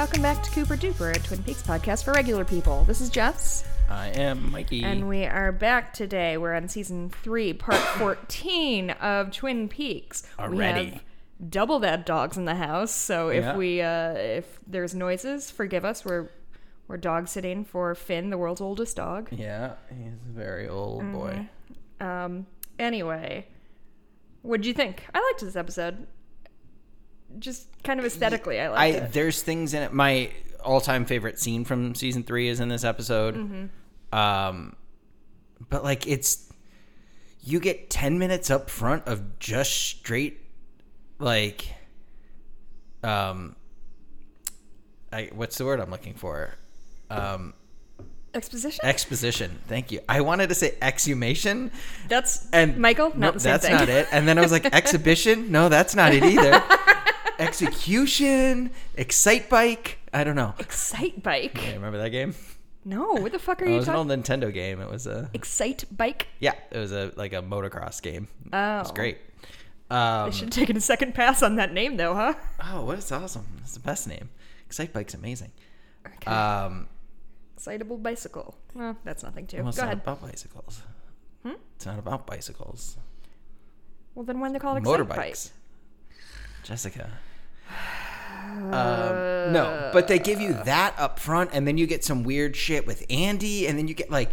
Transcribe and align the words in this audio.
welcome 0.00 0.22
back 0.22 0.42
to 0.42 0.50
Cooper 0.52 0.76
Duper, 0.78 1.14
a 1.14 1.18
Twin 1.18 1.42
Peaks 1.42 1.62
podcast 1.62 2.04
for 2.04 2.12
regular 2.12 2.42
people. 2.42 2.84
This 2.84 3.02
is 3.02 3.10
Jess, 3.10 3.64
I 3.90 4.06
am 4.08 4.50
Mikey. 4.50 4.82
and 4.82 5.06
we 5.06 5.26
are 5.26 5.52
back 5.52 5.92
today. 5.92 6.38
We're 6.38 6.54
on 6.54 6.68
season 6.68 7.10
three, 7.10 7.52
part 7.52 7.76
14 7.98 8.92
of 8.92 9.30
Twin 9.30 9.68
Peaks. 9.68 10.22
We 10.38 10.44
Already. 10.44 10.90
have 10.92 11.04
double 11.50 11.80
that 11.80 12.06
dogs 12.06 12.38
in 12.38 12.46
the 12.46 12.54
house, 12.54 12.90
so 12.92 13.28
if 13.28 13.44
Yeah. 13.44 13.56
we 13.58 13.82
uh, 13.82 14.12
if 14.14 14.58
there's 14.66 14.94
noises, 14.94 15.50
forgive 15.50 15.84
us. 15.84 16.02
We're 16.02 16.30
we're 16.88 16.96
dog 16.96 17.28
sitting 17.28 17.66
for 17.66 17.94
Finn, 17.94 18.30
the 18.30 18.38
world's 18.38 18.62
oldest 18.62 18.96
dog. 18.96 19.28
yeah, 19.30 19.74
he's 19.90 20.14
a 20.14 20.32
very 20.32 20.66
old 20.66 21.12
boy. 21.12 21.46
Um, 22.00 22.46
anyway, 22.78 23.46
what'd 24.40 24.64
you 24.64 24.72
think? 24.72 25.04
I 25.14 25.20
liked 25.20 25.42
this 25.42 25.56
episode. 25.56 26.06
Just 27.38 27.68
kind 27.84 28.00
of 28.00 28.06
aesthetically, 28.06 28.60
I 28.60 28.66
I 28.66 28.68
liked 28.68 28.96
it. 28.96 29.12
there's 29.12 29.42
things 29.42 29.72
in 29.74 29.82
it. 29.82 29.92
My 29.92 30.30
all-time 30.64 31.04
favorite 31.06 31.38
scene 31.38 31.64
from 31.64 31.94
season 31.94 32.22
three 32.22 32.48
is 32.48 32.60
in 32.60 32.68
this 32.68 32.84
episode. 32.84 33.34
Mm-hmm. 33.36 34.18
Um, 34.18 34.76
but 35.68 35.84
like 35.84 36.06
it's 36.06 36.52
you 37.42 37.60
get 37.60 37.88
ten 37.90 38.18
minutes 38.18 38.50
up 38.50 38.68
front 38.68 39.06
of 39.06 39.38
just 39.38 39.70
straight 39.72 40.40
like 41.18 41.66
um 43.02 43.56
I 45.12 45.30
what's 45.34 45.56
the 45.58 45.64
word 45.64 45.80
I'm 45.80 45.90
looking 45.90 46.14
for? 46.14 46.54
Um 47.10 47.54
Exposition? 48.32 48.84
exposition. 48.84 49.58
Thank 49.66 49.90
you. 49.90 50.00
I 50.08 50.20
wanted 50.20 50.50
to 50.50 50.54
say 50.54 50.76
exhumation. 50.80 51.72
That's 52.08 52.48
And 52.52 52.78
Michael. 52.78 53.08
Not 53.08 53.18
Nope, 53.18 53.34
the 53.34 53.40
same 53.40 53.50
that's 53.54 53.66
thing. 53.66 53.74
not 53.74 53.88
it. 53.88 54.06
And 54.12 54.28
then 54.28 54.38
I 54.38 54.40
was 54.40 54.52
like, 54.52 54.66
exhibition? 54.72 55.50
No, 55.50 55.68
that's 55.68 55.96
not 55.96 56.14
it 56.14 56.22
either. 56.22 56.62
Execution, 57.40 58.70
excite 58.96 59.48
bike. 59.48 59.98
I 60.12 60.24
don't 60.24 60.36
know. 60.36 60.54
Excite 60.58 61.22
bike. 61.22 61.56
Yeah, 61.62 61.74
remember 61.74 61.98
that 61.98 62.10
game? 62.10 62.34
No, 62.84 63.12
what 63.14 63.32
the 63.32 63.38
fuck 63.38 63.60
are 63.62 63.66
you? 63.66 63.78
Talking 63.80 63.94
about? 63.94 64.00
It 64.00 64.18
was 64.18 64.28
an 64.28 64.40
old 64.40 64.42
Nintendo 64.48 64.52
game. 64.54 64.80
It 64.80 64.90
was 64.90 65.06
a 65.06 65.30
Excite 65.34 65.84
bike. 65.96 66.28
yeah, 66.38 66.54
it 66.70 66.78
was 66.78 66.92
a 66.92 67.12
like 67.16 67.32
a 67.32 67.42
motocross 67.42 68.00
game. 68.02 68.28
Oh, 68.52 68.76
It 68.76 68.78
was 68.82 68.92
great. 68.92 69.18
I 69.90 70.22
Um, 70.24 70.32
should 70.32 70.44
have 70.44 70.50
taken 70.54 70.76
a 70.76 70.80
second 70.80 71.14
pass 71.14 71.42
on 71.42 71.56
that 71.56 71.72
name, 71.74 71.96
though, 71.96 72.14
huh? 72.14 72.34
oh, 72.64 72.84
what 72.84 72.98
is 72.98 73.10
awesome? 73.10 73.46
It's 73.62 73.74
the 73.74 73.80
best 73.80 74.06
name. 74.06 74.30
Excite 74.66 74.92
bike's 74.92 75.14
amazing. 75.14 75.50
Okay. 76.06 76.30
Um, 76.30 76.88
Excitable 77.56 77.98
bicycle. 77.98 78.56
Well, 78.74 78.96
that's 79.04 79.22
nothing 79.22 79.46
too. 79.46 79.58
well, 79.58 79.68
it's 79.68 79.76
Go 79.76 79.82
not 79.84 79.92
ahead. 79.94 80.02
about 80.02 80.22
bicycles. 80.22 80.82
Hmm? 81.42 81.52
It's 81.76 81.86
not 81.86 81.98
about 81.98 82.26
bicycles. 82.26 82.96
Well, 84.14 84.24
then 84.24 84.40
when 84.40 84.52
they 84.52 84.58
call 84.58 84.76
it 84.76 84.78
excite 84.80 85.08
bike? 85.08 85.18
Motorbikes. 85.18 85.50
Jessica. 86.62 87.10
Um, 88.50 89.52
no, 89.52 89.90
but 89.92 90.08
they 90.08 90.18
give 90.18 90.40
you 90.40 90.54
that 90.64 90.94
up 90.98 91.18
front, 91.18 91.50
and 91.52 91.66
then 91.66 91.78
you 91.78 91.86
get 91.86 92.04
some 92.04 92.22
weird 92.24 92.56
shit 92.56 92.86
with 92.86 93.04
Andy, 93.10 93.66
and 93.66 93.78
then 93.78 93.88
you 93.88 93.94
get 93.94 94.10
like. 94.10 94.30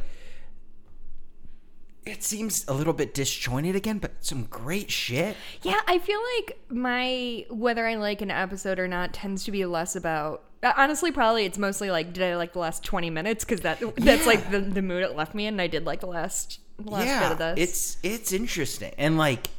It 2.06 2.24
seems 2.24 2.64
a 2.70 2.74
little 2.74 2.94
bit 2.94 3.14
disjointed 3.14 3.76
again, 3.76 3.98
but 3.98 4.14
some 4.22 4.46
great 4.46 4.90
shit. 4.90 5.36
Yeah, 5.62 5.82
I 5.88 6.00
feel 6.00 6.20
like 6.38 6.58
my 6.70 7.46
whether 7.50 7.86
I 7.86 7.96
like 7.96 8.22
an 8.22 8.32
episode 8.32 8.80
or 8.80 8.88
not 8.88 9.14
tends 9.14 9.44
to 9.44 9.52
be 9.52 9.66
less 9.66 9.94
about. 9.94 10.44
uh, 10.64 10.72
Honestly, 10.78 11.12
probably 11.12 11.44
it's 11.44 11.58
mostly 11.58 11.92
like 11.92 12.14
did 12.14 12.24
I 12.24 12.38
like 12.38 12.54
the 12.54 12.60
last 12.60 12.82
twenty 12.86 13.10
minutes 13.10 13.44
because 13.44 13.60
that 13.62 13.82
that's 13.98 14.22
Yeah. 14.22 14.26
like 14.26 14.52
the, 14.52 14.62
the 14.62 14.82
mood 14.82 15.04
it 15.04 15.18
left 15.18 15.36
me 15.36 15.48
in. 15.48 15.56
and 15.56 15.62
I 15.62 15.68
did 15.68 15.86
like 15.86 16.00
the 16.00 16.08
last 16.08 16.60
the 16.80 16.92
last 16.92 17.24
bit 17.24 17.32
of 17.34 17.38
this. 17.58 17.70
it's 17.70 17.98
it's 18.04 18.32
interesting, 18.32 18.94
and 18.98 19.18
like 19.18 19.50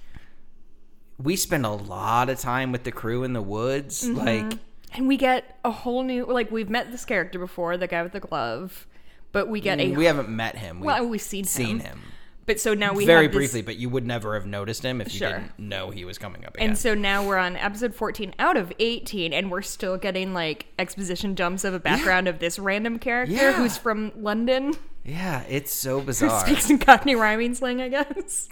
we 1.18 1.36
spend 1.36 1.66
a 1.66 1.70
lot 1.70 2.28
of 2.30 2.38
time 2.38 2.72
with 2.72 2.84
the 2.84 2.92
crew 2.92 3.24
in 3.24 3.32
the 3.32 3.42
woods. 3.42 4.04
Mm-hmm. 4.04 4.16
Like, 4.50 4.58
and 4.94 5.08
we 5.08 5.16
get 5.16 5.58
a 5.64 5.70
whole 5.70 6.02
new 6.02 6.24
like 6.26 6.50
we've 6.50 6.70
met 6.70 6.90
this 6.90 7.04
character 7.04 7.38
before, 7.38 7.76
the 7.76 7.86
guy 7.86 8.02
with 8.02 8.12
the 8.12 8.20
glove, 8.20 8.86
but 9.32 9.48
we 9.48 9.60
get 9.60 9.80
a 9.80 9.90
we 9.92 10.04
haven't 10.06 10.28
met 10.28 10.56
him. 10.56 10.80
We've 10.80 10.86
well 10.86 11.06
we've 11.08 11.20
seen 11.20 11.44
him, 11.44 11.48
seen 11.48 11.78
him 11.80 12.00
but 12.46 12.58
so 12.58 12.72
now 12.72 12.94
we 12.94 13.04
very 13.04 13.24
have 13.24 13.32
this- 13.32 13.36
briefly, 13.38 13.60
but 13.60 13.76
you 13.76 13.90
would 13.90 14.06
never 14.06 14.32
have 14.32 14.46
noticed 14.46 14.82
him 14.82 15.02
if 15.02 15.12
you 15.12 15.18
Sure. 15.18 15.32
didn't 15.32 15.58
know 15.58 15.90
he 15.90 16.06
was 16.06 16.16
coming 16.16 16.46
up 16.46 16.54
again. 16.54 16.68
And 16.70 16.78
so 16.78 16.94
now 16.94 17.22
we're 17.26 17.36
on 17.36 17.56
episode 17.56 17.94
14 17.94 18.34
out 18.38 18.56
of 18.56 18.72
18, 18.78 19.34
and 19.34 19.50
we're 19.50 19.60
still 19.60 19.98
getting 19.98 20.32
like 20.32 20.64
exposition 20.78 21.34
dumps 21.34 21.64
of 21.64 21.74
a 21.74 21.78
background 21.78 22.26
of 22.26 22.38
this 22.38 22.58
random 22.58 22.98
character 22.98 23.34
Yeah. 23.34 23.52
who's 23.52 23.76
from 23.76 24.12
London, 24.16 24.72
yeah, 25.04 25.42
it's 25.42 25.74
so 25.74 26.00
bizarre. 26.00 26.40
who 26.46 26.46
speaks 26.54 26.70
in 26.70 26.78
Cockney 26.78 27.14
rhyming 27.14 27.54
slang, 27.54 27.82
I 27.82 27.88
guess. 27.90 28.48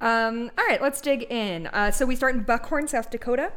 Um, 0.00 0.50
all 0.58 0.64
right, 0.66 0.82
let's 0.82 1.00
dig 1.00 1.22
in. 1.30 1.66
Uh, 1.68 1.90
so 1.90 2.04
we 2.06 2.16
start 2.16 2.34
in 2.34 2.42
Buckhorn, 2.42 2.88
South 2.88 3.10
Dakota. 3.10 3.52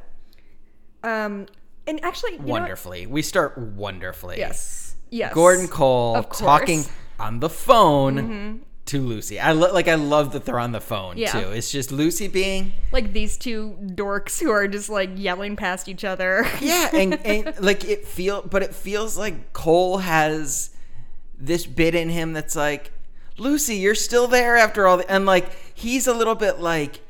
Um, 1.03 1.47
and 1.85 2.03
actually, 2.03 2.37
wonderfully. 2.37 3.05
We 3.07 3.21
start 3.21 3.57
wonderfully. 3.57 4.37
Yes. 4.37 4.95
Yes. 5.09 5.33
Gordon 5.33 5.67
Cole 5.67 6.23
talking 6.23 6.83
on 7.19 7.39
the 7.39 7.49
phone 7.49 8.61
to 8.87 9.01
Lucy. 9.01 9.39
I 9.39 9.51
lo- 9.53 9.73
like 9.73 9.87
I 9.87 9.95
love 9.95 10.33
that 10.33 10.45
they're 10.45 10.59
on 10.59 10.71
the 10.73 10.81
phone 10.81 11.17
Yeah. 11.17 11.31
too. 11.31 11.51
It's 11.51 11.71
just 11.71 11.91
Lucy 11.91 12.27
being 12.27 12.73
Like 12.91 13.13
these 13.13 13.37
two 13.37 13.77
dorks 13.81 14.39
who 14.41 14.49
are 14.49 14.67
just 14.67 14.89
like 14.89 15.11
yelling 15.15 15.55
past 15.55 15.87
each 15.87 16.03
other. 16.03 16.45
yeah, 16.61 16.89
and, 16.93 17.13
and 17.25 17.53
like 17.61 17.85
it 17.85 18.05
feel 18.05 18.41
but 18.41 18.63
it 18.63 18.73
feels 18.75 19.17
like 19.17 19.53
Cole 19.53 19.99
has 19.99 20.71
this 21.37 21.65
bit 21.65 21.95
in 21.95 22.09
him 22.09 22.33
that's 22.33 22.55
like 22.55 22.91
Lucy, 23.37 23.75
you're 23.75 23.95
still 23.95 24.27
there 24.27 24.57
after 24.57 24.87
all 24.87 24.97
the 24.97 25.09
and 25.11 25.25
like 25.25 25.51
he's 25.73 26.07
a 26.07 26.13
little 26.13 26.35
bit 26.35 26.59
like 26.59 27.01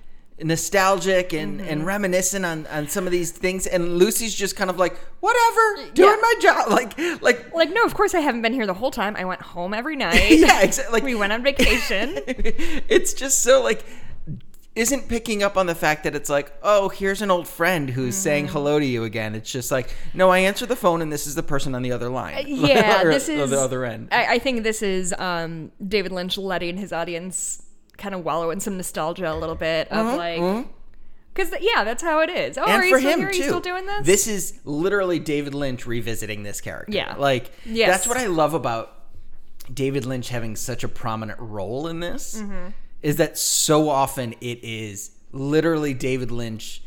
nostalgic 0.43 1.33
and, 1.33 1.59
and 1.61 1.79
Mm-hmm. 1.79 1.87
reminiscent 1.87 2.45
on, 2.45 2.67
on 2.67 2.87
some 2.87 3.05
of 3.07 3.11
these 3.11 3.31
things 3.31 3.65
and 3.65 3.97
Lucy's 3.97 4.35
just 4.35 4.55
kind 4.55 4.69
of 4.69 4.77
like 4.77 4.95
whatever 5.19 5.91
doing 5.93 6.09
Yeah. 6.11 6.17
my 6.21 6.33
job 6.39 6.69
like 6.69 6.97
like 7.21 7.53
like, 7.53 7.71
no, 7.71 7.83
of 7.83 7.93
course 7.95 8.13
I 8.13 8.19
haven't 8.19 8.43
been 8.43 8.53
here 8.53 8.67
the 8.67 8.73
whole 8.75 8.91
time. 8.91 9.15
I 9.15 9.25
went 9.25 9.41
home 9.41 9.73
every 9.73 9.95
night. 10.05 10.29
yeah 10.31 10.61
exactly 10.61 10.93
like 10.93 11.03
we 11.03 11.15
went 11.15 11.33
on 11.33 11.43
vacation. 11.43 12.19
it's 12.27 13.13
just 13.13 13.41
so 13.41 13.63
like 13.63 13.83
isn't 14.77 15.07
picking 15.09 15.43
up 15.43 15.57
on 15.57 15.65
the 15.65 15.75
fact 15.75 16.03
that 16.03 16.15
it's 16.15 16.29
like 16.29 16.51
oh 16.63 16.89
here's 16.89 17.21
an 17.21 17.31
old 17.31 17.47
friend 17.47 17.89
who's 17.89 18.15
Mm-hmm. 18.15 18.21
saying 18.23 18.47
hello 18.47 18.79
to 18.79 18.85
you 18.85 19.03
again 19.03 19.35
it's 19.35 19.51
just 19.51 19.71
like 19.71 19.89
no 20.13 20.29
i 20.29 20.39
answer 20.39 20.65
the 20.65 20.75
phone 20.75 21.01
and 21.01 21.11
this 21.11 21.27
is 21.27 21.35
the 21.35 21.43
person 21.43 21.73
on 21.75 21.81
the 21.81 21.91
other 21.91 22.09
line 22.09 22.35
Uh, 22.35 22.39
yeah, 22.47 23.01
Or- 23.03 23.11
this 23.11 23.27
is 23.29 23.49
the 23.49 23.59
other 23.59 23.83
end 23.85 24.09
I, 24.11 24.35
I 24.35 24.39
think 24.39 24.63
this 24.63 24.81
is 24.81 25.13
um, 25.17 25.71
David 25.85 26.11
Lynch 26.11 26.37
letting 26.37 26.77
his 26.77 26.93
audience 26.93 27.63
kind 27.97 28.13
of 28.15 28.23
wallow 28.23 28.51
in 28.51 28.59
some 28.59 28.77
nostalgia 28.77 29.31
a 29.31 29.35
little 29.35 29.55
bit 29.55 29.91
of 29.91 30.15
like, 30.17 30.67
because 31.33 31.51
yeah, 31.61 31.83
that's 31.83 32.03
how 32.03 32.19
it 32.21 32.29
is. 32.29 32.57
Oh, 32.57 32.61
Mm-hmm, 32.61 32.71
and 32.71 32.81
are 32.81 32.85
you 32.85 32.93
for 32.95 32.99
still 32.99 33.11
him 33.11 33.19
here? 33.19 33.27
Are 33.29 33.33
you 33.33 33.43
still 33.43 33.59
doing 33.59 33.85
this? 33.87 34.05
this 34.05 34.27
is 34.27 34.59
literally 34.65 35.19
david 35.19 35.53
lynch 35.55 35.85
revisiting 35.87 36.43
this 36.43 36.61
character 36.61 36.93
Yeah. 36.93 37.15
like 37.17 37.51
Yes. 37.65 37.89
that's 37.89 38.07
what 38.07 38.17
i 38.17 38.27
love 38.27 38.53
about 38.53 38.93
david 39.73 40.05
lynch 40.05 40.29
having 40.29 40.55
such 40.55 40.83
a 40.83 40.87
prominent 40.87 41.39
role 41.39 41.87
in 41.87 41.99
this 41.99 42.39
Mm-hmm. 42.41 42.69
Is 43.01 43.15
that 43.17 43.37
so 43.37 43.89
often 43.89 44.33
it 44.41 44.59
is 44.63 45.11
literally 45.31 45.93
david 45.93 46.31
lynch 46.31 46.81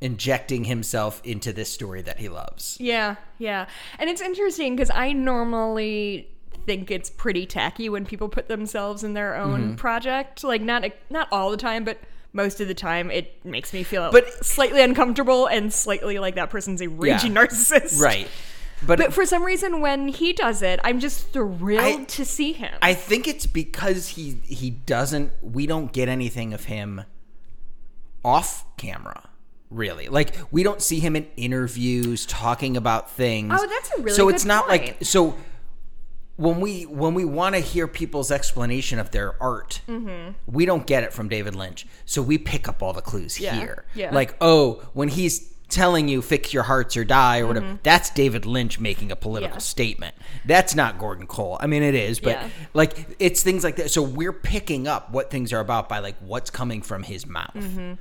injecting 0.00 0.64
himself 0.64 1.20
into 1.24 1.52
this 1.52 1.70
story 1.72 2.00
that 2.02 2.18
he 2.18 2.28
loves 2.28 2.78
Yeah, 2.80 3.16
yeah, 3.38 3.66
and 3.98 4.08
it's 4.08 4.22
interesting 4.22 4.74
because 4.74 4.90
I 4.90 5.12
normally 5.12 6.30
think 6.66 6.90
it's 6.90 7.10
pretty 7.10 7.44
tacky 7.46 7.88
when 7.90 8.06
people 8.06 8.28
put 8.28 8.48
themselves 8.48 9.04
in 9.04 9.12
their 9.14 9.34
own 9.36 9.60
Mm-hmm. 9.60 9.74
project. 9.74 10.42
Like 10.44 10.62
not 10.62 10.84
not 11.10 11.28
all 11.30 11.50
the 11.50 11.56
time, 11.58 11.84
but 11.84 11.98
most 12.32 12.60
of 12.62 12.68
the 12.68 12.74
time, 12.74 13.10
it 13.10 13.44
makes 13.44 13.72
me 13.74 13.82
feel 13.82 14.10
But- 14.10 14.44
slightly 14.44 14.80
uncomfortable 14.82 15.46
and 15.46 15.70
slightly 15.72 16.18
like 16.18 16.34
that 16.36 16.48
person's 16.48 16.80
a 16.80 16.88
raging 16.88 17.34
narcissist. 17.34 18.00
right 18.00 18.28
but, 18.86 18.98
But 18.98 19.12
for 19.12 19.26
some 19.26 19.42
reason, 19.44 19.80
when 19.80 20.08
he 20.08 20.32
does 20.32 20.62
it, 20.62 20.80
I'm 20.84 21.00
just 21.00 21.32
thrilled 21.32 22.00
I- 22.00 22.04
to 22.04 22.24
see 22.24 22.52
him. 22.52 22.72
I 22.82 22.94
think 22.94 23.28
it's 23.28 23.46
because 23.46 24.08
he 24.08 24.38
he 24.44 24.70
doesn't 24.70 25.32
we 25.42 25.66
don't 25.66 25.92
get 25.92 26.08
anything 26.08 26.52
of 26.54 26.64
him 26.64 27.02
off 28.24 28.64
camera 28.76 29.28
really 29.70 30.08
like 30.08 30.34
we 30.50 30.62
don't 30.62 30.82
see 30.82 30.98
him 31.00 31.14
in 31.16 31.26
interviews 31.36 32.26
talking 32.26 32.76
about 32.76 33.10
things 33.10 33.52
Oh, 33.56 33.66
that's 33.66 33.90
a 33.96 34.02
really 34.02 34.14
so 34.16 34.28
it's 34.28 34.44
not 34.44 34.68
like 34.68 34.96
so 35.02 35.36
when 36.36 36.60
we 36.60 36.82
when 36.86 37.14
we 37.14 37.24
want 37.24 37.54
to 37.54 37.60
hear 37.60 37.86
people's 37.86 38.30
explanation 38.32 38.98
of 38.98 39.10
their 39.12 39.40
art 39.42 39.80
Mm-hmm. 39.88 40.32
we 40.46 40.66
don't 40.66 40.86
get 40.86 41.04
it 41.04 41.12
from 41.12 41.28
david 41.28 41.54
lynch 41.54 41.86
so 42.04 42.20
we 42.20 42.36
pick 42.36 42.68
up 42.68 42.82
all 42.82 42.92
the 42.92 43.00
clues 43.00 43.38
Yeah, 43.40 43.54
here 43.54 43.84
yeah. 43.94 44.12
like 44.12 44.34
oh 44.40 44.82
when 44.92 45.08
he's 45.08 45.49
telling 45.70 46.08
you 46.08 46.20
fix 46.20 46.52
your 46.52 46.64
hearts 46.64 46.96
or 46.96 47.04
die 47.04 47.38
or 47.40 47.46
whatever 47.46 47.78
that's 47.82 48.10
david 48.10 48.44
lynch 48.46 48.78
making 48.80 49.10
a 49.10 49.16
political 49.16 49.48
Mm-hmm. 49.50 49.54
Yeah. 49.56 49.58
statement 49.60 50.14
that's 50.44 50.74
not 50.74 50.98
gordon 50.98 51.26
cole 51.26 51.56
i 51.60 51.66
mean 51.66 51.82
it 51.82 51.94
is 51.94 52.20
but 52.20 52.30
Yeah. 52.32 52.48
like 52.74 53.06
it's 53.18 53.42
things 53.42 53.64
like 53.64 53.76
that 53.76 53.90
so 53.90 54.02
we're 54.02 54.32
picking 54.32 54.86
up 54.88 55.10
what 55.12 55.30
things 55.30 55.52
are 55.52 55.60
about 55.60 55.88
by 55.88 56.00
like 56.00 56.16
what's 56.20 56.50
coming 56.50 56.82
from 56.82 57.02
his 57.04 57.26
mouth 57.26 57.54
Mm-hmm. 57.54 57.94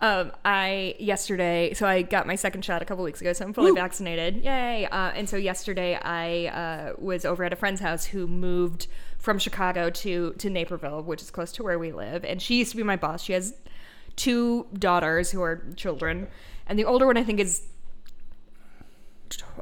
Um, 0.00 0.32
I 0.44 0.96
yesterday, 0.98 1.72
so 1.72 1.86
I 1.86 2.02
got 2.02 2.26
my 2.26 2.34
second 2.34 2.62
shot 2.64 2.82
a 2.82 2.84
couple 2.84 3.04
weeks 3.04 3.20
ago, 3.22 3.32
so 3.32 3.44
I'm 3.44 3.54
fully 3.54 3.70
vaccinated. 3.72 4.44
Yay! 4.44 4.86
Uh, 4.86 5.12
and 5.14 5.28
so 5.28 5.36
yesterday, 5.36 5.94
I 5.94 6.46
uh, 6.48 6.92
was 6.98 7.24
over 7.24 7.42
at 7.44 7.52
a 7.52 7.56
friend's 7.56 7.80
house 7.80 8.04
who 8.06 8.26
moved 8.26 8.86
from 9.18 9.38
Chicago 9.38 9.88
to 9.90 10.34
to 10.36 10.50
Naperville, 10.50 11.02
which 11.04 11.22
is 11.22 11.30
close 11.30 11.52
to 11.52 11.62
where 11.62 11.78
we 11.78 11.92
live. 11.92 12.24
And 12.24 12.42
she 12.42 12.58
used 12.58 12.72
to 12.72 12.76
be 12.76 12.82
my 12.82 12.96
boss. 12.96 13.22
She 13.22 13.32
has 13.34 13.54
two 14.16 14.66
daughters 14.74 15.30
who 15.30 15.40
are 15.42 15.62
children, 15.76 16.26
and 16.66 16.78
the 16.78 16.84
older 16.84 17.06
one 17.06 17.16
I 17.16 17.24
think 17.24 17.40
is 17.40 17.62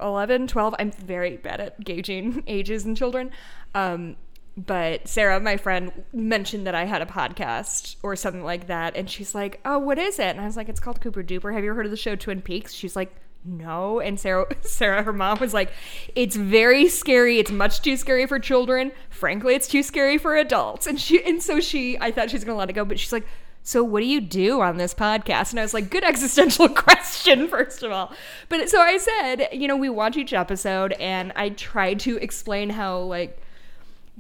11, 0.01 0.47
12. 0.47 0.75
I'm 0.79 0.91
very 0.91 1.37
bad 1.37 1.61
at 1.61 1.83
gauging 1.85 2.43
ages 2.47 2.85
in 2.85 2.95
children. 2.95 3.31
Um, 3.75 4.17
but 4.57 5.09
Sarah, 5.09 5.41
my 5.41 5.57
friend, 5.57 6.05
mentioned 6.13 6.67
that 6.67 6.75
I 6.75 6.85
had 6.85 7.01
a 7.01 7.07
podcast 7.07 7.97
or 8.03 8.17
something 8.17 8.45
like 8.45 8.67
that. 8.67 8.97
And 8.97 9.09
she's 9.09 9.35
like, 9.35 9.61
Oh, 9.65 9.79
what 9.79 9.99
is 9.99 10.19
it? 10.19 10.27
And 10.27 10.41
I 10.41 10.45
was 10.45 10.57
like, 10.57 10.69
It's 10.69 10.81
called 10.81 11.01
Cooper 11.01 11.23
Duper. 11.23 11.55
Have 11.55 11.65
you 11.65 11.73
heard 11.75 11.87
of 11.87 11.91
the 11.91 11.97
show 11.97 12.17
Twin 12.17 12.43
Peaks? 12.43 12.73
She's 12.73 12.97
like, 12.97 13.15
no 13.45 13.99
and 13.99 14.21
sarah 14.21 14.47
sarah 14.61 15.03
her 15.03 15.13
mom 15.13 15.39
was 15.41 15.53
like 15.53 15.73
it's 16.15 16.37
very 16.37 16.89
scary 16.89 17.39
it's 17.39 17.51
much 17.51 17.83
too 17.83 17.97
scary 17.97 18.27
for 18.27 18.39
children 18.39 18.93
frankly 19.11 19.55
it's 19.55 19.67
too 19.67 19.83
scary 19.83 20.17
for 20.17 20.37
adults 20.37 20.87
and 20.87 21.01
she 21.01 21.23
and 21.25 21.43
so 21.43 21.59
she 21.59 21.99
i 21.99 22.11
thought 22.11 22.31
she 22.31 22.37
was 22.37 22.45
gonna 22.45 22.57
let 22.57 22.71
it 22.71 22.75
go 22.75 22.85
but 22.85 22.99
she's 23.01 23.13
like 23.13 23.27
so 23.63 23.85
what 23.85 24.01
do 24.01 24.07
you 24.07 24.21
do 24.21 24.61
on 24.61 24.77
this 24.77 24.95
podcast? 24.95 25.51
And 25.51 25.61
i 25.61 25.63
was 25.63 25.75
like 25.75 25.91
good 25.91 26.05
existential 26.13 26.69
question 26.69 27.49
first 27.49 27.83
of 27.83 27.93
all. 27.93 28.13
But 28.49 28.69
so 28.69 28.81
i 28.81 28.99
said 28.99 29.49
you 29.53 29.69
know 29.69 29.77
we 29.77 29.89
watch 29.89 30.17
each 30.17 30.33
episode 30.33 30.93
and 30.95 31.33
i 31.37 31.51
tried 31.51 32.01
to 32.01 32.17
explain 32.19 32.71
how 32.71 32.99
like 32.99 33.41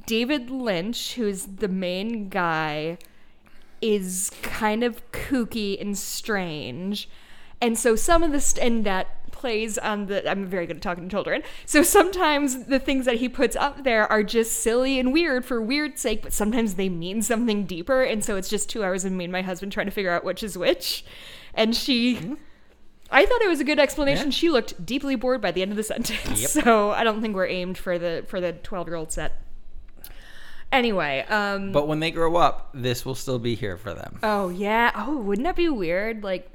david 0.06 0.50
lynch 0.50 1.14
who's 1.14 1.44
the 1.44 1.68
main 1.68 2.28
guy 2.30 2.96
is 3.82 4.30
kind 4.42 4.84
of 4.84 5.10
kooky 5.10 5.78
and 5.78 5.98
strange. 5.98 7.08
And 7.60 7.76
so 7.76 7.96
some 7.96 8.22
of 8.22 8.32
the 8.32 8.40
st- 8.40 8.64
and 8.64 8.84
that 8.84 9.08
plays 9.42 9.76
on 9.76 10.06
the 10.06 10.30
I'm 10.30 10.46
very 10.46 10.66
good 10.66 10.76
at 10.76 10.82
talking 10.82 11.02
to 11.02 11.10
children. 11.10 11.42
So 11.66 11.82
sometimes 11.82 12.66
the 12.66 12.78
things 12.78 13.06
that 13.06 13.16
he 13.16 13.28
puts 13.28 13.56
up 13.56 13.82
there 13.82 14.10
are 14.10 14.22
just 14.22 14.60
silly 14.60 15.00
and 15.00 15.12
weird 15.12 15.44
for 15.44 15.60
weird 15.60 15.98
sake, 15.98 16.22
but 16.22 16.32
sometimes 16.32 16.74
they 16.74 16.88
mean 16.88 17.22
something 17.22 17.64
deeper. 17.66 18.04
And 18.04 18.24
so 18.24 18.36
it's 18.36 18.48
just 18.48 18.70
two 18.70 18.84
hours 18.84 19.04
of 19.04 19.10
me 19.10 19.24
and 19.24 19.32
my 19.32 19.42
husband 19.42 19.72
trying 19.72 19.86
to 19.86 19.92
figure 19.92 20.12
out 20.12 20.22
which 20.22 20.44
is 20.44 20.56
which. 20.56 21.04
And 21.54 21.74
she 21.74 22.16
mm-hmm. 22.16 22.34
I 23.10 23.26
thought 23.26 23.42
it 23.42 23.48
was 23.48 23.58
a 23.58 23.64
good 23.64 23.80
explanation. 23.80 24.26
Yeah. 24.26 24.30
She 24.30 24.48
looked 24.48 24.86
deeply 24.86 25.16
bored 25.16 25.42
by 25.42 25.50
the 25.50 25.60
end 25.60 25.72
of 25.72 25.76
the 25.76 25.82
sentence. 25.82 26.40
Yep. 26.40 26.50
So 26.62 26.92
I 26.92 27.02
don't 27.02 27.20
think 27.20 27.34
we're 27.34 27.48
aimed 27.48 27.76
for 27.76 27.98
the 27.98 28.24
for 28.28 28.40
the 28.40 28.52
twelve 28.52 28.86
year 28.86 28.94
old 28.94 29.10
set. 29.10 29.42
Anyway, 30.70 31.26
um 31.28 31.72
But 31.72 31.88
when 31.88 31.98
they 31.98 32.12
grow 32.12 32.36
up, 32.36 32.70
this 32.72 33.04
will 33.04 33.16
still 33.16 33.40
be 33.40 33.56
here 33.56 33.76
for 33.76 33.92
them. 33.92 34.20
Oh 34.22 34.50
yeah. 34.50 34.92
Oh, 34.94 35.18
wouldn't 35.18 35.44
that 35.46 35.56
be 35.56 35.68
weird? 35.68 36.22
Like 36.22 36.51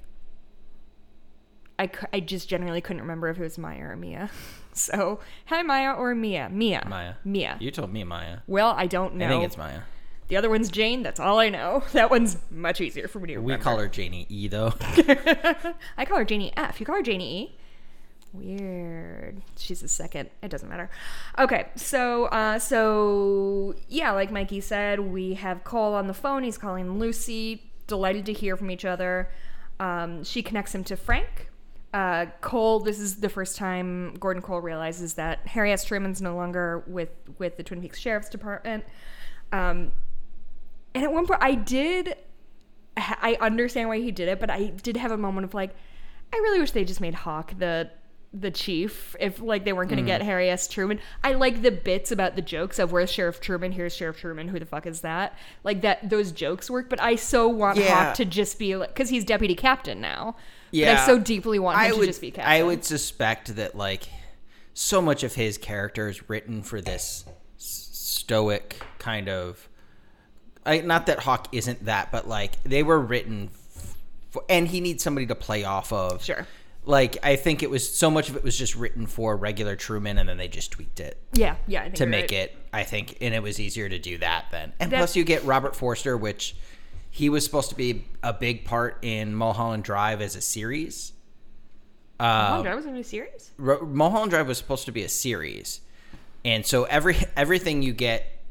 I, 1.79 1.89
I 2.11 2.19
just 2.19 2.49
generally 2.49 2.81
couldn't 2.81 3.01
remember 3.01 3.27
if 3.29 3.37
it 3.37 3.43
was 3.43 3.57
Maya 3.57 3.89
or 3.89 3.95
Mia. 3.95 4.29
So, 4.73 5.21
hi 5.47 5.63
Maya 5.63 5.91
or 5.91 6.13
Mia? 6.13 6.49
Mia. 6.49 6.83
Maya. 6.87 7.15
Mia. 7.25 7.57
You 7.59 7.71
told 7.71 7.91
me 7.91 8.03
Maya. 8.03 8.41
Well, 8.45 8.75
I 8.77 8.85
don't 8.85 9.15
know. 9.15 9.25
I 9.25 9.29
think 9.29 9.43
it's 9.45 9.57
Maya. 9.57 9.79
The 10.27 10.37
other 10.37 10.51
one's 10.51 10.69
Jane. 10.69 11.01
That's 11.01 11.19
all 11.19 11.39
I 11.39 11.49
know. 11.49 11.83
That 11.93 12.11
one's 12.11 12.37
much 12.51 12.79
easier 12.79 13.07
for 13.07 13.19
me 13.19 13.29
to 13.29 13.39
remember. 13.39 13.57
We 13.57 13.63
call 13.63 13.79
her 13.79 13.87
Janie 13.87 14.27
E, 14.29 14.47
though. 14.47 14.75
I 15.97 16.05
call 16.05 16.19
her 16.19 16.25
Janie 16.25 16.53
F. 16.55 16.79
You 16.79 16.85
call 16.85 16.97
her 16.97 17.01
Janie 17.01 17.41
E. 17.41 17.57
Weird. 18.33 19.41
She's 19.57 19.81
the 19.81 19.87
second. 19.87 20.29
It 20.43 20.49
doesn't 20.49 20.69
matter. 20.69 20.89
Okay, 21.39 21.69
so 21.75 22.25
uh, 22.25 22.59
so 22.59 23.73
yeah, 23.87 24.11
like 24.11 24.31
Mikey 24.31 24.61
said, 24.61 24.99
we 24.99 25.33
have 25.35 25.63
Cole 25.63 25.93
on 25.95 26.07
the 26.07 26.13
phone. 26.13 26.43
He's 26.43 26.57
calling 26.57 26.99
Lucy. 26.99 27.63
Delighted 27.87 28.25
to 28.27 28.33
hear 28.33 28.57
from 28.57 28.69
each 28.69 28.85
other. 28.85 29.31
Um, 29.79 30.23
she 30.23 30.43
connects 30.43 30.75
him 30.75 30.83
to 30.85 30.97
Frank, 30.97 31.49
uh, 31.93 32.25
Cole, 32.41 32.79
this 32.79 32.99
is 32.99 33.17
the 33.17 33.29
first 33.29 33.55
time 33.55 34.13
Gordon 34.15 34.41
Cole 34.41 34.59
realizes 34.59 35.13
that 35.15 35.47
Harry 35.47 35.71
S. 35.71 35.83
Truman's 35.83 36.21
no 36.21 36.35
longer 36.35 36.83
with 36.87 37.09
with 37.39 37.57
the 37.57 37.63
Twin 37.63 37.81
Peaks 37.81 37.99
Sheriff's 37.99 38.29
Department. 38.29 38.83
Um, 39.51 39.91
and 40.93 41.03
at 41.03 41.11
one 41.11 41.25
point, 41.25 41.39
I 41.41 41.55
did, 41.55 42.15
I 42.97 43.37
understand 43.39 43.87
why 43.87 43.99
he 43.99 44.11
did 44.11 44.27
it, 44.27 44.39
but 44.39 44.49
I 44.49 44.67
did 44.67 44.97
have 44.97 45.11
a 45.11 45.17
moment 45.17 45.45
of 45.45 45.53
like, 45.53 45.75
I 46.33 46.37
really 46.37 46.59
wish 46.59 46.71
they 46.71 46.83
just 46.83 46.99
made 46.99 47.13
Hawk 47.13 47.53
the 47.57 47.89
the 48.33 48.51
chief 48.51 49.15
if 49.19 49.41
like 49.41 49.63
they 49.63 49.73
weren't 49.73 49.89
going 49.89 49.97
to 49.97 50.03
mm. 50.03 50.07
get 50.07 50.21
Harry 50.21 50.49
S. 50.49 50.67
Truman. 50.67 50.99
I 51.23 51.33
like 51.33 51.61
the 51.61 51.71
bits 51.71 52.11
about 52.11 52.35
the 52.35 52.41
jokes 52.41 52.77
of 52.79 52.91
where's 52.91 53.11
Sheriff 53.11 53.39
Truman, 53.39 53.71
here's 53.71 53.95
Sheriff 53.95 54.19
Truman, 54.19 54.49
who 54.49 54.59
the 54.59 54.65
fuck 54.65 54.85
is 54.85 55.01
that? 55.01 55.35
Like 55.63 55.81
that 55.81 56.09
those 56.09 56.31
jokes 56.31 56.69
work, 56.69 56.89
but 56.89 57.01
I 57.01 57.15
so 57.15 57.47
want 57.47 57.77
yeah. 57.77 58.07
Hawk 58.07 58.15
to 58.15 58.25
just 58.25 58.59
be 58.59 58.75
like 58.75 58.93
cuz 58.95 59.09
he's 59.09 59.23
deputy 59.23 59.55
captain 59.55 60.01
now. 60.01 60.35
Yeah, 60.71 60.95
but 60.95 61.01
I 61.01 61.05
so 61.05 61.19
deeply 61.19 61.59
want 61.59 61.77
him 61.77 61.85
I 61.85 61.89
to 61.89 61.97
would, 61.97 62.05
just 62.05 62.21
be 62.21 62.31
captain. 62.31 62.51
I 62.51 62.63
would 62.63 62.83
suspect 62.83 63.55
that 63.55 63.75
like 63.75 64.09
so 64.73 65.01
much 65.01 65.23
of 65.23 65.35
his 65.35 65.57
character 65.57 66.09
is 66.09 66.29
written 66.29 66.61
for 66.61 66.81
this 66.81 67.25
stoic 67.57 68.81
kind 68.99 69.29
of. 69.29 69.69
I, 70.65 70.81
not 70.81 71.05
that 71.05 71.19
Hawk 71.19 71.47
isn't 71.53 71.85
that, 71.85 72.11
but 72.11 72.27
like 72.27 72.61
they 72.63 72.83
were 72.83 72.99
written, 72.99 73.49
for, 74.31 74.43
and 74.49 74.67
he 74.67 74.81
needs 74.81 75.01
somebody 75.01 75.25
to 75.27 75.35
play 75.35 75.63
off 75.63 75.93
of. 75.93 76.23
Sure. 76.23 76.45
Like 76.87 77.17
I 77.21 77.35
think 77.35 77.63
it 77.63 77.69
was 77.69 77.93
so 77.93 78.09
much 78.09 78.29
of 78.29 78.37
it 78.37 78.43
was 78.43 78.57
just 78.57 78.75
written 78.75 79.07
for 79.07 79.35
regular 79.35 79.75
Truman, 79.75 80.17
and 80.17 80.29
then 80.29 80.37
they 80.37 80.47
just 80.47 80.71
tweaked 80.71 81.01
it. 81.01 81.21
Yeah, 81.33 81.57
yeah. 81.67 81.89
to 81.89 82.05
make 82.05 82.31
right. 82.31 82.43
it, 82.43 82.55
I 82.71 82.83
think, 82.83 83.17
and 83.19 83.35
it 83.35 83.43
was 83.43 83.59
easier 83.59 83.89
to 83.89 83.99
do 83.99 84.17
that 84.19 84.45
then. 84.51 84.71
And 84.79 84.89
That's, 84.89 84.99
plus, 84.99 85.15
you 85.17 85.25
get 85.25 85.43
Robert 85.43 85.75
Forster, 85.75 86.15
which 86.15 86.55
he 87.09 87.29
was 87.29 87.43
supposed 87.43 87.69
to 87.69 87.75
be 87.75 88.05
a 88.23 88.31
big 88.31 88.63
part 88.63 88.99
in 89.01 89.35
Mulholland 89.35 89.83
Drive 89.83 90.21
as 90.21 90.37
a 90.37 90.41
series. 90.41 91.11
Mulholland 92.19 92.59
uh, 92.59 92.63
Drive 92.63 92.75
was 92.77 92.85
a 92.85 92.91
new 92.91 93.03
series. 93.03 93.51
Mulholland 93.57 94.31
Drive 94.31 94.47
was 94.47 94.57
supposed 94.57 94.85
to 94.85 94.93
be 94.93 95.03
a 95.03 95.09
series, 95.09 95.81
and 96.45 96.65
so 96.65 96.85
every 96.85 97.17
everything 97.35 97.81
you 97.81 97.91
get 97.91 98.41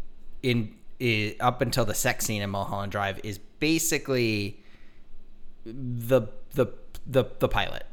in 0.43 0.75
is, 1.01 1.35
up 1.41 1.63
until 1.63 1.87
the 1.87 1.95
sex 1.95 2.27
scene 2.27 2.43
in 2.43 2.51
Mulholland 2.51 2.93
Drive 2.93 3.19
is 3.25 3.39
basically 3.39 4.63
the 5.65 6.23
the 6.55 6.67
the 7.07 7.25
the 7.39 7.49
pilot 7.49 7.87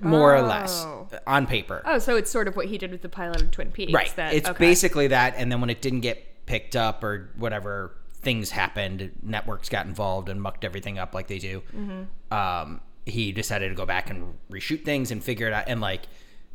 more 0.00 0.34
oh. 0.34 0.40
or 0.40 0.46
less 0.46 0.84
oh. 0.84 1.08
on 1.26 1.46
paper. 1.46 1.82
Oh, 1.84 1.98
so 1.98 2.16
it's 2.16 2.30
sort 2.30 2.48
of 2.48 2.56
what 2.56 2.66
he 2.66 2.78
did 2.78 2.90
with 2.90 3.02
the 3.02 3.08
pilot 3.08 3.42
of 3.42 3.50
Twin 3.50 3.70
Peaks. 3.70 3.92
Right. 3.92 4.14
That, 4.16 4.34
it's 4.34 4.48
okay. 4.48 4.58
basically 4.58 5.08
that, 5.08 5.34
and 5.36 5.50
then 5.50 5.60
when 5.60 5.70
it 5.70 5.82
didn't 5.82 6.00
get 6.00 6.46
picked 6.46 6.76
up 6.76 7.02
or 7.02 7.30
whatever, 7.36 7.96
things 8.14 8.50
happened, 8.50 9.12
networks 9.22 9.68
got 9.68 9.86
involved 9.86 10.28
and 10.28 10.40
mucked 10.40 10.64
everything 10.64 10.98
up 10.98 11.14
like 11.14 11.26
they 11.28 11.38
do. 11.38 11.62
Mm-hmm. 11.76 12.34
Um, 12.34 12.80
he 13.06 13.32
decided 13.32 13.68
to 13.68 13.74
go 13.74 13.86
back 13.86 14.10
and 14.10 14.34
reshoot 14.50 14.84
things 14.84 15.10
and 15.10 15.22
figure 15.22 15.46
it 15.46 15.52
out 15.52 15.64
and 15.66 15.80
like 15.80 16.02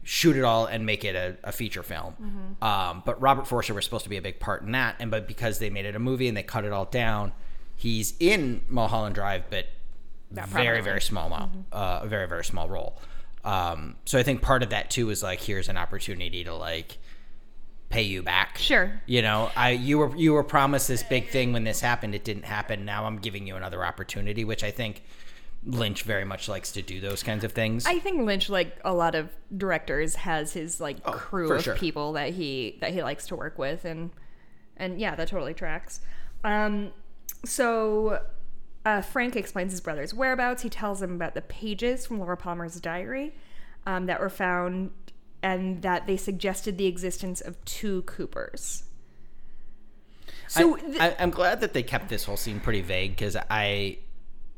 shoot 0.04 0.36
it 0.36 0.44
all 0.44 0.66
and 0.66 0.86
make 0.86 1.06
it 1.06 1.16
a, 1.16 1.38
a 1.44 1.51
feature 1.51 1.83
film. 1.83 2.16
Mm-hmm. 2.21 2.63
Um, 2.63 3.04
but 3.06 3.21
Robert 3.21 3.48
Forster 3.48 3.73
was 3.73 3.85
supposed 3.85 4.06
to 4.06 4.09
be 4.09 4.18
a 4.18 4.21
big 4.21 4.40
part 4.40 4.64
in 4.64 4.71
that, 4.71 4.95
and 4.99 5.11
but 5.11 5.28
because 5.28 5.59
they 5.59 5.69
made 5.69 5.85
it 5.85 5.95
a 5.95 5.99
movie 5.99 6.28
and 6.28 6.35
they 6.35 6.44
cut 6.44 6.66
it 6.66 6.71
all 6.71 6.85
down, 6.85 7.31
he's 7.76 8.16
in 8.19 8.61
Mulholland 8.68 9.16
Drive, 9.16 9.44
but 9.49 9.68
very 10.31 10.81
very 10.81 11.02
small, 11.02 11.30
mm-hmm. 11.30 11.59
uh, 11.71 12.06
very 12.06 12.28
very 12.28 12.45
small 12.45 12.68
role. 12.69 13.00
Um, 13.44 13.95
so 14.06 14.19
I 14.19 14.24
think 14.24 14.42
part 14.42 14.64
of 14.64 14.71
that 14.71 14.90
too 14.90 15.09
is 15.09 15.24
like 15.24 15.40
here's 15.42 15.69
an 15.69 15.78
opportunity 15.78 16.44
to 16.44 16.54
like 16.54 16.98
pay 17.90 18.04
you 18.04 18.21
back. 18.21 18.57
Sure. 18.57 19.02
You 19.06 19.21
know, 19.21 19.52
I 19.56 19.71
you 19.71 19.98
were 19.98 20.16
you 20.16 20.33
were 20.33 20.44
promised 20.44 20.88
this 20.88 21.04
big 21.04 21.30
thing 21.30 21.54
when 21.54 21.64
this 21.64 21.81
happened. 21.81 22.16
It 22.16 22.24
didn't 22.24 22.45
happen. 22.45 22.86
Now 22.86 23.06
I'm 23.06 23.18
giving 23.18 23.48
you 23.48 23.56
another 23.56 23.83
opportunity, 23.83 24.45
which 24.45 24.64
I 24.64 24.71
think 24.71 25.04
Lynch 25.66 26.04
very 26.04 26.26
much 26.26 26.48
likes 26.48 26.71
to 26.74 26.81
do 26.81 27.02
those 27.02 27.24
kinds 27.24 27.44
of 27.44 27.52
things. 27.52 27.86
I 27.86 28.00
think 28.00 28.21
Lynch, 28.21 28.50
like 28.50 28.78
a 28.86 28.94
lot 28.94 29.16
of 29.16 29.30
directors, 29.56 30.16
has 30.16 30.54
his 30.54 30.80
like 30.80 30.98
oh, 31.06 31.12
crew 31.12 31.52
of 31.52 31.64
sure. 31.64 31.76
people 31.76 32.14
that 32.14 32.33
he 32.33 32.78
that 32.81 32.94
he 32.94 33.04
likes 33.04 33.28
to 33.28 33.36
work 33.36 33.57
with, 33.57 33.86
and 33.86 34.12
and 34.78 35.00
yeah, 35.00 35.16
that 35.16 35.28
totally 35.28 35.54
tracks. 35.54 36.02
Um, 36.44 36.92
so 37.45 38.21
uh, 38.86 39.02
Frank 39.02 39.36
explains 39.36 39.71
his 39.71 39.81
brother's 39.81 40.14
whereabouts. 40.14 40.64
He 40.64 40.69
tells 40.69 41.02
him 41.02 41.16
about 41.16 41.33
the 41.33 41.42
pages 41.42 42.06
from 42.06 42.19
Laura 42.19 42.38
Palmer's 42.38 42.80
diary 42.80 43.33
um, 43.86 44.06
that 44.06 44.19
were 44.19 44.30
found 44.30 44.92
and 45.42 45.81
that 45.81 46.07
they 46.07 46.18
suggested 46.18 46.78
the 46.78 46.86
existence 46.86 47.42
of 47.42 47.64
two 47.66 48.02
Coopers. 48.04 48.83
So 50.48 50.78
I, 51.00 51.09
am 51.19 51.30
glad 51.30 51.62
that 51.62 51.74
they 51.74 51.83
kept 51.83 52.09
this 52.09 52.26
whole 52.26 52.38
scene 52.38 52.59
pretty 52.59 52.81
vague 52.81 53.12
because 53.12 53.38
I 53.50 54.00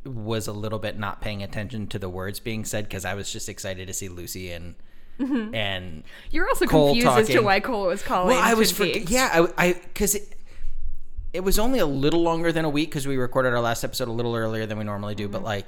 was 0.05 0.47
a 0.47 0.53
little 0.53 0.79
bit 0.79 0.97
not 0.97 1.21
paying 1.21 1.43
attention 1.43 1.87
to 1.87 1.99
the 1.99 2.09
words 2.09 2.39
being 2.39 2.63
said 2.63 2.85
because 2.85 3.03
I 3.03 3.13
was 3.13 3.31
just 3.31 3.49
excited 3.49 3.87
to 3.87 3.93
see 3.93 4.07
Lucy 4.07 4.51
and 4.51 4.75
mm-hmm. 5.19 5.53
and 5.53 6.03
you're 6.31 6.47
also 6.47 6.65
Cole 6.65 6.87
confused 6.87 7.07
talking. 7.07 7.21
as 7.23 7.29
to 7.29 7.41
why 7.41 7.59
Cole 7.59 7.87
was 7.87 8.01
calling. 8.01 8.29
Well, 8.29 8.41
I 8.41 8.53
was 8.53 8.71
for, 8.71 8.85
yeah, 8.85 9.47
I 9.57 9.73
because 9.73 10.17
it, 11.33 11.41
was 11.41 11.59
only 11.59 11.79
a 11.79 11.85
little 11.85 12.21
longer 12.21 12.51
than 12.51 12.65
a 12.65 12.69
week 12.69 12.89
because 12.89 13.07
we 13.07 13.17
recorded 13.17 13.53
our 13.53 13.61
last 13.61 13.83
episode 13.83 14.07
a 14.07 14.11
little 14.11 14.35
earlier 14.35 14.65
than 14.65 14.77
we 14.77 14.83
normally 14.83 15.15
do, 15.15 15.25
mm-hmm. 15.25 15.33
but 15.33 15.43
like 15.43 15.67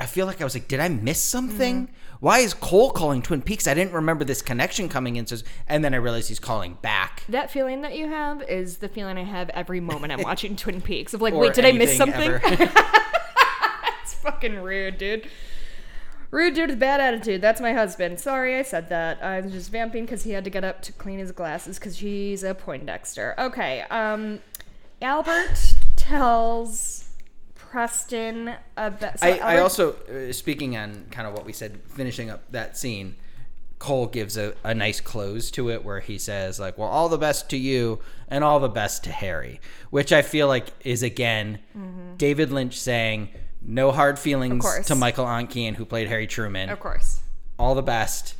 I 0.00 0.06
feel 0.06 0.24
like 0.24 0.40
I 0.40 0.44
was 0.44 0.54
like, 0.54 0.66
did 0.66 0.80
I 0.80 0.88
miss 0.88 1.22
something? 1.22 1.82
Mm-hmm. 1.82 2.16
Why 2.20 2.38
is 2.38 2.54
Cole 2.54 2.90
calling 2.90 3.20
Twin 3.20 3.42
Peaks? 3.42 3.66
I 3.66 3.74
didn't 3.74 3.92
remember 3.92 4.24
this 4.24 4.40
connection 4.40 4.88
coming 4.88 5.16
in. 5.16 5.26
So, 5.26 5.36
and 5.68 5.84
then 5.84 5.92
I 5.92 5.98
realized 5.98 6.28
he's 6.28 6.38
calling 6.38 6.78
back. 6.80 7.22
That 7.28 7.50
feeling 7.50 7.82
that 7.82 7.94
you 7.94 8.08
have 8.08 8.42
is 8.44 8.78
the 8.78 8.88
feeling 8.88 9.18
I 9.18 9.24
have 9.24 9.50
every 9.50 9.80
moment 9.80 10.14
I'm 10.14 10.22
watching 10.24 10.56
Twin 10.56 10.80
Peaks. 10.80 11.12
Of 11.12 11.20
like, 11.20 11.34
or 11.34 11.40
wait, 11.40 11.52
did 11.52 11.66
I 11.66 11.72
miss 11.72 11.94
something? 11.94 12.40
it's 14.02 14.14
fucking 14.22 14.62
rude, 14.62 14.96
dude. 14.96 15.28
Rude 16.30 16.54
dude 16.54 16.70
with 16.70 16.78
bad 16.78 17.00
attitude. 17.00 17.40
That's 17.40 17.60
my 17.60 17.72
husband. 17.72 18.20
Sorry 18.20 18.56
I 18.56 18.62
said 18.62 18.88
that. 18.90 19.22
I'm 19.22 19.50
just 19.50 19.72
vamping 19.72 20.04
because 20.04 20.22
he 20.22 20.30
had 20.30 20.44
to 20.44 20.50
get 20.50 20.62
up 20.62 20.80
to 20.82 20.92
clean 20.92 21.18
his 21.18 21.32
glasses 21.32 21.78
because 21.78 21.98
he's 21.98 22.44
a 22.44 22.54
Poindexter. 22.54 23.34
Okay. 23.38 23.82
Um, 23.90 24.38
Albert 25.02 25.74
tells 25.96 27.08
Preston 27.54 28.54
about. 28.76 29.18
So 29.18 29.26
I, 29.26 29.38
I 29.38 29.58
also, 29.58 29.94
uh, 29.94 30.32
speaking 30.32 30.76
on 30.76 31.06
kind 31.10 31.26
of 31.26 31.34
what 31.34 31.44
we 31.44 31.52
said, 31.52 31.80
finishing 31.88 32.30
up 32.30 32.42
that 32.52 32.76
scene, 32.76 33.16
Cole 33.80 34.06
gives 34.06 34.36
a, 34.36 34.54
a 34.62 34.74
nice 34.74 35.00
close 35.00 35.50
to 35.52 35.70
it 35.70 35.84
where 35.84 36.00
he 36.00 36.18
says 36.18 36.60
like, 36.60 36.78
"Well, 36.78 36.88
all 36.88 37.08
the 37.08 37.18
best 37.18 37.50
to 37.50 37.56
you 37.56 37.98
and 38.28 38.44
all 38.44 38.60
the 38.60 38.68
best 38.68 39.02
to 39.04 39.10
Harry," 39.10 39.60
which 39.90 40.12
I 40.12 40.22
feel 40.22 40.46
like 40.46 40.66
is 40.84 41.02
again 41.02 41.58
David 42.18 42.52
Lynch 42.52 42.78
saying 42.78 43.30
no 43.62 43.92
hard 43.92 44.18
feelings 44.18 44.64
to 44.86 44.94
Michael 44.94 45.26
Ontkean 45.26 45.74
who 45.74 45.84
played 45.84 46.08
Harry 46.08 46.26
Truman. 46.26 46.70
Of 46.70 46.80
course. 46.80 47.20
All 47.58 47.74
the 47.74 47.82
best. 47.82 48.34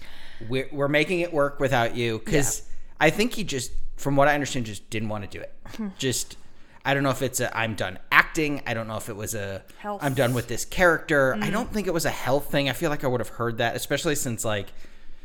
We're, 0.49 0.69
we're 0.73 0.89
making 0.89 1.21
it 1.21 1.33
work 1.33 1.61
without 1.61 1.95
you 1.95 2.19
because 2.19 2.63
I 2.99 3.11
think 3.11 3.35
he 3.35 3.45
just, 3.45 3.73
from 3.97 4.17
what 4.17 4.29
I 4.29 4.35
understand, 4.35 4.67
just 4.67 4.89
didn't 4.91 5.09
want 5.09 5.31
to 5.31 5.39
do 5.39 5.43
it. 5.43 5.55
just. 5.99 6.37
I 6.83 6.95
don't 6.95 7.03
know 7.03 7.11
if 7.11 7.21
it's 7.21 7.41
a 7.41 7.55
I'm 7.55 7.75
done 7.75 7.99
acting. 8.11 8.63
I 8.67 8.73
don't 8.73 8.89
know 8.89 8.97
if 8.97 9.11
it 9.11 9.17
was 9.17 9.35
a 9.35 9.63
am 9.85 10.15
done 10.15 10.33
with 10.33 10.49
this 10.49 10.65
character. 10.65 11.37
I 11.39 11.51
don't 11.51 11.71
think 11.71 11.87
it 11.87 11.93
was 11.93 12.07
a 12.07 12.11
health 12.11 12.51
thing. 12.51 12.71
I 12.71 12.73
feel 12.73 12.89
like 12.89 13.05
I 13.05 13.07
would 13.07 13.21
have 13.21 13.29
heard 13.29 13.59
that, 13.59 13.77
especially 13.77 14.15
since 14.15 14.47
like 14.47 14.73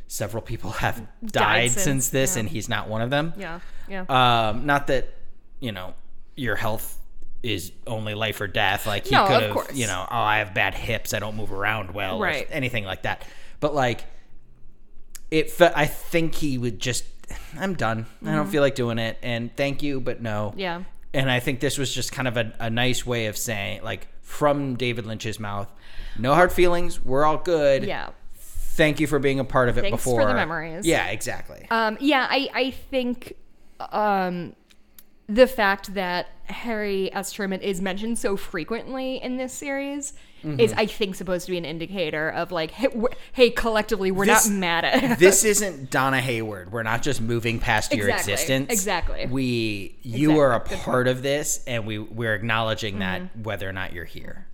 several 0.07 0.41
people 0.41 0.71
have 0.71 1.07
died, 1.25 1.71
since, 1.71 1.83
since, 1.83 2.09
this 2.09 2.35
yeah. 2.35 2.41
and 2.41 2.49
he's 2.49 2.67
not 2.67 2.89
one 2.89 3.01
of 3.01 3.09
them. 3.09 3.33
Yeah. 3.37 3.61
Yeah. 3.87 4.01
Um, 4.09 4.65
not 4.65 4.87
that, 4.87 5.13
you 5.61 5.71
know, 5.71 5.93
your 6.35 6.57
health 6.57 6.97
is 7.45 7.71
only 7.87 8.13
life 8.15 8.41
or 8.41 8.47
death. 8.47 8.85
Like 8.87 9.05
he 9.05 9.15
No, 9.15 9.27
could 9.27 9.43
have, 9.43 9.75
you 9.77 9.87
know, 9.87 10.05
oh, 10.09 10.15
I 10.15 10.39
have 10.39 10.53
bad 10.53 10.73
hips. 10.73 11.13
I 11.13 11.19
don't 11.19 11.35
move 11.35 11.51
around 11.53 11.91
well, 11.91 12.17
or 12.17 12.23
Right. 12.23 12.47
anything 12.51 12.83
like 12.85 13.03
that. 13.03 13.23
But 13.59 13.73
like, 13.75 14.03
it. 15.31 15.49
Fe- 15.51 15.71
I 15.75 15.85
think 15.85 16.35
he 16.35 16.57
would 16.57 16.79
just. 16.79 17.05
I'm 17.59 17.73
done. 17.73 18.05
I 18.25 18.33
don't 18.35 18.47
feel 18.47 18.61
like 18.61 18.75
doing 18.75 18.99
it. 18.99 19.17
And 19.23 19.55
thank 19.55 19.81
you, 19.81 19.99
but 19.99 20.21
no. 20.21 20.49
Mm-hmm. 20.51 20.59
Yeah. 20.59 20.83
And 21.13 21.31
I 21.31 21.39
think 21.39 21.59
this 21.59 21.77
was 21.77 21.93
just 21.93 22.11
kind 22.11 22.27
of 22.27 22.37
a, 22.37 22.53
a 22.59 22.69
nice 22.69 23.05
way 23.05 23.27
of 23.27 23.37
saying, 23.37 23.81
like, 23.83 24.07
from 24.21 24.75
David 24.75 25.05
Lynch's 25.05 25.39
mouth, 25.39 25.71
no 26.19 26.33
hard 26.35 26.51
feelings. 26.51 27.03
We're 27.03 27.23
all 27.23 27.37
good. 27.37 27.83
yeah. 27.85 28.09
Thank 28.37 28.99
you 28.99 29.07
for 29.07 29.19
being 29.19 29.39
a 29.39 29.45
part 29.45 29.69
of 29.69 29.77
it 29.77 29.81
Thanks 29.83 30.03
for 30.03 30.17
before. 30.17 30.27
the 30.27 30.33
memories. 30.33 30.85
Yeah, 30.85 31.05
exactly. 31.07 31.65
Um, 31.71 31.97
yeah, 32.01 32.27
I, 32.29 32.49
I 32.53 32.71
think 32.71 33.33
um, 33.79 34.53
the 35.27 35.47
fact 35.47 35.93
that 35.95 36.27
Harry 36.45 37.11
S. 37.13 37.31
Truman 37.31 37.61
is 37.61 37.81
mentioned 37.81 38.19
so 38.19 38.37
frequently 38.37 39.17
in 39.21 39.37
this 39.37 39.53
series 39.53 40.13
Mm-hmm. 40.43 40.59
is, 40.59 40.73
I 40.73 40.85
think, 40.85 41.15
supposed 41.15 41.47
to 41.47 41.51
be 41.53 41.57
an 41.57 41.65
indicator 41.65 42.29
of 42.29 42.51
like, 42.51 42.69
hey, 42.69 42.87
hey 43.33 43.49
collectively, 43.49 44.11
we're 44.11 44.27
This- 44.27 44.47
not 44.47 44.55
mad 44.59 44.85
at 44.85 44.99
him. 45.01 45.15
this 45.19 45.43
isn't 45.43 45.89
Donna 45.89 46.21
Hayward. 46.21 46.71
We're 46.71 46.83
not 46.83 47.01
just 47.01 47.19
moving 47.19 47.57
past 47.59 47.91
your 47.95 48.07
Exactly, 48.09 48.33
existence. 48.33 48.71
exactly. 48.71 49.25
We 49.25 49.95
you 50.03 50.37
are 50.39 50.53
a 50.53 50.59
Good 50.59 50.77
part 50.81 51.07
of 51.07 51.23
this 51.23 51.63
and 51.65 51.87
we 51.87 51.97
we're 51.97 52.35
acknowledging 52.35 52.99
that 52.99 53.23
Mm-hmm. 53.23 53.41
whether 53.41 53.67
or 53.67 53.73
not 53.73 53.91
you're 53.93 54.05
here. 54.05 54.45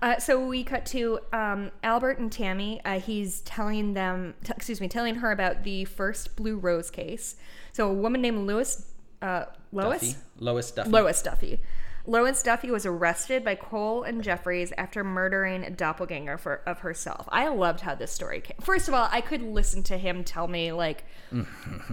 Uh, 0.00 0.18
so 0.18 0.44
we 0.44 0.64
cut 0.64 0.86
to 0.86 1.20
um, 1.34 1.70
Albert 1.84 2.18
and 2.18 2.32
Tammy. 2.32 2.80
Uh, 2.84 2.98
he's 2.98 3.42
telling 3.42 3.92
them, 3.92 4.32
t- 4.42 4.52
excuse 4.56 4.80
me, 4.80 4.88
telling 4.88 5.16
her 5.16 5.30
about 5.32 5.64
the 5.64 5.84
first 5.84 6.34
Blue 6.34 6.56
Rose 6.56 6.90
case. 6.90 7.36
So 7.72 7.90
a 7.90 7.92
woman 7.92 8.22
named 8.22 8.46
Lois, 8.46 8.86
uh, 9.22 9.44
Lois, 9.72 10.00
Duffy? 10.00 10.16
Lois 10.38 10.70
Duffy. 10.70 10.90
Lois 10.90 11.22
Duffy. 11.22 11.60
Lois 12.04 12.42
Duffy 12.42 12.70
was 12.70 12.84
arrested 12.84 13.44
by 13.44 13.54
Cole 13.54 14.02
and 14.02 14.24
Jeffries 14.24 14.72
after 14.76 15.04
murdering 15.04 15.62
a 15.62 15.70
doppelganger 15.70 16.36
for, 16.36 16.60
of 16.66 16.80
herself. 16.80 17.28
I 17.30 17.46
loved 17.48 17.80
how 17.80 17.94
this 17.94 18.10
story 18.10 18.40
came. 18.40 18.56
First 18.60 18.88
of 18.88 18.94
all, 18.94 19.08
I 19.12 19.20
could 19.20 19.40
listen 19.40 19.84
to 19.84 19.96
him 19.96 20.24
tell 20.24 20.48
me 20.48 20.72
like 20.72 21.04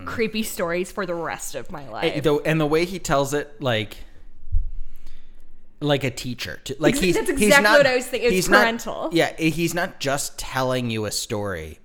creepy 0.05 0.41
stories 0.41 0.91
for 0.91 1.05
the 1.05 1.13
rest 1.13 1.53
of 1.53 1.71
my 1.71 1.87
life. 1.87 2.11
And, 2.15 2.23
the, 2.23 2.35
and 2.39 2.59
the 2.59 2.65
way 2.65 2.85
he 2.85 2.97
tells 2.97 3.33
it 3.35 3.61
like 3.61 3.97
like 5.81 6.03
a 6.03 6.11
teacher. 6.11 6.59
Like 6.79 6.95
he's 6.97 7.15
that's 7.15 7.29
he's 7.29 7.41
exactly 7.43 7.63
not, 7.63 7.77
what 7.77 7.87
I 7.87 7.95
was 7.95 8.07
thinking. 8.07 8.27
It's 8.27 8.35
he's 8.35 8.49
not- 8.49 8.61
parental. 8.61 9.09
yeah, 9.11 9.35
he's 9.37 9.73
not 9.73 9.99
just 9.99 10.39
telling 10.39 10.89
you 10.89 11.05
a 11.05 11.11
story. 11.11 11.79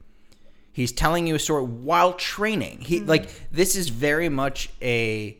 He's 0.74 0.92
telling 0.92 1.26
you 1.26 1.34
a 1.34 1.38
story 1.38 1.62
while 1.64 2.12
training. 2.12 2.80
He 2.82 2.98
Mm-hmm. 3.00 3.08
like 3.08 3.50
this 3.50 3.74
is 3.76 3.88
very 3.88 4.28
much 4.28 4.68
a 4.82 5.38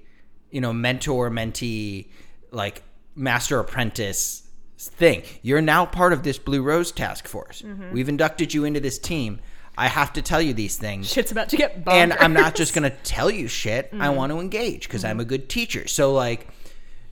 you 0.50 0.61
know 0.62 0.73
mentor 0.73 1.29
mentee 1.31 2.09
like 2.50 2.83
master 3.14 3.59
apprentice 3.59 4.41
thing. 4.79 5.23
You're 5.43 5.61
now 5.61 5.87
part 5.87 6.12
of 6.12 6.23
this 6.23 6.38
Blue 6.38 6.62
Rose 6.62 6.93
task 6.93 7.26
force. 7.29 7.62
Mm-hmm. 7.62 7.93
We've 7.93 8.09
inducted 8.09 8.55
you 8.55 8.64
into 8.64 8.81
this 8.81 8.99
team. 8.99 9.41
I 9.76 9.88
have 9.88 10.12
to 10.12 10.23
tell 10.23 10.41
you 10.41 10.55
these 10.55 10.76
things 10.76 11.11
Shit's 11.11 11.33
about 11.33 11.49
to 11.49 11.57
get 11.57 11.85
bonkers. 11.85 11.93
and 11.95 12.12
I'm 12.14 12.33
not 12.33 12.55
just 12.55 12.73
gonna 12.75 12.91
tell 13.03 13.29
you 13.31 13.49
shit. 13.49 13.91
I 13.93 13.97
Mm-hmm. 13.97 14.17
want 14.17 14.33
to 14.33 14.38
engage 14.38 14.87
because 14.87 15.05
I'm 15.05 15.19
a 15.21 15.25
good 15.25 15.49
teacher. 15.49 15.88
So 15.88 16.12
like, 16.12 16.47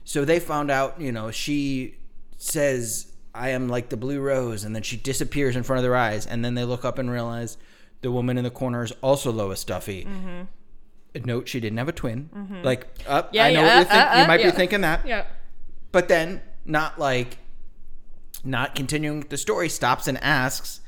so 0.05 0.23
they 0.23 0.39
found 0.39 0.71
out. 0.71 0.99
You 1.01 1.11
know, 1.11 1.29
she 1.31 1.95
says 2.37 3.11
I 3.35 3.49
am 3.49 3.67
like 3.67 3.89
the 3.89 3.97
blue 3.97 4.21
rose, 4.21 4.63
and 4.63 4.73
then 4.75 4.83
she 4.83 4.95
disappears 4.95 5.55
in 5.57 5.63
front 5.63 5.79
of 5.79 5.83
their 5.83 5.95
eyes, 5.95 6.25
and 6.25 6.43
then 6.45 6.55
they 6.55 6.63
look 6.63 6.85
up 6.85 6.99
and 6.99 7.09
realize 7.11 7.57
the 8.03 8.11
woman 8.11 8.37
in 8.37 8.43
the 8.43 8.51
corner 8.51 8.83
is 8.83 8.91
also 9.01 9.31
Lois 9.31 9.63
Duffy. 9.63 10.07
Note 11.25 11.47
she 11.47 11.59
didn't 11.59 11.77
have 11.77 11.87
a 11.89 11.91
twin. 11.93 12.29
Like, 12.63 12.87
up, 13.07 13.27
Mm-hmm. 13.27 13.35
Yeah, 13.35 13.45
I 13.45 13.53
know 13.53 13.61
yeah, 13.61 13.65
what 13.65 13.75
you're 13.75 13.85
think- 13.85 14.11
uh, 14.11 14.15
you 14.17 14.23
uh, 14.23 14.27
might 14.27 14.39
yeah. 14.41 14.51
be 14.51 14.55
thinking 14.55 14.81
that, 14.81 15.07
yeah. 15.07 15.23
but 15.91 16.07
then 16.07 16.41
not 16.65 16.99
like, 16.99 17.37
not 18.43 18.75
continuing 18.75 19.21
the 19.21 19.37
story. 19.37 19.69
Stops 19.69 20.07
and 20.07 20.17
asks, 20.23 20.81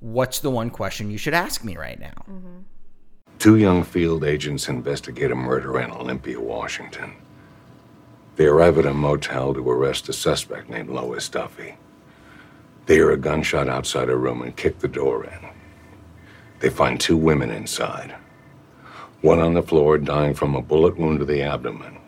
"What's 0.00 0.40
the 0.40 0.50
one 0.50 0.70
question 0.70 1.10
you 1.10 1.18
should 1.18 1.32
ask 1.34 1.64
me 1.64 1.76
right 1.76 1.98
now?" 1.98 2.12
Two 3.38 3.56
young 3.56 3.82
field 3.84 4.24
agents 4.24 4.68
investigate 4.68 5.30
a 5.30 5.34
murder 5.34 5.78
in 5.80 5.90
Olympia, 5.90 6.40
Washington. 6.40 7.12
They 8.36 8.46
arrive 8.46 8.78
at 8.78 8.84
a 8.86 8.92
motel 8.94 9.54
to 9.54 9.70
arrest 9.70 10.08
a 10.08 10.12
suspect 10.12 10.68
named 10.68 10.90
Lois 10.90 11.28
Duffy. 11.28 11.76
They 12.86 12.94
hear 12.94 13.10
a 13.12 13.16
gunshot 13.16 13.68
outside 13.68 14.08
a 14.10 14.16
room 14.16 14.42
and 14.42 14.54
kick 14.56 14.80
the 14.80 14.88
door 14.88 15.24
in. 15.24 15.55
They 16.60 16.70
find 16.70 17.00
two 17.00 17.16
women 17.16 17.50
inside. 17.50 18.14
One 19.20 19.38
on 19.38 19.54
the 19.54 19.62
floor 19.62 19.98
dying 19.98 20.34
from 20.34 20.54
a 20.54 20.62
bullet 20.62 20.96
wound 20.96 21.18
to 21.18 21.24
the 21.24 21.42
abdomen. 21.42 21.98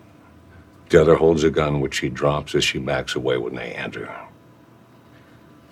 The 0.88 1.00
other 1.00 1.16
holds 1.16 1.44
a 1.44 1.50
gun 1.50 1.80
which 1.80 1.94
she 1.94 2.08
drops 2.08 2.54
as 2.54 2.64
she 2.64 2.78
backs 2.78 3.14
away 3.14 3.36
when 3.36 3.54
they 3.54 3.72
enter. 3.72 4.10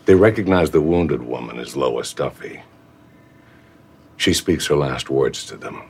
They 0.05 0.15
recognize 0.15 0.71
the 0.71 0.81
wounded 0.81 1.23
woman 1.23 1.59
as 1.59 1.77
Lois 1.77 2.13
Duffy. 2.13 2.63
She 4.19 4.33
speaks 4.33 4.67
her 4.67 4.77
last 4.77 5.11
words 5.11 5.45
to 5.47 5.57
them. 5.57 5.83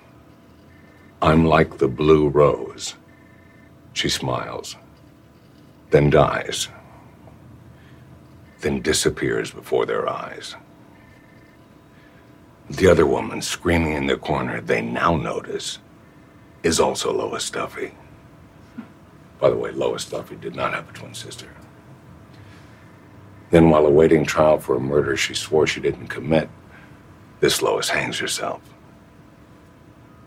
I'm 1.22 1.44
like 1.44 1.78
the 1.78 1.88
blue 1.88 2.28
rose. 2.28 2.94
She 3.94 4.08
smiles, 4.08 4.76
then 5.90 6.10
dies, 6.10 6.68
then 8.60 8.82
disappears 8.82 9.50
before 9.50 9.86
their 9.86 10.08
eyes. 10.08 10.54
The 12.68 12.88
other 12.88 13.06
woman 13.06 13.42
screaming 13.42 13.92
in 13.92 14.06
the 14.06 14.16
corner 14.16 14.60
they 14.60 14.82
now 14.82 15.14
notice 15.16 15.78
is 16.62 16.80
also 16.80 17.12
Lois 17.12 17.48
Duffy. 17.48 17.92
By 19.38 19.50
the 19.50 19.56
way, 19.56 19.70
Lois 19.70 20.04
Duffy 20.04 20.34
did 20.34 20.56
not 20.56 20.74
have 20.74 20.88
a 20.88 20.92
twin 20.92 21.14
sister. 21.14 21.48
Then, 23.50 23.70
while 23.70 23.86
awaiting 23.86 24.24
trial 24.24 24.58
for 24.58 24.76
a 24.76 24.80
murder 24.80 25.16
she 25.16 25.32
swore 25.34 25.68
she 25.68 25.80
didn't 25.80 26.08
commit, 26.08 26.48
this 27.38 27.62
Lois 27.62 27.88
hangs 27.88 28.18
herself. 28.18 28.60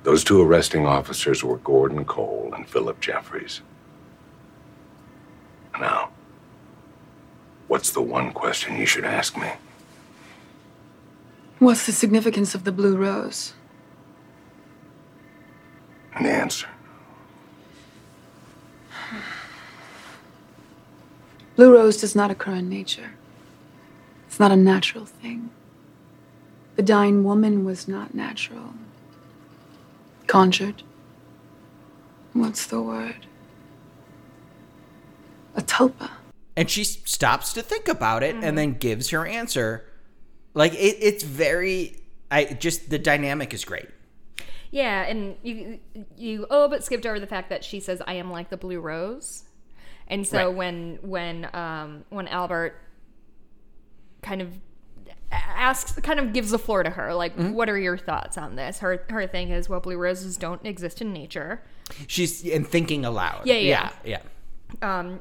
Those 0.03 0.23
two 0.23 0.41
arresting 0.41 0.85
officers 0.85 1.43
were 1.43 1.57
Gordon 1.57 2.05
Cole 2.05 2.53
and 2.55 2.69
Philip 2.69 3.01
Jeffries. 3.01 3.61
Now, 5.77 6.11
what's 7.67 7.91
the 7.91 8.01
one 8.01 8.31
question 8.31 8.77
you 8.77 8.85
should 8.85 9.03
ask 9.03 9.37
me? 9.37 9.49
What's 11.59 11.85
the 11.85 11.91
significance 11.91 12.55
of 12.55 12.63
the 12.63 12.71
blue 12.71 12.95
rose? 12.95 13.53
An 16.15 16.25
answer 16.25 16.67
Blue 21.55 21.73
rose 21.73 21.97
does 21.97 22.15
not 22.15 22.31
occur 22.31 22.53
in 22.53 22.69
nature. 22.69 23.11
It's 24.27 24.39
not 24.39 24.51
a 24.51 24.55
natural 24.55 25.05
thing. 25.05 25.49
The 26.77 26.81
dying 26.83 27.25
woman 27.25 27.65
was 27.65 27.85
not 27.87 28.13
natural. 28.15 28.73
Conjured. 30.27 30.83
What's 32.31 32.65
the 32.65 32.81
word? 32.81 33.25
A 35.55 35.61
tulpa. 35.61 36.11
and 36.55 36.69
she 36.69 36.83
stops 36.85 37.51
to 37.53 37.61
think 37.61 37.89
about 37.89 38.23
it 38.23 38.35
Mm-hmm. 38.35 38.43
and 38.45 38.57
then 38.57 38.73
gives 38.75 39.09
her 39.09 39.25
answer 39.25 39.85
like 40.53 40.73
it, 40.73 40.97
it's 41.01 41.23
very 41.23 41.95
i 42.31 42.45
just 42.45 42.89
the 42.89 42.99
dynamic 42.99 43.53
is 43.53 43.63
great 43.65 43.87
Yeah, 44.71 45.01
and 45.03 45.35
you 45.43 45.79
you 46.15 46.45
oh, 46.51 46.67
but 46.69 46.83
skipped 46.83 47.05
over 47.07 47.19
the 47.19 47.25
fact 47.27 47.49
that 47.49 47.63
she 47.63 47.79
says 47.79 48.01
I 48.05 48.13
am 48.13 48.29
like 48.29 48.49
the 48.51 48.57
blue 48.57 48.79
rose, 48.79 49.45
and 50.07 50.27
so 50.27 50.37
Right. 50.47 50.55
when 50.55 50.99
when 51.01 51.49
um 51.53 52.03
when 52.09 52.27
Albert 52.27 52.75
kind 54.21 54.41
of 54.43 54.49
asks 55.31 55.93
kind 56.01 56.19
of 56.19 56.33
gives 56.33 56.51
the 56.51 56.59
floor 56.59 56.83
to 56.83 56.89
her 56.91 57.13
like 57.13 57.35
Mm-hmm. 57.35 57.53
what 57.53 57.69
are 57.69 57.77
your 57.79 57.97
thoughts 57.97 58.37
on 58.37 58.55
this 58.55 58.79
her 58.79 59.03
her 59.09 59.25
thing 59.27 59.49
is 59.49 59.69
well 59.69 59.79
blue 59.79 59.97
roses 59.97 60.37
don't 60.37 60.63
exist 60.65 61.01
in 61.01 61.13
nature 61.13 61.61
she's 62.07 62.45
and 62.47 62.67
thinking 62.67 63.05
aloud 63.05 63.41
Yeah, 63.45 63.55
yeah. 63.55 63.89
yeah, 64.03 64.17
yeah. 64.81 64.99
um 64.99 65.19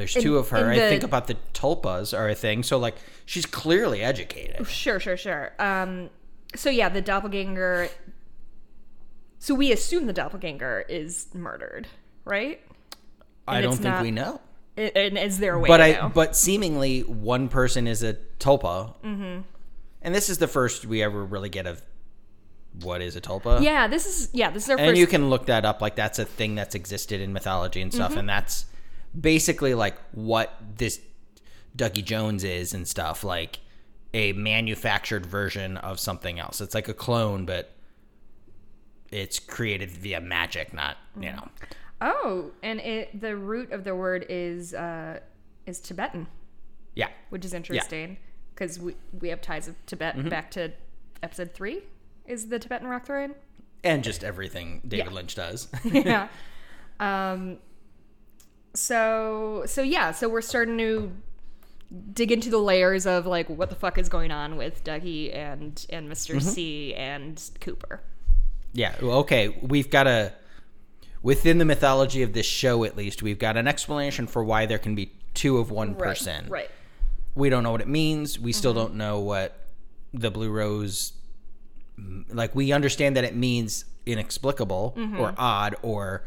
There's 0.00 0.14
two 0.14 0.36
of 0.38 0.48
her. 0.50 0.70
in 0.72 0.78
I 0.78 0.88
think 0.88 1.02
about 1.02 1.26
the 1.26 1.36
tulpas 1.54 2.16
are 2.16 2.28
a 2.28 2.34
thing. 2.34 2.62
So 2.62 2.78
like 2.78 2.96
she's 3.26 3.46
clearly 3.46 4.02
educated. 4.02 4.66
Sure, 4.66 4.98
sure, 5.00 5.16
sure. 5.16 5.52
Um, 5.58 6.10
so 6.54 6.70
yeah, 6.70 6.88
the 6.88 7.00
doppelganger. 7.00 7.88
So 9.38 9.54
we 9.54 9.72
assume 9.72 10.06
the 10.06 10.12
doppelganger 10.12 10.84
is 10.88 11.28
murdered, 11.34 11.86
right? 12.24 12.60
I 13.48 13.60
don't 13.60 13.72
think 13.72 13.84
not- 13.84 14.02
we 14.02 14.10
know. 14.10 14.40
And 14.76 15.18
is 15.18 15.38
there 15.38 15.54
a 15.54 15.58
way 15.58 15.68
But 15.68 15.80
I 15.82 15.92
know? 15.92 16.08
but 16.14 16.34
seemingly 16.34 17.00
one 17.00 17.48
person 17.48 17.86
is 17.86 18.02
a 18.02 18.14
tulpa. 18.38 18.94
Mm-hmm. 19.04 19.40
And 20.02 20.14
this 20.14 20.30
is 20.30 20.38
the 20.38 20.46
first 20.48 20.86
we 20.86 21.02
ever 21.02 21.22
really 21.22 21.50
get 21.50 21.66
of 21.66 21.82
what 22.82 23.02
is 23.02 23.14
a 23.16 23.20
tulpa. 23.20 23.60
yeah, 23.62 23.88
this 23.88 24.06
is 24.06 24.30
yeah, 24.32 24.48
this 24.50 24.64
is 24.64 24.70
our 24.70 24.78
and 24.78 24.90
first. 24.90 24.98
you 25.00 25.06
can 25.06 25.28
look 25.28 25.46
that 25.46 25.64
up 25.66 25.82
like 25.82 25.96
that's 25.96 26.18
a 26.18 26.24
thing 26.24 26.54
that's 26.54 26.74
existed 26.74 27.20
in 27.20 27.32
mythology 27.32 27.82
and 27.82 27.90
Mm-hmm. 27.92 28.00
stuff 28.00 28.16
and 28.16 28.28
that's 28.28 28.64
basically 29.18 29.74
like 29.74 29.96
what 30.12 30.54
this 30.76 31.00
dougie 31.76 32.04
jones 32.04 32.44
is 32.44 32.74
and 32.74 32.86
stuff 32.86 33.24
like 33.24 33.58
a 34.12 34.32
manufactured 34.32 35.24
version 35.24 35.76
of 35.78 35.98
something 36.00 36.38
else 36.40 36.60
it's 36.60 36.74
like 36.74 36.88
a 36.88 36.94
clone 36.94 37.44
but 37.46 37.72
it's 39.10 39.38
created 39.38 39.90
via 39.90 40.20
magic 40.20 40.72
not 40.72 40.96
you 41.20 41.30
know 41.32 41.48
oh, 42.00 42.50
and 42.62 42.80
it 42.80 43.20
the 43.20 43.36
root 43.36 43.72
of 43.72 43.84
the 43.84 43.94
word 43.94 44.24
is 44.28 44.72
uh, 44.74 45.18
is 45.66 45.80
Tibetan, 45.80 46.26
yeah 46.94 47.08
which 47.30 47.44
is 47.44 47.52
interesting 47.52 48.16
because 48.54 48.78
we 48.78 48.94
we 49.20 49.28
have 49.28 49.40
ties 49.40 49.68
of 49.68 49.74
Tibet 49.86 50.16
Mm-hmm. 50.16 50.28
back 50.28 50.50
to 50.52 50.72
episode 51.22 51.52
three. 51.52 51.82
Is 52.26 52.48
the 52.48 52.58
Tibetan 52.58 52.86
rock 52.88 53.04
throwing? 53.06 53.34
and 53.82 54.04
just 54.04 54.22
everything 54.22 54.80
david 54.86 55.06
Yeah. 55.06 55.12
lynch 55.12 55.34
does 55.34 55.68
yeah. 55.84 56.28
Um. 57.00 57.56
So 58.74 59.64
so 59.66 59.82
yeah. 59.82 60.12
So 60.12 60.28
we're 60.28 60.40
starting 60.42 60.78
to 60.78 61.12
dig 62.12 62.30
into 62.30 62.50
the 62.50 62.58
layers 62.58 63.04
of 63.06 63.26
like 63.26 63.48
what 63.50 63.68
the 63.68 63.74
fuck 63.76 63.98
is 63.98 64.08
going 64.08 64.30
on 64.30 64.56
with 64.56 64.84
Dougie 64.84 65.34
and 65.34 65.84
and 65.90 66.08
mister 66.08 66.34
Mm-hmm. 66.34 66.48
C 66.48 66.94
and 66.94 67.50
Cooper. 67.60 68.00
yeah 68.72 68.94
well, 69.02 69.18
okay 69.18 69.48
we've 69.60 69.90
got 69.90 70.06
a 70.06 70.32
within 71.22 71.58
the 71.58 71.64
mythology 71.64 72.22
of 72.22 72.32
this 72.32 72.46
show 72.46 72.84
at 72.84 72.96
least 72.96 73.22
we've 73.24 73.40
got 73.40 73.56
an 73.56 73.66
explanation 73.66 74.28
for 74.28 74.44
why 74.44 74.66
there 74.66 74.78
can 74.78 74.94
be 74.94 75.10
two 75.34 75.58
of 75.58 75.72
one 75.72 75.96
person 75.96 76.46
Right. 76.48 76.70
we 77.34 77.50
don't 77.50 77.62
know 77.64 77.72
what 77.72 77.80
it 77.80 77.88
means. 77.88 78.38
We 78.38 78.52
Mm-hmm. 78.52 78.58
still 78.58 78.72
don't 78.74 78.94
know 78.94 79.18
what 79.18 79.58
the 80.14 80.30
blue 80.30 80.48
rose 80.50 81.12
like 82.32 82.54
we 82.54 82.70
understand 82.70 83.16
that 83.16 83.24
it 83.24 83.34
means 83.34 83.84
inexplicable 84.06 84.96
or 85.18 85.34
odd 85.36 85.74
or 85.82 86.22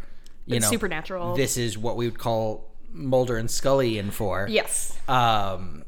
you 0.45 0.59
know 0.59 0.65
Mm-hmm. 0.65 0.71
supernatural. 0.73 1.35
This 1.35 1.57
is 1.57 1.77
what 1.77 1.95
we 1.95 2.05
would 2.05 2.19
call 2.19 2.69
Mulder 2.91 3.37
and 3.37 3.49
Scully 3.49 3.97
in 3.97 4.11
for. 4.11 4.47
Yes. 4.49 4.97
Um 5.07 5.83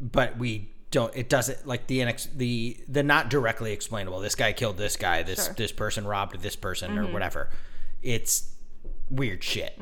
but 0.00 0.36
we 0.38 0.70
don't 0.90 1.14
it 1.16 1.28
doesn't 1.28 1.66
like 1.66 1.86
the 1.86 2.00
inex, 2.00 2.28
the 2.36 2.76
the 2.88 3.02
not 3.02 3.30
directly 3.30 3.72
explainable. 3.72 4.20
This 4.20 4.34
guy 4.34 4.52
killed 4.52 4.76
this 4.76 4.96
guy, 4.96 5.22
this 5.22 5.36
Sure. 5.44 5.44
Mm-hmm. 5.54 5.62
this 5.62 5.72
person 5.72 6.06
robbed 6.06 6.40
this 6.40 6.56
person 6.56 6.98
or 6.98 7.06
whatever. 7.12 7.50
It's 8.02 8.50
weird 9.10 9.42
shit. 9.42 9.78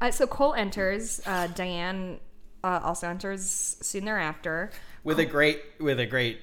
Uh, 0.00 0.10
so 0.10 0.26
Cole 0.26 0.54
enters. 0.54 1.20
Uh, 1.26 1.46
Diane 1.48 2.18
uh, 2.64 2.80
also 2.82 3.08
enters 3.08 3.76
soon 3.80 4.04
thereafter. 4.04 4.70
with 5.04 5.18
a 5.18 5.24
great 5.26 5.62
with 5.80 5.98
a 6.00 6.06
great 6.06 6.40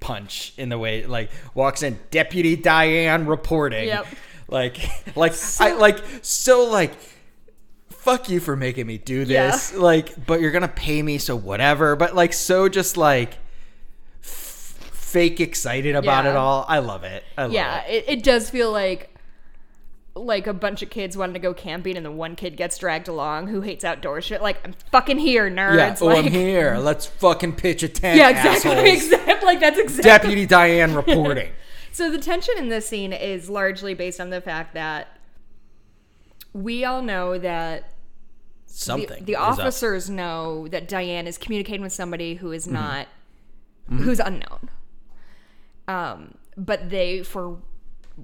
punch 0.00 0.52
in 0.58 0.68
the 0.68 0.78
way 0.78 1.06
like 1.06 1.30
walks 1.54 1.82
in 1.82 1.98
deputy 2.10 2.54
diane 2.54 3.24
reporting 3.26 3.86
Yep. 3.88 4.06
Like 4.48 4.78
like 5.16 5.34
i 5.60 5.72
like 5.74 5.98
so 6.22 6.64
like 6.64 6.92
fuck 7.88 8.28
you 8.28 8.38
for 8.40 8.54
making 8.56 8.86
me 8.86 8.98
do 8.98 9.24
this 9.24 9.74
like 9.74 10.26
but 10.26 10.40
you're 10.40 10.52
gonna 10.52 10.68
pay 10.68 11.02
me 11.02 11.18
so 11.18 11.34
whatever 11.34 11.96
but 11.96 12.14
like 12.14 12.32
so 12.32 12.68
just 12.68 12.96
like 12.96 13.38
f- 14.22 14.78
fake 14.92 15.40
excited 15.40 15.96
about 15.96 16.24
Yeah. 16.24 16.30
it 16.30 16.36
all 16.36 16.64
i 16.68 16.78
love 16.78 17.02
it 17.04 17.24
i 17.36 17.42
love 17.44 17.52
Yeah, 17.52 17.84
it 17.86 18.04
it, 18.06 18.18
it 18.18 18.22
does 18.22 18.48
feel 18.50 18.70
like 18.70 19.12
like 20.14 20.46
a 20.46 20.54
bunch 20.54 20.80
of 20.80 20.88
kids 20.88 21.14
wanting 21.14 21.34
to 21.34 21.40
go 21.40 21.52
camping 21.52 21.94
and 21.96 22.06
the 22.06 22.10
one 22.10 22.36
kid 22.36 22.56
gets 22.56 22.78
dragged 22.78 23.06
along 23.06 23.48
who 23.48 23.60
hates 23.60 23.84
outdoor 23.84 24.22
shit. 24.22 24.40
Like 24.40 24.56
I'm 24.64 24.72
fucking 24.90 25.18
here, 25.18 25.50
nerds. 25.50 25.76
yeah 25.76 25.96
oh 26.00 26.06
like, 26.06 26.24
i'm 26.24 26.32
here 26.32 26.78
let's 26.78 27.04
fucking 27.04 27.52
pitch 27.56 27.82
a 27.82 27.88
tent 27.88 28.16
Yeah, 28.18 28.30
exactly. 28.30 28.70
assholes. 28.70 28.88
Exactly. 29.04 29.46
Like 29.46 29.60
that's 29.60 29.78
exactly. 29.78 30.10
deputy 30.10 30.46
diane 30.46 30.94
reporting 30.94 31.50
So 31.96 32.10
the 32.10 32.18
tension 32.18 32.54
in 32.58 32.68
this 32.68 32.86
scene 32.86 33.14
is 33.14 33.48
largely 33.48 33.94
based 33.94 34.20
on 34.20 34.28
the 34.28 34.42
fact 34.42 34.74
that 34.74 35.08
we 36.52 36.84
all 36.84 37.00
know 37.00 37.38
that 37.38 37.88
the, 38.68 38.72
something 38.74 39.24
the 39.24 39.32
is 39.32 39.38
up. 39.38 39.58
officers 39.58 40.10
know 40.10 40.68
that 40.68 40.88
Diane 40.88 41.26
is 41.26 41.38
communicating 41.38 41.80
with 41.80 41.94
somebody 41.94 42.34
who 42.34 42.50
Mm-hmm. 42.50 42.72
not 42.72 43.08
who's 43.88 44.20
unknown. 44.20 44.68
Um, 45.88 46.34
but 46.56 46.90
they, 46.90 47.22
for 47.22 47.56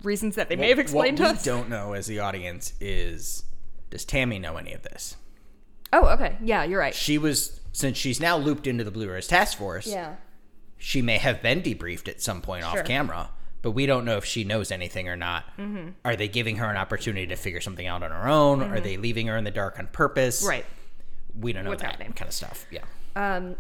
reasons 0.03 0.35
that 0.37 0.51
they 0.51 0.57
may 0.57 0.69
have 0.69 0.79
explained 0.79 1.19
what 1.19 1.27
to 1.29 1.33
we 1.33 1.39
us. 1.39 1.45
don't 1.45 1.71
know 1.71 1.95
as 1.95 2.07
the 2.07 2.19
audience 2.19 2.75
is 2.79 3.45
does 3.89 4.05
Tammy 4.05 4.39
know 4.39 4.57
any 4.59 4.75
of 4.75 4.83
this? 4.83 5.17
Oh, 5.95 6.09
okay. 6.09 6.37
Yeah, 6.45 6.65
you're 6.65 6.79
right. 6.81 6.95
She 6.95 7.17
was 7.17 7.59
since 7.73 7.97
she's 7.97 8.21
now 8.21 8.37
looped 8.37 8.67
into 8.67 8.85
the 8.85 8.91
Blue 8.91 9.09
Rose 9.09 9.29
Task 9.29 9.57
Force. 9.57 9.87
Yeah. 9.87 10.17
She 10.77 11.01
may 11.01 11.17
have 11.17 11.41
been 11.41 11.63
debriefed 11.63 12.09
at 12.09 12.21
some 12.21 12.43
point 12.43 12.65
Sure. 12.65 12.81
off 12.81 12.85
camera, 12.87 13.31
but 13.63 13.71
we 13.73 13.87
don't 13.87 14.05
know 14.05 14.17
if 14.17 14.25
she 14.25 14.45
knows 14.45 14.71
anything 14.71 15.09
or 15.09 15.17
not. 15.17 15.45
Are 16.05 16.17
they 16.17 16.29
giving 16.29 16.57
her 16.57 16.67
an 16.67 16.77
opportunity 16.77 17.27
to 17.29 17.37
figure 17.37 17.61
something 17.61 17.87
out 17.87 18.03
on 18.03 18.11
her 18.11 18.29
own? 18.29 18.63
Are 18.63 18.81
they 18.81 18.97
leaving 18.97 19.29
her 19.29 19.37
in 19.37 19.45
the 19.45 19.51
dark 19.51 19.79
on 19.79 19.87
purpose? 19.87 20.45
Right. 20.47 20.67
We 21.39 21.53
don't 21.53 21.65
know 21.65 21.71
What's 21.71 21.83
that 21.83 21.93
happening. 21.93 22.13
kind 22.13 22.29
of 22.29 22.35
stuff. 22.35 22.67
Yeah. 22.71 22.85
Um, 23.17 23.57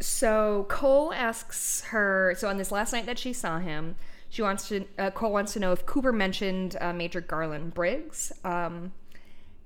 so 0.00 0.66
Cole 0.68 1.12
asks 1.12 1.82
her. 1.88 2.34
So 2.36 2.48
on 2.48 2.56
this 2.56 2.70
last 2.72 2.92
night 2.92 3.06
that 3.06 3.18
she 3.18 3.32
saw 3.32 3.58
him, 3.58 3.96
she 4.28 4.42
wants 4.42 4.68
to. 4.68 4.84
Uh, 4.98 5.10
Cole 5.10 5.32
wants 5.32 5.52
to 5.54 5.60
know 5.60 5.72
if 5.72 5.86
Cooper 5.86 6.12
mentioned 6.12 6.76
uh, 6.80 6.92
Major 6.92 7.20
Garland 7.20 7.74
Briggs, 7.74 8.32
um, 8.44 8.92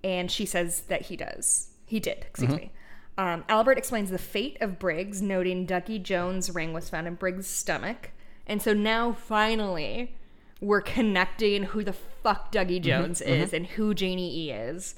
and 0.05 0.31
she 0.31 0.45
says 0.47 0.83
that 0.83 1.03
he 1.03 1.17
does. 1.17 1.69
He 1.87 2.01
did. 2.01 2.19
Excuse 2.29 2.55
me. 2.55 2.73
Um, 3.19 3.45
Albert 3.49 3.79
explains 3.79 4.11
the 4.11 4.19
fate 4.19 4.59
of 4.61 4.79
Briggs, 4.79 5.23
noting 5.23 5.67
Dougie 5.67 6.03
Jones' 6.03 6.51
ring 6.51 6.73
was 6.73 6.91
found 6.91 7.07
in 7.07 7.15
Briggs' 7.15 7.47
stomach, 7.47 8.11
and 8.47 8.63
so 8.63 8.73
now 8.73 9.13
finally 9.13 10.15
we're 10.61 10.81
connecting 10.81 11.65
who 11.65 11.85
the 11.85 11.93
fuck 11.93 12.51
Dougie 12.51 12.81
Jones 12.81 13.21
is 13.21 13.53
and 13.53 13.67
who 13.67 13.95
Janie 13.95 14.47
E 14.47 14.51
is. 14.51 14.95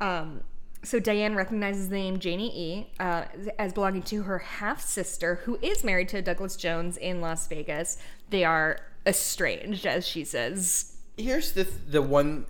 Um, 0.00 0.42
so 0.84 0.98
Diane 0.98 1.34
recognizes 1.34 1.88
the 1.88 1.96
name 1.96 2.18
Janie 2.18 2.52
E. 2.56 2.86
Uh, 2.98 3.24
as 3.58 3.72
belonging 3.72 4.02
to 4.02 4.22
her 4.22 4.38
half 4.38 4.80
sister, 4.80 5.36
who 5.44 5.58
is 5.62 5.84
married 5.84 6.08
to 6.08 6.22
Douglas 6.22 6.56
Jones 6.56 6.96
in 6.96 7.20
Las 7.20 7.46
Vegas. 7.46 7.98
They 8.30 8.44
are 8.44 8.80
estranged, 9.06 9.86
as 9.86 10.06
she 10.06 10.24
says. 10.24 10.96
Here's 11.16 11.52
the 11.52 11.64
the 11.88 12.02
one 12.02 12.46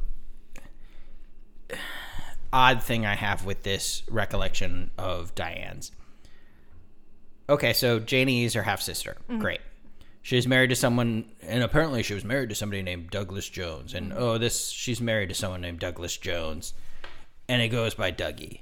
odd 2.52 2.83
thing 2.83 3.07
I 3.07 3.14
have 3.14 3.44
with 3.44 3.62
this 3.62 4.02
recollection 4.09 4.90
of 4.98 5.35
Diane's. 5.35 5.92
Okay, 7.48 7.72
so 7.72 7.98
Janie 7.98 8.44
is 8.44 8.55
her 8.55 8.62
half 8.62 8.81
sister. 8.81 9.16
Great. 9.38 9.61
She's 10.22 10.46
married 10.46 10.70
to 10.70 10.76
someone, 10.76 11.24
and 11.42 11.64
apparently 11.64 12.02
she 12.04 12.14
was 12.14 12.24
married 12.24 12.48
to 12.50 12.54
somebody 12.54 12.80
named 12.80 13.11
Douglas 13.11 13.48
Jones. 13.48 13.92
And 13.92 14.12
oh, 14.12 14.38
this 14.38 14.68
she's 14.68 15.00
married 15.00 15.30
to 15.30 15.35
someone 15.35 15.61
named 15.61 15.80
Douglas 15.80 16.16
Jones, 16.16 16.74
and 17.48 17.61
it 17.61 17.68
goes 17.68 17.94
by 17.94 18.12
Dougie. 18.12 18.61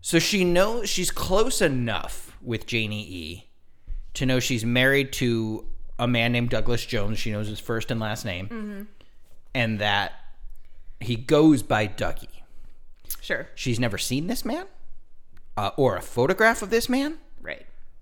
So 0.00 0.20
she 0.20 0.44
knows 0.44 0.88
she's 0.88 1.10
close 1.10 1.60
enough 1.60 2.38
with 2.40 2.66
Janie 2.66 3.02
E 3.02 3.44
to 4.14 4.24
know 4.24 4.38
she's 4.38 4.64
married 4.64 5.12
to 5.14 5.66
a 5.98 6.06
man 6.06 6.30
named 6.30 6.50
Douglas 6.50 6.86
Jones. 6.86 7.18
She 7.18 7.32
knows 7.32 7.48
his 7.48 7.58
first 7.58 7.90
and 7.90 7.98
last 7.98 8.24
name, 8.24 8.86
and 9.52 9.80
that 9.80 10.12
he 11.00 11.16
goes 11.16 11.64
by 11.64 11.88
Dougie. 11.88 12.28
Sure. 13.20 13.48
She's 13.56 13.80
never 13.80 13.98
seen 13.98 14.28
this 14.28 14.44
man, 14.44 14.66
uh, 15.56 15.72
or 15.76 15.96
a 15.96 16.02
photograph 16.02 16.62
of 16.62 16.70
this 16.70 16.88
man. 16.88 17.18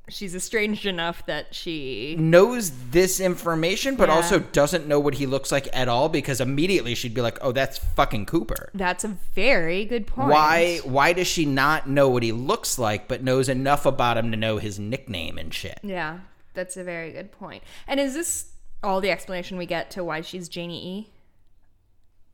She's 0.09 0.35
estranged 0.35 0.85
enough 0.85 1.25
that 1.27 1.55
she. 1.55 2.15
Knows 2.19 2.71
this 2.91 3.21
information, 3.21 3.97
but 3.97 4.09
Yeah. 4.11 4.17
also 4.17 4.39
doesn't 4.39 4.87
know 4.87 5.01
what 5.01 5.15
he 5.15 5.25
looks 5.25 5.51
like 5.51 5.67
at 5.73 5.89
all. 5.89 6.11
Because 6.11 6.43
immediately 6.43 6.95
she'd 6.95 7.15
be 7.15 7.23
like, 7.23 7.39
"Oh, 7.41 7.53
that's 7.53 7.79
fucking 7.79 8.27
Cooper." 8.27 8.69
That's 8.75 9.03
a 9.05 9.17
very 9.35 9.87
good 9.87 10.07
point. 10.07 10.29
Why? 10.29 10.79
Why 10.85 11.15
does 11.15 11.27
she 11.27 11.47
not 11.47 11.89
know 11.89 12.11
what 12.11 12.23
he 12.23 12.33
looks 12.33 12.79
like, 12.79 13.09
but 13.09 13.23
knows 13.23 13.49
enough 13.49 13.87
about 13.87 14.19
him 14.19 14.31
to 14.31 14.37
know 14.37 14.59
his 14.59 14.79
nickname 14.79 15.39
and 15.39 15.55
shit? 15.55 15.81
Yeah, 15.83 16.19
that's 16.53 16.77
a 16.77 16.85
very 16.85 17.11
good 17.13 17.33
point. 17.33 17.63
And 17.89 17.99
is 17.99 18.13
this 18.13 18.51
all 18.83 19.01
the 19.01 19.11
explanation 19.11 19.57
we 19.57 19.65
get 19.65 19.91
to 19.93 20.05
why 20.05 20.21
she's 20.21 20.49
Janie 20.51 21.09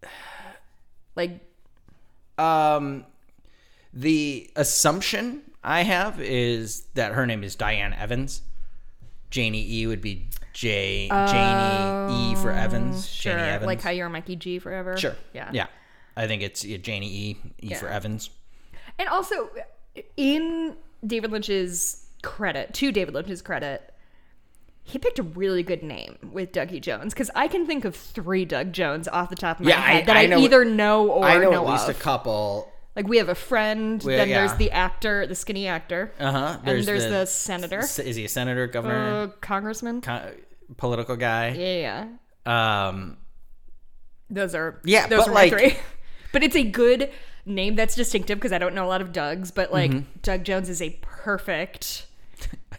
E? 0.02 0.08
Like, 1.16 1.40
Um, 2.38 3.04
the 3.92 4.50
assumption 4.56 5.42
I 5.62 5.82
have 5.82 6.20
is 6.20 6.82
that 6.94 7.12
her 7.12 7.26
name 7.26 7.44
is 7.44 7.54
Diane 7.56 7.92
Evans. 7.92 8.42
Janie 9.30 9.64
E 9.68 9.86
would 9.86 10.00
be 10.00 10.28
J 10.52 11.06
Janie 11.08 12.32
E 12.32 12.34
for 12.36 12.50
oh, 12.50 12.56
Evans. 12.56 12.96
Oh, 12.96 13.00
sure. 13.00 13.32
Janie 13.34 13.50
Evans. 13.50 13.66
Like 13.66 13.80
how 13.82 13.90
you're 13.90 14.08
Mikey 14.08 14.36
G 14.36 14.58
forever. 14.58 14.96
sure. 14.96 15.16
Yeah. 15.32 15.50
Yeah. 15.52 15.66
I 16.16 16.26
think 16.26 16.42
it's 16.42 16.64
yeah, 16.64 16.78
Janie 16.78 17.08
E. 17.08 17.36
E 17.60 17.74
for 17.74 17.88
Evans. 17.88 18.30
And 18.98 19.08
also, 19.08 19.50
in 20.16 20.76
David 21.06 21.30
Lynch's 21.30 22.04
credit, 22.22 22.74
to 22.74 22.90
David 22.92 23.14
Lynch's 23.14 23.40
credit, 23.40 23.94
he 24.82 24.98
picked 24.98 25.18
a 25.18 25.22
really 25.22 25.62
good 25.62 25.82
name 25.82 26.18
with 26.32 26.52
Dougie 26.52 26.80
Jones 26.80 27.14
because 27.14 27.30
I 27.34 27.46
can 27.48 27.66
think 27.66 27.84
of 27.84 27.94
three 27.94 28.44
Doug 28.44 28.72
Jones 28.72 29.06
off 29.08 29.30
the 29.30 29.36
top 29.36 29.60
of 29.60 29.64
my 29.66 29.70
Yeah, 29.70 29.78
I- 29.78 29.80
head 29.92 30.06
that 30.06 30.16
I 30.16 30.22
I, 30.24 30.26
know- 30.26 30.38
either 30.40 30.64
know 30.64 31.08
or 31.08 31.24
I 31.24 31.38
know, 31.38 31.50
know, 31.50 31.64
at 31.66 31.70
least 31.72 31.88
of. 31.88 31.96
a 31.96 32.00
couple. 32.00 32.70
Like 33.00 33.08
we 33.08 33.16
have 33.18 33.28
a 33.28 33.34
friend, 33.34 34.02
We- 34.02 34.14
then 34.16 34.28
yeah. 34.28 34.38
there's 34.46 34.58
the 34.58 34.70
actor, 34.70 35.26
the 35.26 35.34
skinny 35.34 35.66
actor, 35.66 36.12
Uh 36.20 36.32
huh. 36.32 36.58
and 36.64 36.84
there's 36.84 37.04
the, 37.04 37.24
senator, 37.26 37.78
Is 37.80 37.96
he 38.16 38.24
a 38.24 38.28
senator, 38.28 38.66
governor, 38.66 39.22
uh, 39.22 39.26
congressman. 39.40 40.00
co- 40.02 40.32
political 40.76 41.16
guy? 41.16 41.48
yeah, 41.50 42.06
yeah. 42.46 42.88
Um, 42.88 43.16
Those 44.28 44.54
are 44.54 44.80
Yeah, 44.84 45.06
those 45.08 45.20
but, 45.20 45.28
are 45.28 45.32
my 45.34 45.40
like- 45.44 45.52
three. 45.52 45.76
but 46.32 46.42
it's 46.42 46.56
a 46.56 46.62
good 46.64 47.10
name 47.46 47.74
that's 47.74 47.94
distinctive 47.96 48.38
because 48.38 48.52
I 48.52 48.58
don't 48.58 48.74
know 48.74 48.84
a 48.84 48.90
lot 48.94 49.00
of 49.00 49.12
Dougs, 49.12 49.50
but 49.50 49.72
like 49.72 49.90
Mm-hmm. 49.90 50.18
Doug 50.22 50.44
Jones 50.44 50.68
is 50.68 50.80
a 50.82 50.90
perfect 51.02 52.06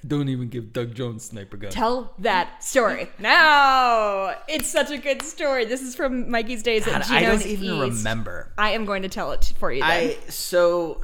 don't 0.08 0.30
even 0.30 0.50
give 0.50 0.74
Doug 0.74 0.94
Jones 0.96 1.26
sniper 1.26 1.58
gun. 1.58 1.72
tell 1.72 2.14
that 2.20 2.64
story. 2.64 3.10
No, 3.20 4.36
it's 4.48 4.70
such 4.70 4.92
a 4.92 4.98
good 4.98 5.22
story. 5.22 5.66
This 5.66 5.82
is 5.82 5.96
from 5.96 6.30
Mikey's 6.30 6.64
days 6.64 6.88
at 6.88 7.10
I 7.10 7.20
Gino's 7.22 7.42
don't 7.44 7.52
even 7.52 7.66
East. 7.66 7.98
remember. 8.00 8.52
I 8.58 8.72
am 8.72 8.86
going 8.86 9.02
to 9.04 9.10
tell 9.10 9.32
it 9.32 9.54
for 9.58 9.72
you. 9.72 9.82
Then. 9.82 9.90
I 9.92 10.18
so 10.30 11.02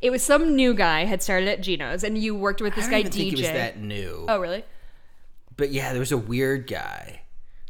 it 0.00 0.10
was 0.10 0.22
some 0.22 0.54
new 0.54 0.74
guy 0.74 1.04
had 1.04 1.22
started 1.22 1.48
at 1.48 1.60
Gino's, 1.60 2.04
and 2.04 2.16
you 2.16 2.34
worked 2.34 2.60
with 2.60 2.74
I 2.74 2.76
this 2.76 2.84
don't 2.84 2.92
guy 2.92 2.98
even 3.00 3.12
DJ. 3.12 3.14
think 3.16 3.36
he 3.36 3.42
was 3.42 3.50
that 3.50 3.78
new. 3.80 4.24
oh, 4.28 4.38
really? 4.38 4.64
But 5.56 5.70
yeah, 5.70 5.90
there 5.92 6.00
was 6.00 6.12
a 6.12 6.16
weird 6.18 6.66
guy 6.68 7.22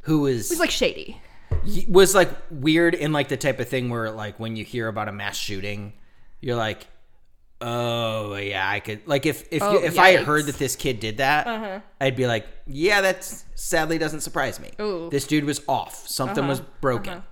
who 0.02 0.20
was 0.20 0.48
He 0.48 0.52
was 0.52 0.60
like 0.60 0.70
shady. 0.70 1.20
he 1.64 1.86
was 1.88 2.14
like 2.14 2.30
weird 2.50 2.94
in 2.94 3.12
like 3.12 3.28
the 3.28 3.36
type 3.38 3.60
of 3.60 3.68
thing 3.68 3.88
where 3.88 4.10
like 4.10 4.38
when 4.38 4.56
you 4.56 4.64
hear 4.64 4.88
about 4.88 5.08
a 5.08 5.12
mass 5.12 5.36
shooting, 5.38 5.94
you're 6.40 6.56
like, 6.56 6.86
oh 7.60 8.36
yeah, 8.36 8.68
I 8.68 8.80
could 8.80 9.06
like 9.06 9.26
if 9.26 9.46
if 9.50 9.62
Oh, 9.62 9.82
if 9.82 9.98
I 9.98 10.16
heard 10.16 10.46
that 10.46 10.56
this 10.56 10.76
kid 10.76 11.00
did 11.00 11.18
that, 11.18 11.46
uh-huh. 11.46 11.80
I'd 12.00 12.16
be 12.16 12.26
like, 12.26 12.46
yeah, 12.66 13.00
that's 13.00 13.44
sadly 13.54 13.98
doesn't 13.98 14.20
surprise 14.20 14.60
me. 14.60 14.70
Ooh. 14.80 15.08
This 15.10 15.26
dude 15.26 15.44
was 15.44 15.60
off. 15.68 16.06
Something 16.06 16.44
uh-huh. 16.44 16.50
was 16.50 16.60
broken. 16.80 17.22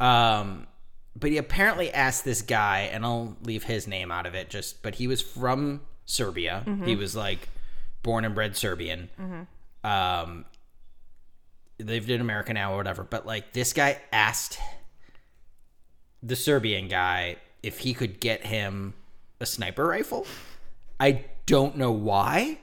Uh-huh. 0.00 0.06
Um, 0.06 0.66
but 1.14 1.30
he 1.30 1.36
apparently 1.36 1.92
asked 1.92 2.24
this 2.24 2.42
guy, 2.42 2.90
and 2.92 3.04
I'll 3.04 3.36
leave 3.42 3.64
his 3.64 3.86
name 3.86 4.10
out 4.10 4.26
of 4.26 4.34
it. 4.34 4.50
Just, 4.50 4.82
but 4.82 4.96
he 4.96 5.06
was 5.06 5.20
from 5.20 5.82
Serbia. 6.06 6.64
Mm-hmm. 6.66 6.84
He 6.84 6.96
was 6.96 7.14
like 7.14 7.48
born 8.02 8.24
and 8.24 8.34
bred 8.34 8.56
Serbian. 8.56 9.10
Mm-hmm. 9.20 9.86
Um, 9.88 10.44
lived 11.78 12.10
in 12.10 12.20
America 12.20 12.52
now 12.52 12.74
or 12.74 12.76
whatever. 12.76 13.04
But 13.04 13.26
like 13.26 13.52
this 13.52 13.72
guy 13.72 14.00
asked 14.12 14.58
the 16.22 16.36
Serbian 16.36 16.88
guy 16.88 17.36
if 17.62 17.78
he 17.78 17.94
could 17.94 18.20
get 18.20 18.46
him 18.46 18.94
a 19.42 19.46
sniper 19.46 19.86
rifle. 19.86 20.26
I 20.98 21.24
don't 21.46 21.76
know 21.76 21.92
why. 21.92 22.58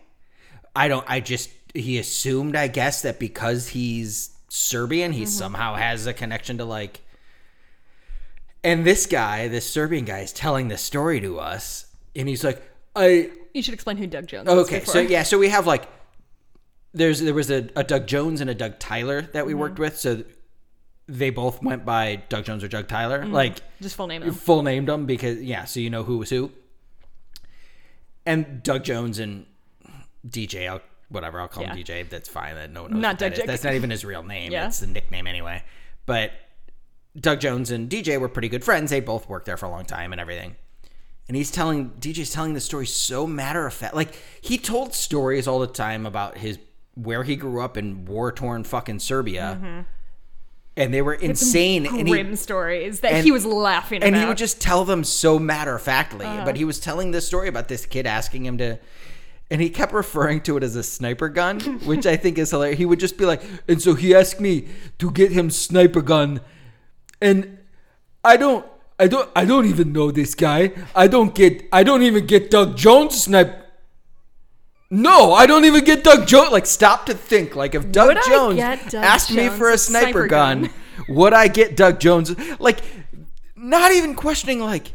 I 0.75 0.87
don't. 0.87 1.05
I 1.07 1.19
just 1.19 1.49
he 1.73 1.97
assumed, 1.97 2.55
I 2.55 2.67
guess, 2.67 3.01
that 3.01 3.19
because 3.19 3.69
he's 3.69 4.31
Serbian, 4.49 5.11
he 5.11 5.23
mm-hmm. 5.23 5.29
somehow 5.29 5.75
has 5.75 6.07
a 6.07 6.13
connection 6.13 6.57
to 6.57 6.65
like. 6.65 7.01
And 8.63 8.85
this 8.85 9.05
guy, 9.05 9.47
this 9.47 9.69
Serbian 9.69 10.05
guy, 10.05 10.19
is 10.19 10.33
telling 10.33 10.67
this 10.67 10.81
story 10.81 11.21
to 11.21 11.39
us, 11.39 11.85
and 12.15 12.27
he's 12.27 12.43
like, 12.43 12.61
"I 12.95 13.31
You 13.53 13.61
should 13.61 13.73
explain 13.73 13.97
who 13.97 14.07
Doug 14.07 14.27
Jones 14.27 14.47
is. 14.49 14.53
okay." 14.53 14.83
So 14.83 14.99
yeah, 14.99 15.23
so 15.23 15.37
we 15.37 15.49
have 15.49 15.65
like, 15.65 15.87
there's 16.93 17.21
there 17.21 17.33
was 17.33 17.49
a, 17.49 17.69
a 17.75 17.83
Doug 17.83 18.07
Jones 18.07 18.41
and 18.41 18.49
a 18.49 18.55
Doug 18.55 18.79
Tyler 18.79 19.21
that 19.33 19.45
we 19.45 19.53
mm-hmm. 19.53 19.61
worked 19.61 19.79
with, 19.79 19.97
so 19.97 20.23
they 21.07 21.29
both 21.29 21.63
went 21.63 21.85
by 21.85 22.17
Doug 22.29 22.45
Jones 22.45 22.63
or 22.63 22.67
Doug 22.67 22.87
Tyler, 22.87 23.23
mm-hmm. 23.23 23.33
like 23.33 23.59
just 23.81 23.95
full 23.95 24.07
name. 24.07 24.21
Him. 24.21 24.33
full 24.33 24.61
named 24.61 24.87
them 24.87 25.05
because 25.05 25.41
yeah, 25.41 25.65
so 25.65 25.79
you 25.79 25.89
know 25.89 26.03
who 26.03 26.17
was 26.19 26.29
who. 26.29 26.51
And 28.25 28.61
Doug 28.63 28.83
Jones 28.83 29.19
and 29.19 29.45
DJ, 30.27 30.69
I'll, 30.69 30.81
whatever 31.09 31.39
I'll 31.39 31.47
call 31.47 31.63
him 31.63 31.75
DJ. 31.75 32.07
That's 32.07 32.29
fine. 32.29 32.55
That 32.55 32.71
no 32.71 32.83
one 32.83 32.91
knows 32.91 33.01
Not 33.01 33.13
what 33.13 33.19
that 33.19 33.35
Doug 33.35 33.47
That's 33.47 33.63
not 33.63 33.73
even 33.73 33.89
his 33.89 34.05
real 34.05 34.23
name. 34.23 34.51
Yeah. 34.51 34.63
That's 34.63 34.79
the 34.79 34.87
nickname 34.87 35.27
anyway. 35.27 35.63
But 36.05 36.31
Doug 37.17 37.39
Jones 37.39 37.71
and 37.71 37.89
DJ 37.89 38.19
were 38.19 38.29
pretty 38.29 38.49
good 38.49 38.63
friends. 38.63 38.91
They 38.91 38.99
both 38.99 39.27
worked 39.27 39.45
there 39.45 39.57
for 39.57 39.65
a 39.65 39.69
long 39.69 39.85
time 39.85 40.11
and 40.11 40.21
everything. 40.21 40.55
And 41.27 41.35
he's 41.35 41.51
telling 41.51 41.91
DJ's 41.91 42.31
telling 42.31 42.53
the 42.53 42.59
story 42.59 42.87
so 42.87 43.27
matter 43.27 43.65
of 43.65 43.73
fact. 43.73 43.93
Like 43.93 44.15
he 44.41 44.57
told 44.57 44.93
stories 44.93 45.47
all 45.47 45.59
the 45.59 45.67
time 45.67 46.05
about 46.05 46.37
his 46.37 46.57
where 46.95 47.23
he 47.23 47.35
grew 47.35 47.61
up 47.61 47.77
in 47.77 48.05
war 48.05 48.31
torn 48.31 48.63
fucking 48.63 48.99
Serbia. 48.99 49.59
Mm-hmm. 49.61 49.81
And 50.79 50.93
they 50.93 51.01
were 51.01 51.13
insane. 51.13 51.85
and 51.85 52.07
he, 52.07 52.13
Grim 52.13 52.35
stories 52.35 53.01
that 53.01 53.11
and- 53.11 53.23
he 53.25 53.31
was 53.31 53.45
laughing 53.45 54.01
and 54.01 54.15
about. 54.15 54.21
he 54.21 54.27
would 54.29 54.37
just 54.37 54.61
tell 54.61 54.85
them 54.85 55.03
so 55.03 55.37
matter 55.37 55.75
of 55.75 55.81
factly. 55.81 56.25
Uh-huh. 56.25 56.45
But 56.45 56.55
he 56.55 56.63
was 56.63 56.79
telling 56.79 57.11
this 57.11 57.27
story 57.27 57.47
about 57.49 57.67
this 57.67 57.85
kid 57.85 58.07
asking 58.07 58.45
him 58.45 58.57
to, 58.59 58.79
and 59.51 59.61
he 59.61 59.69
kept 59.69 59.91
referring 59.93 60.39
to 60.41 60.55
it 60.55 60.63
as 60.63 60.75
a 60.77 60.83
sniper 60.83 61.27
gun, 61.27 61.59
which 61.85 62.05
I 62.05 62.15
think 62.15 62.37
is 62.37 62.49
hilarious. 62.51 62.77
He 62.77 62.85
would 62.85 62.99
just 62.99 63.17
be 63.17 63.25
like, 63.25 63.41
and 63.67 63.81
so 63.81 63.93
he 63.93 64.15
asked 64.15 64.39
me 64.39 64.69
to 64.99 65.11
get 65.11 65.31
him 65.33 65.51
sniper 65.51 66.01
gun, 66.01 66.39
and 67.21 67.57
I 68.23 68.37
don't. 68.37 68.65
I 68.97 69.07
don't. 69.07 69.29
I 69.35 69.45
don't 69.45 69.65
even 69.65 69.91
know 69.93 70.11
this 70.11 70.35
guy. 70.35 70.71
I 70.95 71.07
don't 71.07 71.33
get. 71.35 71.67
I 71.71 71.83
don't 71.83 72.03
even 72.03 72.25
get 72.25 72.51
Doug 72.51 72.75
Jones 72.77 73.23
snipe. 73.23 73.58
No, 74.91 75.33
I 75.33 75.45
don't 75.45 75.65
even 75.65 75.83
get 75.83 76.03
Doug 76.03 76.27
Jones. 76.27 76.51
Like, 76.51 76.65
stop 76.65 77.05
to 77.05 77.13
think. 77.13 77.55
Like, 77.55 77.75
if 77.75 77.91
Doug 77.91 78.07
Would 78.07 78.23
Jones 78.25 78.57
Doug 78.57 78.95
asked 78.95 79.31
me 79.31 79.49
for 79.49 79.69
a 79.69 79.77
sniper, 79.77 80.05
sniper 80.05 80.27
gun, 80.27 80.61
gun? 80.63 80.73
would 81.09 81.33
I 81.33 81.47
get 81.47 81.75
Doug 81.75 81.99
Jones? 81.99 82.35
Like, 82.59 82.79
not 83.55 83.91
even 83.91 84.15
questioning. 84.15 84.59
Like, 84.59 84.93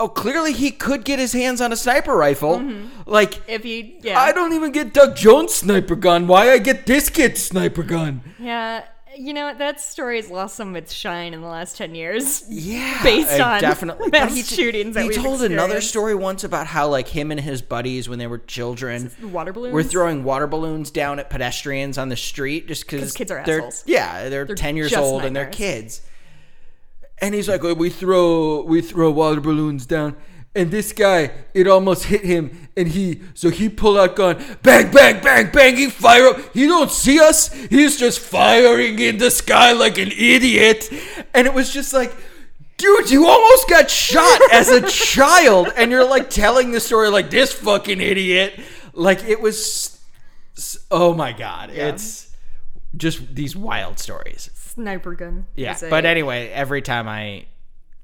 oh, 0.00 0.08
clearly 0.08 0.52
he 0.54 0.70
could 0.70 1.04
get 1.04 1.18
his 1.18 1.34
hands 1.34 1.60
on 1.60 1.72
a 1.72 1.76
sniper 1.76 2.16
rifle. 2.16 2.58
Mm-hmm. 2.58 3.10
Like, 3.10 3.42
if 3.46 3.64
he, 3.64 3.98
yeah, 4.00 4.18
I 4.18 4.32
don't 4.32 4.54
even 4.54 4.72
get 4.72 4.94
Doug 4.94 5.14
Jones 5.14 5.54
sniper 5.54 5.96
gun. 5.96 6.26
Why 6.26 6.50
I 6.50 6.58
get 6.58 6.86
this 6.86 7.10
kid's 7.10 7.42
sniper 7.42 7.82
gun? 7.82 8.22
yeah. 8.38 8.84
You 9.16 9.32
know 9.32 9.54
that 9.54 9.80
story 9.80 10.16
has 10.16 10.28
lost 10.30 10.56
some 10.56 10.70
of 10.70 10.76
its 10.76 10.92
shine 10.92 11.34
in 11.34 11.40
the 11.40 11.46
last 11.46 11.76
ten 11.76 11.94
years. 11.94 12.44
Yeah, 12.48 13.02
Based 13.02 13.40
on 13.40 13.60
definitely 13.60 14.08
mass 14.12 14.34
he- 14.34 14.42
shootings 14.42 14.94
that 14.94 15.04
he 15.04 15.10
told 15.10 15.42
another 15.42 15.80
story 15.80 16.14
once 16.14 16.42
about 16.44 16.66
how 16.66 16.88
like 16.88 17.08
him 17.08 17.30
and 17.30 17.40
his 17.40 17.62
buddies 17.62 18.08
when 18.08 18.18
they 18.18 18.26
were 18.26 18.38
children 18.38 19.10
Water 19.22 19.52
balloons. 19.52 19.72
were 19.74 19.82
throwing 19.82 20.24
water 20.24 20.46
balloons 20.46 20.90
down 20.90 21.18
at 21.18 21.30
pedestrians 21.30 21.96
on 21.98 22.08
the 22.08 22.16
street 22.16 22.66
just 22.68 22.84
because 22.84 23.12
kids 23.12 23.30
are 23.30 23.42
they're 23.46 23.58
assholes. 23.58 23.84
yeah 23.86 24.28
they're, 24.28 24.46
ten 24.46 24.76
years 24.76 24.90
just 24.90 25.02
old 25.02 25.24
and 25.24 25.34
they're 25.36 25.46
kids. 25.46 26.00
And 27.18 27.34
he's 27.34 27.48
like, 27.48 27.62
oh, 27.64 27.74
we 27.74 27.90
throw 27.90 28.62
we 28.62 28.80
throw 28.80 29.10
water 29.10 29.40
balloons 29.40 29.86
down. 29.86 30.16
And 30.56 30.70
this 30.70 30.92
guy, 30.92 31.32
it 31.52 31.66
almost 31.66 32.04
hit 32.04 32.24
him, 32.24 32.68
and 32.76 32.86
he 32.86 33.22
so 33.34 33.50
he 33.50 33.68
pull 33.68 33.98
out 33.98 34.14
gun, 34.14 34.36
bang, 34.62 34.88
bang, 34.92 35.20
bang, 35.20 35.50
bang. 35.50 35.76
He 35.76 35.90
fire 35.90 36.28
up. 36.28 36.54
He 36.54 36.68
don't 36.68 36.92
see 36.92 37.18
us. 37.18 37.52
He's 37.52 37.98
just 37.98 38.20
firing 38.20 39.00
in 39.00 39.18
the 39.18 39.32
sky 39.32 39.72
like 39.72 39.98
an 39.98 40.12
idiot. 40.12 40.88
And 41.34 41.48
it 41.48 41.54
was 41.54 41.72
just 41.72 41.92
like, 41.92 42.14
dude, 42.76 43.10
you 43.10 43.26
almost 43.26 43.68
got 43.68 43.90
shot 43.90 44.40
as 44.52 44.68
a 44.68 44.82
child, 44.88 45.72
and 45.76 45.90
you're 45.90 46.08
like 46.08 46.30
telling 46.30 46.70
the 46.70 46.78
story 46.78 47.08
like 47.08 47.30
this 47.30 47.52
fucking 47.52 48.00
idiot. 48.00 48.60
Like 48.92 49.24
it 49.24 49.40
was. 49.40 50.00
Oh 50.88 51.14
my 51.14 51.32
god, 51.32 51.70
it's 51.70 52.32
just 52.96 53.34
these 53.34 53.56
wild 53.56 53.98
stories. 53.98 54.50
sniper 54.54 55.14
gun. 55.14 55.46
Yeah, 55.56 55.76
but 55.90 56.04
anyway, 56.04 56.48
every 56.50 56.82
time 56.82 57.08
I 57.08 57.46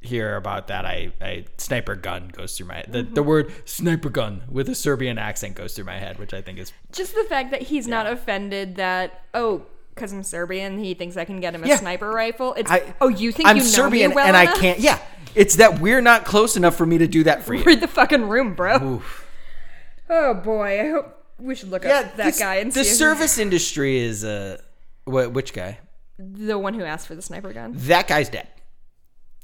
hear 0.01 0.37
about 0.37 0.69
that, 0.69 0.85
I, 0.87 1.13
I 1.21 1.45
sniper 1.59 1.95
gun 1.95 2.29
goes 2.29 2.57
through 2.57 2.69
my 2.69 2.85
the, 2.89 3.03
the 3.03 3.23
word 3.23 3.53
sniper 3.65 4.09
gun 4.09 4.43
with 4.51 4.69
a 4.69 4.75
Serbian 4.75 5.19
accent 5.19 5.55
goes 5.55 5.75
through 5.75 5.85
my 5.85 5.99
head, 5.99 6.19
which 6.19 6.33
I 6.33 6.41
think 6.41 6.59
is 6.59 6.73
just 6.93 7.15
the 7.15 7.25
fact 7.25 7.51
that 7.51 7.63
he's 7.63 7.87
not 7.87 8.07
offended 8.07 8.77
that 8.77 9.25
oh. 9.35 9.63
Because 9.93 10.13
I'm 10.13 10.23
Serbian, 10.23 10.79
he 10.79 10.95
thinks 10.95 11.17
I 11.19 11.27
can 11.27 11.41
get 11.41 11.55
him 11.55 11.63
a 11.65 11.67
Yeah. 11.67 11.77
sniper 11.77 12.09
rifle. 12.09 12.55
It's 12.55 12.71
I 12.71 12.95
oh, 13.03 13.09
you 13.09 13.33
think 13.33 13.49
I'm 13.49 13.57
you 13.57 13.63
know 13.63 13.69
Serbian 13.69 14.11
me 14.11 14.17
well 14.17 14.27
and 14.27 14.37
enough? 14.37 14.57
I 14.57 14.59
can't. 14.59 14.79
Yeah, 14.79 14.99
it's 15.35 15.57
that 15.57 15.81
we're 15.81 16.01
not 16.01 16.25
close 16.25 16.57
enough 16.57 16.77
for 16.77 16.87
me 16.87 16.97
to 16.99 17.07
do 17.07 17.25
that 17.25 17.43
for 17.43 17.53
you. 17.55 17.65
Read 17.65 17.81
the 17.83 17.89
fucking 17.89 18.29
room, 18.29 18.55
bro. 18.55 19.03
Oh 20.09 20.35
boy, 20.35 20.81
I 20.81 20.91
hope 20.91 21.25
we 21.39 21.55
should 21.55 21.71
look 21.71 21.85
yeah, 21.85 21.99
up 22.01 22.17
that 22.17 22.25
this- 22.27 22.39
guy 22.39 22.57
and 22.57 22.73
the 22.73 22.85
service 22.85 23.37
industry 23.39 23.99
is 23.99 24.25
uh, 24.25 24.59
wh- 25.05 25.29
which 25.33 25.53
guy? 25.53 25.79
the 26.19 26.59
one 26.59 26.75
who 26.75 26.85
asked 26.85 27.07
for 27.07 27.15
the 27.15 27.23
sniper 27.23 27.53
gun. 27.53 27.73
That 27.77 28.07
guy's 28.07 28.29
dead. 28.29 28.49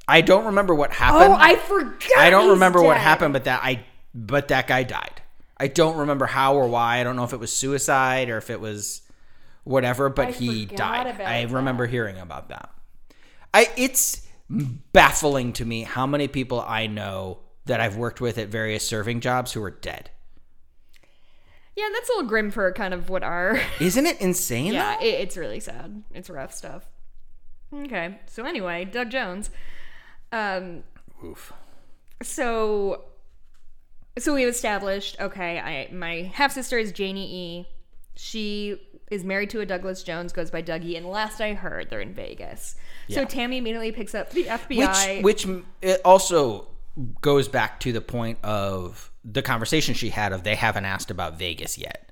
I 0.09 0.21
don't 0.21 0.47
remember 0.47 0.75
what 0.75 0.91
oh, 0.91 0.95
happened. 0.95 1.33
Oh, 1.33 1.37
I 1.39 1.57
forgot. 1.57 2.19
I 2.19 2.31
don't 2.31 2.51
remember 2.51 2.83
what 2.83 2.97
happened, 2.97 3.33
but 3.33 3.45
that 3.45 3.61
I 3.63 3.85
but 4.15 4.49
that 4.49 4.67
guy 4.67 4.83
died. 4.83 5.23
I 5.57 5.69
don't 5.69 5.97
remember 5.97 6.27
how 6.27 6.55
or 6.55 6.69
why. 6.69 7.01
I 7.01 7.05
don't 7.05 7.17
know 7.17 7.25
if 7.25 7.33
it 7.33 7.41
was 7.41 7.53
suicide 7.53 8.29
or 8.29 8.37
if 8.37 8.51
it 8.51 8.61
was 8.61 9.03
whatever, 9.65 10.09
but 10.09 10.29
I 10.29 10.33
he 10.33 10.67
died. 10.67 11.21
I 11.21 11.43
remember 11.43 11.87
hearing 11.87 12.19
about 12.19 12.49
that. 12.51 12.71
I 13.53 13.71
it's 13.77 14.27
baffling 14.49 15.53
to 15.55 15.65
me 15.65 15.83
how 15.83 16.07
many 16.07 16.29
people 16.29 16.61
I 16.61 16.87
know 16.87 17.41
that 17.65 17.81
I've 17.81 17.97
worked 17.97 18.21
with 18.21 18.39
at 18.39 18.49
various 18.49 18.87
serving 18.87 19.21
jobs 19.21 19.53
who 19.53 19.63
are 19.63 19.71
dead. 19.71 20.11
Yeah, 21.75 21.89
that's 21.93 22.09
a 22.09 22.13
little 22.13 22.29
grim 22.29 22.51
for 22.51 22.73
kind 22.73 22.95
of 22.95 23.11
what 23.11 23.23
our. 23.23 23.61
Isn't 23.81 24.07
it 24.07 24.21
insane? 24.21 24.73
yeah, 24.73 25.01
it, 25.01 25.21
it's 25.21 25.37
really 25.37 25.61
sad. 25.61 26.05
It's 26.15 26.31
rough 26.31 26.55
stuff. 26.55 26.85
Okay, 27.75 28.21
so 28.27 28.45
anyway, 28.45 28.85
Doug 28.85 29.11
Jones. 29.11 29.51
Um, 30.33 30.83
Oof. 31.25 31.53
so 32.23 33.05
so 34.19 34.35
we've 34.35 34.49
established 34.49 35.17
okay 35.21 35.59
i 35.59 35.93
my 35.93 36.31
half 36.35 36.53
sister 36.53 36.79
is 36.79 36.91
janie 36.93 37.27
e 37.33 37.69
she 38.17 38.81
is 39.11 39.25
married 39.25 39.51
to 39.51 39.61
a 39.61 39.67
douglas 39.67 40.03
jones 40.03 40.33
goes 40.33 40.51
by 40.51 40.63
dougie 40.63 40.97
and 40.97 41.07
last 41.07 41.41
i 41.41 41.53
heard 41.55 41.89
they're 41.91 42.01
in 42.01 42.13
vegas 42.15 42.75
so 43.11 43.25
tammy 43.25 43.59
immediately 43.59 43.93
picks 43.93 44.15
up 44.15 44.31
the 44.31 44.45
fbi 44.45 45.23
Which, 45.23 45.47
which 45.47 45.65
it 45.83 46.01
also 46.05 46.67
goes 47.21 47.47
back 47.49 47.79
to 47.81 47.93
the 47.93 48.01
point 48.01 48.39
of 48.43 49.11
the 49.25 49.43
conversation 49.43 49.95
she 49.95 50.09
had 50.11 50.33
of 50.33 50.43
they 50.45 50.55
haven't 50.55 50.87
asked 50.87 51.11
about 51.11 51.39
Vegas 51.39 51.77
yet 51.77 52.11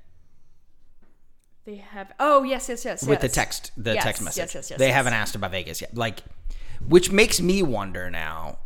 they 1.65 1.77
have 1.77 2.13
oh 2.21 2.43
yes 2.43 2.69
yes 2.69 2.85
yes 2.85 3.03
yes, 3.03 3.09
with 3.09 3.21
the 3.21 3.29
text 3.29 3.73
the 3.77 3.95
Yes, 3.95 4.05
text 4.05 4.21
yes, 4.21 4.25
message. 4.25 4.55
yes, 4.55 4.71
yes, 4.71 4.79
they 4.79 4.89
yes. 4.89 4.95
haven't 4.95 5.15
asked 5.15 5.35
about 5.35 5.51
Vegas 5.51 5.81
yet. 5.81 5.97
Like, 5.97 6.21
which 6.89 7.11
makes 7.11 7.41
me 7.41 7.63
wonder 7.63 8.11
now: 8.11 8.59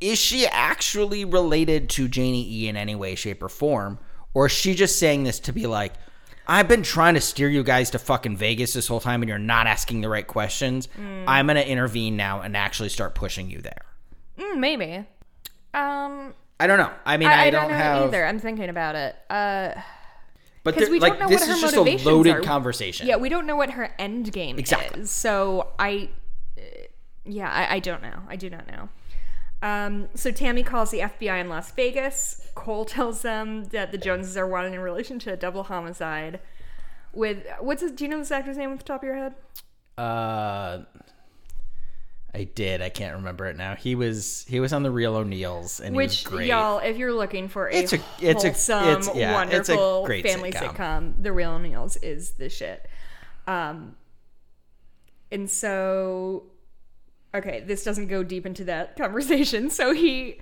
is 0.00 0.18
she 0.18 0.46
actually 0.46 1.24
related 1.24 1.88
to 1.90 2.08
Janie 2.08 2.46
E 2.48 2.68
in 2.68 2.76
any 2.76 2.94
way, 2.94 3.14
shape, 3.14 3.42
or 3.42 3.48
form, 3.48 3.98
or 4.34 4.46
is 4.46 4.52
she 4.52 4.74
just 4.74 4.98
saying 4.98 5.24
this 5.24 5.38
to 5.40 5.52
be 5.52 5.66
like? 5.66 5.92
I've 6.44 6.66
been 6.66 6.82
trying 6.82 7.14
to 7.14 7.20
steer 7.20 7.48
you 7.48 7.62
guys 7.62 7.90
to 7.90 8.00
fucking 8.00 8.36
Vegas 8.36 8.72
this 8.72 8.88
whole 8.88 8.98
time 8.98 9.22
and 9.22 9.28
you're 9.28 9.38
not 9.38 9.68
asking 9.68 10.00
the 10.00 10.08
right 10.08 10.26
questions. 10.26 10.88
Mm. 10.98 11.24
I'm 11.28 11.46
going 11.46 11.56
to 11.56 11.66
intervene 11.66 12.16
now 12.16 12.40
and 12.40 12.56
actually 12.56 12.88
start 12.88 13.14
pushing 13.14 13.48
you 13.48 13.60
there. 13.60 13.82
Mm, 14.36 14.58
maybe 14.58 15.04
um 15.72 16.34
I 16.58 16.66
don't 16.66 16.78
know. 16.78 16.90
I 17.06 17.16
mean, 17.16 17.28
I, 17.28 17.32
I, 17.32 17.42
I 17.44 17.50
don't, 17.50 17.62
don't 17.62 17.70
know 17.70 17.76
have 17.76 18.02
either 18.08 18.26
i'm 18.26 18.38
thinking 18.40 18.68
about 18.70 18.96
it 18.96 19.14
uh 19.30 19.70
But 20.64 20.76
we 20.76 20.84
don't 20.86 20.98
like 21.00 21.20
know 21.20 21.28
this 21.28 21.40
what 21.42 21.48
her 21.48 21.54
is 21.54 21.60
just 21.60 21.76
a 21.76 22.08
loaded 22.08 22.36
are. 22.36 22.40
conversation. 22.40 23.06
Yeah, 23.06 23.16
we 23.16 23.28
don't 23.28 23.46
know 23.46 23.56
what 23.56 23.70
her 23.70 23.94
end 23.98 24.32
game 24.32 24.58
Exactly. 24.58 25.02
is. 25.02 25.10
So 25.12 25.68
I, 25.78 26.08
yeah, 27.24 27.50
I, 27.50 27.76
I 27.76 27.78
don't 27.78 28.02
know. 28.02 28.20
I 28.28 28.36
do 28.36 28.50
not 28.50 28.66
know. 28.70 28.88
Um, 29.62 30.08
so 30.14 30.30
Tammy 30.32 30.62
calls 30.64 30.90
the 30.90 30.98
FBI 31.00 31.40
in 31.40 31.48
Las 31.48 31.70
Vegas. 31.72 32.40
Cole 32.54 32.84
tells 32.86 33.22
them 33.22 33.64
that 33.66 33.92
the 33.92 33.98
Joneses 33.98 34.36
are 34.36 34.46
wanted 34.46 34.74
in 34.74 34.80
relation 34.80 35.18
to 35.20 35.32
a 35.32 35.36
double 35.36 35.62
homicide. 35.64 36.40
With 37.12 37.46
what's 37.60 37.82
his, 37.82 37.92
do 37.92 38.04
you 38.04 38.10
know 38.10 38.18
this 38.18 38.30
actor's 38.30 38.56
name 38.56 38.72
off 38.72 38.78
the 38.78 38.84
top 38.84 39.02
of 39.02 39.06
your 39.06 39.16
head? 39.16 39.34
Uh, 39.98 40.80
I 42.34 42.44
did. 42.44 42.80
I 42.80 42.88
can't 42.88 43.16
remember 43.16 43.46
it 43.46 43.56
now. 43.58 43.74
He 43.74 43.94
was 43.94 44.46
he 44.48 44.58
was 44.58 44.72
on 44.72 44.82
the 44.82 44.90
Real 44.90 45.14
O'Neals, 45.16 45.80
and 45.80 45.94
Which 45.94 46.20
he 46.20 46.26
was 46.28 46.34
great. 46.34 46.48
y'all, 46.48 46.78
if 46.78 46.96
you're 46.96 47.12
looking 47.12 47.48
for 47.48 47.68
a, 47.68 47.74
It's 47.74 47.92
a- 47.92 48.00
it's 48.22 48.44
a- 48.44 48.48
wholesome, 48.48 48.88
it's- 48.88 49.10
yeah, 49.14 49.42
it's 49.50 49.68
a 49.68 49.74
wonderful 49.76 50.06
great 50.06 50.26
family 50.26 50.50
sitcom. 50.50 50.74
sitcom. 50.74 51.22
The 51.22 51.30
Real 51.32 51.50
O'Neals 51.52 51.96
is 51.98 52.30
the 52.32 52.48
shit. 52.48 52.88
Um, 53.46 53.96
and 55.30 55.50
so, 55.50 56.44
okay, 57.34 57.60
this 57.60 57.84
doesn't 57.84 58.08
go 58.08 58.22
deep 58.22 58.46
into 58.46 58.64
that 58.64 58.96
conversation. 59.02 59.70
So 59.70 59.92
he 59.92 60.40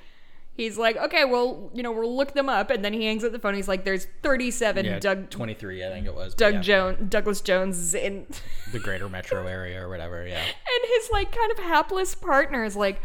he's 0.54 0.76
like, 0.76 0.96
okay, 0.96 1.24
well, 1.24 1.70
you 1.72 1.82
know, 1.82 1.92
we'll 1.92 2.14
look 2.16 2.34
them 2.34 2.48
up, 2.48 2.70
and 2.70 2.84
then 2.84 2.92
he 2.92 3.06
hangs 3.06 3.24
up 3.24 3.32
the 3.32 3.38
phone. 3.38 3.54
He's 3.54 3.68
like, 3.68 3.84
there's 3.84 4.06
37 4.22 4.84
yeah, 4.84 4.98
Doug 4.98 5.30
twenty 5.30 5.54
three, 5.54 5.84
I 5.84 5.88
think 5.88 6.06
it 6.06 6.14
was. 6.14 6.34
Doug 6.34 6.54
yeah, 6.54 6.60
Jones 6.60 7.08
Douglas 7.10 7.40
Jones 7.40 7.94
in. 7.94 8.26
the 8.72 8.78
Greater 8.86 9.08
Metro 9.08 9.46
area 9.46 9.80
or 9.82 9.88
whatever. 9.88 10.26
Yeah. 10.26 10.38
and 10.42 10.90
his 10.94 11.08
like 11.12 11.32
kind 11.32 11.50
of 11.52 11.58
hapless 11.58 12.14
partner 12.14 12.64
is 12.64 12.76
like 12.76 13.00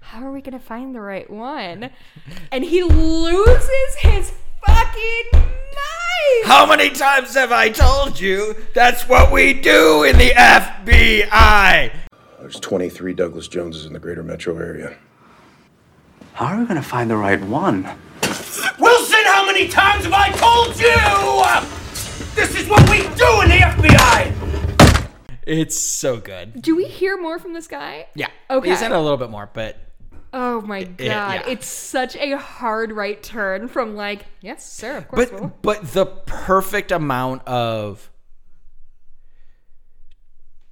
how 0.00 0.22
are 0.26 0.30
we 0.32 0.42
gonna 0.42 0.60
find 0.60 0.94
the 0.94 1.00
right 1.00 1.30
one 1.30 1.88
and 2.52 2.62
he 2.62 2.82
loses 2.82 3.94
his 4.00 4.32
fucking 4.66 5.30
mind 5.32 6.44
How 6.44 6.66
many 6.66 6.90
times 6.90 7.34
have 7.34 7.52
I 7.52 7.70
told 7.70 8.20
you 8.20 8.54
that's 8.74 9.08
what 9.08 9.32
we 9.32 9.54
do 9.54 10.04
in 10.04 10.18
the 10.18 10.30
FBI? 10.30 11.90
There's 12.44 12.60
23 12.60 13.14
Douglas 13.14 13.48
Joneses 13.48 13.86
in 13.86 13.94
the 13.94 13.98
greater 13.98 14.22
metro 14.22 14.58
area. 14.58 14.98
How 16.34 16.44
are 16.48 16.60
we 16.60 16.66
gonna 16.66 16.82
find 16.82 17.10
the 17.10 17.16
right 17.16 17.40
one? 17.40 17.84
Wilson, 18.78 19.24
how 19.24 19.46
many 19.46 19.66
times 19.66 20.04
have 20.04 20.12
I 20.12 20.28
told 20.32 20.78
you? 20.78 20.92
This 22.34 22.54
is 22.54 22.68
what 22.68 22.82
we 22.90 22.98
do 23.16 23.40
in 23.40 23.48
the 23.48 23.64
FBI! 23.64 25.08
It's 25.46 25.74
so 25.74 26.18
good. 26.18 26.60
do 26.60 26.76
we 26.76 26.84
hear 26.84 27.16
more 27.18 27.38
from 27.38 27.54
this 27.54 27.66
guy 27.66 28.08
Yeah. 28.14 28.28
Okay. 28.50 28.68
He's 28.68 28.82
in 28.82 28.92
a 28.92 29.00
little 29.00 29.16
bit 29.16 29.30
more, 29.30 29.48
but 29.50 29.78
oh 30.34 30.60
my 30.60 30.82
god 30.82 31.00
yeah. 31.00 31.42
it's 31.48 31.66
such 31.66 32.14
a 32.16 32.36
hard 32.36 32.92
right 32.92 33.22
turn 33.22 33.68
from 33.68 33.94
like 33.96 34.26
yes 34.42 34.70
sir 34.70 34.96
of 34.98 35.08
course 35.08 35.30
but 35.30 35.40
we'll. 35.40 35.52
but 35.62 35.92
the 35.92 36.04
perfect 36.04 36.90
amount 36.90 37.46
of 37.46 38.10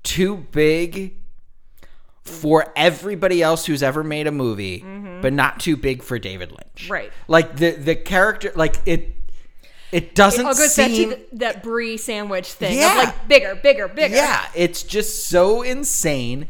too 0.03 0.37
big 0.51 1.22
for 2.25 2.73
everybody 2.77 3.43
else 3.43 3.67
who's 3.67 3.83
ever 3.83 4.05
made 4.05 4.27
a 4.27 4.33
movie, 4.33 4.85
but 5.21 5.33
not 5.33 5.59
too 5.61 5.77
big 5.77 6.03
for 6.03 6.19
David 6.19 6.51
Lynch. 6.51 6.85
Mm-hmm. 6.85 6.93
Right. 6.93 7.13
Like 7.29 7.57
the 7.57 7.73
the 7.73 7.95
character, 7.97 8.53
like 8.55 8.77
it. 8.87 9.17
It 9.91 10.15
doesn't 10.15 10.47
I'll 10.47 10.55
go 10.55 10.67
seem. 10.69 11.11
back 11.11 11.19
to 11.19 11.25
the, 11.33 11.37
that 11.37 11.63
brie 11.63 11.99
sandwich 11.99 12.51
thing 12.55 12.79
Yeah. 12.79 12.95
like 12.97 13.29
bigger 13.29 13.55
bigger 13.57 13.89
bigger 13.89 14.15
Yeah, 14.17 14.43
it's 14.55 14.83
just 14.85 15.27
so 15.27 15.61
insane, 15.61 16.49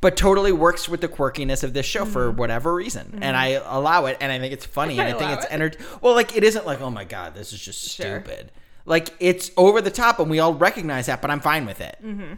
but 0.00 0.16
totally 0.16 0.52
works 0.52 0.88
with 0.88 1.02
the 1.02 1.08
quirkiness 1.08 1.62
of 1.62 1.74
this 1.74 1.84
show 1.84 2.06
for 2.06 2.30
whatever 2.30 2.72
reason, 2.74 3.18
and 3.20 3.36
I 3.36 3.60
allow 3.66 4.06
it, 4.06 4.16
and 4.22 4.32
I 4.32 4.38
think 4.38 4.54
it's 4.54 4.64
funny, 4.64 4.98
and 4.98 5.02
I, 5.06 5.10
Mm-hmm. 5.10 5.18
Think 5.18 5.32
it's 5.32 5.44
it. 5.44 5.52
enter. 5.52 5.72
Well, 6.00 6.14
like 6.14 6.34
it 6.34 6.44
isn't 6.44 6.64
like 6.64 6.80
oh 6.80 6.88
my 6.88 7.04
god, 7.04 7.34
this 7.34 7.52
is 7.52 7.60
just 7.60 7.90
Sure. 7.90 8.22
stupid. 8.22 8.50
Like 8.86 9.10
it's 9.20 9.50
over 9.58 9.82
the 9.82 9.90
top, 9.90 10.18
and 10.18 10.30
we 10.30 10.38
all 10.38 10.54
recognize 10.54 11.06
that, 11.06 11.20
but 11.20 11.30
I'm 11.30 11.40
fine 11.40 11.66
with 11.66 11.82
it. 11.82 11.98
Mm-hmm. 12.02 12.32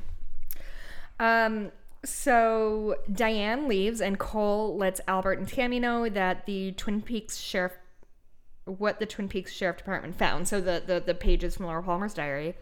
Um, 1.21 1.71
so 2.05 2.97
Diane 3.13 3.69
leaves, 3.69 4.01
and 4.01 4.19
Cole 4.19 4.77
lets 4.77 5.01
Albert 5.09 5.39
and 5.39 5.49
Tammy 5.49 5.79
know 5.81 6.09
that 6.09 6.47
the 6.47 6.73
Twin 6.73 7.03
Peaks 7.03 7.37
sheriff, 7.39 7.73
what 8.65 8.99
the 9.01 9.07
Twin 9.07 9.29
Peaks 9.29 9.53
Sheriff 9.53 9.77
Department 9.79 10.17
found. 10.19 10.49
So 10.49 10.61
the 10.61 10.83
the, 10.87 11.01
the 11.05 11.15
pages 11.15 11.57
from 11.57 11.67
Laura 11.67 11.83
Palmer's 11.83 12.15
diary. 12.15 12.55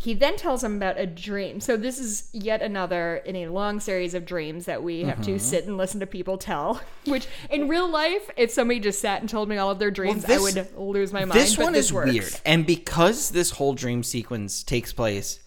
He 0.00 0.14
then 0.14 0.36
tells 0.36 0.60
them 0.60 0.76
about 0.76 0.96
a 0.96 1.06
dream. 1.06 1.58
So 1.60 1.76
this 1.76 1.98
is 1.98 2.28
yet 2.32 2.62
another 2.62 3.16
in 3.16 3.34
a 3.34 3.48
long 3.48 3.80
series 3.80 4.14
of 4.14 4.24
dreams 4.24 4.66
that 4.66 4.80
we 4.80 5.00
have 5.02 5.14
Mm-hmm. 5.18 5.32
to 5.32 5.38
sit 5.40 5.64
and 5.66 5.76
listen 5.76 5.98
to 5.98 6.06
people 6.06 6.38
tell. 6.38 6.80
Which 7.06 7.26
in 7.50 7.66
real 7.66 7.90
life, 7.90 8.30
if 8.36 8.52
somebody 8.52 8.78
just 8.78 9.00
sat 9.00 9.22
and 9.22 9.28
told 9.28 9.48
me 9.48 9.56
all 9.56 9.72
of 9.72 9.80
their 9.80 9.90
dreams, 9.90 10.24
I 10.24 10.28
this- 10.28 10.54
would 10.54 10.76
lose 10.78 11.12
my 11.12 11.24
mind. 11.24 11.40
This 11.40 11.56
but 11.56 11.64
one 11.64 11.72
this 11.72 11.86
is 11.86 11.92
works. 11.92 12.12
weird, 12.12 12.40
and 12.46 12.64
because 12.64 13.30
this 13.30 13.50
whole 13.50 13.74
dream 13.74 14.04
sequence 14.04 14.62
takes 14.62 14.92
place 14.92 15.40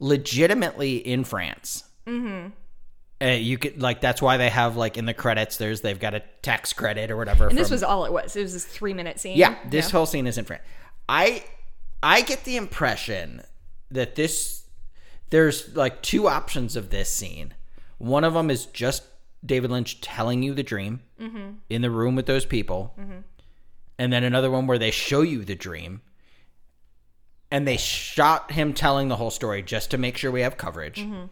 legitimately 0.00 0.96
in 0.96 1.24
France. 1.24 1.84
Mm-hmm. 2.06 2.48
Uh, 3.22 3.26
you 3.26 3.56
could 3.56 3.80
like 3.80 4.00
that's 4.00 4.20
why 4.20 4.36
they 4.36 4.48
have 4.50 4.76
like 4.76 4.98
in 4.98 5.06
the 5.06 5.14
credits. 5.14 5.56
There's 5.56 5.80
they've 5.80 5.98
got 5.98 6.14
a 6.14 6.22
tax 6.42 6.72
credit 6.72 7.10
or 7.10 7.16
whatever. 7.16 7.48
And 7.48 7.56
this 7.56 7.70
was 7.70 7.82
all 7.82 8.04
it 8.04 8.12
was. 8.12 8.34
It 8.34 8.42
was 8.42 8.52
this 8.52 8.64
three 8.64 8.92
minute 8.92 9.20
scene. 9.20 9.36
Yeah, 9.36 9.56
this 9.68 9.90
whole 9.90 10.06
scene 10.06 10.26
is 10.26 10.36
in 10.36 10.44
France. 10.44 10.62
I 11.08 11.44
I 12.02 12.22
get 12.22 12.44
the 12.44 12.56
impression 12.56 13.42
that 13.90 14.14
this 14.14 14.64
there's 15.30 15.74
like 15.74 16.02
two 16.02 16.28
options 16.28 16.76
of 16.76 16.90
this 16.90 17.08
scene. 17.08 17.54
One 17.98 18.24
of 18.24 18.34
them 18.34 18.50
is 18.50 18.66
just 18.66 19.04
David 19.44 19.70
Lynch 19.70 20.00
telling 20.00 20.42
you 20.42 20.52
the 20.52 20.62
dream 20.62 21.00
mm-hmm. 21.20 21.52
in 21.70 21.82
the 21.82 21.90
room 21.90 22.16
with 22.16 22.26
those 22.26 22.44
people, 22.44 22.94
mm-hmm. 22.98 23.18
and 23.98 24.12
then 24.12 24.24
another 24.24 24.50
one 24.50 24.66
where 24.66 24.78
they 24.78 24.90
show 24.90 25.22
you 25.22 25.44
the 25.44 25.54
dream, 25.54 26.02
and 27.50 27.66
they 27.66 27.76
shot 27.76 28.52
him 28.52 28.74
telling 28.74 29.08
the 29.08 29.16
whole 29.16 29.30
story 29.30 29.62
just 29.62 29.90
to 29.92 29.98
make 29.98 30.16
sure 30.16 30.30
we 30.30 30.42
have 30.42 30.56
coverage. 30.56 31.00
Mm-hmm. 31.00 31.26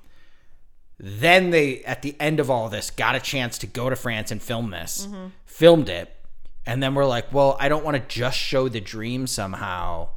Then 1.05 1.51
they, 1.51 1.83
at 1.83 2.03
the 2.03 2.15
end 2.21 2.38
of 2.38 2.49
all 2.49 2.69
this, 2.69 2.91
got 2.91 3.17
a 3.17 3.21
chance 3.21 3.59
to 3.59 3.67
go 3.67 3.91
to 3.91 3.97
France 3.97 4.31
and 4.31 4.41
film 4.41 4.71
this, 4.71 5.09
filmed 5.45 5.88
it, 5.88 6.15
and 6.65 6.81
then 6.81 6.95
we're 6.95 7.05
like, 7.07 7.33
well, 7.35 7.57
I 7.59 7.69
don't 7.69 7.85
want 7.85 7.97
to 7.97 8.03
just 8.15 8.38
show 8.38 8.69
the 8.69 8.81
dream 8.81 9.27
somehow. 9.27 10.11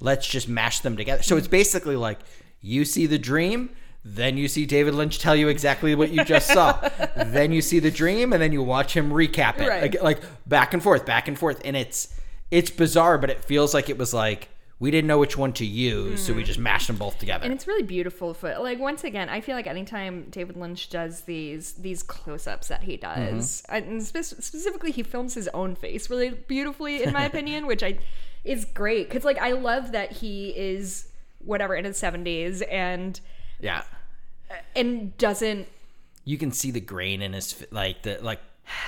Let's 0.00 0.26
just 0.26 0.48
mash 0.48 0.80
them 0.80 0.96
together. 0.96 1.22
So 1.22 1.36
it's 1.36 1.48
basically 1.48 1.96
like 1.96 2.18
you 2.62 2.86
see 2.86 3.04
the 3.06 3.18
dream, 3.18 3.70
then 4.04 4.38
you 4.38 4.48
see 4.48 4.64
David 4.64 4.94
Lynch 4.94 5.18
tell 5.18 5.36
you 5.36 5.48
exactly 5.48 5.94
what 5.94 6.10
you 6.10 6.24
just 6.24 6.48
saw. 6.50 6.80
then 7.16 7.52
you 7.52 7.60
see 7.60 7.78
the 7.78 7.90
dream, 7.90 8.32
and 8.32 8.40
then 8.40 8.52
you 8.52 8.62
watch 8.62 8.96
him 8.96 9.10
recap 9.10 9.58
it, 9.60 9.68
Right. 9.68 9.82
like, 9.82 10.02
like 10.02 10.20
back 10.48 10.72
and 10.72 10.82
forth, 10.82 11.04
back 11.04 11.28
and 11.28 11.38
forth, 11.38 11.60
and 11.64 11.76
it's 11.76 12.08
it's 12.50 12.70
bizarre, 12.70 13.18
but 13.18 13.28
it 13.28 13.44
feels 13.44 13.74
like 13.74 13.90
it 13.90 13.98
was 13.98 14.14
like 14.14 14.48
we 14.82 14.90
didn't 14.90 15.06
know 15.06 15.18
which 15.18 15.38
one 15.38 15.52
to 15.52 15.64
use, 15.64 16.20
so 16.20 16.32
we 16.32 16.40
mm-hmm. 16.40 16.46
just 16.46 16.58
mashed 16.58 16.88
them 16.88 16.96
both 16.96 17.16
together. 17.16 17.44
and 17.44 17.54
it's 17.54 17.68
really 17.68 17.84
beautiful 17.84 18.34
for 18.34 18.58
like 18.58 18.80
once 18.80 19.04
again 19.04 19.28
i 19.28 19.40
feel 19.40 19.54
like 19.54 19.68
anytime 19.68 20.26
david 20.30 20.56
lynch 20.56 20.90
does 20.90 21.20
these 21.22 21.74
these 21.74 22.02
close-ups 22.02 22.66
that 22.66 22.82
he 22.82 22.98
mm-hmm. 22.98 23.36
does 23.36 23.62
and 23.68 24.02
spe- 24.02 24.22
specifically 24.22 24.90
he 24.90 25.04
films 25.04 25.34
his 25.34 25.46
own 25.54 25.76
face 25.76 26.10
really 26.10 26.30
beautifully 26.30 27.02
in 27.02 27.12
my 27.12 27.24
opinion 27.32 27.66
which 27.66 27.82
i 27.82 27.96
is 28.44 28.64
great 28.64 29.08
because 29.08 29.24
like 29.24 29.38
i 29.38 29.52
love 29.52 29.92
that 29.92 30.10
he 30.10 30.50
is 30.50 31.06
whatever 31.44 31.76
in 31.76 31.84
his 31.84 32.00
70s 32.00 32.62
and 32.68 33.20
yeah. 33.60 33.82
and 34.74 35.16
doesn't 35.16 35.68
you 36.24 36.36
can 36.36 36.50
see 36.50 36.72
the 36.72 36.80
grain 36.80 37.22
in 37.22 37.34
his 37.34 37.64
like 37.70 38.02
the 38.02 38.18
like 38.20 38.40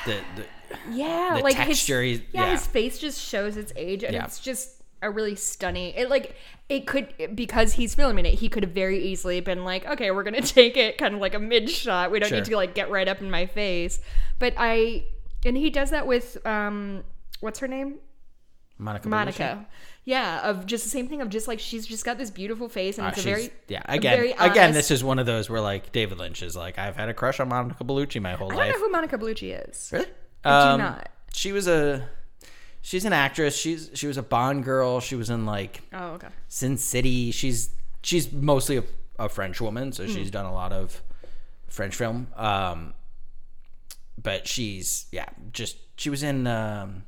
the, 0.07 0.19
the 0.35 0.45
yeah 0.93 1.37
The 1.37 1.43
like 1.45 1.57
texture, 1.57 2.03
his, 2.03 2.21
yeah, 2.33 2.47
yeah. 2.47 2.51
his 2.51 2.67
face 2.67 2.99
just 2.99 3.21
shows 3.21 3.57
its 3.57 3.73
age 3.77 4.03
and 4.03 4.15
Yeah. 4.15 4.25
it's 4.25 4.41
just 4.41 4.84
a 5.05 5.11
really 5.11 5.35
stunning. 5.37 5.95
It 5.95 6.09
like 6.11 6.35
it 6.69 6.87
could 6.87 7.13
because 7.35 7.75
he's 7.75 7.95
filming 7.95 8.27
it. 8.27 8.35
He 8.35 8.49
could 8.49 8.63
have 8.63 8.73
very 8.73 8.99
easily 9.03 9.41
been 9.41 9.65
like, 9.65 9.87
okay, 9.87 10.11
we're 10.11 10.23
gonna 10.25 10.41
take 10.43 10.77
it 10.77 10.99
kind 10.99 11.15
of 11.15 11.21
like 11.21 11.35
a 11.35 11.39
mid 11.39 11.71
shot. 11.71 12.11
We 12.11 12.19
don't 12.21 12.33
need 12.33 12.45
to 12.47 12.57
like 12.57 12.75
get 12.75 12.91
right 12.91 13.07
up 13.09 13.21
in 13.21 13.31
my 13.31 13.47
face. 13.47 14.01
But 14.39 14.55
I 14.57 15.05
and 15.45 15.57
he 15.57 15.71
does 15.71 15.91
that 15.91 16.07
with 16.07 16.45
um 16.47 17.05
what's 17.41 17.59
her 17.61 17.69
name 17.69 17.97
Monica. 18.79 19.09
Monica. 19.09 19.67
Yeah, 20.07 20.51
of 20.51 20.67
just 20.67 20.85
the 20.85 20.91
same 20.91 21.09
thing 21.09 21.23
of 21.23 21.31
just 21.31 21.47
like 21.49 21.61
she's 21.61 21.87
just 21.87 22.05
got 22.05 22.19
this 22.19 22.31
beautiful 22.31 22.69
face 22.69 22.99
and 22.99 23.07
Uh, 23.07 23.11
it's 23.11 23.21
a 23.21 23.23
very 23.23 23.51
yeah. 23.69 23.83
Again, 23.87 24.17
very 24.17 24.33
again, 24.33 24.73
this 24.73 24.91
is 24.91 25.03
one 25.05 25.19
of 25.19 25.27
those 25.27 25.49
where 25.49 25.61
like 25.61 25.93
David 25.93 26.19
Lynch 26.19 26.43
is 26.43 26.55
like, 26.57 26.79
I've 26.79 26.97
had 26.97 27.09
a 27.09 27.15
crush 27.15 27.41
on 27.41 27.49
Monica 27.49 27.85
Bellucci 27.85 28.21
my 28.21 28.33
whole 28.35 28.49
I 28.53 28.57
don't 28.57 28.59
life. 28.67 28.75
know 28.75 28.81
who 28.81 28.91
Monica 28.91 29.17
Bellucci 29.17 29.69
is. 29.69 29.91
Really? 29.93 30.07
I 30.45 30.65
do 30.65 30.69
Um, 30.73 30.81
not. 30.81 31.09
She 31.33 31.53
was 31.53 31.67
a. 31.69 32.09
She's 32.87 33.07
an 33.07 33.15
actress. 33.15 33.57
She's 33.57 33.91
she 33.95 34.07
was 34.07 34.19
a 34.19 34.23
Bond 34.23 34.63
girl. 34.63 35.01
She 35.01 35.15
was 35.17 35.31
in 35.31 35.47
like 35.47 35.81
Oh, 35.91 36.09
okay. 36.17 36.29
Sin 36.49 36.77
City. 36.77 37.31
She's 37.31 37.71
she's 38.03 38.31
mostly 38.31 38.77
a, 38.77 38.85
a 39.19 39.31
French 39.31 39.59
woman, 39.59 39.91
so 39.93 40.05
Hmm. 40.05 40.13
she's 40.13 40.31
done 40.31 40.45
a 40.45 40.53
lot 40.53 40.71
of 40.71 41.03
French 41.67 41.97
film. 41.97 42.27
Um, 42.37 42.93
but 44.23 44.47
she's 44.47 45.07
yeah, 45.13 45.25
just 45.51 45.79
she 45.97 46.11
was 46.11 46.23
in 46.23 46.47
um, 46.47 47.05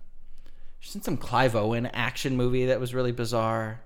she's 0.80 0.94
in 0.94 1.02
some 1.02 1.18
Clive 1.18 1.54
Owen 1.54 1.84
action 1.86 2.38
movie 2.38 2.64
that 2.66 2.80
was 2.80 2.94
really 2.94 3.12
bizarre. 3.12 3.82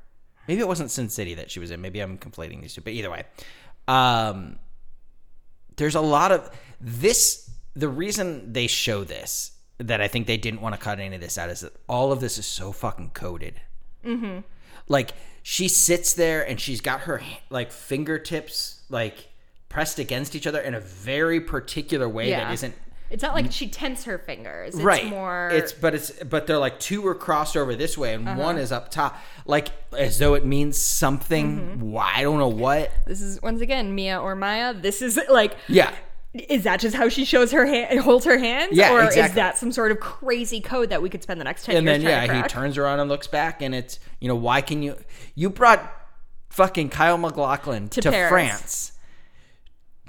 Maybe 0.47 0.61
it 0.61 0.69
wasn't 0.69 0.93
Sin 0.93 1.09
City 1.09 1.35
that 1.35 1.51
she 1.51 1.59
was 1.59 1.73
in. 1.73 1.81
Maybe 1.81 1.99
I'm 1.99 2.19
conflating 2.19 2.61
these 2.63 2.73
two. 2.75 2.83
But 2.83 2.93
either 2.93 3.11
way, 3.11 3.25
um, 3.89 4.61
there's 5.75 5.97
a 5.97 6.01
lot 6.01 6.31
of 6.31 6.51
this. 6.81 7.51
The 7.75 7.89
reason 7.89 8.53
they 8.53 8.69
show 8.69 9.03
this 9.03 9.51
that 9.81 10.01
I 10.01 10.09
think 10.09 10.27
they 10.27 10.37
didn't 10.37 10.61
want 10.61 10.75
to 10.75 10.81
cut 10.81 11.01
any 11.01 11.15
of 11.17 11.21
this 11.21 11.37
out 11.39 11.49
is 11.51 11.61
that 11.61 11.73
all 11.89 12.13
of 12.13 12.21
this 12.21 12.39
is 12.39 12.47
so 12.47 12.71
fucking 12.73 13.11
coded. 13.15 13.61
Mm-hmm. 14.05 14.41
Like 14.89 15.13
she 15.43 15.69
sits 15.69 16.13
there 16.15 16.47
and 16.49 16.61
she's 16.61 16.81
got 16.81 17.01
her 17.03 17.21
like 17.51 17.73
fingertips 17.73 18.83
like 18.91 19.29
pressed 19.69 19.99
against 19.99 20.35
each 20.35 20.47
other 20.47 20.61
in 20.61 20.75
a 20.75 20.81
very 20.81 21.41
particular 21.41 22.09
way 22.09 22.31
that 22.31 22.39
Yeah. 22.49 22.53
isn't 22.53 22.75
It's 23.09 23.23
not 23.23 23.35
like 23.35 23.51
she 23.53 23.69
tense 23.69 24.05
her 24.05 24.19
fingers. 24.19 24.75
It's 24.75 24.83
right. 24.83 25.07
more 25.07 25.49
It's 25.53 25.73
but 25.73 25.95
it's 25.95 26.11
but 26.25 26.47
they're 26.47 26.59
like 26.59 26.79
two 26.81 27.07
are 27.07 27.15
crossed 27.15 27.57
over 27.57 27.75
this 27.75 27.97
way 27.97 28.15
and 28.15 28.25
one 28.37 28.57
Uh-huh. 28.57 28.59
is 28.65 28.73
up 28.73 28.91
top, 28.91 29.17
like 29.47 29.69
as 29.97 30.19
though 30.19 30.35
it 30.35 30.45
means 30.45 30.77
something. 30.81 31.59
Mm-hmm. 31.61 31.91
Why 31.93 32.13
I 32.17 32.23
don't 32.23 32.39
know 32.39 32.49
what. 32.49 32.91
this 33.07 33.21
is 33.21 33.41
once 33.43 33.61
again 33.61 33.95
Mia 33.95 34.21
or 34.21 34.35
Maya. 34.35 34.75
This 34.75 35.01
is 35.03 35.19
like 35.31 35.57
Yeah. 35.69 35.95
Is 36.33 36.63
that 36.63 36.79
just 36.79 36.95
how 36.95 37.09
she 37.09 37.25
shows 37.25 37.51
her 37.51 37.67
hand, 37.67 37.99
holds 38.01 38.25
her 38.25 38.39
hands, 38.39 38.77
Yeah, 38.77 38.93
or 38.93 39.01
exactly. 39.03 39.23
is 39.31 39.35
that 39.35 39.59
some 39.59 39.73
sort 39.73 39.91
of 39.91 39.99
crazy 39.99 40.61
code 40.61 40.91
that 40.91 41.03
we 41.03 41.11
could 41.11 41.23
spend 41.25 41.41
the 41.41 41.45
next 41.45 41.65
ten 41.65 41.77
and 41.77 41.85
years 41.87 41.97
And 41.97 42.07
then 42.07 42.27
yeah, 42.29 42.43
he 42.43 42.49
turns 42.49 42.79
around 42.79 43.01
and 43.01 43.09
looks 43.11 43.27
back, 43.27 43.63
and 43.63 43.75
it's 43.75 43.99
you 44.21 44.29
know 44.29 44.37
why 44.37 44.61
can 44.61 44.83
you 44.83 44.97
you 45.35 45.51
brought 45.51 45.93
fucking 46.51 46.89
Kyle 46.91 47.19
MacLachlan 47.19 47.89
to, 47.91 48.01
To 48.03 48.11
France. 48.29 48.93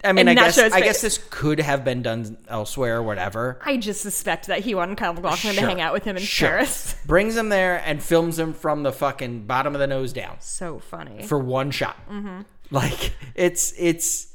I 0.04 0.14
mean, 0.14 0.28
And 0.28 0.40
I 0.40 0.44
guess 0.46 0.58
I 0.58 0.82
guess 0.82 1.02
this 1.02 1.20
could 1.30 1.60
have 1.60 1.84
been 1.84 2.02
done 2.02 2.38
elsewhere, 2.48 2.98
or 2.98 3.04
whatever. 3.04 3.60
I 3.64 3.78
just 3.78 4.02
suspect 4.02 4.48
that 4.48 4.60
he 4.62 4.74
wanted 4.74 4.98
Kyle 4.98 5.14
MacLachlan 5.14 5.56
to 5.56 5.62
hang 5.62 5.80
out 5.82 5.94
with 5.94 6.04
him 6.04 6.18
in 6.18 6.24
Sure. 6.24 6.50
Paris. 6.50 6.96
Brings 7.06 7.36
him 7.36 7.50
there 7.50 7.78
and 7.86 8.02
films 8.02 8.38
him 8.40 8.54
from 8.54 8.82
the 8.84 8.92
fucking 8.92 9.46
bottom 9.46 9.76
of 9.76 9.80
the 9.80 9.86
nose 9.88 10.12
down 10.14 10.38
So 10.40 10.80
funny. 10.80 11.24
for 11.24 11.38
one 11.38 11.70
shot. 11.72 11.98
Mm-hmm. 12.10 12.42
Like 12.72 13.14
it's 13.36 13.74
it's, 13.78 14.31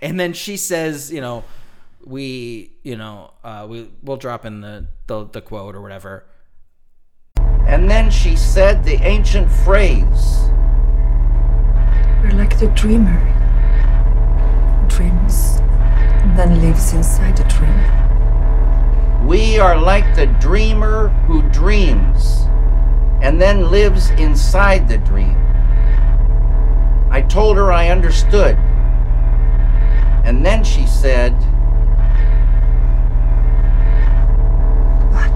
and 0.00 0.18
then 0.18 0.32
she 0.32 0.56
says, 0.56 1.12
you 1.12 1.20
know, 1.20 1.44
we 2.04 2.72
you 2.82 2.96
know 2.96 3.32
uh, 3.44 3.66
we 3.68 3.90
we'll 4.02 4.16
drop 4.16 4.44
in 4.44 4.60
the 4.60 4.86
the, 5.06 5.24
the 5.26 5.40
quote 5.40 5.74
or 5.74 5.80
whatever. 5.80 6.24
And 7.66 7.88
then 7.90 8.10
she 8.10 8.36
said 8.36 8.84
the 8.84 8.96
ancient 9.02 9.50
phrase. 9.50 10.50
We're 12.22 12.32
like 12.32 12.58
the 12.58 12.72
dreamer. 12.74 13.18
Dreams, 14.88 15.58
and 15.60 16.38
then 16.38 16.60
lives 16.60 16.92
inside 16.92 17.36
the 17.36 17.44
dream. 17.44 19.26
We 19.26 19.58
are 19.58 19.78
like 19.80 20.16
the 20.16 20.26
dreamer 20.26 21.08
who 21.26 21.42
dreams 21.50 22.46
and 23.22 23.40
then 23.40 23.70
lives 23.70 24.10
inside 24.10 24.88
the 24.88 24.98
dream. 24.98 25.36
I 27.10 27.22
told 27.22 27.56
her 27.56 27.70
I 27.70 27.90
understood. 27.90 28.56
And 30.24 30.44
then 30.44 30.62
she 30.64 30.86
said, 30.86 31.32
What? 35.12 35.30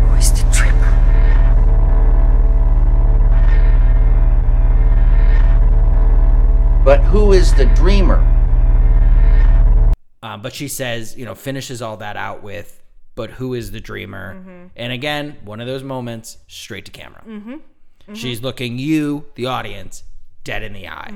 Who 0.00 0.16
is 0.16 0.32
the 0.32 0.50
dreamer? 0.52 0.90
But 6.84 7.00
who 7.04 7.32
is 7.32 7.54
the 7.54 7.66
dreamer? 7.66 8.30
Um, 10.22 10.42
but 10.42 10.54
she 10.54 10.68
says, 10.68 11.16
you 11.16 11.24
know, 11.24 11.34
finishes 11.34 11.82
all 11.82 11.98
that 11.98 12.16
out 12.16 12.42
with, 12.42 12.82
but 13.14 13.30
who 13.30 13.54
is 13.54 13.70
the 13.72 13.80
dreamer? 13.80 14.34
Mm-hmm. 14.34 14.66
And 14.74 14.92
again, 14.92 15.36
one 15.44 15.60
of 15.60 15.66
those 15.66 15.82
moments, 15.82 16.38
straight 16.48 16.86
to 16.86 16.90
camera. 16.90 17.22
She's 18.14 18.42
looking 18.42 18.78
you, 18.78 19.26
the 19.34 19.46
audience, 19.46 20.02
dead 20.44 20.62
in 20.62 20.72
the 20.72 20.88
eye, 20.88 21.12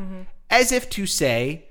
as 0.51 0.73
if 0.73 0.89
to 0.91 1.05
say, 1.07 1.68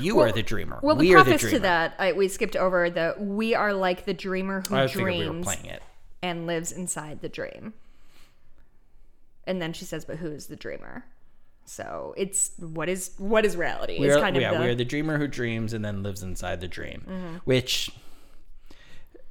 you 0.00 0.18
are 0.20 0.32
the 0.32 0.42
dreamer. 0.42 0.80
Well, 0.82 0.96
we 0.96 1.08
the 1.08 1.16
are 1.16 1.24
the 1.24 1.38
to 1.38 1.58
that, 1.60 1.94
I, 1.98 2.12
we 2.12 2.28
skipped 2.28 2.56
over 2.56 2.90
the 2.90 3.14
"We 3.18 3.54
are 3.54 3.72
like 3.72 4.04
the 4.04 4.14
dreamer 4.14 4.62
who 4.68 4.74
we 4.74 4.80
were 4.80 4.88
dreams 4.88 5.44
playing 5.46 5.66
it. 5.66 5.82
and 6.22 6.46
lives 6.46 6.72
inside 6.72 7.20
the 7.20 7.28
dream." 7.28 7.74
And 9.46 9.62
then 9.62 9.72
she 9.72 9.84
says, 9.84 10.04
"But 10.04 10.16
who 10.16 10.28
is 10.28 10.46
the 10.46 10.56
dreamer?" 10.56 11.04
So 11.64 12.14
it's 12.16 12.52
what 12.58 12.88
is 12.88 13.12
what 13.18 13.44
is 13.44 13.56
reality? 13.56 13.98
We 14.00 14.08
is 14.08 14.16
are, 14.16 14.20
kind 14.20 14.36
of 14.36 14.42
yeah, 14.42 14.50
the, 14.50 14.56
Mm-hmm. 14.56 14.64
we 14.64 14.70
are 14.70 14.74
the 14.74 14.84
dreamer 14.84 15.18
who 15.18 15.26
dreams 15.28 15.72
and 15.74 15.84
then 15.84 16.02
lives 16.02 16.22
inside 16.22 16.60
the 16.60 16.68
dream, 16.68 17.40
which 17.44 17.90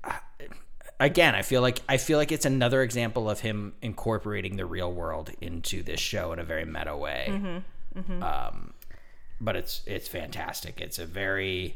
uh, 0.04 0.12
again, 1.00 1.34
I 1.36 1.42
feel 1.42 1.62
like 1.62 1.82
I 1.90 1.98
feel 1.98 2.18
like 2.20 2.32
it's 2.32 2.46
another 2.46 2.84
example 2.84 3.30
of 3.30 3.40
him 3.40 3.74
incorporating 3.82 4.56
the 4.56 4.66
real 4.66 4.92
world 4.94 5.32
into 5.42 5.82
this 5.84 6.00
show 6.00 6.32
in 6.32 6.40
a 6.40 6.44
very 6.44 6.66
meta 6.66 6.96
way. 6.96 7.28
Mm-hmm. 7.96 8.22
Um, 8.24 8.74
but 9.42 9.56
it's 9.56 9.82
it's 9.86 10.08
fantastic. 10.08 10.82
It's 10.82 11.00
a 11.00 11.06
very 11.06 11.76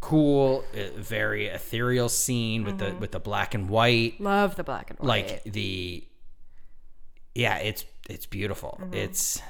cool, 0.00 0.64
uh, 0.74 0.98
very 1.00 1.46
ethereal 1.46 2.08
scene 2.08 2.64
with 2.64 2.78
Mm-hmm. 2.78 2.94
the 2.94 3.00
with 3.00 3.12
the 3.12 3.20
black 3.20 3.54
and 3.54 3.68
white, 3.68 4.20
love 4.20 4.56
the 4.56 4.64
black 4.64 4.90
and 4.90 4.98
white. 4.98 5.06
like 5.06 5.42
the 5.44 6.04
yeah, 7.34 7.56
it's 7.58 7.84
it's 8.08 8.26
beautiful. 8.26 8.78
Mm-hmm. 8.82 8.94
It's 8.94 9.42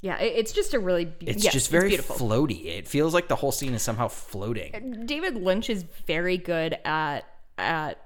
yeah, 0.00 0.18
it, 0.18 0.34
it's 0.36 0.52
just 0.52 0.74
a 0.74 0.78
really 0.80 1.04
be- 1.06 1.28
it's 1.28 1.44
yes, 1.44 1.52
just 1.52 1.70
very 1.70 1.88
beautiful. 1.90 2.16
floaty. 2.16 2.66
It 2.66 2.88
feels 2.88 3.14
like 3.14 3.28
the 3.28 3.36
whole 3.36 3.52
scene 3.52 3.72
is 3.74 3.82
somehow 3.82 4.08
floating. 4.08 5.04
David 5.06 5.36
Lynch 5.36 5.70
is 5.70 5.84
very 6.06 6.36
good 6.38 6.76
at 6.84 7.20
at 7.58 7.98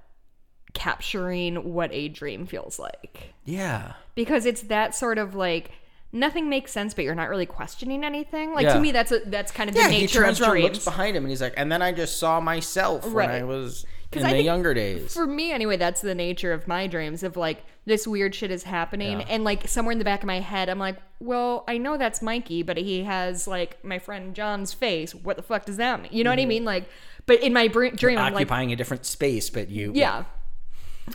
capturing 0.74 1.72
what 1.72 1.90
a 1.92 2.08
dream 2.08 2.44
feels 2.46 2.78
like 2.78 3.32
Yeah. 3.46 3.94
because 4.14 4.44
it's 4.44 4.60
that 4.62 4.94
sort 4.94 5.16
of 5.16 5.34
like 5.34 5.70
nothing 6.12 6.48
makes 6.48 6.72
sense 6.72 6.94
but 6.94 7.04
you're 7.04 7.14
not 7.14 7.28
really 7.28 7.46
questioning 7.46 8.04
anything 8.04 8.54
like 8.54 8.64
Yeah. 8.64 8.74
to 8.74 8.80
me 8.80 8.92
that's 8.92 9.12
a, 9.12 9.20
that's 9.26 9.52
kind 9.52 9.68
of 9.68 9.76
Yeah, 9.76 9.88
the 9.88 9.94
he 9.94 10.00
nature 10.02 10.22
turns 10.24 10.40
of 10.40 10.46
dreams. 10.48 10.64
around, 10.64 10.72
looks 10.74 10.84
behind 10.84 11.16
him, 11.16 11.24
and 11.24 11.30
he's 11.30 11.42
like, 11.42 11.54
and 11.56 11.70
then 11.70 11.82
I 11.82 11.92
just 11.92 12.18
saw 12.18 12.40
myself 12.40 13.06
when 13.10 13.28
I 13.30 13.40
Right. 13.40 13.46
was 13.46 13.84
in 14.12 14.24
I 14.24 14.32
the 14.32 14.42
younger 14.42 14.72
days. 14.72 15.12
for 15.12 15.26
me 15.26 15.52
anyway 15.52 15.76
that's 15.76 16.00
the 16.00 16.14
nature 16.14 16.52
of 16.54 16.66
my 16.66 16.86
dreams 16.86 17.22
of 17.22 17.36
like 17.36 17.62
this 17.84 18.06
weird 18.06 18.34
shit 18.34 18.50
is 18.50 18.62
happening 18.62 19.20
Yeah. 19.20 19.26
and 19.28 19.44
like 19.44 19.68
somewhere 19.68 19.92
in 19.92 19.98
the 19.98 20.06
back 20.06 20.22
of 20.22 20.26
my 20.26 20.40
head 20.40 20.70
i'm 20.70 20.78
like 20.78 20.96
well 21.20 21.64
i 21.68 21.76
know 21.76 21.98
that's 21.98 22.22
mikey 22.22 22.62
but 22.62 22.78
he 22.78 23.02
has 23.02 23.46
like 23.46 23.84
my 23.84 23.98
friend 23.98 24.34
john's 24.34 24.72
face 24.72 25.14
what 25.14 25.36
the 25.36 25.42
fuck 25.42 25.66
does 25.66 25.76
that 25.76 26.00
mean 26.00 26.10
you 26.12 26.24
know 26.24 26.30
what 26.30 26.38
i 26.38 26.46
mean 26.46 26.64
like 26.64 26.88
but 27.26 27.40
in 27.42 27.52
my 27.52 27.68
br- 27.68 27.88
dream 27.88 28.16
i'm 28.16 28.32
like 28.32 28.42
Occupying 28.46 28.72
a 28.72 28.76
different 28.76 29.04
space, 29.04 29.50
but 29.50 29.68
you 29.68 29.92
yeah 29.94 30.24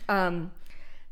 um 0.08 0.52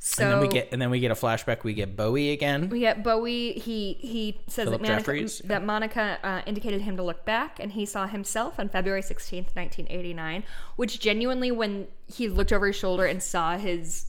so 0.01 0.23
And 0.23 0.31
then 0.33 0.39
we 0.39 0.47
get 0.47 0.69
and 0.71 0.81
then 0.81 0.89
we 0.89 0.99
get 1.01 1.11
a 1.11 1.15
flashback. 1.15 1.63
We 1.63 1.73
get 1.73 1.97
Bowie 1.97 2.31
again. 2.31 2.69
we 2.69 2.79
get 2.79 3.03
Bowie. 3.03 3.51
He 3.53 3.97
he 3.99 4.39
says 4.47 4.63
Philip 4.65 4.81
that 4.81 4.87
Monica, 4.87 4.99
Jeffries. 5.01 5.39
that 5.45 5.65
Monica 5.65 6.17
uh, 6.23 6.41
indicated 6.45 6.81
him 6.81 6.95
to 6.97 7.03
look 7.03 7.25
back, 7.25 7.59
and 7.59 7.73
he 7.73 7.85
saw 7.85 8.07
himself 8.07 8.59
on 8.59 8.69
February 8.69 9.01
sixteenth, 9.01 9.53
nineteen 9.57 9.87
eighty 9.89 10.13
nine. 10.13 10.43
Which 10.77 10.99
genuinely, 11.01 11.51
when 11.51 11.87
he 12.07 12.29
looked 12.29 12.53
over 12.53 12.67
his 12.67 12.77
shoulder 12.77 13.05
and 13.05 13.21
saw 13.21 13.57
his, 13.57 14.05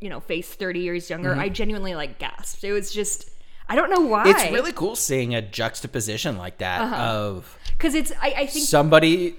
you 0.00 0.10
know, 0.10 0.20
face 0.20 0.48
thirty 0.52 0.80
years 0.80 1.08
younger, 1.08 1.34
I 1.34 1.48
genuinely 1.48 1.94
like 1.94 2.18
gasped. 2.18 2.62
It 2.62 2.72
was 2.72 2.92
just, 2.92 3.30
I 3.66 3.76
don't 3.76 3.88
know 3.88 4.00
why. 4.00 4.26
Mm-hmm. 4.26 4.38
It's 4.44 4.52
really 4.52 4.72
cool 4.72 4.94
seeing 4.94 5.34
a 5.34 5.40
juxtaposition 5.40 6.36
like 6.36 6.58
that 6.58 6.82
Uh-huh. 6.82 6.96
of 6.96 7.58
because 7.78 7.94
it's. 7.94 8.12
I, 8.20 8.34
I 8.36 8.46
think 8.46 8.66
somebody 8.66 9.36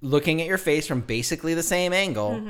looking 0.00 0.40
at 0.40 0.48
your 0.48 0.58
face 0.58 0.86
from 0.88 1.02
basically 1.02 1.54
the 1.54 1.62
same 1.62 1.92
angle, 1.92 2.42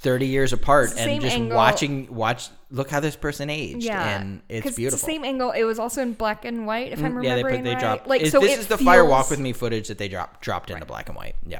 thirty 0.00 0.26
years 0.26 0.52
apart, 0.52 0.94
and 0.96 1.20
just 1.20 1.36
angle. 1.36 1.56
watching 1.56 2.14
watch. 2.14 2.48
Look 2.70 2.90
how 2.90 3.00
this 3.00 3.16
person 3.16 3.50
aged, 3.50 3.82
yeah, 3.84 4.20
and 4.20 4.42
it's 4.48 4.76
beautiful. 4.76 4.94
It's 4.96 5.02
the 5.02 5.06
same 5.12 5.24
angle. 5.24 5.50
It 5.50 5.64
was 5.64 5.78
also 5.78 6.02
in 6.02 6.12
black 6.14 6.44
and 6.44 6.66
white, 6.66 6.92
if 6.92 7.02
I'm 7.02 7.14
Mm, 7.14 7.24
yeah, 7.24 7.34
they 7.36 7.42
put 7.42 7.64
they 7.64 7.70
right. 7.70 7.80
dropped. 7.80 8.06
Like 8.06 8.22
it- 8.22 8.30
so, 8.30 8.40
this 8.40 8.58
is 8.58 8.66
the 8.68 8.78
Fire 8.78 9.04
Walk 9.04 9.28
with 9.30 9.40
Me 9.40 9.52
footage 9.52 9.88
that 9.88 9.98
they 9.98 10.08
dropped 10.08 10.40
dropped 10.42 10.70
into 10.70 10.84
black 10.86 11.08
and 11.08 11.16
white. 11.16 11.34
Yeah, 11.46 11.58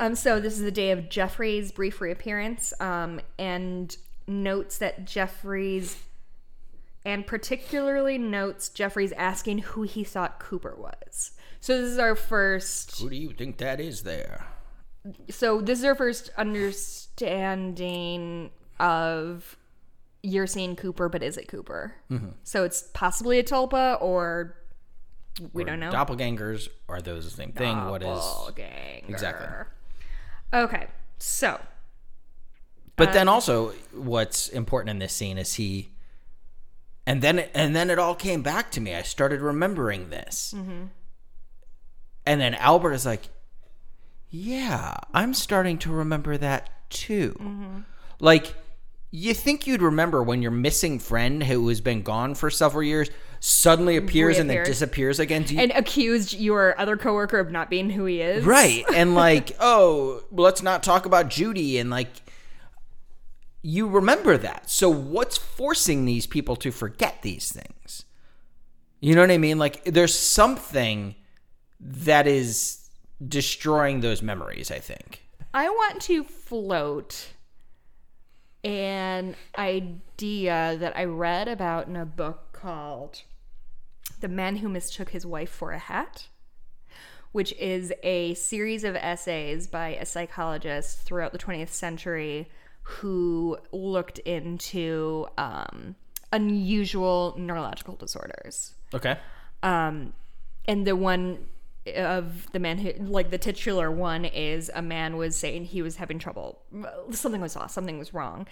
Um, 0.00 0.14
so 0.14 0.40
this 0.40 0.54
is 0.54 0.62
the 0.62 0.70
day 0.72 0.90
of 0.90 1.08
Jeffries' 1.08 1.70
brief 1.72 2.00
reappearance, 2.00 2.72
um, 2.80 3.20
and 3.38 3.96
notes 4.26 4.78
that 4.78 5.04
Jeffries', 5.04 5.98
and 7.04 7.26
particularly 7.26 8.16
notes 8.18 8.70
Jeffries' 8.70 9.12
asking 9.12 9.58
who 9.58 9.82
he 9.82 10.02
thought 10.04 10.38
Cooper 10.40 10.74
was. 10.76 11.32
So 11.60 11.80
this 11.80 11.90
is 11.90 11.98
our 11.98 12.16
first. 12.16 12.98
Who 13.00 13.10
do 13.10 13.16
you 13.16 13.30
think 13.32 13.58
that 13.58 13.78
is 13.80 14.02
there? 14.02 14.46
So 15.30 15.60
this 15.60 15.78
is 15.78 15.84
our 15.84 15.94
first 15.94 16.30
understanding 16.38 17.03
of 18.80 19.56
you're 20.22 20.46
seeing 20.46 20.74
Cooper, 20.76 21.08
but 21.08 21.22
is 21.22 21.36
it 21.36 21.48
Cooper? 21.48 21.94
Mm-hmm. 22.10 22.28
So 22.44 22.64
it's 22.64 22.82
possibly 22.94 23.38
a 23.38 23.42
Tulpa, 23.44 24.00
or 24.00 24.56
we 25.52 25.62
Or 25.62 25.66
don't 25.66 25.80
know. 25.80 25.90
Doppelgangers 25.90 26.68
are 26.88 27.02
those 27.02 27.24
the 27.24 27.30
same 27.30 27.52
thing? 27.52 27.76
What 27.90 28.02
is 28.02 28.08
Doppelganger. 28.08 29.04
exactly? 29.08 29.48
Okay, 30.52 30.86
so 31.18 31.60
But 32.96 33.08
Uh, 33.08 33.12
then 33.12 33.28
also, 33.28 33.70
what's 33.92 34.48
important 34.48 34.90
in 34.90 34.98
this 35.00 35.12
scene 35.12 35.36
is 35.36 35.54
he, 35.54 35.90
and 37.06 37.20
then 37.22 37.40
and 37.52 37.74
then 37.74 37.90
it 37.90 37.98
all 37.98 38.14
came 38.14 38.42
back 38.42 38.70
to 38.72 38.80
me. 38.80 38.94
I 38.94 39.02
started 39.02 39.40
remembering 39.40 40.10
this, 40.10 40.54
Mm-hmm. 40.56 40.84
and 42.24 42.40
then 42.40 42.54
Albert 42.54 42.92
is 42.92 43.04
like, 43.04 43.28
"Yeah, 44.30 44.94
I'm 45.12 45.34
starting 45.34 45.76
to 45.78 45.92
remember 45.92 46.38
that 46.38 46.70
too." 46.90 47.36
Mm-hmm. 47.40 47.78
Like, 48.20 48.54
you 49.10 49.32
think 49.32 49.66
you'd 49.66 49.82
remember 49.82 50.22
when 50.22 50.42
your 50.42 50.50
missing 50.50 50.98
friend 50.98 51.42
who 51.44 51.68
has 51.68 51.80
been 51.80 52.02
gone 52.02 52.34
for 52.34 52.50
several 52.50 52.82
years 52.82 53.10
suddenly 53.38 53.96
appears 53.96 54.38
and 54.38 54.48
then 54.48 54.64
disappears 54.64 55.20
again? 55.20 55.44
You, 55.46 55.60
and 55.60 55.70
accused 55.72 56.32
your 56.32 56.78
other 56.80 56.96
coworker 56.96 57.38
of 57.38 57.50
not 57.50 57.70
being 57.70 57.90
who 57.90 58.06
he 58.06 58.20
is. 58.20 58.44
right 58.44 58.84
and 58.94 59.14
like 59.26 59.54
oh 59.60 60.24
let's 60.32 60.62
not 60.62 60.82
talk 60.82 61.06
about 61.06 61.28
judy 61.28 61.78
and 61.78 61.90
like 61.90 62.08
you 63.62 63.86
remember 63.86 64.36
that 64.36 64.68
so 64.68 64.88
what's 64.88 65.36
forcing 65.36 66.06
these 66.06 66.26
people 66.26 66.56
to 66.56 66.70
forget 66.70 67.22
these 67.22 67.52
things 67.52 68.04
you 69.00 69.14
know 69.14 69.20
what 69.20 69.30
i 69.30 69.38
mean 69.38 69.58
like 69.58 69.84
there's 69.84 70.18
something 70.18 71.14
that 71.80 72.26
is 72.26 72.88
destroying 73.26 74.00
those 74.00 74.22
memories 74.22 74.70
i 74.70 74.78
think 74.78 75.23
I 75.54 75.68
want 75.68 76.02
to 76.02 76.24
float 76.24 77.28
an 78.64 79.36
idea 79.56 80.76
that 80.80 80.96
I 80.96 81.04
read 81.04 81.46
about 81.46 81.86
in 81.86 81.94
a 81.94 82.04
book 82.04 82.48
called 82.50 83.22
The 84.18 84.26
Man 84.26 84.56
Who 84.56 84.68
Mistook 84.68 85.10
His 85.10 85.24
Wife 85.24 85.50
for 85.50 85.70
a 85.70 85.78
Hat, 85.78 86.26
which 87.30 87.52
is 87.52 87.92
a 88.02 88.34
series 88.34 88.82
of 88.82 88.96
essays 88.96 89.68
by 89.68 89.90
a 89.90 90.04
psychologist 90.04 91.02
throughout 91.02 91.30
the 91.30 91.38
20th 91.38 91.68
century 91.68 92.48
who 92.82 93.56
looked 93.70 94.18
into 94.20 95.28
um, 95.38 95.94
unusual 96.32 97.36
neurological 97.38 97.94
disorders. 97.94 98.74
okay 98.92 99.20
Um, 99.62 100.14
and 100.66 100.84
the 100.84 100.96
one 100.96 101.46
of 101.94 102.50
the 102.52 102.58
man 102.58 102.78
who, 102.78 102.92
like 103.04 103.30
the 103.30 103.38
titular 103.38 103.90
one, 103.90 104.24
is 104.24 104.70
a 104.74 104.82
man 104.82 105.16
was 105.16 105.36
saying 105.36 105.66
he 105.66 105.82
was 105.82 105.96
having 105.96 106.18
trouble. 106.18 106.60
Something 107.10 107.40
was 107.40 107.56
off. 107.56 107.70
Something 107.70 107.98
was 107.98 108.14
wrong, 108.14 108.46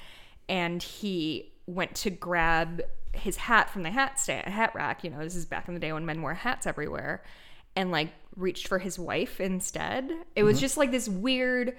and 0.48 0.82
he 0.82 1.52
went 1.66 1.94
to 1.94 2.10
grab 2.10 2.82
his 3.12 3.36
hat 3.36 3.70
from 3.70 3.82
the 3.82 3.90
hat 3.90 4.18
stand, 4.18 4.46
hat 4.46 4.74
rack. 4.74 5.04
You 5.04 5.10
know, 5.10 5.18
this 5.18 5.36
is 5.36 5.46
back 5.46 5.68
in 5.68 5.74
the 5.74 5.80
day 5.80 5.92
when 5.92 6.06
men 6.06 6.22
wore 6.22 6.34
hats 6.34 6.66
everywhere, 6.66 7.22
and 7.76 7.90
like 7.90 8.10
reached 8.36 8.68
for 8.68 8.78
his 8.78 8.98
wife 8.98 9.40
instead. 9.40 10.10
It 10.36 10.42
was 10.42 10.56
mm-hmm. 10.56 10.60
just 10.62 10.76
like 10.76 10.90
this 10.90 11.08
weird 11.08 11.76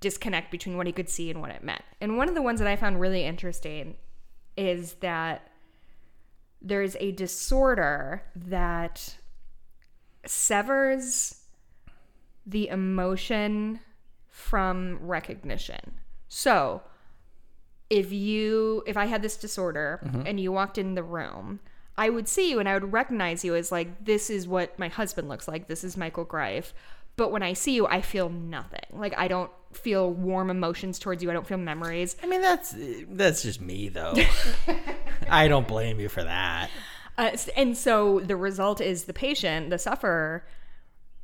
disconnect 0.00 0.50
between 0.50 0.76
what 0.76 0.86
he 0.86 0.92
could 0.92 1.08
see 1.08 1.30
and 1.30 1.40
what 1.40 1.50
it 1.50 1.62
meant. 1.64 1.82
And 2.00 2.16
one 2.16 2.28
of 2.28 2.34
the 2.34 2.42
ones 2.42 2.60
that 2.60 2.68
I 2.68 2.76
found 2.76 3.00
really 3.00 3.24
interesting 3.24 3.96
is 4.56 4.94
that 4.94 5.50
there 6.60 6.82
is 6.82 6.96
a 7.00 7.12
disorder 7.12 8.22
that 8.34 9.16
severs 10.26 11.36
the 12.46 12.68
emotion 12.68 13.80
from 14.28 14.98
recognition. 15.00 15.94
So, 16.28 16.82
if 17.90 18.12
you 18.12 18.82
if 18.86 18.96
I 18.96 19.06
had 19.06 19.22
this 19.22 19.36
disorder 19.36 20.00
mm-hmm. 20.04 20.22
and 20.26 20.40
you 20.40 20.52
walked 20.52 20.78
in 20.78 20.94
the 20.94 21.02
room, 21.02 21.60
I 21.96 22.10
would 22.10 22.28
see 22.28 22.50
you 22.50 22.58
and 22.58 22.68
I 22.68 22.74
would 22.74 22.92
recognize 22.92 23.44
you 23.44 23.54
as 23.54 23.70
like 23.70 24.04
this 24.04 24.30
is 24.30 24.48
what 24.48 24.78
my 24.78 24.88
husband 24.88 25.28
looks 25.28 25.46
like. 25.46 25.68
This 25.68 25.84
is 25.84 25.96
Michael 25.96 26.24
Greif. 26.24 26.74
But 27.16 27.30
when 27.30 27.44
I 27.44 27.52
see 27.52 27.74
you, 27.74 27.86
I 27.86 28.00
feel 28.00 28.28
nothing. 28.28 28.80
Like 28.92 29.14
I 29.16 29.28
don't 29.28 29.50
feel 29.72 30.10
warm 30.10 30.50
emotions 30.50 30.98
towards 30.98 31.22
you. 31.22 31.30
I 31.30 31.32
don't 31.32 31.46
feel 31.46 31.58
memories. 31.58 32.16
i 32.22 32.26
mean 32.26 32.40
that's 32.40 32.74
that's 33.10 33.42
just 33.42 33.60
me 33.60 33.88
though 33.88 34.14
i 35.28 35.48
don't 35.48 35.66
blame 35.66 36.00
you 36.00 36.08
for 36.08 36.24
that 36.24 36.70
Uh, 37.16 37.36
and 37.56 37.76
so 37.76 38.20
the 38.20 38.36
result 38.36 38.80
is 38.80 39.04
the 39.04 39.14
patient, 39.14 39.70
the 39.70 39.78
sufferer, 39.78 40.44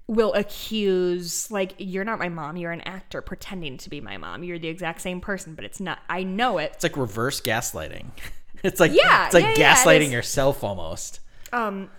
will 0.07 0.33
accuse, 0.35 1.51
like, 1.51 1.75
you're 1.79 2.05
not 2.05 2.19
my 2.19 2.29
mom. 2.29 2.57
You're 2.57 2.73
an 2.73 2.81
actor 2.81 3.23
pretending 3.23 3.77
to 3.79 3.91
be 3.91 4.01
my 4.01 4.17
mom. 4.17 4.43
You're 4.43 4.59
the 4.59 4.69
exact 4.69 5.01
same 5.01 5.21
person, 5.21 5.55
but 5.55 5.65
it's 5.65 5.81
not. 5.81 6.01
I 6.09 6.25
know 6.25 6.59
it. 6.59 6.73
it's 6.75 6.83
like 6.83 6.97
reverse 6.97 7.41
gaslighting 7.41 8.07
it's 8.63 8.81
like 8.81 8.93
Yeah, 8.93 9.27
it's 9.27 9.35
like 9.35 9.45
yeah, 9.45 9.55
yeah, 9.57 9.73
it 9.73 9.77
gaslighting 9.77 10.11
yourself 10.11 10.65
almost 10.65 11.21
Um, 11.53 11.91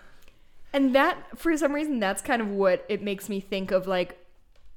and 0.74 0.96
that, 0.96 1.18
for 1.38 1.56
some 1.58 1.74
reason, 1.74 2.00
that's 2.00 2.22
kind 2.22 2.42
of 2.42 2.50
what 2.50 2.86
it 2.88 3.02
makes 3.02 3.28
me 3.30 3.40
think 3.40 3.72
of, 3.72 3.88
like, 3.88 4.18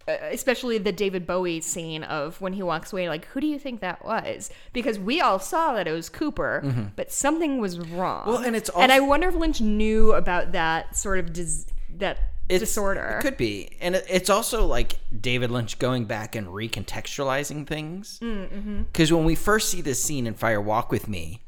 Uh, 0.06 0.16
especially 0.32 0.76
the 0.76 0.92
David 0.92 1.26
Bowie 1.26 1.62
scene 1.62 2.04
of 2.04 2.38
when 2.40 2.52
he 2.52 2.62
walks 2.62 2.92
away, 2.92 3.08
like, 3.08 3.24
who 3.28 3.40
do 3.40 3.46
you 3.46 3.58
think 3.58 3.80
that 3.80 4.04
was? 4.04 4.50
Because 4.74 4.98
we 4.98 5.22
all 5.22 5.38
saw 5.38 5.72
that 5.72 5.88
it 5.88 5.92
was 5.92 6.10
Cooper, 6.10 6.62
mm-hmm. 6.62 6.84
but 6.94 7.10
something 7.10 7.58
was 7.58 7.78
wrong. 7.78 8.20
Mm-hmm. 8.20 8.30
Well, 8.30 8.42
and 8.42 8.54
it's 8.54 8.70
and 8.76 8.92
I 8.92 9.00
wonder 9.00 9.28
if 9.28 9.34
Lynch 9.34 9.62
knew 9.62 10.12
about 10.12 10.52
that 10.52 10.94
sort 10.94 11.20
of 11.20 11.32
dis- 11.32 11.66
that 11.96 12.18
It's- 12.50 12.60
disorder. 12.60 13.16
It 13.18 13.22
could 13.22 13.38
be, 13.38 13.70
and 13.80 13.94
it- 13.94 14.04
it's 14.10 14.28
also 14.28 14.66
like 14.66 14.98
David 15.18 15.50
Lynch 15.50 15.78
going 15.78 16.04
back 16.04 16.36
and 16.36 16.48
recontextualizing 16.48 17.66
things. 17.66 18.18
Mm, 18.22 18.48
mm-hmm. 18.48 18.82
Because 18.82 19.10
when 19.10 19.24
we 19.24 19.34
first 19.34 19.70
see 19.70 19.80
this 19.80 20.04
scene 20.04 20.26
in 20.26 20.34
Fire 20.34 20.60
Walk 20.60 20.90
with 20.92 21.08
Me, 21.08 21.40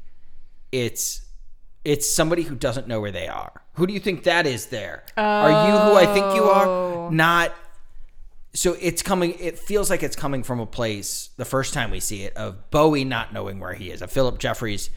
it's 0.71 1.21
it's 1.85 2.11
somebody 2.11 2.41
who 2.41 2.55
doesn't 2.55 2.87
know 2.87 2.99
where 2.99 3.11
they 3.11 3.27
are. 3.27 3.61
Who 3.73 3.85
do 3.87 3.93
you 3.93 3.99
think 3.99 4.23
that 4.23 4.47
is? 4.47 4.65
There 4.65 5.03
are 5.15 5.67
you 5.67 5.77
who 5.77 5.95
I 5.95 6.05
think 6.07 6.35
you 6.35 6.43
are? 6.43 6.65
Oh. 6.67 7.09
Not. 7.11 7.53
So 8.57 8.75
it's 8.81 9.03
coming. 9.03 9.35
It 9.39 9.59
feels 9.59 9.91
like 9.91 10.01
it's 10.01 10.15
coming 10.15 10.41
from 10.41 10.59
a 10.59 10.65
place. 10.65 11.29
The 11.37 11.45
first 11.45 11.75
time 11.75 11.91
we 11.91 11.99
see 11.99 12.23
it 12.23 12.35
of 12.35 12.71
Bowie 12.71 13.03
not 13.03 13.31
knowing 13.31 13.59
where 13.59 13.75
he 13.75 13.91
is, 13.91 14.01
of 14.01 14.11
Philip 14.11 14.39
Jeffries. 14.39 14.89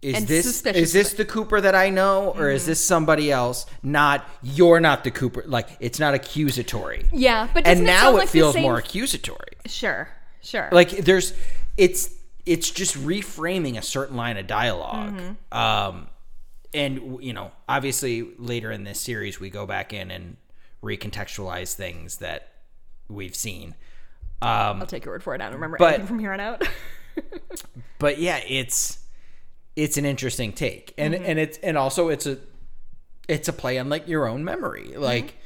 Is 0.00 0.16
And 0.16 0.26
this 0.26 0.64
is 0.64 0.94
this 0.94 1.12
the 1.12 1.26
Cooper 1.26 1.60
that 1.60 1.74
I 1.74 1.90
know, 1.90 2.30
or 2.38 2.48
is 2.48 2.64
this 2.64 2.82
somebody 2.82 3.30
else? 3.30 3.66
Not 3.82 4.26
you're 4.42 4.80
not 4.80 5.04
the 5.04 5.10
Cooper. 5.10 5.44
Like 5.46 5.68
it's 5.78 5.98
not 6.00 6.14
accusatory. 6.14 7.04
Yeah, 7.12 7.50
but 7.52 7.66
and 7.66 7.80
it 7.80 7.82
now 7.82 8.12
it 8.12 8.14
like 8.14 8.22
the 8.28 8.32
feels 8.32 8.54
same- 8.54 8.62
more 8.62 8.78
accusatory. 8.78 9.52
Sure, 9.66 10.08
sure. 10.40 10.70
Like 10.72 10.88
there's, 10.88 11.34
it's 11.76 12.08
it's 12.46 12.70
just 12.70 12.96
reframing 12.96 13.76
a 13.76 13.82
certain 13.82 14.16
line 14.16 14.38
of 14.38 14.46
dialog 14.46 15.18
Mm-hmm. 15.18 15.58
Um, 15.58 16.06
and 16.72 17.22
you 17.22 17.34
know, 17.34 17.52
obviously 17.68 18.22
later 18.38 18.72
in 18.72 18.84
this 18.84 18.98
series 19.00 19.38
we 19.38 19.50
go 19.50 19.66
back 19.66 19.92
in 19.92 20.10
and 20.10 20.38
recontextualize 20.84 21.74
things 21.74 22.18
that 22.18 22.48
we've 23.08 23.34
seen. 23.34 23.74
Um, 24.42 24.80
I'll 24.80 24.86
take 24.86 25.04
your 25.04 25.14
word 25.14 25.22
for 25.22 25.34
it. 25.34 25.40
I 25.40 25.44
don't 25.46 25.54
remember 25.54 25.78
but- 25.78 25.88
anything 25.94 26.06
from 26.06 26.18
here 26.18 26.32
on 26.32 26.40
out. 26.40 26.62
but 27.98 28.18
yeah, 28.18 28.40
it's 28.46 28.98
it's 29.76 29.96
an 29.96 30.04
interesting 30.04 30.52
take, 30.52 30.92
and 30.98 31.14
Mm-hmm. 31.14 31.24
and 31.24 31.38
it's 31.38 31.58
and 31.58 31.76
also 31.78 32.08
it's 32.08 32.26
a 32.26 32.38
it's 33.28 33.48
a 33.48 33.52
play 33.52 33.78
on 33.78 33.88
like 33.88 34.06
your 34.06 34.26
own 34.28 34.44
memory, 34.44 34.88
Mm-hmm. 34.90 35.00
like. 35.02 35.38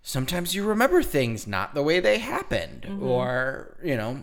Sometimes 0.00 0.54
you 0.54 0.64
remember 0.64 1.02
things 1.02 1.46
not 1.46 1.74
the 1.74 1.82
way 1.82 2.00
they 2.00 2.18
happened, 2.18 2.82
Mm-hmm. 2.88 3.02
or 3.06 3.76
you 3.84 3.96
know, 3.96 4.22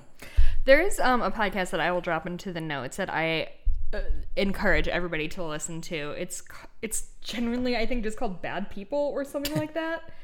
there 0.64 0.82
is 0.82 1.00
um, 1.00 1.22
a 1.22 1.30
podcast 1.30 1.70
that 1.72 1.80
I 1.80 1.92
will 1.92 2.02
drop 2.02 2.26
into 2.26 2.52
the 2.52 2.62
notes 2.62 2.98
that 2.98 3.14
I 3.14 3.50
uh, 3.94 4.00
encourage 4.36 4.88
everybody 4.88 5.28
to 5.30 5.44
listen 5.44 5.82
to. 5.82 6.12
It's 6.12 6.42
it's 6.86 7.08
genuinely 7.22 7.76
I 7.76 7.88
think 7.88 8.04
just 8.04 8.16
called 8.16 8.44
Bad 8.44 8.70
People 8.70 9.00
or 9.00 9.26
something 9.26 9.58
like 9.58 9.74
that. 9.74 10.04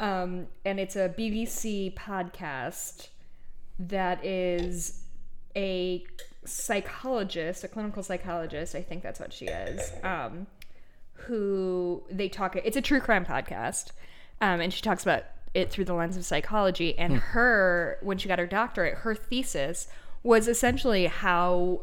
Um, 0.00 0.48
and 0.64 0.80
it's 0.80 0.96
a 0.96 1.08
BBC 1.08 1.94
podcast 1.94 3.10
that 3.78 4.24
is 4.24 5.04
a 5.54 6.04
psychologist, 6.44 7.62
a 7.62 7.68
clinical 7.68 8.02
psychologist. 8.02 8.74
I 8.74 8.82
think 8.82 9.04
that's 9.04 9.20
what 9.20 9.32
she 9.32 9.46
is. 9.46 9.92
Um, 10.02 10.48
who 11.12 12.02
they 12.10 12.28
talk. 12.28 12.56
It's 12.56 12.76
a 12.76 12.82
true 12.82 12.98
crime 12.98 13.24
podcast, 13.24 13.92
um, 14.40 14.60
and 14.60 14.72
she 14.72 14.82
talks 14.82 15.04
about 15.04 15.22
it 15.54 15.70
through 15.70 15.84
the 15.84 15.94
lens 15.94 16.16
of 16.16 16.24
psychology. 16.24 16.98
And 16.98 17.16
her, 17.18 17.98
when 18.02 18.18
she 18.18 18.26
got 18.28 18.40
her 18.40 18.48
doctorate, 18.48 18.94
her 18.98 19.14
thesis 19.14 19.86
was 20.24 20.48
essentially 20.48 21.06
how 21.06 21.82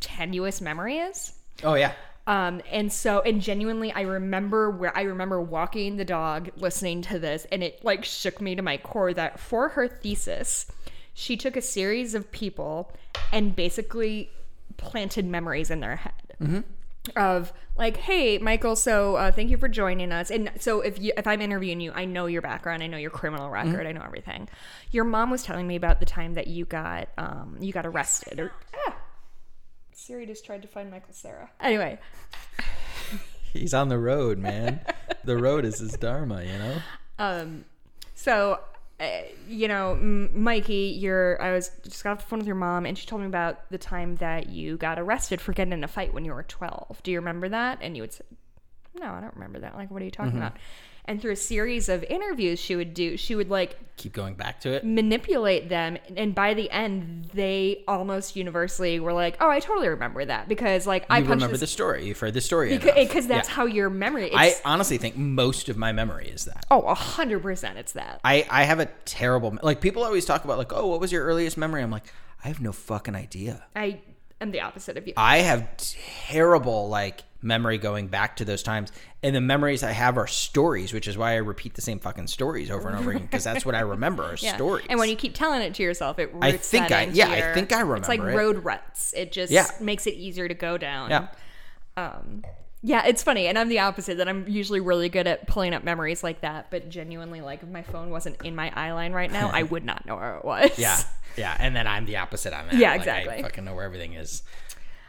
tenuous 0.00 0.62
memory 0.62 0.96
is. 0.96 1.34
oh 1.62 1.74
yeah, 1.74 1.92
Um, 2.28 2.60
and 2.70 2.92
so, 2.92 3.22
and 3.22 3.40
genuinely, 3.40 3.90
I 3.90 4.02
remember 4.02 4.70
where 4.70 4.96
I 4.96 5.00
remember 5.02 5.40
walking 5.40 5.96
the 5.96 6.04
dog, 6.04 6.50
listening 6.58 7.00
to 7.02 7.18
this, 7.18 7.46
and 7.50 7.62
it 7.64 7.82
like 7.82 8.04
shook 8.04 8.42
me 8.42 8.54
to 8.54 8.60
my 8.60 8.76
core 8.76 9.14
that 9.14 9.40
for 9.40 9.70
her 9.70 9.88
thesis, 9.88 10.66
she 11.14 11.38
took 11.38 11.56
a 11.56 11.62
series 11.62 12.14
of 12.14 12.30
people 12.30 12.92
and 13.32 13.56
basically 13.56 14.30
planted 14.76 15.24
memories 15.24 15.70
in 15.70 15.80
their 15.80 15.96
head 15.96 16.12
of 17.16 17.54
like, 17.76 17.96
hey, 17.96 18.36
Michael, 18.36 18.76
so 18.76 19.16
uh, 19.16 19.32
thank 19.32 19.48
you 19.48 19.56
for 19.56 19.66
joining 19.66 20.12
us. 20.12 20.30
And 20.30 20.52
so 20.60 20.82
if 20.82 20.98
you 21.00 21.12
if 21.16 21.26
I'm 21.26 21.40
interviewing 21.40 21.80
you, 21.80 21.92
I 21.92 22.04
know 22.04 22.26
your 22.26 22.42
background, 22.42 22.82
I 22.82 22.88
know 22.88 22.98
your 22.98 23.10
criminal 23.10 23.48
record, 23.48 23.86
I 23.86 23.92
know 23.92 24.02
everything. 24.04 24.50
Your 24.90 25.04
mom 25.04 25.30
was 25.30 25.42
telling 25.42 25.66
me 25.66 25.76
about 25.76 25.98
the 25.98 26.06
time 26.06 26.34
that 26.34 26.46
you 26.46 26.66
got 26.66 27.08
um, 27.16 27.56
you 27.58 27.72
got 27.72 27.86
arrested 27.86 28.38
or. 28.38 28.52
Ah, 28.86 28.96
Siri 30.08 30.24
just 30.24 30.46
tried 30.46 30.62
to 30.62 30.68
find 30.68 30.90
Michael 30.90 31.12
Sarah. 31.12 31.50
Anyway, 31.60 31.98
He's 33.52 33.74
on 33.74 33.90
the 33.90 33.98
road, 33.98 34.38
man. 34.38 34.80
the 35.24 35.36
road 35.36 35.66
is 35.66 35.80
his 35.80 35.92
dharma, 35.98 36.42
you 36.44 36.58
know. 36.58 36.76
um, 37.18 37.66
so 38.14 38.58
uh, 39.00 39.06
you 39.46 39.68
know, 39.68 39.92
M- 39.92 40.30
Mikey, 40.42 40.96
you're. 40.98 41.40
I 41.42 41.52
was 41.52 41.70
just 41.84 42.02
got 42.02 42.12
off 42.12 42.20
the 42.20 42.24
phone 42.24 42.38
with 42.38 42.46
your 42.46 42.56
mom, 42.56 42.86
and 42.86 42.96
she 42.96 43.06
told 43.06 43.20
me 43.20 43.26
about 43.28 43.68
the 43.70 43.76
time 43.76 44.16
that 44.16 44.48
you 44.48 44.78
got 44.78 44.98
arrested 44.98 45.42
for 45.42 45.52
getting 45.52 45.74
in 45.74 45.84
a 45.84 45.88
fight 45.88 46.14
when 46.14 46.24
you 46.24 46.32
were 46.32 46.42
12. 46.42 47.02
Do 47.02 47.10
you 47.10 47.18
remember 47.18 47.50
that? 47.50 47.76
And 47.82 47.94
you 47.94 48.02
would 48.02 48.14
say, 48.14 48.24
"No, 48.98 49.08
I 49.12 49.20
don't 49.20 49.34
remember 49.34 49.58
that." 49.58 49.76
Like, 49.76 49.90
what 49.90 50.00
are 50.00 50.06
you 50.06 50.10
talking 50.10 50.38
about? 50.38 50.54
And 51.08 51.20
through 51.20 51.32
a 51.32 51.36
series 51.36 51.88
of 51.88 52.04
interviews 52.04 52.60
she 52.60 52.76
would 52.76 52.94
do, 52.94 53.16
she 53.16 53.34
would 53.34 53.48
like 53.50 53.76
Keep 53.96 54.12
going 54.12 54.34
back 54.34 54.60
to 54.60 54.70
it. 54.74 54.84
manipulate 54.84 55.68
them 55.68 55.98
and 56.16 56.32
by 56.32 56.54
the 56.54 56.70
end 56.70 57.30
they 57.34 57.82
almost 57.88 58.36
universally 58.36 59.00
were 59.00 59.12
like 59.12 59.36
oh 59.40 59.50
i 59.50 59.58
totally 59.58 59.88
remember 59.88 60.24
that 60.24 60.46
because 60.48 60.86
like 60.86 61.04
i 61.10 61.18
remember 61.18 61.48
this 61.48 61.60
the 61.60 61.66
story. 61.66 62.06
You've 62.06 62.20
heard 62.20 62.32
the 62.34 62.40
story. 62.40 62.78
because, 62.78 63.26
that's 63.26 63.48
Yeah. 63.48 63.54
how 63.56 63.64
your 63.66 63.90
memory 63.90 64.30
I 64.32 64.54
honestly 64.64 64.98
think 64.98 65.16
most 65.16 65.68
of 65.68 65.76
my 65.76 65.90
memory 65.90 66.28
is 66.28 66.44
that. 66.44 66.64
oh 66.70 66.82
a 66.82 66.94
hundred 66.94 67.42
percent 67.42 67.76
it's 67.76 67.94
that 67.94 68.20
I, 68.22 68.46
I 68.48 68.62
have 68.62 68.78
a 68.78 68.86
terrible 69.04 69.58
like 69.64 69.80
people 69.80 70.04
always 70.04 70.24
talk 70.24 70.44
about 70.44 70.58
like 70.58 70.72
oh 70.72 70.86
what 70.86 71.00
was 71.00 71.10
your 71.10 71.24
earliest 71.24 71.56
memory 71.56 71.82
I'm 71.82 71.90
like 71.90 72.04
I 72.44 72.46
have 72.46 72.60
no 72.60 72.70
fucking 72.70 73.16
idea 73.16 73.64
i 73.74 73.98
am 74.40 74.52
the 74.52 74.60
opposite 74.60 74.96
of 74.96 75.08
you 75.08 75.14
I 75.16 75.38
have 75.38 75.66
terrible 76.28 76.88
like 76.88 77.22
memory 77.40 77.78
going 77.78 78.08
back 78.08 78.36
to 78.36 78.44
those 78.44 78.62
times 78.62 78.90
and 79.22 79.34
the 79.34 79.40
memories 79.40 79.82
I 79.84 79.92
have 79.92 80.18
are 80.18 80.26
stories 80.26 80.92
which 80.92 81.06
is 81.06 81.16
why 81.16 81.32
I 81.32 81.36
repeat 81.36 81.74
the 81.74 81.82
same 81.82 82.00
fucking 82.00 82.26
stories 82.26 82.70
over 82.70 82.88
and 82.88 82.98
over 82.98 83.10
again 83.10 83.22
because 83.22 83.44
that's 83.44 83.64
what 83.64 83.74
I 83.76 83.80
remember 83.80 84.24
are 84.24 84.34
yeah. 84.40 84.56
stories 84.56 84.86
and 84.90 84.98
when 84.98 85.08
you 85.08 85.14
keep 85.16 85.34
telling 85.34 85.62
it 85.62 85.74
to 85.74 85.82
yourself 85.84 86.18
it 86.18 86.32
roots 86.34 86.44
I 86.44 86.52
think 86.56 86.90
I- 86.90 87.04
yeah, 87.12 87.28
I 87.30 87.54
think 87.54 87.72
I 87.72 87.80
remember. 87.80 87.96
it's 87.98 88.08
like 88.08 88.20
it. 88.20 88.34
road 88.36 88.64
ruts 88.64 89.14
it 89.16 89.30
just 89.30 89.52
Yeah. 89.52 89.66
makes 89.80 90.06
it 90.08 90.14
easier 90.14 90.48
to 90.48 90.54
go 90.54 90.78
down 90.78 91.10
yeah 91.10 91.28
um 91.96 92.42
yeah 92.82 93.04
it's 93.06 93.22
funny 93.24 93.46
and 93.48 93.58
i'm 93.58 93.68
the 93.68 93.80
opposite 93.80 94.18
that 94.18 94.28
i'm 94.28 94.46
usually 94.48 94.78
really 94.80 95.08
good 95.08 95.26
at 95.26 95.46
pulling 95.48 95.74
up 95.74 95.82
memories 95.82 96.22
like 96.22 96.40
that 96.42 96.70
but 96.70 96.88
genuinely 96.88 97.40
like 97.40 97.60
if 97.62 97.68
my 97.68 97.82
phone 97.82 98.10
wasn't 98.10 98.36
in 98.44 98.54
my 98.54 98.72
eye 98.76 98.92
line 98.92 99.12
right 99.12 99.32
now 99.32 99.50
i 99.52 99.62
would 99.72 99.84
not 99.84 100.06
know 100.06 100.14
where 100.16 100.36
it 100.36 100.44
was 100.44 100.70
yeah 100.78 100.98
yeah 101.36 101.56
and 101.60 101.74
then 101.76 101.86
I'm 101.86 102.04
the 102.06 102.16
opposite 102.16 102.52
on 102.52 102.66
that 102.66 102.74
Yeah, 102.74 102.90
Like, 102.92 103.00
exactly. 103.00 103.34
I 103.34 103.42
fucking 103.42 103.64
know 103.64 103.74
where 103.74 103.84
everything 103.84 104.14
is 104.14 104.42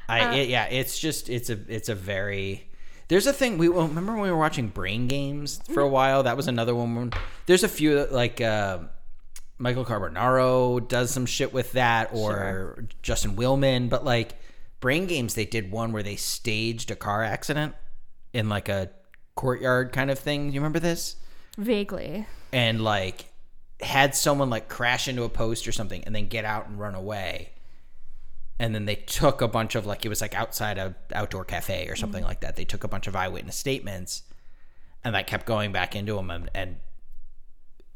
I 0.09 0.19
Uh, 0.21 0.35
it, 0.35 0.49
yeah 0.49 0.65
it's 0.65 0.97
just 0.99 1.29
it's 1.29 1.49
a 1.49 1.59
it's 1.67 1.87
a 1.89 1.95
very 1.95 2.67
there's 3.07 3.25
a 3.27 3.33
thing 3.33 3.57
we 3.57 3.69
well, 3.69 3.87
remember 3.87 4.11
when 4.13 4.21
we 4.21 4.31
were 4.31 4.37
watching 4.37 4.67
Brain 4.67 5.07
Games 5.07 5.59
for 5.73 5.81
a 5.81 5.83
Mm-hmm. 5.85 5.91
while. 5.93 6.23
That 6.23 6.37
was 6.37 6.47
another 6.47 6.75
one. 6.75 7.11
There's 7.47 7.63
a 7.63 7.67
few 7.67 8.05
like 8.11 8.39
uh, 8.39 8.79
Michael 9.57 9.83
Carbonaro 9.83 10.87
does 10.87 11.09
some 11.11 11.25
shit 11.25 11.51
with 11.51 11.71
that, 11.73 12.09
or 12.13 12.85
Justin 13.01 13.35
Willman. 13.35 13.89
But 13.89 14.05
like 14.05 14.33
Brain 14.79 15.07
Games, 15.07 15.33
they 15.33 15.45
did 15.45 15.71
one 15.71 15.91
where 15.91 16.03
they 16.03 16.15
staged 16.17 16.91
a 16.91 16.95
car 16.95 17.23
accident 17.23 17.73
in 18.31 18.47
like 18.47 18.69
a 18.69 18.91
courtyard 19.35 19.91
kind 19.91 20.11
of 20.11 20.19
thing. 20.19 20.51
You 20.51 20.59
remember 20.59 20.79
this? 20.79 21.15
vaguely 21.57 22.25
and 22.53 22.79
like 22.81 23.25
had 23.81 24.13
someone 24.15 24.49
like 24.51 24.69
crash 24.69 25.07
into 25.07 25.23
a 25.23 25.29
post 25.29 25.67
or 25.67 25.71
something 25.71 26.03
and 26.05 26.15
then 26.15 26.27
get 26.27 26.45
out 26.45 26.67
and 26.67 26.79
run 26.79 26.93
away 26.95 27.49
and 28.59 28.75
then 28.75 28.85
they 28.85 28.95
took 28.95 29.41
a 29.41 29.47
bunch 29.47 29.75
of 29.75 29.85
like 29.85 30.05
it 30.05 30.09
was 30.09 30.19
like 30.21 30.35
outside 30.35 30.77
a 30.77 30.93
outdoor 31.13 31.45
cafe 31.45 31.87
or 31.87 31.95
something 31.95 32.23
like 32.23 32.41
that 32.41 32.55
they 32.57 32.65
took 32.65 32.83
a 32.83 32.87
bunch 32.87 33.07
of 33.07 33.15
eyewitness 33.15 33.55
statements 33.55 34.23
and 35.03 35.13
like 35.13 35.27
kept 35.27 35.45
going 35.45 35.71
back 35.71 35.95
into 35.95 36.15
them 36.15 36.29
and, 36.29 36.49
and 36.53 36.75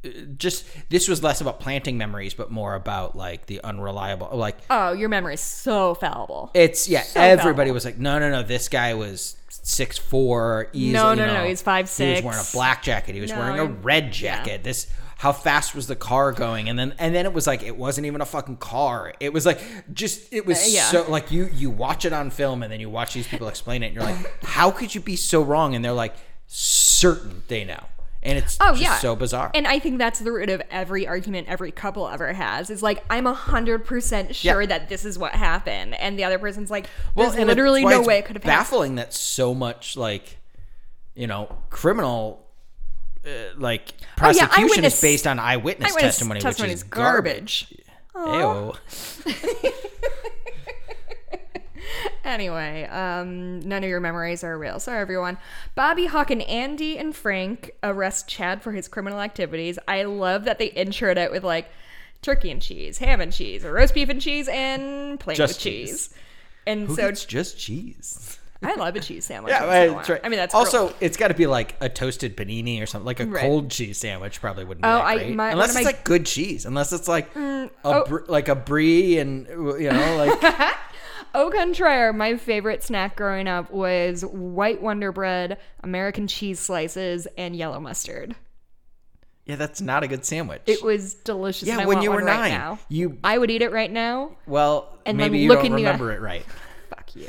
uh, 0.06 0.10
just 0.38 0.66
this 0.90 1.08
was 1.08 1.22
less 1.24 1.42
about 1.42 1.60
planting 1.60 1.98
memories 1.98 2.34
but 2.34 2.50
more 2.52 2.76
about 2.76 3.16
like 3.16 3.46
the 3.48 3.62
unreliable 3.64 4.30
like 4.34 4.58
Oh, 4.70 4.94
your 4.94 5.10
memory 5.10 5.34
is 5.36 5.42
so 5.42 5.96
fallible. 5.96 6.52
it's 6.54 6.88
yeah 6.88 7.02
So 7.02 7.20
everybody 7.20 7.56
fallible. 7.70 7.74
was 7.74 7.86
like 7.86 7.98
no 7.98 8.20
no 8.20 8.30
no 8.32 8.44
this 8.44 8.70
guy 8.70 8.94
was 8.94 9.36
six 9.50 9.98
four 9.98 10.70
easily 10.74 10.94
No, 10.94 11.14
no, 11.14 11.26
you 11.26 11.32
no, 11.34 11.44
he's 11.46 11.62
five, 11.62 11.88
six 11.90 12.20
he 12.20 12.26
was 12.26 12.34
wearing 12.36 12.40
a 12.40 12.52
black 12.54 12.84
jacket 12.84 13.16
he 13.16 13.22
was 13.22 13.32
No, 13.32 13.40
wearing 13.40 13.60
a 13.60 13.66
red 13.66 14.12
jacket 14.12 14.64
this 14.64 14.88
how 15.24 15.32
fast 15.32 15.74
was 15.74 15.88
the 15.88 15.96
car 15.96 16.34
going 16.34 16.68
and 16.70 16.78
then 16.78 16.94
and 17.00 17.16
then 17.16 17.26
it 17.26 17.32
was 17.34 17.48
like 17.48 17.64
it 17.64 17.78
wasn't 17.78 18.06
even 18.06 18.20
a 18.20 18.26
fucking 18.26 18.58
car 18.58 19.14
it 19.22 19.32
was 19.32 19.46
like 19.46 19.62
just 19.94 20.32
it 20.34 20.46
was 20.46 20.58
Uh, 20.60 20.68
yeah. 20.68 20.84
so 20.92 21.10
like 21.10 21.32
you 21.32 21.50
you 21.54 21.70
watch 21.70 22.04
it 22.04 22.12
on 22.12 22.30
film 22.30 22.62
and 22.62 22.70
then 22.72 22.80
you 22.82 22.90
watch 22.90 23.14
these 23.14 23.28
people 23.28 23.48
explain 23.48 23.84
it 23.84 23.88
and 23.88 23.96
you're 23.96 24.04
like 24.04 24.44
how 24.44 24.70
could 24.70 24.94
you 24.94 25.00
be 25.00 25.16
so 25.16 25.42
wrong 25.42 25.76
and 25.76 25.84
they're 25.86 25.94
like 26.06 26.14
certain 26.48 27.42
they 27.48 27.64
know 27.64 27.84
and 28.22 28.38
it's 28.38 28.58
Oh 28.62 28.72
just 28.72 28.82
yeah, 28.82 28.98
so 29.00 29.16
bizarre 29.18 29.52
And 29.54 29.68
I 29.68 29.80
think 29.80 29.98
that's 29.98 30.20
the 30.20 30.32
root 30.32 30.50
of 30.50 30.62
every 30.72 31.06
argument 31.08 31.50
every 31.50 31.72
couple 31.72 32.08
ever 32.08 32.32
has. 32.32 32.70
Is 32.70 32.82
like 32.82 33.04
I'm 33.10 33.28
a 33.28 33.34
hundred 33.34 33.84
percent 33.86 34.34
sure 34.34 34.62
Yeah. 34.62 34.68
that 34.68 34.88
this 34.88 35.04
is 35.04 35.20
what 35.20 35.34
happened, 35.36 35.94
and 35.96 36.18
the 36.18 36.24
other 36.24 36.40
person's 36.40 36.72
like, 36.72 36.88
Well, 37.16 37.28
"There's 37.28 37.38
and 37.40 37.48
literally 37.48 37.84
no 37.84 38.02
way 38.02 38.20
it 38.20 38.26
could 38.26 38.38
have 38.38 38.44
happened." 38.46 38.60
baffling 38.60 38.96
that 38.96 39.14
so 39.14 39.54
much 39.54 39.98
like 39.98 40.38
you 41.16 41.28
know 41.28 41.54
criminal 41.70 42.48
uh, 43.26 43.30
like 43.58 43.94
Oh, 44.22 44.30
yeah, 44.32 44.48
prosecution 44.48 44.86
is 44.86 45.00
based 45.02 45.28
on 45.28 45.40
eyewitness, 45.40 45.92
eyewitness 45.92 46.16
testimony, 46.16 46.40
testimony 46.40 46.72
which 46.72 46.76
is 46.76 46.84
is 46.84 46.90
garbage. 46.90 47.74
Ew. 48.16 48.74
Anyway, 52.24 52.86
um, 52.86 53.60
none 53.60 53.84
of 53.84 53.90
your 53.90 54.00
memories 54.00 54.44
are 54.44 54.58
real. 54.58 54.80
Sorry, 54.80 55.02
everyone. 55.02 55.38
Bobby 55.76 56.06
Hawk 56.06 56.32
and 56.32 56.42
Andy 56.44 56.98
and 56.98 57.14
Frank 57.16 57.72
arrest 57.84 58.28
Chad 58.30 58.62
for 58.62 58.72
his 58.72 58.88
criminal 58.88 59.20
activities. 59.20 59.78
I 59.88 60.04
love 60.04 60.46
that 60.46 60.58
they 60.58 60.70
introed 60.70 61.18
it 61.18 61.32
with 61.32 61.44
like 61.44 61.70
turkey 62.22 62.50
and 62.50 62.62
cheese, 62.62 62.98
ham 63.00 63.20
and 63.20 63.34
cheese, 63.34 63.66
or 63.66 63.74
roast 63.74 63.94
beef 63.94 64.08
and 64.10 64.22
cheese, 64.22 64.48
and 64.48 65.20
plain 65.20 65.36
Just 65.36 65.56
with 65.56 65.64
cheese. 65.64 65.90
cheese. 66.08 66.10
And 66.66 66.88
Who 66.88 66.96
so 66.96 67.10
gets 67.10 67.26
just 67.26 67.60
cheese? 67.60 68.40
I 68.64 68.76
love 68.76 68.96
a 68.96 69.00
cheese 69.00 69.26
sandwich. 69.26 69.52
Yeah, 69.52 69.66
once 69.66 69.76
in 69.76 69.90
a 69.92 69.96
that's 69.96 70.10
right. 70.10 70.22
I 70.24 70.30
mean, 70.30 70.38
that's 70.40 70.56
also 70.56 70.94
it's 71.00 71.18
got 71.18 71.28
to 71.30 71.34
be 71.34 71.48
like 71.48 71.76
a 71.82 71.90
toasted 71.90 72.38
panini 72.38 72.82
or 72.82 72.86
something, 72.86 73.06
like 73.06 73.20
a 73.20 73.26
Right. 73.26 73.42
cold 73.42 73.70
cheese 73.72 73.98
sandwich. 73.98 74.40
Probably 74.42 74.64
wouldn't 74.64 74.84
be 74.84 74.88
Oh, 74.88 74.94
that 74.96 75.04
I- 75.06 75.16
great. 75.18 75.36
my- 75.36 75.52
unless 75.52 75.76
it's 75.76 75.84
my- 75.86 75.92
like 75.92 76.04
good 76.04 76.26
cheese. 76.26 76.66
Unless 76.66 76.94
it's 76.94 77.08
like 77.08 77.34
mm, 77.34 77.66
a 77.68 77.70
oh. 77.84 78.06
br- 78.08 78.26
like 78.28 78.48
a 78.48 78.56
brie 78.56 79.18
and 79.20 79.48
you 79.48 79.92
know 79.92 80.16
like 80.18 80.74
Au 81.36 81.50
contraire, 81.50 82.14
my 82.14 82.38
favorite 82.38 82.84
snack 82.84 83.16
growing 83.16 83.48
up 83.48 83.72
was 83.72 84.24
white 84.24 84.84
Wonder 84.84 85.12
Bread, 85.12 85.58
American 85.82 86.28
cheese 86.28 86.60
slices, 86.60 87.28
and 87.38 87.56
yellow 87.56 87.80
mustard. 87.80 88.36
yeah, 89.46 89.56
that's 89.56 89.82
not 89.82 90.04
a 90.04 90.08
good 90.08 90.24
sandwich. 90.26 90.62
It 90.68 90.84
was 90.84 91.16
delicious. 91.16 91.68
Yeah, 91.68 91.86
when 91.88 92.04
you 92.04 92.12
were 92.12 92.18
one 92.18 92.26
right 92.26 92.38
nine, 92.38 92.52
now. 92.52 92.80
you- 92.88 93.18
I 93.24 93.36
would 93.40 93.50
eat 93.50 93.64
it 93.64 93.72
right 93.72 93.92
now. 93.92 94.36
well, 94.46 94.96
and 95.08 95.18
maybe 95.18 95.40
you 95.40 95.50
look 95.50 95.58
don't 95.58 95.66
in 95.66 95.72
the- 95.72 95.78
remember 95.78 96.12
it 96.12 96.22
right. 96.22 96.46
Fuck 96.92 97.16
you. 97.16 97.28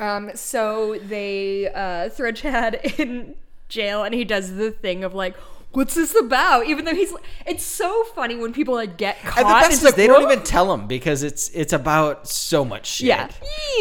Um, 0.00 0.30
so 0.34 0.98
they 0.98 1.70
uh, 1.72 2.08
throw 2.08 2.32
Chad 2.32 2.80
in 2.98 3.36
jail, 3.68 4.02
and 4.02 4.14
he 4.14 4.24
does 4.24 4.56
the 4.56 4.70
thing 4.70 5.04
of 5.04 5.14
like, 5.14 5.36
"What's 5.72 5.94
this 5.94 6.16
about?" 6.16 6.66
Even 6.66 6.86
though 6.86 6.94
he's, 6.94 7.14
it's 7.46 7.62
so 7.62 8.04
funny 8.14 8.34
when 8.34 8.52
people 8.52 8.74
like 8.74 8.96
get 8.96 9.20
caught. 9.20 9.38
And 9.38 9.46
the 9.48 9.68
best 9.68 9.72
is 9.72 9.82
like, 9.84 9.94
they 9.96 10.06
don't 10.06 10.22
even 10.22 10.42
tell 10.42 10.72
him 10.72 10.86
because 10.86 11.22
it's 11.22 11.50
it's 11.50 11.74
about 11.74 12.26
so 12.26 12.64
much 12.64 12.86
shit. 12.86 13.08
Yeah, 13.08 13.30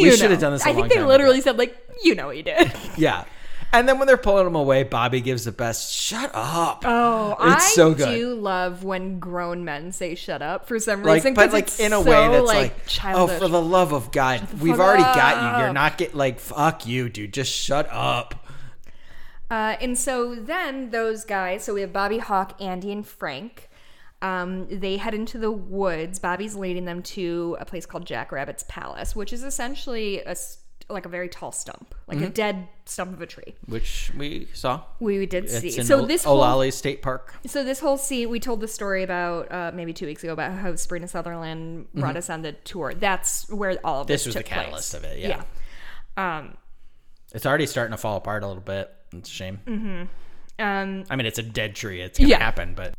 we 0.02 0.12
should 0.12 0.30
have 0.30 0.42
done 0.42 0.54
this. 0.54 0.66
I 0.66 0.72
I 0.72 0.74
think 0.74 0.90
they 0.90 1.02
literally 1.02 1.42
said 1.42 1.58
like, 1.58 1.76
"You 2.04 2.16
know, 2.16 2.30
he 2.30 2.42
did." 2.42 2.72
yeah. 2.98 3.24
And 3.72 3.88
then 3.88 4.00
when 4.00 4.08
they're 4.08 4.18
pulling 4.18 4.48
him 4.48 4.56
away, 4.56 4.84
Bobby 4.84 5.22
gives 5.22 5.46
the 5.46 5.52
best. 5.52 5.94
Shut 5.94 6.32
up. 6.34 6.84
Oh, 6.86 7.32
it's 7.40 7.66
I 7.66 7.70
so 7.76 7.94
good. 7.94 8.16
do 8.16 8.34
love 8.34 8.84
when 8.84 9.20
grown 9.20 9.64
men 9.64 9.92
say 9.92 10.16
"shut 10.16 10.42
up" 10.42 10.68
for 10.68 10.80
some 10.80 11.04
like, 11.04 11.16
reason. 11.16 11.36
but 11.36 11.54
like 11.54 11.66
it's 11.66 11.80
in 11.80 11.94
a 11.94 12.02
so, 12.02 12.10
way 12.10 12.28
that's 12.28 12.48
like, 12.48 13.04
like, 13.04 13.16
oh, 13.16 13.28
for 13.28 13.48
the 13.48 13.62
love 13.62 13.94
of 13.94 14.12
God, 14.12 14.42
we've 14.60 14.80
already 14.80 15.04
got 15.04 15.36
you. 15.36 15.60
You're 15.60 15.70
up. 15.70 15.74
not 15.74 15.98
get 15.98 16.16
like 16.16 16.40
fuck 16.40 16.88
you, 16.88 17.10
dude. 17.10 17.34
Just 17.34 17.52
shut 17.52 17.88
up. 17.92 18.48
Uh, 19.52 19.76
and 19.82 19.98
so 19.98 20.36
then 20.36 20.92
those 20.92 21.26
guys, 21.26 21.64
so 21.64 21.74
we 21.74 21.82
have 21.82 21.94
Bobby 21.94 22.20
Hawk, 22.20 22.60
Andy, 22.60 22.92
and 22.92 23.06
Frank. 23.06 23.70
Um, 24.22 24.68
they 24.70 24.98
head 24.98 25.14
into 25.14 25.38
the 25.38 25.52
woods. 25.52 26.20
Bobby's 26.20 26.56
leading 26.56 26.86
them 26.86 27.02
to 27.04 27.56
a 27.60 27.66
place 27.66 27.86
called 27.86 28.06
Jack 28.06 28.32
Rabbit's 28.32 28.64
Palace, 28.68 29.16
which 29.16 29.32
is 29.32 29.44
essentially 29.44 30.20
a 30.22 30.36
like 30.90 31.06
a 31.06 31.10
very 31.10 31.30
tall 31.30 31.52
stump, 31.52 31.94
like 32.08 32.18
a 32.20 32.28
Mhm. 32.28 32.34
dead 32.34 32.68
stump 32.86 33.14
of 33.14 33.22
a 33.22 33.26
tree. 33.28 33.54
Which 33.68 34.12
we 34.18 34.48
saw. 34.54 34.82
We 35.00 35.26
did 35.26 35.46
It's 35.46 35.60
see. 35.60 35.70
So 35.84 36.00
Ol- 36.00 36.06
this 36.08 36.24
whole- 36.24 36.42
Olallie 36.42 36.74
State 36.74 37.02
Park. 37.02 37.36
So 37.46 37.64
this 37.64 37.80
whole 37.80 37.98
scene, 37.98 38.30
we 38.30 38.40
told 38.40 38.60
the 38.62 38.68
story 38.68 39.04
about 39.04 39.52
uh, 39.52 39.72
maybe 39.74 39.94
two 39.94 40.06
weeks 40.08 40.24
ago 40.24 40.34
about 40.34 40.52
how 40.54 40.76
Sabrina 40.76 41.08
Sutherland 41.08 41.88
brought 41.94 42.16
Mhm. 42.16 42.18
us 42.18 42.30
on 42.30 42.42
the 42.42 42.54
tour. 42.54 42.94
That's 42.96 43.48
where 43.50 43.78
all 43.84 44.02
of 44.02 44.08
this, 44.08 44.22
This 44.22 44.28
was 44.28 44.36
the 44.36 44.40
took 44.42 44.52
place. 44.52 44.60
catalyst 44.66 44.94
of 44.96 45.04
it, 45.04 45.20
yeah. 45.20 45.44
Um, 46.18 46.58
It's 47.34 47.46
already 47.46 47.68
starting 47.68 47.92
to 47.92 47.98
fall 47.98 48.18
apart 48.18 48.44
a 48.44 48.48
little 48.48 48.62
bit. 48.64 48.92
It's 49.14 49.30
a 49.30 49.32
shame. 49.32 49.60
um, 50.60 51.04
I 51.10 51.16
mean, 51.16 51.26
it's 51.26 51.40
a 51.40 51.44
dead 51.44 51.76
tree. 51.76 52.02
It's 52.02 52.18
gonna 52.18 52.30
Yeah. 52.30 52.40
happen, 52.40 52.74
but 52.74 52.94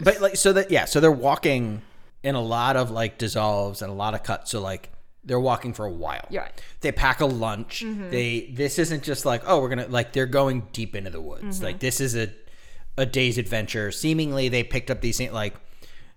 but 0.00 0.20
like 0.20 0.36
so 0.36 0.52
that 0.54 0.70
yeah, 0.70 0.84
so 0.84 1.00
they're 1.00 1.10
walking 1.12 1.82
in 2.22 2.34
a 2.36 2.40
lot 2.40 2.76
of 2.76 2.90
like 2.90 3.18
dissolves 3.18 3.82
and 3.82 3.90
a 3.90 3.94
lot 3.94 4.14
of 4.14 4.22
cuts. 4.22 4.50
So 4.52 4.60
like 4.60 4.90
they're 5.24 5.40
walking 5.40 5.72
for 5.72 5.86
a 5.86 5.90
while. 5.90 6.26
Yeah. 6.30 6.48
They 6.80 6.92
pack 6.92 7.20
a 7.20 7.26
lunch. 7.26 7.84
They 7.86 8.52
this 8.52 8.78
isn't 8.78 9.02
just 9.02 9.24
like 9.24 9.42
oh 9.46 9.60
we're 9.60 9.68
gonna 9.68 9.88
like 9.88 10.12
they're 10.12 10.26
going 10.26 10.68
deep 10.72 10.94
into 10.96 11.10
the 11.10 11.20
woods. 11.20 11.62
Like 11.62 11.80
this 11.80 12.00
is 12.00 12.16
a 12.16 12.32
a 12.98 13.06
day's 13.06 13.38
adventure. 13.38 13.90
Seemingly 13.90 14.48
they 14.48 14.64
picked 14.64 14.90
up 14.90 15.00
these 15.00 15.18
things 15.18 15.32
like 15.32 15.54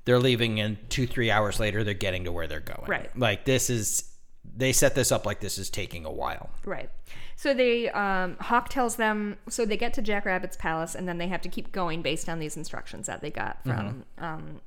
they're 0.05 0.19
leaving 0.19 0.59
and 0.59 0.77
two 0.89 1.07
three 1.07 1.31
hours 1.31 1.59
later 1.59 1.83
they're 1.83 1.93
getting 1.93 2.23
to 2.25 2.31
where 2.31 2.47
they're 2.47 2.59
going. 2.59 2.87
Right. 2.87 3.17
Like 3.17 3.45
this 3.45 3.69
is 3.69 4.11
they 4.55 4.71
set 4.71 4.95
this 4.95 5.11
up 5.11 5.25
like 5.25 5.39
this 5.39 5.57
is 5.57 5.69
taking 5.69 6.05
a 6.05 6.11
while. 6.11 6.49
Right. 6.63 6.89
So 7.35 7.53
they 7.53 7.89
um, 7.89 8.37
Hawk 8.39 8.69
tells 8.69 8.95
them 8.95 9.37
so 9.49 9.65
they 9.65 9.77
get 9.77 9.93
to 9.95 10.01
Jack 10.01 10.25
Rabbit's 10.25 10.57
palace 10.57 10.95
and 10.95 11.07
then 11.07 11.17
they 11.17 11.27
have 11.27 11.41
to 11.41 11.49
keep 11.49 11.71
going 11.71 12.01
based 12.01 12.29
on 12.29 12.39
these 12.39 12.57
instructions 12.57 13.07
that 13.07 13.21
they 13.21 13.31
got 13.31 13.61
from 13.63 14.05
um, 14.17 14.61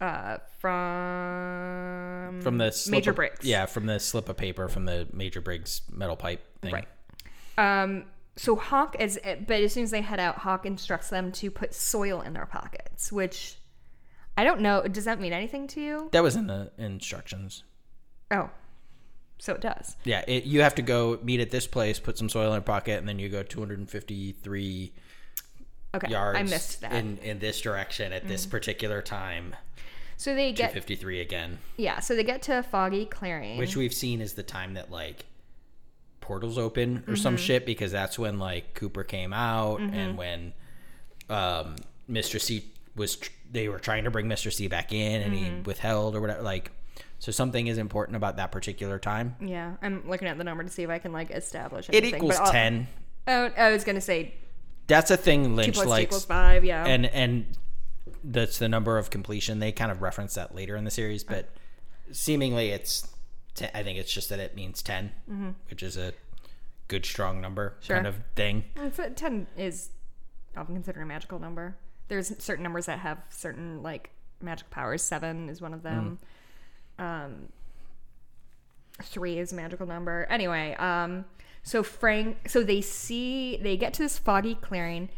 uh, 0.00 0.38
from 0.58 2.40
From 2.42 2.58
the 2.58 2.86
Major 2.90 3.10
of- 3.10 3.16
Briggs. 3.16 3.44
Yeah, 3.44 3.66
from 3.66 3.86
the 3.86 3.98
slip 4.00 4.28
of 4.28 4.36
paper 4.36 4.68
from 4.68 4.84
the 4.86 5.06
Major 5.12 5.40
Briggs 5.40 5.82
metal 5.90 6.16
pipe 6.16 6.42
thing. 6.60 6.72
Right. 6.74 6.86
Um, 7.56 8.04
so 8.36 8.56
Hawk 8.56 8.96
is, 8.98 9.18
but 9.46 9.62
as 9.62 9.72
soon 9.72 9.84
as 9.84 9.90
they 9.92 10.00
head 10.00 10.18
out, 10.20 10.38
Hawk 10.38 10.66
instructs 10.66 11.08
them 11.10 11.30
to 11.32 11.50
put 11.50 11.72
soil 11.74 12.20
in 12.20 12.32
their 12.32 12.46
pockets, 12.46 13.12
which 13.12 13.56
I 14.36 14.42
don't 14.44 14.60
know. 14.60 14.82
Does 14.82 15.04
that 15.04 15.20
mean 15.20 15.32
anything 15.32 15.68
to 15.68 15.80
you? 15.80 16.08
That 16.12 16.22
was 16.24 16.34
in 16.34 16.48
the 16.48 16.72
instructions. 16.76 17.62
Oh, 18.32 18.50
so 19.38 19.54
it 19.54 19.60
does. 19.60 19.96
Yeah, 20.04 20.24
it, 20.26 20.44
you 20.44 20.62
have 20.62 20.74
to 20.76 20.82
go 20.82 21.18
meet 21.22 21.38
at 21.40 21.50
this 21.50 21.66
place, 21.68 22.00
put 22.00 22.18
some 22.18 22.28
soil 22.28 22.48
in 22.48 22.54
your 22.54 22.60
pocket, 22.62 22.98
and 22.98 23.08
then 23.08 23.18
you 23.20 23.28
go 23.28 23.42
253 23.44 24.92
Okay, 25.94 26.10
yards 26.10 26.38
I 26.38 26.42
missed 26.42 26.80
that. 26.80 26.90
Mm. 26.90 26.98
in 26.98 27.18
in 27.18 27.38
this 27.38 27.60
direction 27.60 28.12
at 28.12 28.26
this 28.26 28.46
particular 28.46 29.00
time. 29.00 29.54
So 30.24 30.34
they 30.34 30.52
get 30.52 30.72
53 30.72 31.20
again, 31.20 31.58
yeah. 31.76 32.00
So 32.00 32.16
they 32.16 32.24
get 32.24 32.40
to 32.42 32.62
Foggy 32.62 33.04
Clearing. 33.06 33.58
which 33.58 33.76
we've 33.76 33.92
seen 33.94 34.20
is 34.20 34.32
the 34.34 34.42
time 34.42 34.74
that 34.74 34.90
like 34.90 35.26
portals 36.20 36.56
open 36.56 36.96
or 36.96 37.00
Mm-hmm. 37.00 37.14
some 37.16 37.36
shit 37.36 37.66
because 37.66 37.92
that's 37.92 38.18
when 38.18 38.38
like 38.38 38.72
Cooper 38.74 39.04
came 39.04 39.32
out 39.34 39.80
and 39.80 40.16
when 40.16 40.52
um 41.28 41.76
Mr. 42.10 42.40
C 42.40 42.64
was 42.96 43.16
tr- 43.16 43.30
they 43.52 43.68
were 43.68 43.78
trying 43.78 44.04
to 44.04 44.10
bring 44.10 44.26
Mr. 44.26 44.52
C 44.52 44.66
back 44.68 44.92
in 44.92 45.20
and 45.22 45.34
Mm-hmm. 45.34 45.54
he 45.56 45.60
withheld 45.62 46.16
or 46.16 46.20
whatever 46.20 46.42
like 46.42 46.70
so 47.18 47.30
something 47.32 47.66
is 47.66 47.78
important 47.78 48.16
about 48.16 48.36
that 48.36 48.52
particular 48.52 48.98
time. 48.98 49.36
yeah, 49.40 49.74
I'm 49.82 50.08
looking 50.08 50.28
at 50.28 50.36
the 50.38 50.44
number 50.44 50.62
to 50.62 50.68
see 50.70 50.82
if 50.82 50.90
I 50.90 50.98
can 50.98 51.12
like 51.12 51.30
establish 51.30 51.88
It 51.88 51.94
anything. 51.96 52.16
equals 52.24 52.38
10. 52.50 52.86
Oh, 53.28 53.50
I 53.56 53.70
was 53.70 53.84
gonna 53.84 54.00
say 54.00 54.34
That's 54.86 55.10
a 55.10 55.16
thing 55.16 55.44
two 55.44 55.50
Lynch 55.54 55.74
plus 55.74 55.84
two 55.84 55.90
likes. 55.90 56.04
equals 56.04 56.24
five. 56.26 56.64
Yeah. 56.64 56.84
and 56.86 57.06
and 57.06 57.46
that's 58.22 58.58
the 58.58 58.68
number 58.68 58.98
of 58.98 59.10
completion. 59.10 59.58
They 59.60 59.72
kind 59.72 59.90
of 59.90 60.02
reference 60.02 60.34
that 60.34 60.54
later 60.54 60.76
in 60.76 60.84
the 60.84 60.90
series, 60.90 61.24
but 61.24 61.48
seemingly 62.12 62.70
it's. 62.70 63.08
Ten, 63.54 63.70
I 63.72 63.82
think 63.84 63.98
it's 63.98 64.12
just 64.12 64.30
that 64.30 64.40
it 64.40 64.56
means 64.56 64.82
10 64.82 65.54
which 65.70 65.80
is 65.84 65.96
a 65.96 66.12
good 66.88 67.06
strong 67.06 67.40
number 67.40 67.70
Mm-hmm. 67.78 67.84
Sure. 67.86 67.96
kind 67.96 68.06
of 68.08 68.16
thing. 68.34 68.64
Ten 69.14 69.46
is 69.56 69.90
often 70.56 70.74
considered 70.74 71.02
a 71.02 71.06
magical 71.06 71.38
number. 71.38 71.76
There's 72.08 72.32
certain 72.42 72.64
numbers 72.64 72.86
that 72.86 72.98
have 72.98 73.18
certain 73.30 73.80
like 73.82 74.10
magic 74.40 74.70
powers. 74.70 75.02
Seven 75.02 75.48
is 75.48 75.60
one 75.60 75.72
of 75.72 75.82
them. 75.84 76.18
Um, 76.98 77.48
three 79.02 79.38
is 79.38 79.52
a 79.52 79.56
magical 79.56 79.86
number. 79.86 80.26
Anyway, 80.28 80.74
um, 80.74 81.24
so 81.62 81.82
Frank, 81.82 82.48
so 82.48 82.62
they 82.62 82.80
see 82.80 83.56
they 83.62 83.76
get 83.76 83.94
to 83.94 84.02
this 84.02 84.18
foggy 84.18 84.54
clearing, 84.56 85.08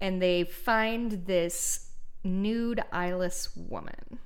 and 0.00 0.20
they 0.20 0.44
find 0.44 1.26
this 1.26 1.83
nude 2.24 2.82
eyeless 2.92 3.54
woman. 3.56 4.18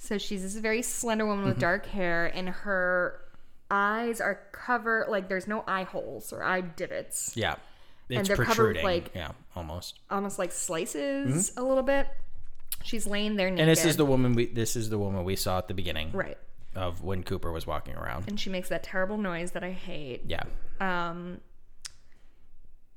So 0.00 0.18
she's 0.18 0.42
this 0.42 0.54
very 0.54 0.82
slender 0.82 1.26
woman 1.26 1.44
with 1.46 1.58
dark 1.58 1.86
hair, 1.86 2.26
and 2.26 2.48
her 2.48 3.20
eyes 3.70 4.20
are 4.20 4.40
covered 4.52 5.08
like 5.08 5.28
there's 5.28 5.48
no 5.48 5.64
eye 5.66 5.82
holes 5.82 6.32
or 6.32 6.44
eye 6.44 6.60
divots 6.60 7.32
Yeah, 7.36 7.56
it's 8.08 8.28
they're 8.28 8.36
covered 8.36 8.76
like- 8.84 9.10
yeah, 9.14 9.32
almost. 9.56 9.98
almost 10.08 10.38
like 10.38 10.52
slices 10.52 11.52
a 11.56 11.62
little 11.62 11.82
bit. 11.82 12.06
She's 12.84 13.04
laying 13.06 13.34
there 13.34 13.50
naked. 13.50 13.62
Mm-hmm. 13.62 13.68
And 13.68 13.76
this 13.76 13.84
is 13.84 13.96
the 13.96 14.04
woman 14.04 14.34
we. 14.34 14.46
This 14.46 14.76
is 14.76 14.90
the 14.90 14.98
woman 14.98 15.24
we 15.24 15.34
saw 15.34 15.58
at 15.58 15.66
the 15.66 15.74
beginning 15.74 16.12
right, 16.12 16.38
of 16.76 17.02
when 17.02 17.24
Cooper 17.24 17.50
was 17.50 17.66
walking 17.66 17.94
around. 17.96 18.28
and 18.28 18.38
she 18.38 18.48
makes 18.48 18.68
that 18.68 18.84
terrible 18.84 19.18
noise 19.18 19.50
that 19.52 19.64
I 19.64 19.72
hate. 19.72 20.22
Yeah, 20.28 20.44
Um, 20.80 21.40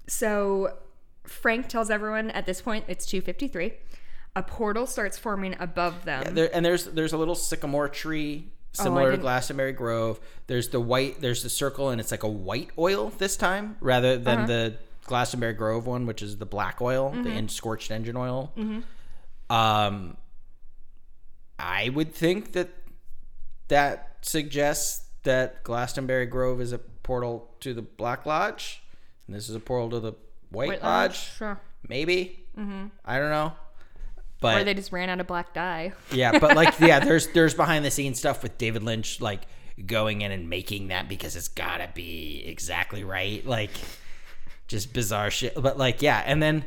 so 0.08 0.78
Frank 1.24 1.68
tells 1.70 1.90
everyone 1.90 2.30
at 2.32 2.46
this 2.46 2.62
point 2.62 2.86
it's 2.88 3.06
two 3.06 3.22
fifty 3.22 3.48
three. 3.48 3.74
A 4.36 4.44
portal 4.44 4.86
starts 4.88 5.18
forming 5.18 5.56
above 5.60 6.06
them. 6.06 6.34
there 6.36 6.50
and 6.56 6.64
there's 6.66 6.86
there's 6.86 7.14
a 7.14 7.18
little 7.18 7.36
sycamore 7.36 7.90
tree 7.90 8.52
Oh, 8.78 8.84
similar 8.84 9.12
to 9.12 9.18
Glastonbury 9.18 9.72
Grove. 9.74 10.20
There's 10.46 10.70
the 10.70 10.80
white. 10.80 11.20
There's 11.22 11.42
the 11.42 11.50
circle, 11.50 11.90
and 11.90 12.00
it's 12.00 12.12
like 12.12 12.22
a 12.24 12.30
white 12.30 12.70
oil 12.78 13.12
this 13.18 13.36
time 13.36 13.78
rather 13.82 14.14
Uh-huh. 14.14 14.24
than 14.24 14.46
the 14.46 14.76
Glastonbury 15.06 15.54
Grove 15.54 15.88
one, 15.88 16.06
which 16.06 16.22
is 16.22 16.38
the 16.38 16.46
black 16.46 16.80
oil, 16.80 17.10
Mm-hmm. 17.12 17.24
the 17.24 17.30
in 17.32 17.50
scorched 17.50 17.90
engine 17.90 18.16
oil. 18.16 18.54
Um, 19.50 20.18
I 21.58 21.90
would 21.90 22.14
think 22.14 22.54
that 22.54 22.70
that 23.70 24.18
suggests 24.22 25.06
that 25.24 25.64
Glastonbury 25.64 26.28
Grove 26.28 26.62
is 26.62 26.72
a 26.72 26.78
portal 26.78 27.50
to 27.62 27.74
the 27.74 27.82
Black 27.82 28.26
Lodge, 28.28 28.82
and 29.26 29.36
this 29.36 29.50
is 29.50 29.56
a 29.56 29.60
portal 29.60 29.90
to 29.90 30.00
the 30.00 30.14
White, 30.52 30.70
White 30.70 30.84
Lodge. 30.84 31.10
Lodge, 31.10 31.38
sure. 31.38 31.60
Maybe. 31.88 32.46
Mm-hmm. 32.58 32.86
I 33.04 33.18
don't 33.18 33.32
know. 33.32 33.54
But 34.42 34.62
Or 34.62 34.64
they 34.64 34.74
just 34.74 34.92
ran 34.92 35.10
out 35.10 35.20
of 35.20 35.28
black 35.28 35.54
dye. 35.54 35.92
yeah, 36.12 36.40
but 36.40 36.56
like 36.56 36.80
yeah, 36.80 37.00
there's 37.00 37.28
there's 37.28 37.54
behind 37.54 37.84
the 37.84 37.92
scenes 37.92 38.20
stuff 38.20 38.42
with 38.44 38.58
David 38.58 38.84
Lynch 38.84 39.20
like 39.22 39.42
going 39.86 40.22
in 40.22 40.32
and 40.32 40.50
making 40.50 40.90
that 40.90 41.08
because 41.10 41.36
it's 41.36 41.48
gotta 41.50 41.90
be 41.94 42.44
exactly 42.46 43.04
right. 43.04 43.46
Like 43.46 43.72
just 44.68 44.94
bizarre 44.94 45.32
shit. 45.32 45.54
But 45.62 45.78
like 45.78 46.02
yeah, 46.02 46.22
and 46.26 46.42
then 46.42 46.64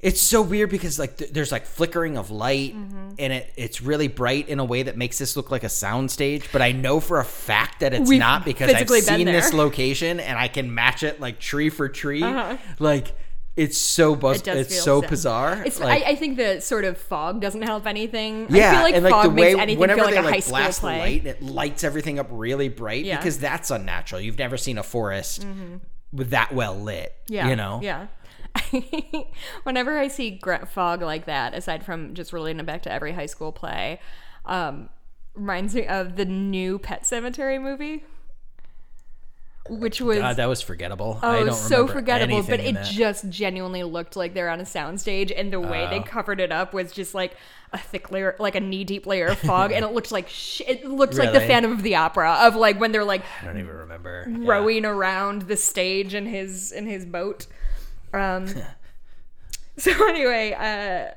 it's 0.00 0.20
so 0.20 0.42
weird 0.42 0.68
because 0.70 0.98
like 0.98 1.16
th- 1.18 1.30
there's 1.30 1.52
like 1.52 1.64
flickering 1.64 2.16
of 2.16 2.30
light 2.32 2.74
Mm-hmm. 2.74 3.10
and 3.20 3.32
it 3.32 3.52
it's 3.56 3.80
really 3.80 4.08
bright 4.08 4.48
in 4.48 4.58
a 4.58 4.64
way 4.64 4.82
that 4.82 4.96
makes 4.96 5.18
this 5.18 5.36
look 5.36 5.52
like 5.52 5.62
a 5.62 5.68
soundstage. 5.68 6.46
But 6.52 6.62
I 6.62 6.72
know 6.72 6.98
for 6.98 7.20
a 7.20 7.24
fact 7.24 7.80
that 7.80 7.94
it's 7.94 8.08
We've 8.08 8.18
not 8.18 8.44
because 8.44 8.72
I've 8.74 8.88
seen 8.88 9.26
this 9.26 9.52
location 9.52 10.18
and 10.18 10.36
I 10.36 10.48
can 10.48 10.74
match 10.74 11.04
it 11.04 11.20
like 11.20 11.38
tree 11.38 11.70
for 11.70 11.88
tree. 11.88 12.22
Uh-huh. 12.24 12.56
Like 12.80 13.14
it's 13.56 13.78
so 13.78 14.16
buzz. 14.16 14.40
It 14.40 14.48
it's 14.48 14.82
so 14.82 15.00
sad. 15.02 15.10
bizarre. 15.10 15.62
It's 15.66 15.78
like, 15.78 16.04
I, 16.04 16.10
I 16.10 16.14
think 16.16 16.36
the 16.38 16.60
sort 16.60 16.84
of 16.84 16.96
fog 16.96 17.40
doesn't 17.40 17.62
help 17.62 17.86
anything. 17.86 18.46
yeah, 18.48 18.70
I 18.70 18.74
feel 18.74 18.82
like 18.82 18.94
and 18.94 19.04
like 19.04 19.12
fog 19.12 19.24
the 19.24 19.30
way 19.30 19.50
makes 19.52 19.60
anything 19.60 19.80
whenever 19.80 19.98
feel 20.00 20.04
like 20.06 20.14
they 20.14 20.20
a 20.20 20.22
high 20.22 20.30
like 20.30 20.42
school 20.42 20.56
blast 20.56 20.80
play. 20.80 20.94
the 20.94 21.00
light, 21.00 21.26
it 21.36 21.42
lights 21.42 21.84
everything 21.84 22.18
up 22.18 22.28
really 22.30 22.68
bright 22.68 23.04
Yeah. 23.04 23.18
because 23.18 23.38
that's 23.38 23.70
unnatural. 23.70 24.20
You've 24.22 24.38
never 24.38 24.56
seen 24.56 24.78
a 24.78 24.82
forest 24.82 25.46
with 26.12 26.30
that 26.30 26.54
well 26.54 26.74
lit. 26.80 27.14
Yeah. 27.28 27.48
you 27.48 27.56
know. 27.56 27.80
Yeah. 27.82 28.06
Whenever 29.64 29.98
I 29.98 30.08
see 30.08 30.38
fog 30.68 31.02
like 31.02 31.26
that, 31.26 31.54
aside 31.54 31.84
from 31.84 32.14
just 32.14 32.32
relating 32.32 32.60
it 32.60 32.66
back 32.66 32.82
to 32.82 32.92
every 32.92 33.12
high 33.12 33.26
school 33.26 33.52
play, 33.52 34.00
um, 34.44 34.88
reminds 35.34 35.74
me 35.74 35.86
of 35.86 36.16
the 36.16 36.24
new 36.24 36.78
Pet 36.78 37.04
Sematary 37.04 37.60
movie, 37.60 38.04
which 39.68 40.00
was 40.00 40.18
God, 40.18 40.36
that 40.36 40.46
was 40.48 40.60
forgettable. 40.60 41.18
I 41.22 41.38
oh 41.38 41.44
don't 41.46 41.54
so 41.54 41.86
forgettable, 41.86 42.42
but 42.42 42.60
it 42.60 42.74
that. 42.74 42.84
just 42.86 43.28
genuinely 43.28 43.82
looked 43.84 44.16
like 44.16 44.34
they're 44.34 44.48
on 44.50 44.60
a 44.60 44.64
soundstage, 44.64 45.32
and 45.34 45.52
the 45.52 45.60
way 45.60 45.86
they 45.88 46.00
Oh. 46.00 46.02
covered 46.02 46.40
it 46.40 46.50
up 46.50 46.74
was 46.74 46.90
just 46.92 47.14
like 47.14 47.36
a 47.72 47.78
thick 47.78 48.10
layer, 48.10 48.34
like 48.38 48.54
a 48.54 48.60
knee 48.60 48.84
deep 48.84 49.06
layer 49.06 49.28
of 49.28 49.38
fog, 49.38 49.70
and 49.72 49.84
it 49.84 49.92
looked 49.92 50.10
like 50.12 50.28
sh- 50.28 50.62
it 50.66 50.84
looked 50.84 51.14
like 51.14 51.32
the 51.32 51.40
Phantom 51.40 51.70
of 51.72 51.82
the 51.82 51.94
Opera 51.94 52.38
of 52.42 52.56
like 52.56 52.80
when 52.80 52.90
they're 52.92 53.04
like 53.04 53.22
I 53.40 53.44
don't 53.46 53.58
even 53.58 53.74
remember. 53.74 54.26
Yeah. 54.28 54.36
rowing 54.50 54.84
around 54.84 55.42
the 55.42 55.56
stage 55.56 56.12
in 56.14 56.26
his 56.26 56.72
in 56.72 56.86
his 56.86 57.06
boat. 57.06 57.46
Um, 58.12 58.46
so 59.78 59.90
anyway, 60.08 60.52
uh, 60.58 61.14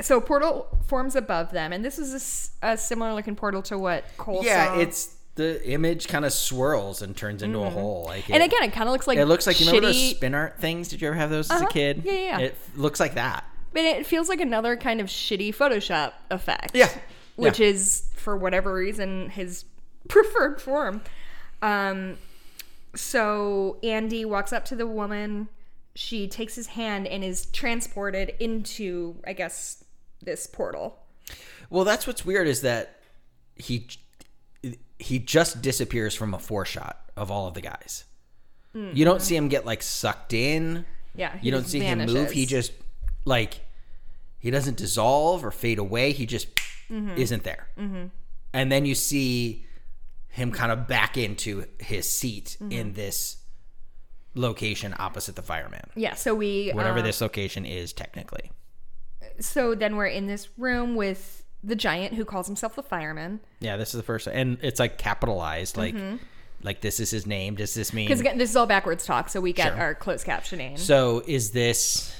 so 0.00 0.20
portal 0.20 0.66
forms 0.86 1.14
above 1.16 1.50
them, 1.52 1.72
and 1.72 1.84
this 1.84 1.98
is 1.98 2.50
a 2.62 2.76
similar 2.76 3.12
looking 3.14 3.36
portal 3.36 3.62
to 3.62 3.78
what 3.78 4.04
Cole 4.16 4.42
said. 4.42 4.46
Yeah, 4.48 4.66
saw. 4.74 4.78
it's 4.80 5.16
the 5.36 5.66
image 5.68 6.06
kind 6.08 6.24
of 6.24 6.32
swirls 6.32 7.02
and 7.02 7.16
turns 7.16 7.42
into 7.42 7.58
a 7.60 7.70
hole. 7.70 8.04
Like 8.06 8.30
and 8.30 8.42
again, 8.42 8.62
it 8.62 8.72
kind 8.72 8.88
of 8.88 8.92
looks 8.92 9.06
like 9.06 9.18
it 9.18 9.26
looks 9.26 9.46
like 9.46 9.58
you 9.60 9.66
remember 9.66 9.88
those 9.88 10.10
spin 10.10 10.34
art 10.34 10.60
things? 10.60 10.88
Did 10.88 11.00
you 11.00 11.08
ever 11.08 11.16
have 11.16 11.30
those 11.30 11.50
as 11.50 11.56
Uh-huh. 11.60 11.66
a 11.68 11.72
kid? 11.72 12.02
Yeah, 12.04 12.12
yeah, 12.12 12.18
yeah. 12.18 12.38
It 12.38 12.56
looks 12.76 13.00
like 13.00 13.14
that. 13.14 13.44
But 13.72 13.82
it 13.82 14.06
feels 14.06 14.28
like 14.28 14.40
another 14.40 14.76
kind 14.76 15.00
of 15.00 15.08
shitty 15.08 15.54
Photoshop 15.54 16.12
effect. 16.30 16.76
Yeah. 16.76 16.88
Which 17.36 17.58
Yeah. 17.58 17.66
is, 17.66 18.04
for 18.14 18.36
whatever 18.36 18.72
reason, 18.74 19.30
his 19.30 19.64
preferred 20.08 20.60
form. 20.62 21.02
Um, 21.62 22.18
so 22.94 23.78
Andy 23.82 24.24
walks 24.24 24.52
up 24.52 24.64
to 24.66 24.76
the 24.76 24.86
woman. 24.86 25.48
She 25.96 26.28
takes 26.28 26.54
his 26.54 26.68
hand 26.68 27.06
and 27.06 27.24
is 27.24 27.46
transported 27.46 28.34
into, 28.40 29.16
I 29.26 29.32
guess, 29.32 29.82
this 30.22 30.46
portal. 30.46 30.98
Well, 31.70 31.84
that's 31.84 32.06
what's 32.06 32.24
weird 32.24 32.46
is 32.46 32.60
that 32.62 33.00
he 33.56 33.86
he 35.04 35.18
just 35.18 35.60
disappears 35.60 36.14
from 36.14 36.32
a 36.32 36.38
four 36.38 36.64
shot 36.64 37.10
of 37.14 37.30
all 37.30 37.46
of 37.46 37.52
the 37.54 37.60
guys. 37.60 38.04
You 38.72 39.04
don't 39.04 39.22
see 39.22 39.36
him 39.36 39.48
get 39.48 39.64
like 39.64 39.82
sucked 39.82 40.32
in. 40.32 40.84
Yeah, 41.14 41.32
You 41.40 41.52
don't 41.52 41.66
see 41.66 41.78
him 41.78 41.98
move. 42.06 42.32
He 42.32 42.44
just 42.44 42.72
like 43.24 43.60
he 44.40 44.50
doesn't 44.50 44.78
dissolve 44.78 45.44
or 45.44 45.52
fade 45.52 45.78
away. 45.78 46.10
He 46.12 46.26
just 46.26 46.48
isn't 46.90 47.44
there. 47.44 47.68
And 48.52 48.72
then 48.72 48.84
you 48.84 48.94
see 48.96 49.64
him 50.28 50.50
kind 50.50 50.72
of 50.72 50.88
back 50.88 51.16
into 51.16 51.66
his 51.78 52.08
seat 52.10 52.56
in 52.68 52.94
this 52.94 53.36
location 54.34 54.92
opposite 54.98 55.36
the 55.36 55.42
fireman. 55.42 55.90
Yeah, 55.94 56.14
so 56.14 56.34
we 56.34 56.70
Whatever 56.72 56.98
uh, 56.98 57.02
this 57.02 57.20
location 57.20 57.64
is 57.64 57.92
technically. 57.92 58.50
So 59.38 59.76
then 59.76 59.94
we're 59.94 60.06
in 60.06 60.26
this 60.26 60.48
room 60.58 60.96
with 60.96 61.43
the 61.64 61.74
giant 61.76 62.14
who 62.14 62.24
calls 62.24 62.46
himself 62.46 62.74
the 62.76 62.82
fireman. 62.82 63.40
Yeah, 63.60 63.76
this 63.76 63.88
is 63.94 63.98
the 63.98 64.02
first 64.02 64.26
and 64.26 64.58
it's 64.62 64.78
like 64.78 64.98
capitalized 64.98 65.76
like 65.76 65.96
like 66.62 66.80
this 66.80 67.00
is 67.00 67.10
his 67.10 67.26
name. 67.26 67.54
Does 67.56 67.74
this 67.74 67.92
mean 67.92 68.06
Because 68.06 68.20
again, 68.20 68.38
this 68.38 68.50
is 68.50 68.56
all 68.56 68.66
backwards 68.66 69.04
talk, 69.04 69.28
so 69.28 69.40
we 69.40 69.52
get 69.52 69.72
Sure. 69.72 69.80
our 69.80 69.94
closed 69.94 70.26
captioning. 70.26 70.78
So 70.78 71.22
is 71.26 71.50
this 71.52 72.14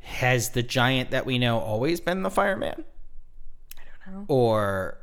has 0.00 0.50
the 0.50 0.62
giant 0.62 1.10
that 1.12 1.26
we 1.26 1.38
know 1.38 1.58
always 1.58 2.00
been 2.00 2.22
the 2.22 2.30
fireman? 2.30 2.84
I 3.78 4.10
don't 4.10 4.20
know. 4.20 4.24
Or 4.28 4.98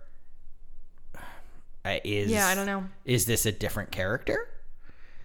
uh, 1.86 1.99
is 2.03 2.30
Yeah, 2.32 2.47
I 2.47 2.55
don't 2.55 2.65
know. 2.65 2.86
Is 3.05 3.25
this 3.25 3.45
a 3.45 3.51
different 3.51 3.91
character? 3.91 4.49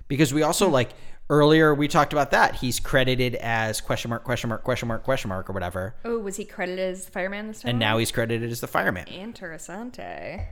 Because 0.09 0.33
we 0.33 0.43
also 0.43 0.69
like 0.69 0.91
earlier 1.31 1.75
we 1.75 1.89
talked 1.89 2.13
about 2.13 2.31
that. 2.33 2.57
He's 2.57 2.81
credited 2.81 3.35
as 3.37 3.81
question 3.81 4.09
mark 4.11 4.25
question 4.25 4.49
mark 4.49 4.65
question 4.65 4.89
mark 4.89 5.05
question 5.05 5.29
mark 5.29 5.49
or 5.49 5.53
whatever. 5.53 5.95
oh, 6.05 6.19
was 6.19 6.37
he 6.37 6.45
credited 6.45 6.93
as 6.93 7.07
the 7.07 7.11
fireman 7.11 7.49
this 7.49 7.63
time? 7.63 7.71
And 7.71 7.79
now 7.79 7.99
he's 7.99 8.13
credited 8.13 8.51
as 8.51 8.61
the 8.61 8.67
fireman. 8.67 9.07
Interessante. 9.07 10.47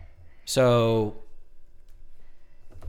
So 0.45 1.23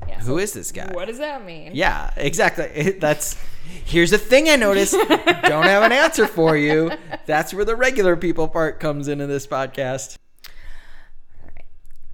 Yeah, 0.08 0.20
who 0.20 0.26
so 0.26 0.38
is 0.38 0.54
this 0.54 0.72
guy? 0.72 0.92
What 0.94 1.08
does 1.08 1.20
that 1.20 1.46
mean? 1.46 1.72
Yeah, 1.74 2.12
exactly. 2.16 2.92
That's 3.00 3.38
here's 3.86 4.12
the 4.12 4.18
thing 4.18 4.50
I 4.50 4.56
noticed. 4.56 4.94
Don't 4.94 5.66
have 5.66 5.84
an 5.84 5.92
answer 5.92 6.28
for 6.28 6.58
you. 6.58 6.92
That's 7.26 7.54
where 7.54 7.66
the 7.66 7.76
regular 7.76 8.16
people 8.16 8.48
part 8.48 8.80
comes 8.80 9.08
into 9.08 9.28
this 9.28 9.46
podcast. 9.48 10.18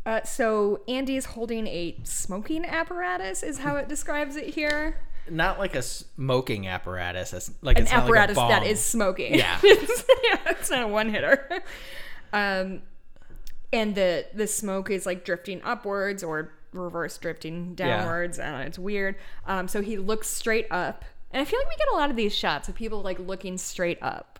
Uh, 0.05 0.23
so 0.23 0.79
Andy's 0.87 1.25
holding 1.25 1.67
a 1.67 1.97
smoking 2.03 2.63
apparatus, 2.63 3.43
is 3.43 3.59
how 3.59 3.75
it 3.75 3.89
describes 3.89 4.37
it 4.37 4.53
here. 4.53 5.01
Not 5.29 5.59
like 5.59 5.75
a 5.75 5.81
smoking 5.81 6.67
apparatus. 6.67 7.33
It's 7.33 7.51
like 7.61 7.77
An 7.77 7.83
it's 7.83 7.91
not 7.91 7.99
like 7.99 8.05
apparatus 8.07 8.37
that 8.37 8.77
smoking. 8.77 9.35
Yeah. 9.35 9.59
it's, 9.63 10.03
yeah, 10.23 10.39
it's 10.51 10.69
not 10.69 10.83
a 10.83 10.87
one 10.87 11.09
hitter. 11.09 11.61
Um, 12.33 12.81
and 13.73 13.95
the 13.95 14.25
the 14.33 14.47
smoke 14.47 14.89
is 14.89 15.05
like 15.05 15.25
drifting 15.25 15.61
upwards 15.63 16.23
or 16.23 16.53
reverse 16.73 17.17
drifting 17.17 17.75
downwards. 17.75 18.39
I 18.39 18.45
don't 18.51 18.59
know, 18.59 18.65
it's 18.65 18.79
weird. 18.79 19.15
Um, 19.45 19.67
so 19.67 19.81
he 19.81 19.97
looks 19.97 20.27
straight 20.29 20.67
up, 20.71 21.03
and 21.31 21.41
I 21.41 21.45
feel 21.45 21.59
like 21.59 21.69
we 21.69 21.75
get 21.77 21.87
a 21.93 21.95
lot 21.95 22.09
of 22.09 22.15
these 22.15 22.35
shots 22.35 22.69
of 22.69 22.75
people 22.75 23.01
like 23.01 23.19
looking 23.19 23.57
straight 23.57 23.97
up. 24.01 24.39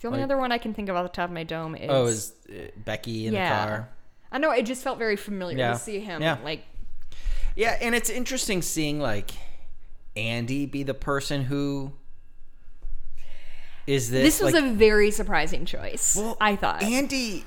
The 0.00 0.08
only 0.08 0.18
Like- 0.20 0.24
other 0.24 0.36
one 0.38 0.52
I 0.52 0.58
can 0.58 0.74
think 0.74 0.88
of 0.88 0.96
off 0.96 1.04
the 1.04 1.08
top 1.16 1.30
of 1.30 1.34
my 1.34 1.44
dome 1.44 1.74
is 1.76 1.90
Oh, 1.90 2.04
is 2.06 2.32
uh, 2.50 2.66
Becky 2.84 3.26
in 3.26 3.32
yeah. 3.32 3.48
the 3.64 3.70
car? 3.70 3.88
I 4.30 4.38
know 4.38 4.50
it 4.50 4.66
just 4.66 4.82
felt 4.82 4.98
very 4.98 5.16
familiar 5.16 5.56
Yeah. 5.58 5.72
to 5.72 5.78
see 5.78 5.98
him 6.00 6.20
Yeah. 6.20 6.36
like 6.44 6.64
Yeah, 7.56 7.76
and 7.80 7.94
it's 7.94 8.10
interesting 8.10 8.62
seeing 8.62 8.98
like 9.00 9.30
Andy 10.16 10.66
be 10.66 10.82
the 10.82 10.94
person 10.94 11.44
who 11.44 11.92
is 13.86 14.10
this. 14.10 14.38
this 14.38 14.40
was 14.42 14.54
like, 14.54 14.64
a 14.64 14.72
very 14.72 15.10
surprising 15.10 15.64
choice. 15.64 16.16
Well, 16.16 16.36
I 16.40 16.56
thought. 16.56 16.82
Andy 16.82 17.44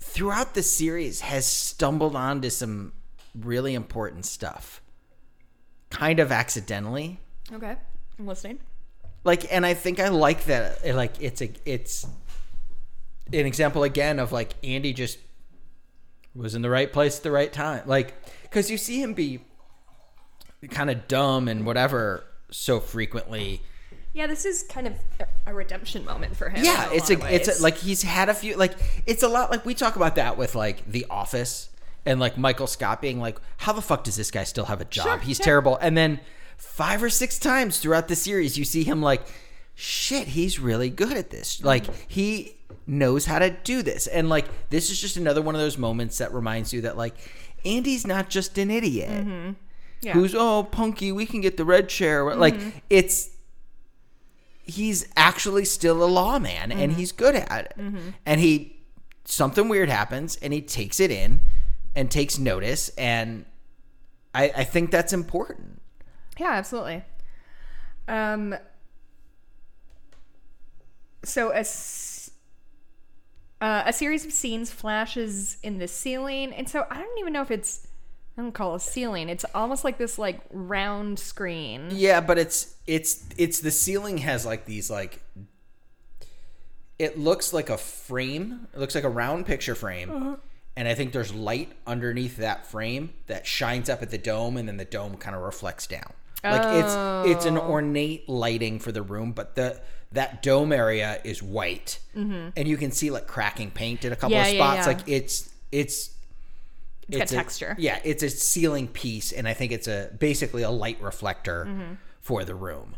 throughout 0.00 0.54
the 0.54 0.62
series 0.62 1.20
has 1.20 1.46
stumbled 1.46 2.16
onto 2.16 2.48
some 2.50 2.92
really 3.38 3.74
important 3.74 4.24
stuff, 4.24 4.80
kind 5.90 6.20
of 6.20 6.32
accidentally. 6.32 7.20
okay, 7.52 7.76
I'm 8.18 8.26
listening. 8.26 8.58
Like, 9.24 9.52
and 9.52 9.66
I 9.66 9.74
think 9.74 9.98
I 9.98 10.08
like 10.08 10.44
that. 10.44 10.86
uh, 10.86 10.94
Like, 10.94 11.20
it's 11.20 11.40
a 11.42 11.50
it's 11.64 12.06
an 13.32 13.46
example 13.46 13.82
again 13.82 14.18
of 14.18 14.30
like 14.32 14.54
Andy 14.62 14.92
just 14.92 15.18
was 16.34 16.54
in 16.54 16.62
the 16.62 16.70
right 16.70 16.92
place 16.92 17.18
at 17.18 17.22
the 17.22 17.30
right 17.30 17.52
time. 17.52 17.82
Like, 17.86 18.14
because 18.48 18.70
you 18.70 18.78
see 18.78 19.00
him 19.00 19.14
be 19.14 19.40
kind 20.70 20.90
of 20.90 21.08
dumb 21.08 21.48
and 21.48 21.66
whatever 21.66 22.24
so 22.50 22.80
frequently. 22.80 23.62
Yeah, 24.12 24.26
this 24.26 24.44
is 24.46 24.62
kind 24.62 24.86
of 24.86 24.94
a- 25.46 25.54
redemption 25.54 26.04
moment 26.04 26.36
for 26.36 26.48
him. 26.48 26.64
Yeah, 26.64 26.88
it's 26.90 27.10
a 27.10 27.34
it's 27.34 27.60
a, 27.60 27.62
like 27.62 27.76
he's 27.76 28.02
had 28.02 28.28
a 28.28 28.34
few 28.34 28.56
like 28.56 28.72
it's 29.06 29.22
a 29.22 29.28
lot 29.28 29.50
like 29.50 29.66
we 29.66 29.74
talk 29.74 29.96
about 29.96 30.14
that 30.14 30.38
with 30.38 30.54
like 30.54 30.90
The 30.90 31.06
Office 31.10 31.68
and 32.06 32.20
like 32.20 32.38
Michael 32.38 32.66
Scott 32.66 33.02
being 33.02 33.20
like, 33.20 33.38
how 33.58 33.72
the 33.72 33.82
fuck 33.82 34.04
does 34.04 34.16
this 34.16 34.30
guy 34.30 34.44
still 34.44 34.66
have 34.66 34.80
a 34.80 34.84
job? 34.86 35.04
Sure, 35.04 35.18
he's 35.18 35.38
yeah. 35.38 35.44
terrible. 35.44 35.76
And 35.76 35.96
then 35.96 36.20
five 36.56 37.02
or 37.02 37.10
six 37.10 37.38
times 37.38 37.78
throughout 37.78 38.08
the 38.08 38.16
series, 38.16 38.56
you 38.56 38.64
see 38.64 38.84
him 38.84 39.02
like, 39.02 39.22
shit, 39.74 40.28
he's 40.28 40.58
really 40.58 40.88
good 40.88 41.12
at 41.12 41.30
this. 41.30 41.58
Mm-hmm. 41.58 41.66
Like 41.66 41.84
he 42.08 42.56
knows 42.86 43.26
how 43.26 43.38
to 43.38 43.50
do 43.50 43.82
this. 43.82 44.06
And 44.06 44.28
like 44.28 44.46
this 44.70 44.90
is 44.90 45.00
just 45.00 45.16
another 45.16 45.42
one 45.42 45.54
of 45.54 45.60
those 45.60 45.76
moments 45.76 46.18
that 46.18 46.32
reminds 46.32 46.72
you 46.72 46.82
that 46.82 46.96
like 46.96 47.14
Andy's 47.66 48.06
not 48.06 48.30
just 48.30 48.56
an 48.58 48.70
idiot. 48.70 49.10
Mm-hmm. 49.10 49.52
Yeah. 50.02 50.12
Who's 50.12 50.34
oh 50.34 50.62
punky? 50.64 51.10
We 51.12 51.26
can 51.26 51.40
get 51.40 51.56
the 51.56 51.64
red 51.64 51.88
chair. 51.88 52.34
Like 52.34 52.54
Mm-hmm. 52.54 52.78
it's 52.90 53.30
he's 54.62 55.06
actually 55.16 55.64
still 55.64 56.02
a 56.02 56.06
lawman 56.06 56.72
and 56.72 56.90
Mm-hmm. 56.90 56.98
he's 56.98 57.12
good 57.12 57.34
at 57.34 57.66
it. 57.66 57.76
And 58.26 58.40
he 58.40 58.80
something 59.24 59.68
weird 59.68 59.88
happens 59.88 60.36
and 60.42 60.52
he 60.52 60.60
takes 60.62 61.00
it 61.00 61.10
in 61.10 61.40
and 61.94 62.10
takes 62.10 62.38
notice 62.38 62.88
and 62.90 63.44
I, 64.34 64.52
I 64.56 64.64
think 64.64 64.90
that's 64.90 65.12
important. 65.12 65.80
Yeah, 66.38 66.52
absolutely. 66.52 67.02
Um. 68.06 68.54
So 71.24 71.50
a 71.50 71.56
s- 71.60 72.05
uh, 73.60 73.84
a 73.86 73.92
series 73.92 74.24
of 74.24 74.32
scenes 74.32 74.70
flashes 74.70 75.56
in 75.62 75.78
the 75.78 75.88
ceiling, 75.88 76.52
and 76.52 76.68
so 76.68 76.86
I 76.90 76.98
don't 76.98 77.18
even 77.18 77.32
know 77.32 77.42
if 77.42 77.50
it's 77.50 77.86
I 78.36 78.42
don't 78.42 78.52
call 78.52 78.74
it 78.74 78.76
a 78.76 78.80
ceiling. 78.80 79.28
It's 79.28 79.46
almost 79.54 79.82
like 79.82 79.96
this 79.96 80.18
like 80.18 80.40
round 80.50 81.18
screen. 81.18 81.88
Yeah, 81.90 82.20
but 82.20 82.38
it's 82.38 82.76
it's 82.86 83.24
it's 83.38 83.60
the 83.60 83.70
ceiling 83.70 84.18
has 84.18 84.44
like 84.44 84.66
these 84.66 84.90
like 84.90 85.22
it 86.98 87.18
looks 87.18 87.52
like 87.52 87.70
a 87.70 87.78
frame. 87.78 88.68
It 88.74 88.78
looks 88.78 88.94
like 88.94 89.04
a 89.04 89.10
round 89.10 89.46
picture 89.46 89.74
frame. 89.74 90.38
And 90.78 90.86
I 90.86 90.94
think 90.94 91.12
there's 91.12 91.32
light 91.32 91.72
underneath 91.86 92.36
that 92.36 92.66
frame 92.66 93.14
that 93.28 93.46
shines 93.46 93.88
up 93.88 94.02
at 94.02 94.10
the 94.10 94.18
dome 94.18 94.58
and 94.58 94.68
then 94.68 94.76
the 94.76 94.84
dome 94.84 95.16
kind 95.16 95.34
of 95.34 95.40
reflects 95.40 95.86
down. 95.86 96.12
Like 96.44 96.84
it's 96.84 97.32
it's 97.32 97.46
an 97.46 97.56
ornate 97.56 98.28
lighting 98.28 98.78
for 98.78 98.92
the 98.92 99.02
room, 99.02 99.32
but 99.32 99.54
the 99.54 99.80
that 100.12 100.42
dome 100.42 100.72
area 100.72 101.20
is 101.24 101.42
white. 101.42 101.98
And 102.14 102.52
you 102.68 102.76
can 102.76 102.90
see 102.92 103.10
like 103.10 103.26
cracking 103.26 103.70
paint 103.70 104.04
in 104.04 104.12
a 104.12 104.16
couple 104.16 104.36
Yeah, 104.36 104.46
of 104.46 104.54
spots. 104.54 104.78
yeah. 104.78 104.86
Like 104.86 105.00
it's 105.08 105.50
it's 105.72 106.10
It's 107.08 107.18
got 107.18 107.30
a- 107.30 107.34
texture. 107.34 107.76
Yeah, 107.78 108.00
it's 108.04 108.22
a 108.22 108.30
ceiling 108.30 108.88
piece, 108.88 109.32
and 109.32 109.46
I 109.46 109.52
think 109.54 109.72
it's 109.72 109.86
a 109.88 110.10
basically 110.18 110.62
a 110.62 110.70
light 110.70 111.00
reflector 111.02 111.66
Mm-hmm. 111.68 111.94
for 112.20 112.44
the 112.44 112.54
room. 112.54 112.94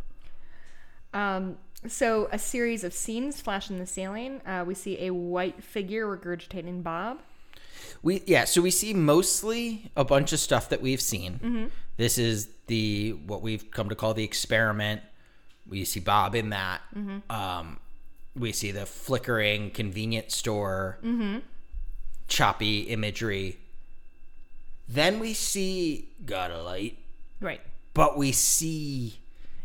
Um. 1.13 1.57
So 1.87 2.29
a 2.33 2.39
series 2.41 2.83
of 2.83 2.93
scenes 2.93 3.41
flash 3.41 3.71
in 3.71 3.79
the 3.79 3.87
ceiling. 3.87 4.41
Uh, 4.45 4.65
we 4.67 4.75
see 4.75 4.99
a 5.07 5.11
white 5.13 5.63
figure 5.63 6.07
regurgitating 6.07 6.83
Bob. 6.83 7.19
We 8.03 8.23
yeah, 8.27 8.45
so 8.45 8.61
we 8.63 8.71
see 8.73 8.93
mostly 8.95 9.91
a 9.97 10.05
bunch 10.05 10.33
of 10.33 10.41
stuff 10.41 10.69
that 10.71 10.83
we've 10.83 11.01
seen. 11.01 11.35
Mm-hmm. 11.35 11.67
This 11.97 12.19
is 12.19 12.49
the 12.67 13.13
what 13.27 13.43
we've 13.43 13.71
come 13.71 13.89
to 13.89 13.95
call 13.95 14.13
the 14.15 14.25
experiment. 14.25 15.03
We 15.69 15.85
see 15.85 16.01
Bob 16.01 16.35
in 16.35 16.51
that. 16.51 16.81
Mm-hmm. 16.97 17.31
Um, 17.31 17.79
we 18.37 18.53
see 18.53 18.71
the 18.71 18.87
flickering 18.87 19.71
convenience 19.71 20.37
store, 20.37 20.99
Mm-hmm. 21.05 21.39
choppy 22.29 22.81
imagery. 22.83 23.59
Then 24.89 25.21
we 25.21 25.35
see 25.35 26.09
got 26.25 26.51
a 26.51 26.63
light, 26.63 26.99
Right. 27.41 27.61
but 27.95 28.17
we 28.17 28.33
see 28.33 29.19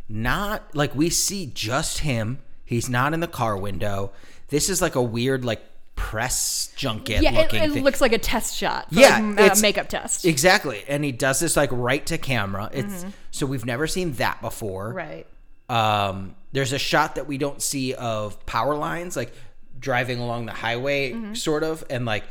not 0.09 0.75
like 0.75 0.93
we 0.95 1.09
see 1.09 1.45
just 1.53 1.99
him. 1.99 2.39
He's 2.65 2.89
not 2.89 3.13
in 3.13 3.19
the 3.19 3.27
car 3.27 3.55
window. 3.57 4.11
This 4.49 4.69
is 4.69 4.81
like 4.81 4.95
a 4.95 5.01
weird 5.01 5.45
like 5.45 5.61
press 5.95 6.73
junket 6.75 7.21
Yeah, 7.21 7.31
it, 7.31 7.35
looking 7.35 7.63
it 7.63 7.71
thing. 7.71 7.83
looks 7.83 8.01
like 8.01 8.11
a 8.13 8.17
test 8.17 8.57
shot. 8.57 8.87
Yeah, 8.89 9.19
like, 9.37 9.57
a 9.57 9.61
makeup 9.61 9.87
test. 9.87 10.25
Exactly. 10.25 10.83
And 10.87 11.03
he 11.05 11.11
does 11.11 11.39
this 11.39 11.55
like 11.55 11.69
right 11.71 12.05
to 12.07 12.17
camera. 12.17 12.69
It's 12.73 13.05
so 13.31 13.45
we've 13.45 13.65
never 13.65 13.87
seen 13.87 14.13
that 14.13 14.41
before. 14.41 14.89
Mm-hmm. 14.89 14.97
right. 14.97 15.27
Um 15.73 16.35
there's 16.51 16.73
a 16.73 16.79
shot 16.79 17.15
that 17.15 17.25
we 17.27 17.37
don't 17.39 17.61
see 17.61 17.93
of 17.95 18.45
power 18.45 18.75
lines 18.75 19.15
like 19.15 19.33
driving 19.79 20.19
along 20.19 20.45
the 20.45 20.51
highway 20.65 21.11
Mm-hmm. 21.11 21.33
sort 21.33 21.63
of 21.63 21.83
and 21.89 22.05
like 22.05 22.25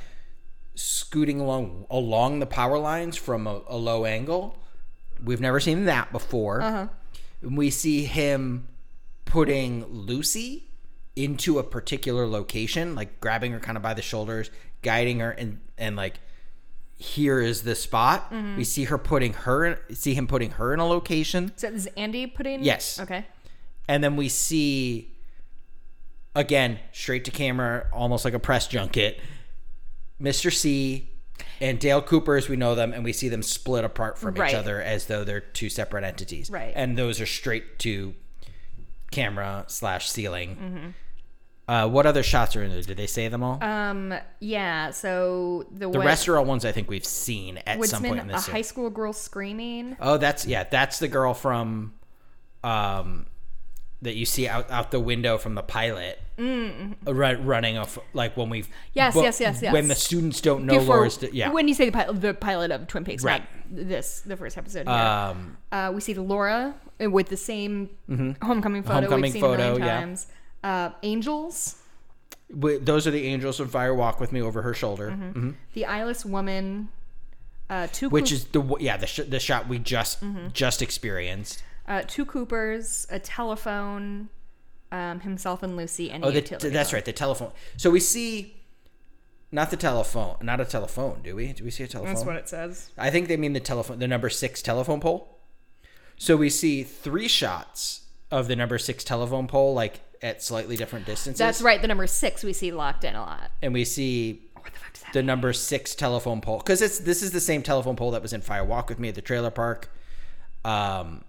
scooting 0.74 1.40
along 1.40 1.86
along 1.90 2.38
the 2.40 2.46
power 2.46 2.78
lines 2.78 3.16
from 3.16 3.46
a, 3.46 3.60
a 3.66 3.76
low 3.76 4.04
angle. 4.04 4.56
We've 5.22 5.40
never 5.40 5.60
seen 5.60 5.84
that 5.86 6.12
before. 6.12 6.62
Uh-huh. 6.62 6.86
And 7.42 7.56
we 7.56 7.70
see 7.70 8.04
him 8.04 8.68
putting 9.24 9.84
Lucy 9.86 10.68
into 11.14 11.58
a 11.58 11.62
particular 11.62 12.26
location, 12.26 12.94
like 12.94 13.20
grabbing 13.20 13.52
her 13.52 13.60
kind 13.60 13.76
of 13.76 13.82
by 13.82 13.94
the 13.94 14.02
shoulders, 14.02 14.50
guiding 14.82 15.20
her 15.20 15.30
and 15.32 15.60
and 15.76 15.96
like 15.96 16.20
here 17.02 17.40
is 17.40 17.62
the 17.64 17.74
spot. 17.74 18.30
Mhm. 18.32 18.56
We 18.56 18.64
see 18.64 18.84
her 18.84 18.96
putting 18.98 19.32
her 19.32 19.80
see 19.92 20.14
him 20.14 20.26
putting 20.26 20.52
her 20.52 20.72
in 20.72 20.80
a 20.80 20.86
location. 20.86 21.52
So 21.56 21.68
is 21.68 21.88
Andy 21.96 22.26
putting? 22.26 22.62
Yes. 22.62 23.00
Okay. 23.00 23.26
And 23.88 24.02
then 24.04 24.16
we 24.16 24.28
see 24.28 25.08
again, 26.34 26.78
straight 26.92 27.24
to 27.26 27.30
camera, 27.30 27.86
almost 27.92 28.24
like 28.24 28.32
a 28.34 28.38
press 28.38 28.66
junket. 28.66 29.20
Mr. 30.20 30.52
C 30.52 31.10
and 31.60 31.78
Dale 31.78 32.00
Cooper 32.00 32.36
as 32.36 32.48
we 32.48 32.56
know 32.56 32.74
them, 32.74 32.92
and 32.92 33.04
we 33.04 33.12
see 33.12 33.28
them 33.28 33.42
split 33.42 33.84
apart 33.84 34.18
from 34.18 34.34
Right. 34.34 34.50
each 34.50 34.54
other 34.56 34.80
as 34.80 35.06
though 35.06 35.24
they're 35.24 35.40
two 35.40 35.68
separate 35.68 36.04
entities. 36.04 36.48
Right. 36.50 36.72
And 36.74 36.96
those 36.96 37.20
are 37.20 37.26
straight 37.26 37.78
to 37.80 38.14
camera 39.10 39.64
slash 39.66 40.08
ceiling. 40.08 40.56
Mhm. 40.56 40.94
Uh, 41.68 41.88
what 41.88 42.06
other 42.06 42.22
shots 42.24 42.56
are 42.56 42.62
in 42.64 42.70
there? 42.70 42.82
Did 42.82 42.96
they 42.96 43.06
say 43.06 43.28
them 43.28 43.42
all? 43.42 43.62
Um. 43.62 44.12
Yeah. 44.40 44.90
So 44.90 45.66
the 45.70 45.88
the 45.88 45.98
are 46.28 46.36
all 46.38 46.44
ones 46.44 46.64
I 46.64 46.72
think 46.72 46.88
we've 46.90 47.04
seen 47.04 47.58
at 47.66 47.82
some 47.84 48.02
point 48.02 48.18
in 48.20 48.30
a 48.30 48.32
this. 48.32 48.46
high 48.46 48.52
series. 48.52 48.66
school 48.68 48.90
girl 48.90 49.12
screaming. 49.12 49.96
Oh, 50.00 50.16
that's 50.18 50.44
yeah, 50.44 50.64
that's 50.64 50.98
the 50.98 51.08
girl 51.08 51.34
from, 51.34 51.94
um, 52.64 53.26
that 54.02 54.16
you 54.16 54.26
see 54.26 54.48
out 54.48 54.70
out 54.70 54.90
the 54.90 55.00
window 55.00 55.38
from 55.38 55.54
the 55.54 55.62
pilot. 55.62 56.18
Mm. 56.38 56.94
uh, 57.06 57.12
running 57.14 57.76
off 57.76 57.98
like 58.14 58.36
when 58.38 58.48
we 58.48 58.64
Yes, 58.94 59.14
yes, 59.14 59.38
yes, 59.38 59.60
yes. 59.62 59.72
when 59.72 59.86
the 59.86 59.94
students 59.94 60.40
don't 60.40 60.64
know 60.64 60.78
Before- 60.78 60.96
Laura's 60.96 61.22
yeah 61.30 61.50
When 61.52 61.68
you 61.68 61.74
say 61.74 61.84
the 61.84 61.92
pilot, 61.92 62.20
the 62.20 62.32
pilot 62.34 62.70
of 62.72 62.88
Twin 62.88 63.04
Peaks, 63.04 63.22
Right. 63.22 63.42
not 63.70 63.88
this, 63.88 64.22
the 64.22 64.36
first 64.36 64.56
episode. 64.58 64.88
Here. 64.88 64.96
Um, 64.96 65.58
uh, 65.70 65.92
we 65.94 66.00
see 66.00 66.14
Laura 66.14 66.74
uh, 67.04 67.10
with 67.10 67.28
the 67.28 67.36
same 67.36 67.90
Mhm. 68.10 68.42
homecoming 68.42 68.82
photo 68.82 68.94
Homecoming 68.94 69.22
we've 69.24 69.32
seen 69.34 69.40
photo, 69.42 69.54
a 69.54 69.56
million 69.58 69.86
yeah. 69.86 70.00
times. 70.00 70.26
Uh, 70.62 70.90
angels, 71.02 71.76
Wi- 72.50 72.78
those 72.82 73.06
are 73.06 73.10
the 73.10 73.26
angels 73.26 73.56
from 73.56 73.68
Fire 73.68 73.94
Walk 73.94 74.20
with 74.20 74.30
me 74.32 74.40
over 74.42 74.62
her 74.62 74.74
shoulder, 74.74 75.10
Mhm. 75.10 75.32
Mhm. 75.34 75.54
the 75.74 75.86
eyeless 75.86 76.24
woman, 76.24 76.88
uh, 77.70 77.88
two 77.92 78.08
which 78.10 78.26
Coop- 78.30 78.32
is 78.32 78.44
the 78.46 78.76
yeah 78.80 78.96
the 78.96 79.06
sh- 79.06 79.20
the 79.26 79.40
shot 79.40 79.68
we 79.68 79.78
just 79.78 80.22
Mhm. 80.22 80.52
just 80.52 80.82
experienced. 80.82 81.62
uh, 81.88 82.02
two 82.06 82.24
Coopers, 82.24 83.08
a 83.10 83.18
telephone, 83.18 84.28
um, 84.92 85.18
himself 85.20 85.64
and 85.64 85.76
Lucy, 85.76 86.10
and 86.12 86.24
Oh, 86.24 86.30
the, 86.30 86.36
utility 86.36 86.68
that's 86.68 86.90
phone. 86.90 86.98
right, 86.98 87.04
the 87.04 87.12
telephone. 87.12 87.50
So 87.76 87.90
we 87.90 87.98
see. 88.00 88.56
Not 89.54 89.70
the 89.70 89.76
telephone, 89.76 90.36
not 90.40 90.60
a 90.60 90.64
telephone, 90.64 91.20
do 91.22 91.36
we? 91.36 91.52
Do 91.52 91.64
we 91.64 91.70
see 91.70 91.82
a 91.84 91.88
telephone? 91.88 92.14
That's 92.14 92.24
what 92.24 92.36
it 92.36 92.48
says. 92.48 92.88
I 92.96 93.10
think 93.10 93.28
they 93.28 93.36
mean 93.36 93.52
the 93.52 93.60
telephone, 93.60 93.98
the 93.98 94.08
number 94.08 94.30
six 94.30 94.62
telephone 94.62 94.98
pole. 95.00 95.40
So 96.16 96.36
we 96.36 96.48
see 96.48 96.82
three 96.84 97.28
shots 97.28 98.02
of 98.30 98.48
the 98.48 98.56
number 98.56 98.78
six 98.78 99.04
telephone 99.04 99.46
pole, 99.48 99.74
like 99.74 100.00
at 100.22 100.42
slightly 100.42 100.76
different 100.76 101.04
distances. 101.06 101.38
That's 101.38 101.60
right. 101.60 101.80
The 101.82 101.88
number 101.88 102.06
six 102.06 102.44
we 102.44 102.52
see 102.52 102.70
locked 102.72 103.04
in 103.04 103.14
a 103.14 103.20
lot. 103.20 103.50
And 103.60 103.72
we 103.72 103.84
see 103.84 104.42
the 105.12 105.22
number 105.22 105.52
six 105.52 105.94
telephone 105.94 106.40
pole 106.40 106.58
because 106.58 106.80
it's 106.80 106.98
this 107.00 107.22
is 107.22 107.32
the 107.32 107.40
same 107.40 107.62
telephone 107.62 107.96
pole 107.96 108.12
that 108.12 108.22
was 108.22 108.32
in 108.32 108.40
Fire 108.40 108.64
Walk 108.64 108.88
with 108.88 108.98
me 108.98 109.08
at 109.08 109.14
the 109.14 109.20
trailer 109.22 109.50
park. 109.50 109.90
Um, 110.64 111.24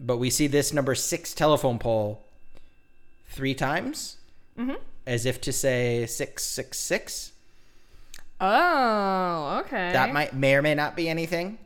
but 0.00 0.16
we 0.16 0.28
see 0.30 0.48
this 0.48 0.72
number 0.72 0.94
six 0.94 1.32
telephone 1.32 1.78
pole 1.78 2.24
three 3.28 3.54
times, 3.54 4.16
Mhm. 4.58 4.76
as 5.06 5.24
if 5.24 5.40
to 5.42 5.52
say 5.52 6.04
six 6.06 6.44
six 6.44 6.78
six. 6.78 7.32
Oh, 8.40 9.62
okay. 9.64 9.92
That 9.92 10.12
might 10.12 10.34
may 10.34 10.54
or 10.56 10.62
may 10.62 10.74
not 10.74 10.96
be 10.96 11.08
anything. 11.08 11.58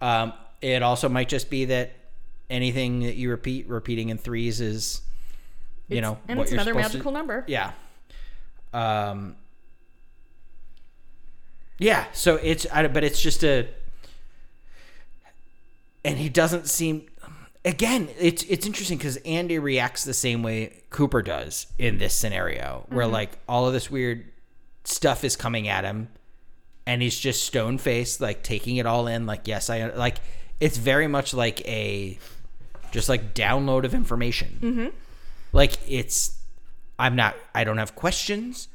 Um, 0.00 0.32
it 0.62 0.82
also 0.82 1.08
might 1.08 1.28
just 1.28 1.50
be 1.50 1.66
that 1.66 1.90
anything 2.48 3.00
that 3.00 3.16
you 3.16 3.28
repeat, 3.30 3.68
repeating 3.68 4.08
in 4.08 4.16
threes 4.16 4.60
is, 4.60 5.02
you 5.88 5.96
It's- 5.98 6.02
know, 6.10 6.18
and 6.28 6.38
what 6.38 6.44
it's 6.44 6.52
another 6.52 6.72
supposed 6.72 6.90
to- 6.92 6.96
magical 6.98 7.12
number. 7.12 7.44
Yeah. 7.46 7.72
Um. 8.72 9.36
Yeah. 11.78 12.06
So 12.12 12.36
it's, 12.36 12.66
I, 12.72 12.86
but 12.88 13.04
it's 13.04 13.20
just 13.20 13.42
a, 13.44 13.68
and 16.04 16.18
he 16.18 16.28
doesn't 16.28 16.68
seem. 16.68 17.06
Again, 17.64 18.08
it's 18.18 18.42
it's 18.44 18.66
interesting 18.66 18.98
because 18.98 19.16
Andy 19.18 19.58
reacts 19.58 20.04
the 20.04 20.14
same 20.14 20.42
way 20.42 20.82
Cooper 20.90 21.22
does 21.22 21.66
in 21.78 21.98
this 21.98 22.14
scenario, 22.14 22.86
where 22.88 23.06
Mhm. 23.06 23.12
like 23.12 23.38
all 23.48 23.66
of 23.66 23.72
this 23.72 23.90
weird 23.90 24.24
stuff 24.84 25.24
is 25.24 25.36
coming 25.36 25.68
at 25.68 25.84
him, 25.84 26.08
and 26.86 27.02
he's 27.02 27.18
just 27.18 27.44
stone 27.44 27.78
faced, 27.78 28.20
like 28.20 28.42
taking 28.42 28.76
it 28.76 28.86
all 28.86 29.06
in. 29.06 29.26
Like, 29.26 29.46
yes, 29.46 29.70
I 29.70 29.86
like. 29.88 30.18
It's 30.60 30.76
very 30.76 31.06
much 31.06 31.34
like 31.34 31.60
a, 31.68 32.18
just 32.90 33.08
like 33.08 33.34
download 33.34 33.84
of 33.84 33.94
information. 33.94 34.58
Mhm. 34.60 34.92
Like 35.52 35.74
it's, 35.88 36.36
I'm 36.98 37.16
not. 37.16 37.36
I 37.54 37.64
don't 37.64 37.78
have 37.78 37.94
questions. 37.94 38.68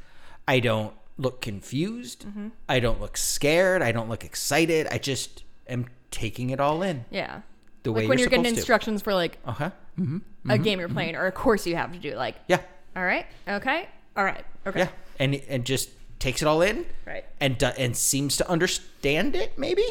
I 0.47 0.59
don't 0.59 0.93
look 1.17 1.41
confused. 1.41 2.25
Mhm. 2.25 2.51
I 2.67 2.79
don't 2.79 2.99
look 2.99 3.17
scared. 3.17 3.81
I 3.81 3.91
don't 3.91 4.09
look 4.09 4.23
excited. 4.23 4.87
I 4.89 4.97
just 4.97 5.43
am 5.67 5.85
taking 6.11 6.49
it 6.49 6.59
all 6.59 6.81
in. 6.81 7.05
Yeah. 7.11 7.41
The 7.83 7.91
like 7.91 7.97
way 8.03 8.07
when 8.07 8.17
you're 8.17 8.23
you're 8.25 8.29
getting 8.29 8.45
supposed 8.45 8.55
to. 8.55 8.61
instructions 8.61 9.01
for 9.01 9.13
like 9.13 9.37
Uh-huh. 9.45 9.69
Mhm. 9.99 10.21
a 10.45 10.57
Mhm. 10.57 10.63
game 10.63 10.79
you're 10.79 10.89
playing 10.89 11.15
or 11.15 11.25
a 11.27 11.31
course 11.31 11.67
you 11.67 11.75
have 11.75 11.91
to 11.93 11.99
do. 11.99 12.15
Like, 12.15 12.35
Yeah. 12.47 12.61
all 12.95 13.03
right, 13.03 13.25
okay, 13.47 13.87
all 14.15 14.23
right, 14.23 14.43
okay. 14.65 14.79
Yeah, 14.79 14.89
and 15.19 15.35
and 15.47 15.65
just 15.65 15.89
takes 16.19 16.41
it 16.41 16.47
all 16.47 16.61
in, 16.61 16.85
Right. 17.05 17.25
And 17.41 17.57
do, 17.57 17.65
and 17.67 17.95
seems 17.97 18.37
to 18.37 18.49
understand 18.49 19.35
it, 19.35 19.57
maybe. 19.57 19.83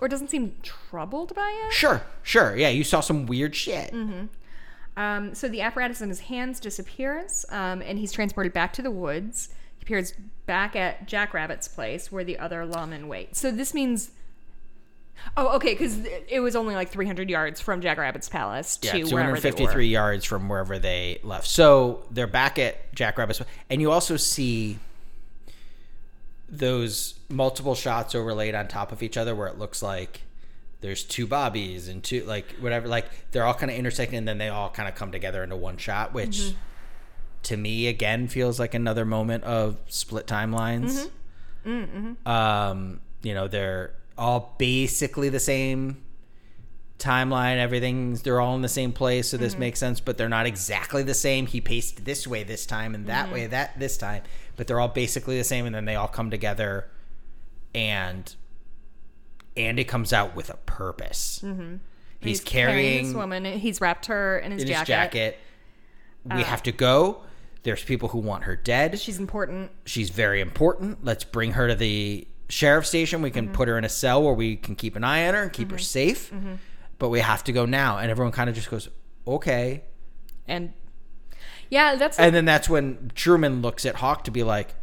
Or 0.00 0.06
doesn't 0.08 0.28
seem 0.30 0.54
troubled 0.62 1.34
by 1.34 1.64
it. 1.66 1.72
Sure, 1.72 2.02
sure. 2.22 2.56
Yeah, 2.56 2.68
you 2.68 2.84
saw 2.84 3.00
some 3.00 3.26
weird 3.26 3.56
shit. 3.56 3.92
Mm-hmm. 3.92 4.26
Um, 4.96 5.34
so 5.34 5.48
the 5.48 5.60
apparatus 5.60 6.00
in 6.00 6.08
his 6.08 6.20
hands 6.20 6.58
disappears, 6.58 7.44
um, 7.50 7.82
and 7.82 7.98
he's 7.98 8.12
transported 8.12 8.52
back 8.52 8.72
to 8.74 8.82
the 8.82 8.90
woods. 8.90 9.50
He 9.78 9.82
appears 9.82 10.14
back 10.46 10.74
at 10.74 11.06
Jack 11.06 11.34
Rabbit's 11.34 11.68
place 11.68 12.10
where 12.10 12.24
the 12.24 12.38
other 12.38 12.64
lawmen 12.66 13.06
wait. 13.06 13.36
So 13.36 13.50
this 13.50 13.74
means. 13.74 14.10
Oh, 15.34 15.56
okay, 15.56 15.72
because 15.72 15.98
it 16.28 16.40
was 16.40 16.54
only 16.54 16.74
like 16.74 16.90
300 16.90 17.30
yards 17.30 17.58
from 17.58 17.80
Jack 17.80 17.96
Rabbit's 17.96 18.28
palace 18.28 18.76
to 18.78 18.86
Yeah, 18.86 18.92
wherever 19.04 19.32
they 19.40 19.50
253 19.50 19.74
were. 19.74 19.80
yards 19.80 20.24
from 20.26 20.46
wherever 20.48 20.78
they 20.78 21.20
left. 21.22 21.46
So 21.46 22.04
they're 22.10 22.26
back 22.26 22.58
at 22.58 22.94
Jack 22.94 23.16
Rabbit's, 23.16 23.40
and 23.70 23.80
you 23.80 23.90
also 23.90 24.18
see 24.18 24.78
those 26.48 27.14
multiple 27.28 27.74
shots 27.74 28.14
overlaid 28.14 28.54
on 28.54 28.68
top 28.68 28.92
of 28.92 29.02
each 29.02 29.16
other, 29.16 29.34
where 29.34 29.48
it 29.48 29.58
looks 29.58 29.82
like 29.82 30.20
there's 30.86 31.02
two 31.04 31.26
bobbies 31.26 31.88
and 31.88 32.02
two 32.02 32.24
like 32.24 32.52
whatever, 32.60 32.86
like 32.88 33.06
they're 33.32 33.44
all 33.44 33.54
kind 33.54 33.70
of 33.70 33.76
intersecting, 33.76 34.18
and 34.18 34.28
then 34.28 34.38
they 34.38 34.48
all 34.48 34.70
kind 34.70 34.88
of 34.88 34.94
come 34.94 35.12
together 35.12 35.42
into 35.42 35.56
one 35.56 35.76
shot, 35.76 36.14
which 36.14 36.38
Mhm. 36.38 36.54
to 37.44 37.56
me 37.56 37.86
again 37.88 38.28
feels 38.28 38.58
like 38.58 38.72
another 38.74 39.04
moment 39.04 39.44
of 39.44 39.76
split 39.88 40.26
timelines. 40.26 41.08
Mhm. 41.66 41.86
Mm-hmm. 42.24 42.28
Um, 42.28 43.00
you 43.22 43.34
know, 43.34 43.48
they're 43.48 43.92
all 44.16 44.54
basically 44.58 45.28
the 45.28 45.40
same 45.40 46.02
timeline. 46.98 47.56
Everything's 47.58 48.22
they're 48.22 48.40
all 48.40 48.54
in 48.56 48.62
the 48.62 48.68
same 48.68 48.92
place, 48.92 49.28
so 49.28 49.36
this 49.36 49.54
Mhm. 49.54 49.58
makes 49.58 49.78
sense. 49.80 50.00
But 50.00 50.16
they're 50.16 50.28
not 50.28 50.46
exactly 50.46 51.02
the 51.02 51.12
same. 51.14 51.46
He 51.46 51.60
paced 51.60 52.04
this 52.04 52.26
way 52.26 52.42
this 52.42 52.64
time 52.64 52.94
and 52.94 53.06
that 53.06 53.28
Mhm. 53.28 53.32
way 53.32 53.46
that 53.48 53.78
this 53.78 53.96
time. 53.98 54.22
But 54.56 54.66
they're 54.66 54.80
all 54.80 54.88
basically 54.88 55.36
the 55.36 55.44
same, 55.44 55.66
and 55.66 55.74
then 55.74 55.84
they 55.84 55.96
all 55.96 56.08
come 56.08 56.30
together, 56.30 56.86
and 57.74 58.34
Andy 59.56 59.84
comes 59.84 60.12
out 60.12 60.34
with 60.36 60.50
a 60.50 60.56
purpose. 60.66 61.40
Mm-hmm. 61.44 61.76
He's, 62.20 62.40
carrying, 62.40 63.06
this 63.06 63.14
woman. 63.14 63.44
He's 63.44 63.80
wrapped 63.80 64.06
her 64.06 64.38
in 64.38 64.52
his 64.52 64.62
in 64.62 64.68
jacket. 64.68 64.78
his 64.80 64.86
jacket. 64.88 65.38
We 66.24 66.42
Uh, 66.42 66.44
have 66.44 66.62
to 66.64 66.72
go. 66.72 67.22
There's 67.62 67.82
people 67.84 68.08
who 68.10 68.18
want 68.18 68.44
her 68.44 68.56
dead. 68.56 68.98
She's 68.98 69.18
important. 69.18 69.70
She's 69.84 70.10
very 70.10 70.40
important. 70.40 71.04
Let's 71.04 71.24
bring 71.24 71.52
her 71.52 71.68
to 71.68 71.74
the 71.74 72.26
sheriff's 72.48 72.88
station. 72.88 73.22
We 73.22 73.30
can 73.30 73.50
put 73.52 73.68
her 73.68 73.76
in 73.78 73.84
a 73.84 73.88
cell 73.88 74.22
where 74.22 74.34
we 74.34 74.56
can 74.56 74.76
keep 74.76 74.96
an 74.96 75.04
eye 75.04 75.26
on 75.28 75.34
her 75.34 75.42
and 75.42 75.52
keep 75.52 75.70
her 75.72 75.78
safe. 75.78 76.30
Mhm. 76.32 76.58
But 76.98 77.08
we 77.10 77.20
have 77.20 77.44
to 77.44 77.52
go 77.52 77.66
now. 77.66 77.98
And 77.98 78.10
everyone 78.10 78.32
kind 78.32 78.48
of 78.48 78.54
just 78.56 78.70
goes, 78.70 78.88
okay. 79.26 79.82
And 80.48 80.72
yeah, 81.68 81.96
that's 81.96 82.18
And 82.18 82.34
then 82.34 82.44
that's 82.44 82.68
when 82.68 83.10
Truman 83.14 83.62
looks 83.62 83.84
at 83.84 83.96
Hawk 83.96 84.24
to 84.24 84.30
be 84.30 84.42
like, 84.44 84.74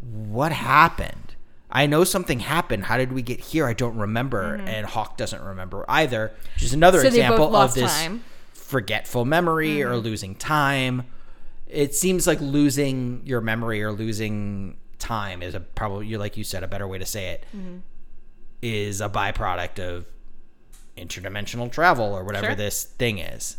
what 0.00 0.50
happened? 0.52 1.21
I 1.74 1.86
know 1.86 2.04
something 2.04 2.40
happened. 2.40 2.84
How 2.84 2.98
did 2.98 3.12
we 3.12 3.22
get 3.22 3.40
here? 3.40 3.66
I 3.66 3.72
don't 3.72 3.96
remember. 3.96 4.58
Mhm. 4.58 4.66
And 4.68 4.86
Hawk 4.86 5.16
doesn't 5.16 5.42
remember 5.42 5.84
either, 5.88 6.32
which 6.54 6.64
is 6.64 6.74
another 6.74 7.00
So 7.00 7.06
example 7.08 7.56
of 7.56 7.72
this 7.74 7.90
time. 7.92 8.22
forgetful 8.52 9.24
memory 9.24 9.82
or 9.82 9.92
Mhm. 9.92 10.02
losing 10.04 10.34
time. 10.34 11.04
It 11.66 11.94
seems 11.94 12.26
like 12.26 12.40
losing 12.42 13.22
your 13.24 13.40
memory 13.40 13.82
or 13.82 13.90
losing 13.90 14.76
time 14.98 15.42
is 15.42 15.54
a 15.54 15.60
probably 15.60 16.06
you 16.06 16.18
like 16.18 16.36
you 16.36 16.44
said 16.44 16.62
a 16.62 16.68
better 16.68 16.86
way 16.86 16.98
to 16.98 17.06
say 17.06 17.30
it 17.30 17.44
is 18.60 19.00
Mhm. 19.00 19.06
a 19.06 19.08
byproduct 19.10 19.78
of 19.80 20.04
interdimensional 20.96 21.72
travel 21.72 22.04
or 22.12 22.22
whatever 22.22 22.48
Sure. 22.48 22.54
this 22.54 22.84
thing 22.84 23.18
is. 23.18 23.56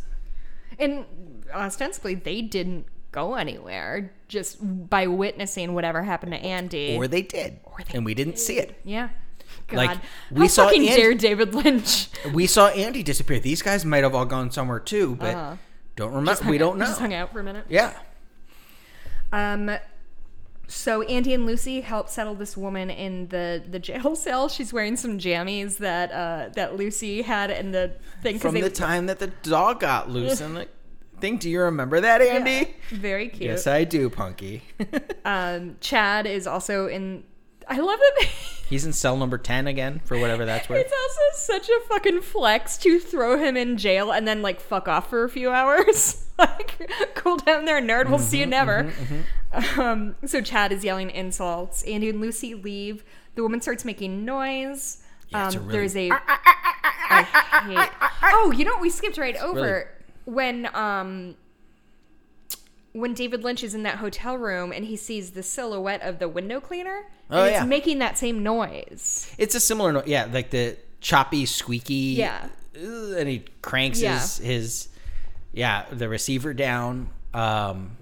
And 0.79 1.05
ostensibly, 1.53 2.13
they 2.15 2.41
didn't 2.41 2.85
go 3.13 3.35
anywhere 3.35 4.11
just 4.27 4.57
by 4.89 5.07
witnessing 5.07 5.73
whatever 5.73 6.03
happened 6.03 6.33
to 6.33 6.37
Andy. 6.39 6.95
Or 6.97 7.07
they 7.07 7.21
did. 7.21 7.59
Or 7.63 7.77
they 7.87 7.95
and 7.97 8.05
we 8.05 8.13
didn't 8.13 8.37
see 8.39 8.57
it. 8.59 8.77
yeah. 8.83 9.09
God. 9.67 9.77
Like 9.77 9.89
How 9.91 10.01
we 10.31 10.47
saw 10.49 10.65
fucking 10.65 10.89
Andy, 10.89 11.01
dare 11.01 11.13
David 11.13 11.53
Lynch. 11.55 12.09
we 12.33 12.47
saw 12.47 12.67
Andy 12.69 13.03
disappear. 13.03 13.39
These 13.39 13.61
guys 13.61 13.85
might 13.85 14.03
have 14.03 14.13
all 14.15 14.25
gone 14.25 14.51
somewhere 14.51 14.79
too, 14.79 15.15
but 15.15 15.35
Uh-huh. 15.35 15.55
don't 15.95 16.11
remember. 16.13 16.49
We 16.49 16.57
don't 16.57 16.77
know. 16.77 16.85
Just 16.85 16.99
hung 16.99 17.13
out 17.13 17.31
for 17.31 17.39
a 17.39 17.43
minute. 17.43 17.65
Yeah. 17.69 17.93
Um. 19.31 19.71
so 20.67 21.01
Andy 21.03 21.33
and 21.33 21.45
Lucy 21.45 21.81
help 21.81 22.09
settle 22.09 22.35
this 22.35 22.55
woman 22.57 22.89
in 22.89 23.27
the, 23.29 23.63
the 23.67 23.79
jail 23.79 24.15
cell. 24.25 24.49
She's 24.49 24.73
wearing 24.73 24.95
some 24.95 25.17
jammies 25.19 25.77
that 25.77 26.11
uh, 26.11 26.49
that 26.55 26.75
Lucy 26.75 27.21
had 27.21 27.49
in 27.51 27.71
the 27.71 27.93
thing. 28.21 28.39
From 28.39 28.55
they- 28.55 28.61
the 28.61 28.69
time 28.69 29.05
that 29.07 29.19
the 29.19 29.27
dog 29.27 29.79
got 29.81 30.09
loose 30.09 30.41
in 30.47 30.55
the 30.55 30.67
thing, 31.23 31.37
do 31.37 31.49
you 31.49 31.61
remember 31.61 32.01
that, 32.01 32.21
Andy? 32.21 32.51
Yeah, 32.51 32.97
very 32.97 33.29
cute. 33.29 33.49
Yes, 33.49 33.65
I 33.65 33.85
do, 33.85 34.09
Punky. 34.09 34.61
um, 35.25 35.77
Chad 35.79 36.27
is 36.27 36.45
also 36.45 36.87
in. 36.87 37.23
I 37.67 37.79
love 37.79 37.97
that. 37.97 38.27
He's 38.69 38.85
in 38.85 38.91
cell 38.91 39.15
number 39.15 39.37
ten 39.37 39.67
again 39.67 40.01
for 40.03 40.17
whatever 40.19 40.43
that's 40.45 40.67
worth. 40.67 40.85
It's 40.85 40.91
also 40.91 41.53
such 41.53 41.69
a 41.69 41.79
fucking 41.87 42.21
flex 42.21 42.77
to 42.79 42.99
throw 42.99 43.37
him 43.37 43.55
in 43.55 43.77
jail 43.77 44.11
and 44.11 44.27
then 44.27 44.41
like 44.41 44.59
fuck 44.59 44.87
off 44.89 45.09
for 45.09 45.23
a 45.23 45.29
few 45.29 45.49
hours. 45.49 46.27
like 46.37 46.91
cool 47.15 47.37
down 47.37 47.65
there, 47.65 47.81
nerd. 47.81 48.09
We'll 48.09 48.19
see 48.19 48.39
you 48.39 48.45
never. 48.45 48.91
Um, 49.77 50.15
so 50.25 50.41
Chad 50.41 50.73
is 50.73 50.83
yelling 50.83 51.09
insults. 51.09 51.83
Andy 51.83 52.09
and 52.09 52.19
Lucy 52.19 52.53
leave. 52.53 53.05
The 53.35 53.43
woman 53.43 53.61
starts 53.61 53.85
making 53.85 54.25
noise. 54.25 55.01
Yeah, 55.29 55.47
it's 55.47 55.55
um, 55.55 55.61
a 55.61 55.65
really- 55.65 55.77
there's 55.77 55.95
a. 55.95 56.09
I 56.11 57.23
hate. 57.65 58.09
Oh, 58.23 58.51
you 58.51 58.65
know 58.65 58.73
what? 58.73 58.81
We 58.81 58.89
skipped 58.89 59.17
right 59.17 59.37
over 59.37 59.92
when 60.25 60.69
um 60.75 61.35
when 62.93 63.13
David 63.13 63.43
Lynch 63.43 63.63
is 63.63 63.73
in 63.73 63.83
that 63.83 63.97
hotel 63.97 64.37
room 64.37 64.71
and 64.71 64.85
he 64.85 64.95
sees 64.95 65.31
the 65.31 65.41
silhouette 65.43 66.01
of 66.03 66.19
the 66.19 66.29
window 66.29 66.59
cleaner. 66.59 67.07
Oh, 67.31 67.39
and 67.39 67.47
it's 67.49 67.57
yeah. 67.61 67.65
making 67.65 67.99
that 67.99 68.17
same 68.17 68.43
noise. 68.43 69.33
It's 69.39 69.55
a 69.55 69.59
similar, 69.59 69.91
noise. 69.91 70.03
yeah, 70.05 70.27
like 70.31 70.51
the 70.51 70.77
choppy, 71.01 71.45
squeaky. 71.47 72.13
Yeah. 72.15 72.47
And 72.75 73.27
he 73.27 73.45
cranks 73.61 73.99
Yeah. 74.01 74.19
his 74.19 74.37
his, 74.37 74.87
yeah, 75.53 75.85
the 75.91 76.07
receiver 76.07 76.53
down. 76.53 77.09
Um, 77.33 77.97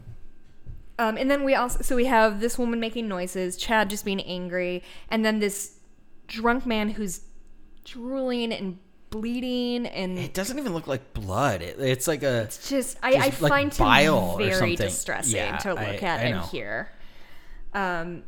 Um, 0.99 1.17
and 1.17 1.31
then 1.31 1.43
we 1.45 1.55
also 1.55 1.81
so 1.83 1.95
we 1.95 2.05
have 2.05 2.41
this 2.41 2.57
woman 2.59 2.79
making 2.81 3.07
noises, 3.07 3.55
Chad 3.55 3.89
just 3.89 4.03
being 4.03 4.21
angry, 4.21 4.83
and 5.09 5.23
then 5.23 5.39
this 5.39 5.77
drunk 6.27 6.65
man 6.65 6.89
who's 6.91 7.21
drooling 7.85 8.51
and 8.53 8.77
bleeding, 9.11 9.85
and 9.85 10.17
it 10.17 10.33
doesn't 10.33 10.57
even 10.57 10.73
look 10.73 10.87
like 10.87 11.13
blood. 11.13 11.61
It, 11.61 11.79
it's 11.79 12.07
like 12.07 12.23
a. 12.23 12.41
it's 12.43 12.67
just 12.69 12.97
I, 13.03 13.13
I 13.13 13.17
like 13.17 13.33
find 13.35 13.77
bile 13.77 14.37
him 14.39 14.49
very 14.49 14.75
distressing 14.75 15.35
Yeah, 15.35 15.57
to 15.57 15.69
look 15.75 15.79
I- 15.79 15.95
at 15.97 16.19
I 16.19 16.23
and 16.23 16.35
know. 16.37 16.41
hear. 16.47 16.91
Um, 17.73 18.23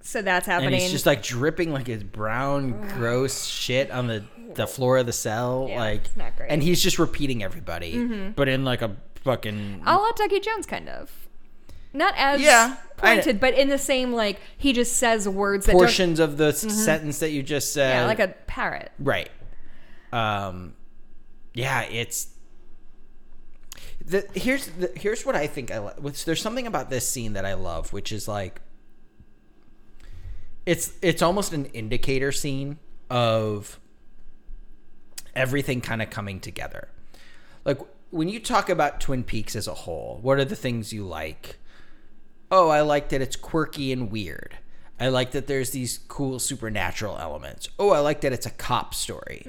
so 0.00 0.22
that's 0.22 0.48
and 0.48 0.62
happening. 0.62 0.80
he's 0.80 0.90
just 0.90 1.04
like 1.06 1.22
dripping 1.22 1.72
like 1.72 1.86
his 1.86 2.02
brown, 2.02 2.88
gross 2.94 3.44
shit 3.44 3.90
on 3.90 4.06
the 4.06 4.24
the 4.54 4.66
floor 4.66 4.96
of 4.98 5.06
the 5.06 5.12
cell. 5.12 5.66
Yeah, 5.68 5.78
like, 5.80 6.16
not 6.16 6.36
great. 6.36 6.46
Mm-hmm. 6.46 6.54
and 6.54 6.62
he's 6.62 6.82
just 6.82 6.98
repeating 6.98 7.42
everybody, 7.42 8.32
but 8.34 8.48
in 8.48 8.64
like 8.64 8.82
a 8.82 8.96
fucking. 9.22 9.82
a 9.86 9.96
la 9.96 10.12
Dougie 10.12 10.42
Jones, 10.42 10.64
kind 10.66 10.88
of. 10.88 11.10
Not 11.92 12.14
as 12.16 12.40
Yeah, 12.40 12.76
pointed, 12.96 13.40
but 13.40 13.54
in 13.54 13.68
the 13.68 13.78
same 13.78 14.12
like 14.12 14.38
he 14.56 14.72
just 14.72 14.96
says 14.96 15.28
words 15.28 15.66
that 15.66 15.72
portions 15.72 16.18
of 16.20 16.36
the 16.36 16.46
s 16.48 16.60
sentence 16.60 17.18
that 17.18 17.30
you 17.30 17.42
just 17.42 17.72
said. 17.72 17.94
yeah, 18.02 18.06
like 18.06 18.20
a 18.20 18.28
parrot. 18.46 18.90
Right. 18.98 19.28
Um 20.12 20.74
yeah, 21.54 21.82
it's 21.82 22.28
the 24.04 24.26
here's 24.34 24.66
the, 24.66 24.90
here's 24.96 25.24
what 25.26 25.36
I 25.36 25.46
think 25.46 25.70
I 25.70 25.78
like. 25.78 25.96
There's 25.96 26.42
something 26.42 26.66
about 26.66 26.90
this 26.90 27.08
scene 27.08 27.34
that 27.34 27.44
I 27.44 27.54
love, 27.54 27.92
which 27.92 28.12
is 28.12 28.26
like 28.28 28.60
it's 30.66 30.92
it's 31.02 31.22
almost 31.22 31.52
an 31.52 31.66
indicator 31.66 32.32
scene 32.32 32.78
of 33.08 33.80
everything 35.34 35.80
kind 35.80 36.02
of 36.02 36.10
coming 36.10 36.40
together. 36.40 36.88
Like 37.64 37.78
when 38.10 38.28
you 38.28 38.40
talk 38.40 38.68
about 38.68 39.00
Twin 39.00 39.24
Peaks 39.24 39.54
as 39.54 39.66
a 39.68 39.74
whole, 39.74 40.18
what 40.22 40.38
are 40.38 40.44
the 40.44 40.56
things 40.56 40.92
you 40.92 41.04
like? 41.04 41.58
Oh, 42.50 42.68
I 42.68 42.80
like 42.80 43.10
that 43.10 43.20
it's 43.20 43.36
quirky 43.36 43.92
and 43.92 44.10
weird. 44.10 44.58
I 44.98 45.08
like 45.08 45.30
that 45.30 45.46
there's 45.46 45.70
these 45.70 45.98
cool 46.08 46.38
supernatural 46.38 47.16
elements. 47.18 47.68
Oh, 47.78 47.90
I 47.90 48.00
like 48.00 48.20
that 48.22 48.32
it's 48.32 48.46
a 48.46 48.50
cop 48.50 48.94
story. 48.94 49.42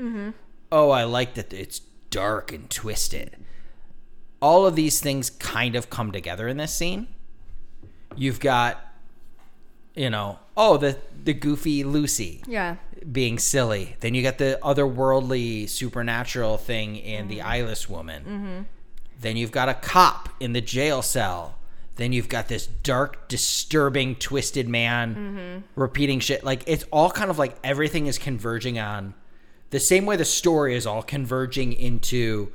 Oh, 0.71 0.89
I 0.91 1.03
like 1.03 1.33
that 1.35 1.51
it's 1.53 1.79
dark 2.09 2.51
and 2.51 2.69
twisted. 2.69 3.35
All 4.41 4.65
of 4.65 4.75
these 4.75 4.99
things 5.01 5.29
kind 5.29 5.75
of 5.75 5.89
come 5.89 6.11
together 6.11 6.47
in 6.47 6.57
this 6.57 6.73
scene. 6.73 7.07
You've 8.15 8.39
got, 8.39 8.79
you 9.95 10.09
know, 10.09 10.39
oh, 10.57 10.77
the 10.77 10.97
the 11.23 11.33
goofy 11.33 11.83
Lucy 11.83 12.41
Yeah. 12.47 12.77
being 13.11 13.37
silly. 13.37 13.95
Then 13.99 14.15
you 14.15 14.23
got 14.23 14.37
the 14.39 14.57
otherworldly 14.63 15.69
supernatural 15.69 16.57
thing 16.57 16.95
in 16.95 17.21
Mm-hmm. 17.21 17.29
the 17.29 17.41
eyeless 17.41 17.87
woman. 17.89 18.65
Then 19.19 19.37
you've 19.37 19.51
got 19.51 19.69
a 19.69 19.75
cop 19.75 20.29
in 20.39 20.53
the 20.53 20.61
jail 20.61 21.01
cell. 21.03 21.55
Then 21.97 22.11
you've 22.13 22.29
got 22.29 22.47
this 22.47 22.65
dark, 22.65 23.27
disturbing, 23.27 24.15
twisted 24.15 24.67
man 24.67 25.15
Mm-hmm. 25.15 25.79
repeating 25.79 26.19
shit. 26.19 26.43
Like 26.43 26.63
it's 26.65 26.85
all 26.91 27.11
kind 27.11 27.29
of 27.29 27.37
like 27.37 27.55
everything 27.63 28.07
is 28.07 28.17
converging 28.17 28.79
on 28.79 29.13
the 29.71 29.79
same 29.79 30.05
way 30.05 30.15
the 30.15 30.25
story 30.25 30.75
is 30.75 30.85
all 30.85 31.01
converging 31.03 31.73
into 31.73 32.51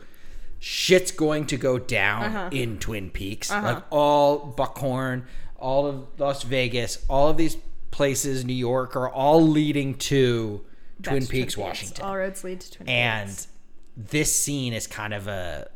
shit's 0.59 1.11
going 1.11 1.47
to 1.47 1.57
go 1.57 1.79
down 1.79 2.23
Uh-huh. 2.25 2.49
in 2.53 2.79
Twin 2.79 3.11
Peaks. 3.11 3.51
Like 3.51 3.83
all 3.91 4.39
Buckhorn, 4.39 5.27
all 5.59 5.87
of 5.87 6.07
Las 6.19 6.43
Vegas, 6.45 7.05
all 7.09 7.29
of 7.29 7.37
these 7.37 7.57
places, 7.91 8.45
New 8.45 8.55
York, 8.55 8.97
are 8.97 9.09
all 9.09 9.43
leading 9.47 9.95
to 9.95 10.65
Twin 11.03 11.19
That's 11.21 11.29
Peaks, 11.31 11.57
Washington. 11.57 12.05
All 12.05 12.17
roads 12.17 12.43
lead 12.45 12.61
to 12.61 12.71
Twin 12.71 12.89
and 12.89 13.29
Peaks. 13.29 13.49
And 13.97 14.07
this 14.11 14.35
scene 14.35 14.73
is 14.73 14.87
kind 14.87 15.13
of 15.15 15.27
a 15.29 15.69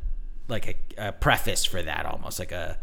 like 0.47 0.67
a, 0.97 1.07
a 1.07 1.11
preface 1.11 1.63
for 1.63 1.81
that, 1.81 2.05
almost 2.05 2.37
like 2.39 2.51
a 2.51 2.77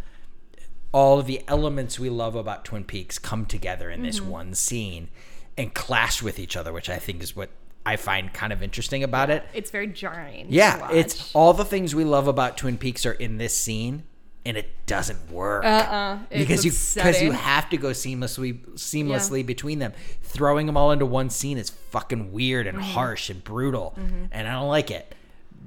all 0.92 1.18
of 1.18 1.26
the 1.26 1.42
elements 1.48 1.98
we 1.98 2.08
love 2.08 2.34
about 2.34 2.64
Twin 2.64 2.82
Peaks 2.84 3.18
come 3.18 3.44
together 3.44 3.90
in 3.90 3.98
Mm-hmm. 4.00 4.06
this 4.06 4.20
one 4.20 4.54
scene 4.54 5.08
and 5.56 5.74
clash 5.74 6.22
with 6.22 6.38
each 6.38 6.56
other, 6.56 6.72
which 6.72 6.88
I 6.88 6.96
think 6.98 7.22
is 7.22 7.36
what 7.36 7.50
I 7.92 7.96
find 7.96 8.32
kind 8.32 8.52
of 8.52 8.62
interesting 8.62 9.02
about 9.02 9.30
it. 9.30 9.44
It's 9.54 9.70
very 9.70 9.86
jarring. 9.88 10.46
Yeah, 10.50 10.90
it's 10.92 11.34
all 11.34 11.52
the 11.54 11.64
things 11.64 11.94
we 11.94 12.04
love 12.04 12.28
about 12.28 12.56
Twin 12.56 12.76
Peaks 12.78 13.06
are 13.06 13.12
in 13.12 13.38
this 13.38 13.56
scene, 13.56 14.02
and 14.44 14.56
it 14.56 14.68
doesn't 14.86 15.30
work. 15.30 15.64
Uh-uh. 15.64 16.18
It's 16.30 16.38
because 16.40 16.64
you 16.64 16.70
because 16.94 17.22
you 17.22 17.32
have 17.32 17.68
to 17.70 17.76
go 17.76 17.88
seamlessly 17.90 18.64
seamlessly 18.74 19.44
between 19.44 19.78
them. 19.78 19.92
Throwing 20.22 20.66
them 20.66 20.76
all 20.76 20.92
into 20.92 21.06
one 21.06 21.30
scene 21.30 21.56
is 21.58 21.70
fucking 21.70 22.32
weird 22.32 22.66
and 22.66 22.78
Mm-hmm. 22.78 22.90
harsh 22.92 23.30
and 23.30 23.42
brutal, 23.42 23.94
and 24.30 24.46
I 24.48 24.52
don't 24.52 24.68
like 24.68 24.90
it. 24.90 25.14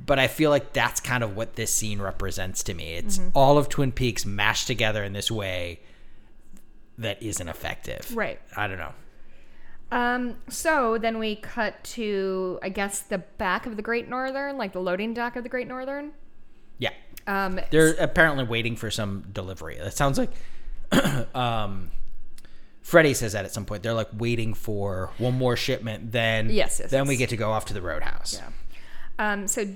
But 0.05 0.17
I 0.19 0.27
feel 0.27 0.49
like 0.49 0.73
that's 0.73 0.99
kind 0.99 1.23
of 1.23 1.35
what 1.35 1.55
this 1.55 1.73
scene 1.73 2.01
represents 2.01 2.63
to 2.63 2.73
me. 2.73 2.93
It's 2.93 3.17
Mm-hmm. 3.17 3.29
all 3.37 3.57
of 3.57 3.69
Twin 3.69 3.91
Peaks 3.91 4.25
mashed 4.25 4.67
together 4.67 5.03
in 5.03 5.13
this 5.13 5.29
way 5.29 5.79
that 6.97 7.21
isn't 7.21 7.47
effective. 7.47 8.15
Right. 8.15 8.39
I 8.55 8.67
don't 8.67 8.77
know. 8.77 8.93
Um, 9.91 10.37
so 10.47 10.97
then 10.97 11.19
we 11.19 11.35
cut 11.35 11.83
to, 11.83 12.59
I 12.63 12.69
guess, 12.69 13.01
the 13.01 13.17
back 13.17 13.65
of 13.65 13.75
the 13.75 13.81
Great 13.81 14.07
Northern, 14.07 14.57
like 14.57 14.71
the 14.73 14.79
loading 14.79 15.13
dock 15.13 15.35
of 15.35 15.43
the 15.43 15.49
Great 15.49 15.67
Northern. 15.67 16.11
Yeah. 16.77 16.91
Um, 17.27 17.59
They're 17.71 17.93
apparently 17.99 18.45
waiting 18.45 18.75
for 18.75 18.89
some 18.89 19.25
delivery. 19.31 19.77
It 19.77 19.93
sounds 19.93 20.17
like 20.17 20.31
um, 21.35 21.91
Freddie 22.81 23.13
says 23.13 23.33
that 23.33 23.45
at 23.45 23.51
some 23.51 23.65
point. 23.65 23.83
They're 23.83 23.93
like 23.93 24.09
waiting 24.17 24.53
for 24.53 25.11
one 25.17 25.37
more 25.37 25.55
shipment. 25.55 26.11
Then 26.11 26.49
Yes, 26.49 26.79
yes, 26.79 26.89
then 26.89 27.07
we 27.07 27.17
get 27.17 27.29
to 27.29 27.37
go 27.37 27.51
off 27.51 27.65
to 27.65 27.73
the 27.73 27.81
roadhouse. 27.81 28.39
Yeah. 28.39 29.33
Um, 29.33 29.47
so 29.47 29.67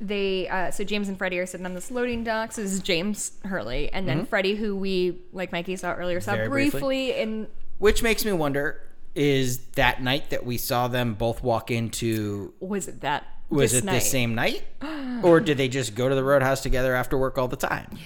they, 0.00 0.48
uh, 0.48 0.70
so 0.70 0.82
James 0.84 1.08
and 1.08 1.16
Freddie 1.16 1.38
are 1.38 1.46
sitting 1.46 1.64
on 1.64 1.74
this 1.74 1.90
loading 1.90 2.24
dock. 2.24 2.52
So 2.52 2.62
this 2.62 2.72
is 2.72 2.80
James 2.80 3.32
Hurley, 3.44 3.90
and 3.92 4.06
then 4.08 4.26
Freddie, 4.26 4.56
who 4.56 4.74
we, 4.76 5.20
like 5.32 5.52
Mikey 5.52 5.76
saw 5.76 5.92
earlier, 5.92 6.20
saw 6.20 6.32
Mm-hmm. 6.34 6.50
Briefly, 6.50 6.80
briefly. 6.80 7.12
in. 7.14 7.46
Which 7.78 8.02
makes 8.02 8.24
me 8.26 8.32
wonder: 8.32 8.82
is 9.14 9.58
that 9.72 10.02
night 10.02 10.30
that 10.30 10.44
we 10.46 10.56
saw 10.56 10.88
them 10.88 11.14
both 11.14 11.42
walk 11.42 11.70
into? 11.70 12.54
Was 12.60 12.88
it 12.88 13.00
that? 13.00 13.26
Was 13.48 13.74
it 13.74 13.84
night? 13.84 13.94
the 13.94 14.00
same 14.00 14.34
night, 14.34 14.62
or 15.24 15.40
did 15.40 15.58
they 15.58 15.68
just 15.68 15.94
go 15.96 16.08
to 16.08 16.14
the 16.14 16.22
roadhouse 16.22 16.60
together 16.62 16.94
after 16.94 17.18
work 17.18 17.36
all 17.36 17.48
the 17.48 17.56
time? 17.56 17.88
Yeah, 17.92 18.02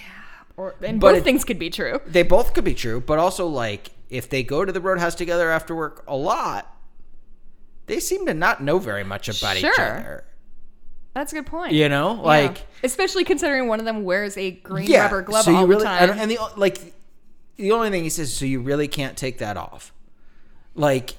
or, 0.56 0.74
and 0.82 0.98
But 0.98 1.10
both 1.12 1.18
it- 1.18 1.24
things 1.24 1.44
could 1.44 1.58
be 1.58 1.68
true. 1.70 2.00
They 2.06 2.22
both 2.22 2.54
could 2.54 2.64
be 2.64 2.74
true, 2.74 3.00
but 3.00 3.18
also 3.18 3.46
like 3.46 3.90
if 4.08 4.30
they 4.30 4.42
go 4.42 4.64
to 4.64 4.72
the 4.72 4.80
roadhouse 4.80 5.14
together 5.14 5.50
after 5.50 5.74
work 5.74 6.02
a 6.08 6.16
lot, 6.16 6.74
they 7.86 8.00
seem 8.00 8.24
to 8.26 8.32
not 8.34 8.62
know 8.62 8.78
very 8.78 9.04
much 9.04 9.28
about 9.28 9.56
each 9.58 9.64
other. 9.78 10.24
That's 11.12 11.32
a 11.32 11.36
good 11.36 11.46
point. 11.46 11.72
You 11.74 11.88
know, 11.90 12.14
Yeah. 12.16 12.22
like 12.22 12.66
especially 12.82 13.24
considering 13.24 13.68
one 13.68 13.78
of 13.78 13.84
them 13.84 14.02
wears 14.04 14.36
a 14.38 14.50
green 14.52 14.86
yeah. 14.90 15.02
rubber 15.04 15.22
glove 15.22 15.44
so 15.44 15.50
you 15.52 15.58
all 15.58 15.66
really 15.66 15.80
the 15.80 15.84
time. 15.84 16.10
and 16.10 16.30
the 16.30 16.38
like 16.56 16.94
the 17.56 17.70
only 17.72 17.90
thing 17.90 18.02
he 18.02 18.10
says, 18.10 18.32
so 18.34 18.44
you 18.46 18.60
really 18.60 18.88
can't 18.88 19.16
take 19.16 19.38
that 19.38 19.56
off. 19.56 19.92
Like 20.74 21.14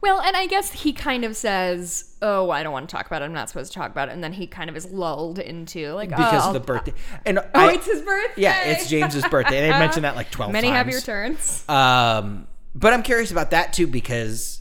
Well, 0.00 0.20
and 0.20 0.36
I 0.36 0.46
guess 0.46 0.72
he 0.72 0.92
kind 0.92 1.24
of 1.24 1.36
says, 1.36 2.16
"Oh, 2.20 2.50
I 2.50 2.62
don't 2.62 2.72
want 2.72 2.88
to 2.88 2.94
talk 2.94 3.06
about 3.06 3.22
it. 3.22 3.26
I'm 3.26 3.32
not 3.32 3.48
supposed 3.48 3.72
to 3.72 3.78
talk 3.78 3.90
about 3.90 4.08
it." 4.08 4.12
And 4.12 4.22
then 4.22 4.32
he 4.32 4.46
kind 4.46 4.68
of 4.68 4.76
is 4.76 4.86
lulled 4.90 5.38
into 5.38 5.92
like, 5.92 6.10
because 6.10 6.44
oh, 6.44 6.48
of 6.48 6.54
the 6.54 6.60
birthday, 6.60 6.92
and 7.24 7.38
Oh, 7.38 7.44
I, 7.54 7.72
it's 7.74 7.86
his 7.86 8.02
birthday. 8.02 8.42
yeah, 8.42 8.64
it's 8.70 8.88
James's 8.88 9.24
birthday. 9.28 9.60
They 9.60 9.70
mentioned 9.70 10.04
that 10.04 10.16
like 10.16 10.30
twelve 10.30 10.52
Many 10.52 10.68
times. 10.68 10.76
happier 10.76 11.00
turns. 11.00 11.68
Um, 11.68 12.46
but 12.74 12.92
I'm 12.92 13.02
curious 13.02 13.30
about 13.30 13.52
that 13.52 13.72
too 13.72 13.86
because 13.86 14.60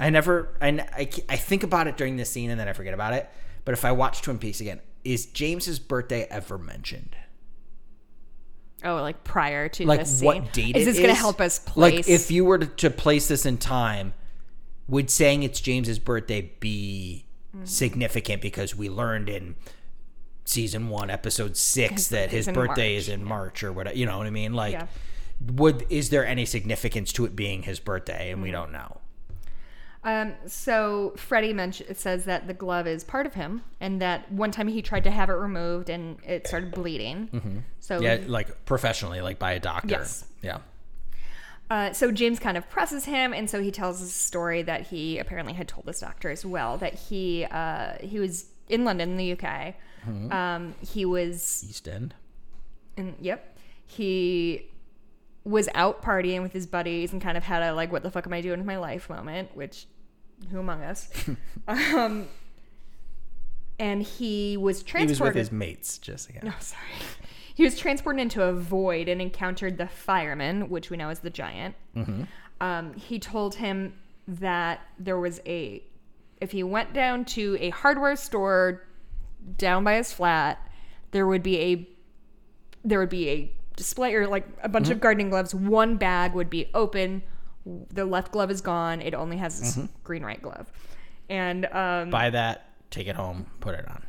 I 0.00 0.10
never, 0.10 0.56
I, 0.60 0.68
I, 0.68 1.08
I 1.28 1.36
think 1.36 1.62
about 1.62 1.86
it 1.86 1.96
during 1.96 2.16
this 2.16 2.30
scene 2.30 2.50
and 2.50 2.58
then 2.60 2.68
I 2.68 2.72
forget 2.72 2.94
about 2.94 3.14
it. 3.14 3.28
But 3.64 3.72
if 3.72 3.84
I 3.84 3.92
watch 3.92 4.22
Twin 4.22 4.38
Peaks 4.38 4.60
again, 4.60 4.80
is 5.04 5.26
James's 5.26 5.78
birthday 5.78 6.26
ever 6.30 6.58
mentioned? 6.58 7.16
Oh, 8.84 8.96
like 8.96 9.24
prior 9.24 9.68
to 9.70 9.86
like 9.86 10.00
this 10.00 10.22
what 10.22 10.36
scene. 10.36 10.48
date 10.52 10.76
is 10.76 10.84
this 10.86 10.96
going 10.98 11.08
to 11.08 11.14
help 11.14 11.40
us 11.40 11.58
place? 11.58 12.06
Like 12.06 12.08
if 12.08 12.30
you 12.30 12.44
were 12.44 12.58
to, 12.58 12.66
to 12.66 12.90
place 12.90 13.26
this 13.28 13.44
in 13.44 13.58
time, 13.58 14.14
would 14.88 15.10
saying 15.10 15.42
it's 15.42 15.60
James's 15.60 15.98
birthday 15.98 16.52
be 16.60 17.24
Mm. 17.56 17.66
significant 17.66 18.42
because 18.42 18.76
we 18.76 18.90
learned 18.90 19.30
in 19.30 19.54
season 20.44 20.90
one, 20.90 21.08
episode 21.10 21.56
six, 21.56 21.92
His 21.92 22.08
that 22.10 22.30
his 22.30 22.46
birthday 22.46 22.92
March, 22.94 22.98
is 23.00 23.08
in 23.08 23.24
March 23.24 23.62
or 23.64 23.72
whatever? 23.72 23.96
You 23.96 24.04
know 24.04 24.18
what 24.18 24.26
I 24.26 24.30
mean? 24.30 24.52
Like, 24.52 24.72
Yeah. 24.72 24.86
would 25.54 25.86
is 25.88 26.10
there 26.10 26.26
any 26.26 26.44
significance 26.44 27.10
to 27.14 27.24
it 27.24 27.34
being 27.34 27.62
his 27.62 27.80
birthday? 27.80 28.30
And 28.32 28.42
we 28.42 28.50
Mm. 28.50 28.52
don't 28.52 28.72
know. 28.72 29.00
Um, 30.04 30.34
so 30.46 31.12
Freddie 31.16 31.54
says 31.94 32.24
that 32.26 32.46
the 32.46 32.54
glove 32.54 32.86
is 32.86 33.02
part 33.04 33.26
of 33.26 33.34
him, 33.34 33.62
and 33.80 34.00
that 34.00 34.30
one 34.30 34.50
time 34.52 34.68
he 34.68 34.80
tried 34.80 35.04
to 35.04 35.10
have 35.10 35.28
it 35.28 35.34
removed 35.34 35.90
and 35.90 36.18
it 36.24 36.46
started 36.46 36.70
bleeding. 36.72 37.28
Mhm. 37.32 37.62
So 37.80 38.00
yeah, 38.00 38.18
like 38.26 38.64
professionally, 38.64 39.20
like 39.20 39.38
by 39.38 39.52
a 39.52 39.60
doctor. 39.60 39.88
Yes. 39.88 40.24
Yeah. 40.42 40.58
Uh, 41.70 41.92
so 41.92 42.10
James 42.10 42.38
kind 42.38 42.56
of 42.56 42.68
presses 42.70 43.04
him, 43.04 43.34
and 43.34 43.50
so 43.50 43.60
he 43.60 43.70
tells 43.70 44.00
this 44.00 44.14
story 44.14 44.62
that 44.62 44.86
he 44.86 45.18
apparently 45.18 45.52
had 45.52 45.68
told 45.68 45.84
this 45.84 46.00
doctor 46.00 46.30
as 46.30 46.44
well 46.46 46.78
that 46.78 46.94
he 46.94 47.44
uh, 47.50 47.94
he 48.00 48.18
was 48.20 48.46
in 48.68 48.84
London, 48.84 49.10
in 49.10 49.16
the 49.16 49.32
UK. 49.32 49.74
Mhm. 50.06 50.32
Um, 50.32 50.74
he 50.80 51.04
was 51.04 51.66
East 51.68 51.86
End. 51.88 52.14
and 52.96 53.16
yep, 53.20 53.58
he 53.84 54.70
was 55.48 55.68
out 55.74 56.02
partying 56.02 56.42
with 56.42 56.52
his 56.52 56.66
buddies 56.66 57.12
and 57.12 57.22
kind 57.22 57.36
of 57.36 57.44
had 57.44 57.62
a 57.62 57.72
like, 57.74 57.90
"What 57.90 58.02
the 58.02 58.10
fuck 58.10 58.26
am 58.26 58.32
I 58.32 58.40
doing 58.40 58.58
with 58.58 58.66
my 58.66 58.76
life?" 58.76 59.08
moment. 59.08 59.56
Which, 59.56 59.86
who 60.50 60.58
among 60.60 60.82
us? 60.82 61.08
um, 61.68 62.28
and 63.78 64.02
he 64.02 64.56
was 64.56 64.80
He 64.80 64.84
transported. 64.84 65.20
was 65.20 65.28
with 65.30 65.36
his 65.36 65.52
mates, 65.52 65.98
Jessica. 65.98 66.40
No, 66.44 66.52
sorry. 66.58 66.82
He 67.54 67.64
was 67.64 67.76
transported 67.78 68.20
into 68.20 68.42
a 68.42 68.52
void 68.52 69.08
and 69.08 69.20
encountered 69.20 69.78
the 69.78 69.88
fireman, 69.88 70.68
which 70.68 70.90
we 70.90 70.96
know 70.96 71.10
is 71.10 71.20
the 71.20 71.30
giant. 71.30 71.74
Mhm. 71.96 72.26
Um, 72.60 72.94
he 72.94 73.18
told 73.18 73.56
him 73.56 73.94
that 74.26 74.80
there 74.98 75.18
was 75.18 75.40
a, 75.46 75.82
if 76.40 76.50
he 76.52 76.62
went 76.62 76.92
down 76.92 77.24
to 77.24 77.56
a 77.60 77.70
hardware 77.70 78.16
store 78.16 78.82
down 79.56 79.84
by 79.84 79.94
his 79.96 80.12
flat, 80.12 80.58
there 81.12 81.26
would 81.26 81.42
be 81.42 81.58
a, 81.60 81.88
there 82.84 82.98
would 83.00 83.08
be 83.08 83.28
a 83.30 83.52
display 83.78 84.14
or 84.14 84.26
like 84.26 84.44
a 84.62 84.68
bunch 84.68 84.90
of 84.90 84.98
Mhm. 84.98 85.00
gardening 85.00 85.30
gloves. 85.30 85.54
One 85.54 85.96
bag 85.96 86.34
would 86.34 86.50
be 86.50 86.68
open. 86.74 87.22
The 87.64 88.04
left 88.04 88.32
glove 88.32 88.50
is 88.50 88.60
gone. 88.60 89.00
It 89.00 89.14
only 89.14 89.36
has 89.38 89.60
this 89.60 89.76
Mhm. 89.76 89.88
green 90.04 90.22
right 90.24 90.42
glove. 90.42 90.70
And 91.30 91.64
um, 91.66 92.10
Buy 92.10 92.28
that, 92.30 92.64
take 92.90 93.06
it 93.06 93.14
home, 93.16 93.46
put 93.60 93.74
it 93.74 93.86
on. 93.88 94.02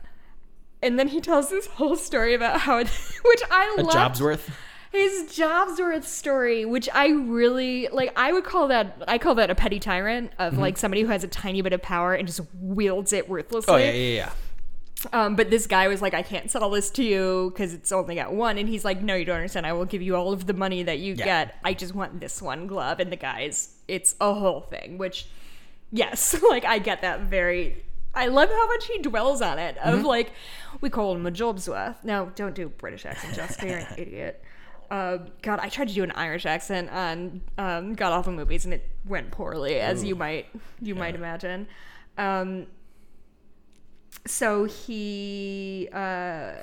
and 0.81 0.97
then 0.97 1.09
he 1.09 1.21
tells 1.21 1.49
this 1.49 1.67
whole 1.67 1.95
story 1.95 2.33
about 2.33 2.61
how, 2.61 2.79
it, 2.79 2.87
which 3.25 3.41
I 3.51 3.75
love. 3.77 3.91
job's 3.93 4.21
worth. 4.21 4.49
His 4.91 5.25
Jobsworth 5.37 6.05
story, 6.05 6.65
which 6.65 6.89
I 6.91 7.09
really 7.09 7.87
like, 7.91 8.11
I 8.15 8.33
would 8.33 8.43
call 8.43 8.69
that 8.69 9.03
I 9.07 9.19
call 9.19 9.35
that 9.35 9.51
a 9.51 9.55
petty 9.55 9.79
tyrant 9.79 10.31
of 10.39 10.53
Mhm. 10.55 10.57
like 10.57 10.77
somebody 10.79 11.03
who 11.03 11.09
has 11.09 11.23
a 11.23 11.27
tiny 11.27 11.61
bit 11.61 11.73
of 11.73 11.81
power 11.83 12.15
and 12.15 12.25
just 12.27 12.41
wields 12.59 13.13
it 13.13 13.29
ruthlessly. 13.29 13.71
Oh 13.71 13.77
yeah, 13.77 13.91
yeah, 13.91 14.15
yeah. 14.15 14.29
Um, 15.13 15.35
but 15.35 15.49
this 15.49 15.65
guy 15.67 15.87
was 15.87 16.01
like, 16.01 16.13
I 16.13 16.21
can't 16.21 16.51
sell 16.51 16.69
this 16.69 16.89
to 16.91 17.03
you 17.03 17.51
because 17.53 17.73
it's 17.73 17.91
only 17.91 18.15
got 18.15 18.33
one. 18.33 18.57
And 18.57 18.67
he's 18.67 18.83
like, 18.83 19.01
No, 19.01 19.15
you 19.15 19.25
don't 19.25 19.37
understand. 19.37 19.65
I 19.65 19.73
will 19.73 19.85
give 19.85 20.01
you 20.01 20.15
all 20.15 20.33
of 20.33 20.45
the 20.45 20.53
money 20.53 20.83
that 20.83 20.99
you 20.99 21.13
Yeah. 21.13 21.25
get. 21.25 21.55
I 21.63 21.73
just 21.73 21.95
want 21.95 22.19
this 22.19 22.41
one 22.41 22.67
glove. 22.67 22.99
And 22.99 23.11
the 23.11 23.15
guy's, 23.15 23.75
it's 23.87 24.15
a 24.19 24.33
whole 24.33 24.61
thing, 24.61 24.97
which, 24.97 25.27
yes, 25.91 26.41
like 26.49 26.65
I 26.65 26.79
get 26.79 27.01
that 27.01 27.21
very. 27.21 27.83
I 28.13 28.27
love 28.27 28.49
how 28.49 28.67
much 28.67 28.87
he 28.87 28.97
dwells 28.99 29.41
on 29.41 29.59
it. 29.59 29.77
Of 29.77 29.99
Mhm. 29.99 30.03
like, 30.05 30.31
we 30.81 30.89
call 30.89 31.15
him 31.15 31.25
a 31.27 31.31
Jobsworth. 31.31 32.03
No, 32.03 32.31
don't 32.35 32.55
do 32.55 32.67
British 32.69 33.05
accent, 33.05 33.35
Jessica. 33.35 33.67
You're 33.67 33.77
an 33.77 33.87
idiot. 33.97 34.43
Um, 34.91 35.27
God, 35.43 35.59
I 35.61 35.69
tried 35.69 35.89
to 35.89 35.93
do 35.93 36.03
an 36.03 36.11
Irish 36.11 36.47
accent 36.47 36.89
on 36.89 37.41
um, 37.59 37.93
God 37.93 38.11
Awful 38.11 38.33
movies, 38.33 38.65
and 38.65 38.73
it 38.73 38.89
went 39.05 39.29
poorly, 39.29 39.79
as 39.79 40.03
Ooh. 40.03 40.07
you 40.07 40.15
might 40.15 40.47
you 40.81 40.95
might 40.95 41.13
imagine. 41.13 41.67
Um, 42.17 42.65
so 44.29 44.65
he 44.65 45.89
uh 45.91 45.95
How 45.95 46.53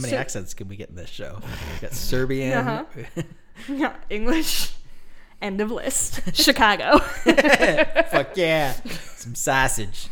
many 0.00 0.10
so- 0.10 0.16
accents 0.16 0.54
can 0.54 0.68
we 0.68 0.76
get 0.76 0.88
in 0.90 0.96
this 0.96 1.10
show? 1.10 1.38
We 1.74 1.80
got 1.80 1.92
Serbian. 1.92 2.58
Uh-huh. 2.58 2.84
yeah, 3.68 3.96
English. 4.10 4.72
End 5.42 5.60
of 5.60 5.70
list. 5.70 6.20
Chicago. 6.34 6.98
Fuck 8.10 8.36
yeah. 8.36 8.72
Some 9.16 9.34
sausage. 9.34 10.08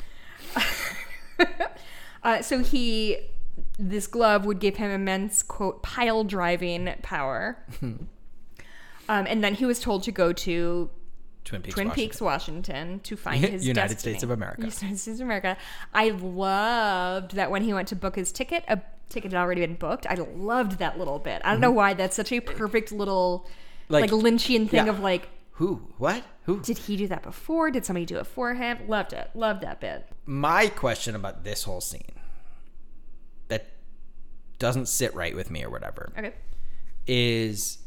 Uh, 2.22 2.40
so 2.40 2.60
he, 2.60 3.18
this 3.78 4.06
glove 4.06 4.46
would 4.46 4.58
give 4.58 4.76
him 4.76 4.90
immense 4.90 5.42
quote 5.42 5.82
pile 5.82 6.24
driving 6.24 6.94
power. 7.02 7.58
um, 7.82 8.08
and 9.08 9.44
then 9.44 9.54
he 9.54 9.66
was 9.66 9.78
told 9.78 10.02
to 10.04 10.12
go 10.12 10.32
to 10.32 10.88
Twin 11.44 11.60
Peaks, 11.62 11.74
Twin 11.74 11.88
Washington. 11.88 12.04
Peaks, 12.08 12.20
Washington, 12.20 13.00
to 13.00 13.16
find 13.16 13.44
his 13.44 13.66
United 13.66 13.94
destiny. 13.94 14.12
States 14.14 14.22
of 14.24 14.30
America. 14.30 14.62
United 14.62 14.98
States 14.98 15.20
of 15.20 15.26
America. 15.26 15.56
I 15.92 16.10
loved 16.10 17.32
that 17.36 17.50
when 17.50 17.62
he 17.62 17.72
went 17.74 17.88
to 17.88 17.96
book 17.96 18.16
his 18.16 18.32
ticket, 18.32 18.64
a 18.68 18.80
ticket 19.10 19.32
had 19.32 19.40
already 19.40 19.60
been 19.60 19.74
booked. 19.74 20.06
I 20.08 20.14
loved 20.14 20.78
that 20.78 20.98
little 20.98 21.18
bit. 21.18 21.42
I 21.44 21.52
don't 21.52 21.60
know 21.60 21.70
Mhm. 21.70 21.74
why 21.76 21.94
that's 21.94 22.16
such 22.16 22.32
a 22.32 22.40
perfect 22.40 22.92
little 22.92 23.46
like, 23.90 24.10
Like- 24.10 24.22
Lynchian 24.22 24.68
thing 24.70 24.86
yeah. 24.86 24.92
of 24.92 25.00
like 25.00 25.28
Who? 25.52 25.82
What? 25.98 26.24
Who? 26.46 26.60
did 26.60 26.78
he 26.78 26.96
do 26.96 27.06
that 27.08 27.22
before? 27.22 27.70
Did 27.70 27.84
somebody 27.84 28.06
do 28.06 28.16
it 28.18 28.26
for 28.26 28.54
him? 28.54 28.78
Loved 28.88 29.12
it. 29.12 29.30
Loved 29.34 29.60
that 29.62 29.80
bit. 29.80 30.08
My 30.26 30.66
question 30.68 31.14
about 31.14 31.44
this 31.44 31.64
whole 31.64 31.80
scene 31.82 32.00
that 33.48 33.66
doesn't 34.58 34.86
sit 34.88 35.14
right 35.14 35.34
with 35.34 35.50
me 35.50 35.62
or 35.62 35.68
whatever 35.70 36.12
Okay. 36.18 36.32
is 37.06 37.78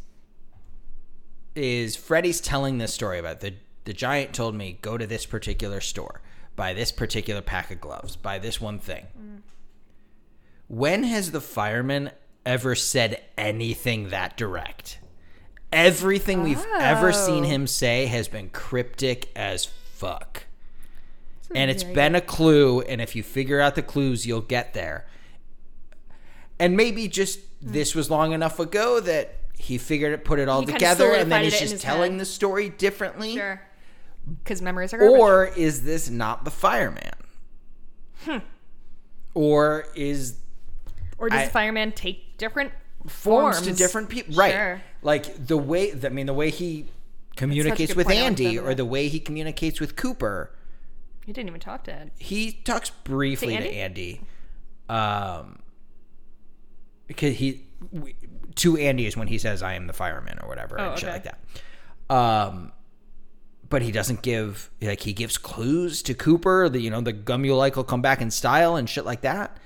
is 1.57 1.95
Freddy's 1.95 2.39
telling 2.41 2.77
this 2.77 2.93
story 2.93 3.19
about 3.19 3.39
the 3.41 3.55
the 3.85 3.93
giant 3.93 4.33
told 4.33 4.53
me 4.53 4.77
go 4.81 4.97
to 4.97 5.07
this 5.07 5.25
particular 5.25 5.79
store, 5.79 6.19
buy 6.57 6.73
this 6.73 6.91
particular 6.91 7.41
pack 7.41 7.71
of 7.71 7.79
gloves, 7.79 8.17
buy 8.17 8.37
this 8.37 8.59
one 8.59 8.79
thing. 8.79 9.07
When 10.67 11.03
has 11.03 11.31
the 11.31 11.39
fireman 11.39 12.11
ever 12.45 12.75
said 12.75 13.23
anything 13.37 14.09
that 14.09 14.35
direct? 14.35 14.99
Everything 15.71 16.43
we've 16.43 16.65
ever 16.79 17.13
seen 17.13 17.45
Oh. 17.45 17.47
him 17.47 17.65
say 17.67 18.07
has 18.07 18.27
been 18.27 18.49
cryptic 18.49 19.31
as 19.37 19.65
fuck. 19.65 20.47
And 21.55 21.71
it's 21.71 21.85
been 21.85 22.13
a 22.13 22.19
clue, 22.19 22.81
and 22.81 22.99
if 22.99 23.15
you 23.15 23.23
figure 23.23 23.61
out 23.61 23.75
the 23.75 23.81
clues, 23.81 24.25
you'll 24.25 24.41
get 24.41 24.73
there. 24.73 25.07
And 26.59 26.75
maybe 26.75 27.07
just 27.07 27.39
this 27.61 27.95
was 27.95 28.11
long 28.11 28.33
enough 28.33 28.59
ago 28.59 28.99
that 28.99 29.35
he 29.57 29.77
figured 29.77 30.13
it, 30.13 30.23
put 30.23 30.39
it 30.39 30.47
all 30.47 30.61
He 30.61 30.67
together, 30.71 31.11
and 31.13 31.31
then 31.31 31.43
he's 31.43 31.59
just 31.59 31.81
telling 31.81 32.13
head. 32.13 32.21
the 32.21 32.25
story 32.25 32.69
differently. 32.69 33.33
Sure. 33.35 33.61
Because 34.43 34.61
memories 34.61 34.93
are 34.93 34.97
garbage. 34.99 35.19
Or 35.19 35.45
is 35.47 35.83
this 35.83 36.09
not 36.09 36.45
the 36.45 36.51
fireman? 36.51 37.13
Hmm. 38.25 38.37
Or 39.33 39.85
is 39.95 40.37
Or 41.17 41.29
does 41.29 41.39
I- 41.41 41.45
the 41.45 41.51
fireman 41.51 41.91
take 41.91 42.37
different 42.37 42.71
forms, 43.07 43.57
forms, 43.57 43.67
to 43.67 43.73
different 43.73 44.09
people? 44.09 44.35
Right. 44.35 44.51
Sure. 44.53 44.81
Like 45.01 45.47
the 45.47 45.57
way, 45.57 45.93
I 46.03 46.09
mean, 46.09 46.25
the 46.25 46.33
way 46.33 46.49
he 46.49 46.87
communicates 47.35 47.95
with 47.95 48.09
Andy, 48.09 48.57
or 48.59 48.73
the 48.75 48.85
way 48.85 49.07
he 49.07 49.19
communicates 49.19 49.79
with 49.79 49.95
Cooper. 49.95 50.51
He 51.25 51.33
didn't 51.33 51.49
even 51.49 51.59
talk 51.59 51.83
to 51.85 51.93
Ed. 51.93 52.11
he 52.17 52.51
talks 52.51 52.89
briefly 52.89 53.55
To 53.57 53.61
to 53.63 53.69
Andy? 53.69 54.21
Andy, 54.89 54.89
um, 54.89 55.59
because 57.05 57.35
he 57.37 57.63
w- 57.93 58.13
to 58.57 58.77
Andy 58.77 59.05
is 59.05 59.15
when 59.17 59.27
he 59.27 59.37
says 59.37 59.63
"I 59.63 59.73
am 59.73 59.87
the 59.87 59.93
fireman" 59.93 60.39
or 60.41 60.49
whatever 60.49 60.79
Oh, 60.79 60.91
and 60.91 60.99
shit 60.99 61.09
like 61.09 61.23
that. 61.23 61.39
Um, 62.09 62.71
but 63.69 63.81
he 63.81 63.91
doesn't 63.91 64.21
give 64.21 64.69
like 64.81 65.01
he 65.01 65.13
gives 65.13 65.37
clues 65.37 66.01
to 66.03 66.13
Cooper. 66.13 66.69
The 66.69 66.79
you 66.79 66.89
know 66.89 67.01
the 67.01 67.13
gum 67.13 67.45
you 67.45 67.55
like 67.55 67.75
will 67.75 67.83
come 67.83 68.01
back 68.01 68.21
in 68.21 68.31
style 68.31 68.75
and 68.75 68.89
shit 68.89 69.05
like 69.05 69.21
that. 69.21 69.57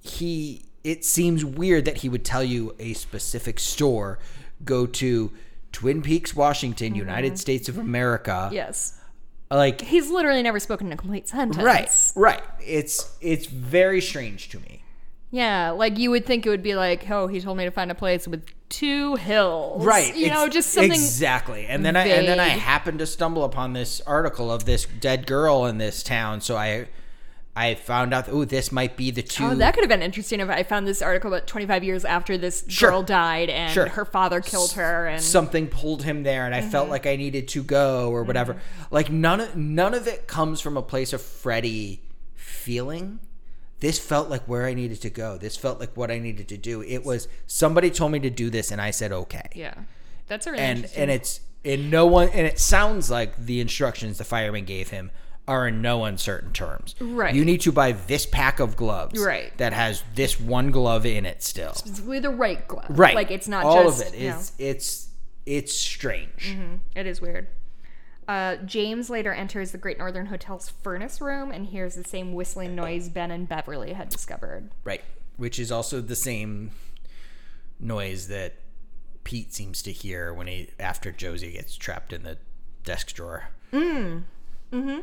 He 0.00 0.64
it 0.82 1.04
seems 1.04 1.44
weird 1.44 1.84
that 1.84 1.98
he 1.98 2.08
would 2.08 2.24
tell 2.24 2.42
you 2.42 2.74
a 2.78 2.94
specific 2.94 3.58
store, 3.58 4.18
go 4.64 4.86
to 4.86 5.30
Twin 5.72 6.02
Peaks, 6.02 6.34
Washington, 6.34 6.94
United 6.94 7.38
States 7.38 7.68
of 7.68 7.78
America. 7.78 8.48
Yes. 8.52 8.96
Like 9.50 9.80
He's 9.80 10.10
literally 10.10 10.42
never 10.42 10.60
spoken 10.60 10.92
a 10.92 10.96
complete 10.96 11.28
sentence. 11.28 11.62
Right, 11.62 11.90
right. 12.14 12.42
It's 12.64 13.16
it's 13.20 13.46
very 13.46 14.00
strange 14.00 14.48
to 14.50 14.60
me. 14.60 14.79
Yeah, 15.30 15.70
like 15.70 15.96
you 15.98 16.10
would 16.10 16.26
think 16.26 16.44
it 16.44 16.48
would 16.48 16.62
be 16.62 16.74
like, 16.74 17.08
oh, 17.08 17.28
he 17.28 17.40
told 17.40 17.56
me 17.56 17.64
to 17.64 17.70
find 17.70 17.90
a 17.90 17.94
place 17.94 18.26
with 18.26 18.44
two 18.68 19.14
hills. 19.16 19.84
Right, 19.84 20.14
You 20.16 20.28
know, 20.30 20.48
just 20.48 20.70
something 20.72 20.90
exactly. 20.92 21.66
And 21.66 21.84
then 21.84 21.96
I 21.96 22.06
and 22.06 22.26
then 22.26 22.40
I 22.40 22.50
vague. 22.50 22.58
happened 22.58 22.98
to 22.98 23.06
stumble 23.06 23.44
upon 23.44 23.72
this 23.72 24.00
article 24.02 24.50
of 24.50 24.64
this 24.64 24.86
dead 24.86 25.26
girl 25.26 25.66
in 25.66 25.78
this 25.78 26.02
town, 26.02 26.40
so 26.40 26.56
I 26.56 26.88
I 27.56 27.74
found 27.74 28.14
out 28.14 28.28
oh 28.28 28.44
this 28.44 28.70
might 28.72 28.96
be 28.96 29.10
the 29.10 29.22
two 29.22 29.44
Oh, 29.44 29.54
that 29.56 29.74
could 29.74 29.82
have 29.82 29.88
been 29.88 30.02
interesting 30.02 30.38
if 30.40 30.48
I 30.48 30.62
found 30.62 30.86
this 30.86 31.02
article 31.02 31.32
about 31.34 31.46
25 31.48 31.82
years 31.84 32.04
after 32.04 32.38
this 32.38 32.64
Sure. 32.68 32.90
girl 32.90 33.02
died 33.02 33.50
and 33.50 33.72
Sure. 33.72 33.86
her 33.88 34.04
father 34.04 34.40
killed 34.40 34.72
her 34.72 35.06
and 35.08 35.22
something 35.22 35.66
pulled 35.66 36.04
him 36.04 36.22
there 36.22 36.46
and 36.46 36.54
I 36.54 36.60
felt 36.62 36.86
Mhm. 36.86 36.90
like 36.90 37.06
I 37.06 37.16
needed 37.16 37.48
to 37.48 37.62
go 37.64 38.08
or 38.10 38.22
whatever. 38.22 38.54
Mm-hmm. 38.54 38.94
Like 38.94 39.10
none 39.10 39.40
of 39.40 39.56
none 39.56 39.94
of 39.94 40.06
it 40.06 40.26
comes 40.28 40.60
from 40.60 40.76
a 40.76 40.82
place 40.82 41.12
of 41.12 41.20
Freddy 41.20 42.02
feeling 42.36 43.18
this 43.80 43.98
felt 43.98 44.28
like 44.28 44.42
where 44.44 44.66
I 44.66 44.74
needed 44.74 45.00
to 45.02 45.10
go. 45.10 45.38
This 45.38 45.56
felt 45.56 45.80
like 45.80 45.96
what 45.96 46.10
I 46.10 46.18
needed 46.18 46.48
to 46.48 46.56
do. 46.56 46.82
It 46.82 47.04
was 47.04 47.28
somebody 47.46 47.90
told 47.90 48.12
me 48.12 48.20
to 48.20 48.30
do 48.30 48.50
this, 48.50 48.70
and 48.70 48.80
I 48.80 48.90
said 48.90 49.12
okay. 49.12 49.48
Yeah, 49.54 49.74
that's 50.26 50.46
a 50.46 50.52
really 50.52 50.62
and 50.62 50.90
and 50.96 51.10
it's 51.10 51.40
and 51.64 51.90
no 51.90 52.06
one 52.06 52.28
and 52.30 52.46
it 52.46 52.58
sounds 52.58 53.10
like 53.10 53.36
the 53.36 53.60
instructions 53.60 54.18
the 54.18 54.24
fireman 54.24 54.64
gave 54.64 54.90
him 54.90 55.10
are 55.48 55.66
in 55.66 55.82
no 55.82 56.04
uncertain 56.04 56.52
terms. 56.52 56.94
Right. 57.00 57.34
You 57.34 57.44
need 57.44 57.62
to 57.62 57.72
buy 57.72 57.92
this 57.92 58.24
pack 58.24 58.60
of 58.60 58.76
gloves. 58.76 59.20
Right. 59.20 59.56
That 59.58 59.72
has 59.72 60.04
this 60.14 60.38
one 60.38 60.70
glove 60.70 61.04
in 61.04 61.26
it 61.26 61.42
still. 61.42 61.74
with 62.06 62.22
the 62.22 62.30
right 62.30 62.66
glove. 62.68 62.86
Right. 62.88 63.14
Like 63.14 63.30
it's 63.30 63.48
not 63.48 63.64
all 63.64 63.84
just 63.84 64.06
of 64.06 64.14
it. 64.14 64.18
It's 64.18 64.52
it's 64.58 65.08
it's 65.46 65.74
strange. 65.74 66.50
Mm-hmm. 66.50 66.76
It 66.94 67.06
is 67.06 67.20
weird. 67.20 67.48
Uh, 68.30 68.54
James 68.64 69.10
later 69.10 69.32
enters 69.32 69.72
the 69.72 69.78
Great 69.78 69.98
Northern 69.98 70.26
Hotel's 70.26 70.68
furnace 70.68 71.20
room 71.20 71.50
and 71.50 71.66
hears 71.66 71.96
the 71.96 72.04
same 72.04 72.32
whistling 72.32 72.76
noise 72.76 73.08
Ben 73.08 73.32
and 73.32 73.48
Beverly 73.48 73.92
had 73.92 74.08
discovered. 74.08 74.70
Right. 74.84 75.02
Which 75.36 75.58
is 75.58 75.72
also 75.72 76.00
the 76.00 76.14
same 76.14 76.70
noise 77.80 78.28
that 78.28 78.54
Pete 79.24 79.52
seems 79.52 79.82
to 79.82 79.90
hear 79.90 80.32
when 80.32 80.46
he 80.46 80.68
after 80.78 81.10
Josie 81.10 81.50
gets 81.50 81.74
trapped 81.74 82.12
in 82.12 82.22
the 82.22 82.38
desk 82.84 83.14
drawer. 83.14 83.48
Mm. 83.72 84.22
Mm-hmm. 84.72 85.00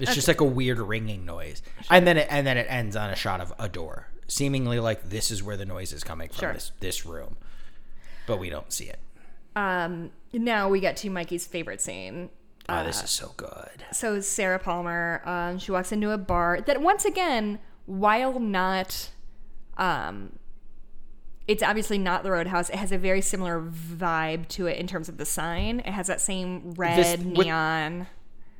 It's 0.00 0.16
just 0.16 0.26
like 0.26 0.40
a 0.40 0.44
weird 0.44 0.80
ringing 0.80 1.24
noise. 1.24 1.62
And 1.90 2.08
then 2.08 2.16
it 2.16 2.26
and 2.28 2.44
then 2.44 2.58
it 2.58 2.66
ends 2.68 2.96
on 2.96 3.10
a 3.10 3.14
shot 3.16 3.40
of 3.40 3.52
a 3.56 3.68
door. 3.68 4.08
Seemingly 4.26 4.80
like 4.80 5.10
this 5.10 5.30
is 5.30 5.44
where 5.44 5.56
the 5.56 5.64
noise 5.64 5.92
is 5.92 6.02
coming 6.02 6.28
from 6.28 6.40
Sure. 6.40 6.52
this 6.54 6.72
this 6.80 7.06
room. 7.06 7.36
But 8.26 8.40
we 8.40 8.50
don't 8.50 8.72
see 8.72 8.86
it. 8.86 8.98
Um, 9.58 10.10
now 10.32 10.68
we 10.68 10.80
get 10.80 10.96
to 10.98 11.10
Mikey's 11.10 11.46
favorite 11.46 11.80
scene. 11.80 12.30
Oh, 12.68 12.84
this 12.84 13.02
is 13.02 13.10
so 13.10 13.32
good. 13.36 13.84
So 13.92 14.20
Sarah 14.20 14.58
Palmer, 14.58 15.22
um, 15.24 15.58
she 15.58 15.72
walks 15.72 15.90
into 15.90 16.10
a 16.10 16.18
bar 16.18 16.60
that 16.66 16.80
once 16.82 17.04
again, 17.06 17.58
while 17.86 18.38
not, 18.38 19.08
um, 19.78 20.38
it's 21.46 21.62
obviously 21.62 21.96
not 21.96 22.24
the 22.24 22.30
Roadhouse. 22.30 22.68
It 22.68 22.76
has 22.76 22.92
a 22.92 22.98
very 22.98 23.22
similar 23.22 23.60
vibe 23.62 24.48
to 24.48 24.66
it 24.66 24.76
in 24.76 24.86
terms 24.86 25.08
of 25.08 25.16
the 25.16 25.24
sign. 25.24 25.80
It 25.80 25.86
has 25.92 26.08
that 26.08 26.20
same 26.20 26.72
red 26.72 27.24
with- 27.24 27.38
neon. 27.38 28.06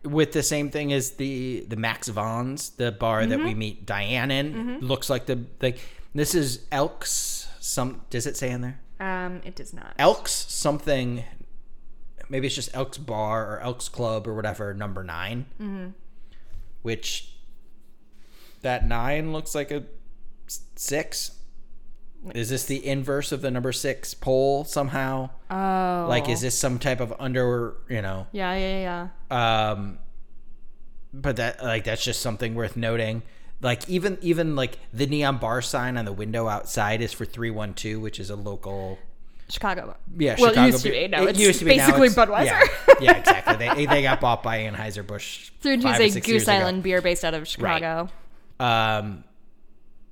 With 0.04 0.32
the 0.32 0.42
same 0.44 0.70
thing 0.70 0.92
as 0.92 1.12
the 1.16 1.66
the 1.68 1.76
Max 1.76 2.06
Von's, 2.08 2.70
the 2.70 2.92
bar 2.92 3.26
that 3.26 3.36
Mm-hmm. 3.36 3.46
we 3.48 3.54
meet 3.54 3.84
Diane 3.84 4.30
in, 4.30 4.78
looks 4.80 5.10
like 5.10 5.26
the 5.26 5.44
like 5.60 5.80
this 6.14 6.34
is 6.36 6.60
Elks. 6.70 7.48
Some 7.58 8.02
does 8.08 8.24
it 8.26 8.36
say 8.36 8.50
in 8.50 8.60
there? 8.62 8.80
Um, 9.00 9.40
it 9.44 9.54
does 9.56 9.72
not. 9.72 9.94
Elks 9.98 10.32
something. 10.32 11.24
Maybe 12.28 12.46
it's 12.46 12.56
just 12.56 12.74
Elks 12.74 12.98
Bar 12.98 13.54
or 13.54 13.60
Elks 13.60 13.88
Club 13.88 14.26
or 14.26 14.34
whatever. 14.34 14.74
Number 14.74 15.02
9 15.02 15.46
mm-hmm. 15.60 15.86
which 16.82 17.32
that 18.62 18.86
nine 18.86 19.32
looks 19.32 19.54
like 19.54 19.70
a 19.70 19.84
six. 20.46 21.32
Is 22.34 22.50
this 22.50 22.64
the 22.64 22.84
inverse 22.84 23.30
of 23.30 23.42
the 23.42 23.50
number 23.50 23.72
six 23.72 24.12
pole 24.12 24.64
somehow? 24.64 25.30
Oh, 25.50 26.06
Like, 26.08 26.28
is 26.28 26.40
this 26.40 26.58
some 26.58 26.80
type 26.80 27.00
of 27.00 27.14
under, 27.20 27.74
you 27.88 28.02
know? 28.02 28.26
yeah, 28.32 28.54
yeah, 28.56 29.08
yeah. 29.30 29.70
Um, 29.70 29.98
but 31.12 31.36
that 31.36 31.62
like 31.62 31.84
that's 31.84 32.04
just 32.04 32.20
something 32.20 32.54
worth 32.54 32.76
noting. 32.76 33.22
Like 33.60 33.88
even 33.88 34.18
even 34.20 34.54
like 34.54 34.78
the 34.92 35.06
neon 35.06 35.38
bar 35.38 35.60
sign 35.62 35.96
on 35.96 36.04
the 36.04 36.12
window 36.12 36.46
outside 36.46 37.02
is 37.02 37.12
for 37.12 37.24
three 37.24 37.50
one 37.50 37.74
two, 37.74 37.98
which 37.98 38.20
is 38.20 38.30
a 38.30 38.36
local 38.36 38.98
Chicago. 39.50 39.96
yeah, 40.16 40.36
well, 40.38 40.50
Chicago 40.50 40.66
it 40.66 40.72
used 40.72 40.84
to 40.84 40.90
be. 40.90 41.08
Now 41.08 41.22
it 41.22 41.30
it's 41.30 41.38
used 41.38 41.58
to 41.60 41.64
be, 41.64 41.76
basically 41.76 42.08
Budweiser. 42.08 42.44
Yeah, 42.44 42.62
yeah, 43.00 43.16
exactly. 43.16 43.56
They 43.56 43.86
they 43.86 44.02
got 44.02 44.20
bought 44.20 44.42
by 44.42 44.58
Anheuser 44.60 45.06
Busch. 45.06 45.50
Through 45.60 45.78
Two's 45.78 46.16
a 46.16 46.20
Goose 46.20 46.46
Island 46.46 46.82
beer 46.82 47.00
based 47.00 47.24
out 47.24 47.34
of 47.34 47.48
Chicago. 47.48 48.10
Um, 48.60 49.24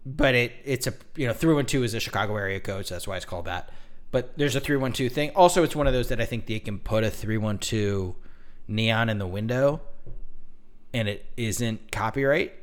but 0.06 0.34
it 0.34 0.52
it's 0.64 0.86
a 0.86 0.94
you 1.16 1.26
know 1.26 1.32
three 1.32 1.54
one 1.54 1.66
two 1.66 1.82
is 1.82 1.92
a 1.92 2.00
Chicago 2.00 2.36
area 2.36 2.60
code, 2.60 2.86
so 2.86 2.94
that's 2.94 3.06
why 3.06 3.16
it's 3.16 3.26
called 3.26 3.44
that. 3.44 3.70
But 4.10 4.38
there's 4.38 4.56
a 4.56 4.60
three 4.60 4.76
one 4.76 4.92
two 4.92 5.08
thing. 5.08 5.30
Also, 5.36 5.62
it's 5.62 5.76
one 5.76 5.86
of 5.86 5.92
those 5.92 6.08
that 6.08 6.20
I 6.20 6.24
think 6.24 6.46
they 6.46 6.58
can 6.58 6.78
put 6.78 7.04
a 7.04 7.10
three 7.10 7.38
one 7.38 7.58
two 7.58 8.16
neon 8.66 9.08
in 9.08 9.18
the 9.18 9.26
window, 9.26 9.82
and 10.94 11.08
it 11.08 11.26
isn't 11.36 11.92
copyright. 11.92 12.54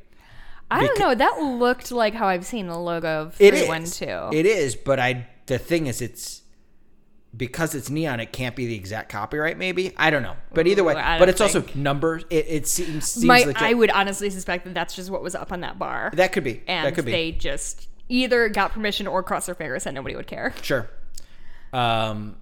I 0.70 0.84
don't 0.86 0.98
know. 0.98 1.14
That 1.14 1.38
looked 1.40 1.92
like 1.92 2.14
how 2.14 2.26
I've 2.26 2.46
seen 2.46 2.66
the 2.66 2.78
logo 2.78 3.22
of 3.22 3.36
It 3.40 3.50
312. 3.54 4.32
is. 4.34 4.38
It 4.40 4.46
is, 4.46 4.76
but 4.76 4.98
I 4.98 5.28
the 5.46 5.58
thing 5.58 5.86
is, 5.86 6.00
it's 6.00 6.42
because 7.36 7.74
it's 7.74 7.90
neon. 7.90 8.20
It 8.20 8.32
can't 8.32 8.56
be 8.56 8.66
the 8.66 8.74
exact 8.74 9.10
copyright. 9.10 9.58
Maybe 9.58 9.92
I 9.96 10.10
don't 10.10 10.22
know. 10.22 10.36
But 10.52 10.66
either 10.66 10.82
way, 10.84 10.94
Ooh, 10.94 10.98
I 10.98 11.18
but 11.18 11.26
don't 11.26 11.28
it's 11.30 11.40
also 11.40 11.60
think. 11.60 11.76
numbers. 11.76 12.24
It, 12.30 12.46
it 12.48 12.66
seems 12.66 13.10
seems 13.10 13.24
My. 13.26 13.52
I 13.56 13.74
would 13.74 13.90
honestly 13.90 14.30
suspect 14.30 14.64
that 14.64 14.74
that's 14.74 14.94
just 14.96 15.10
what 15.10 15.22
was 15.22 15.34
up 15.34 15.52
on 15.52 15.60
that 15.60 15.78
bar. 15.78 16.10
that 16.14 16.32
could 16.32 16.44
be. 16.44 16.62
and 16.66 16.86
that 16.86 16.94
could 16.94 17.04
be. 17.04 17.12
they 17.12 17.32
just 17.32 17.88
either 18.08 18.48
got 18.48 18.72
permission 18.72 19.06
or 19.06 19.22
crossed 19.22 19.46
their 19.46 19.54
fingers 19.54 19.86
and 19.86 19.94
nobody 19.94 20.14
would 20.16 20.26
care. 20.26 20.52
Sure. 20.62 20.88
Um, 21.72 22.36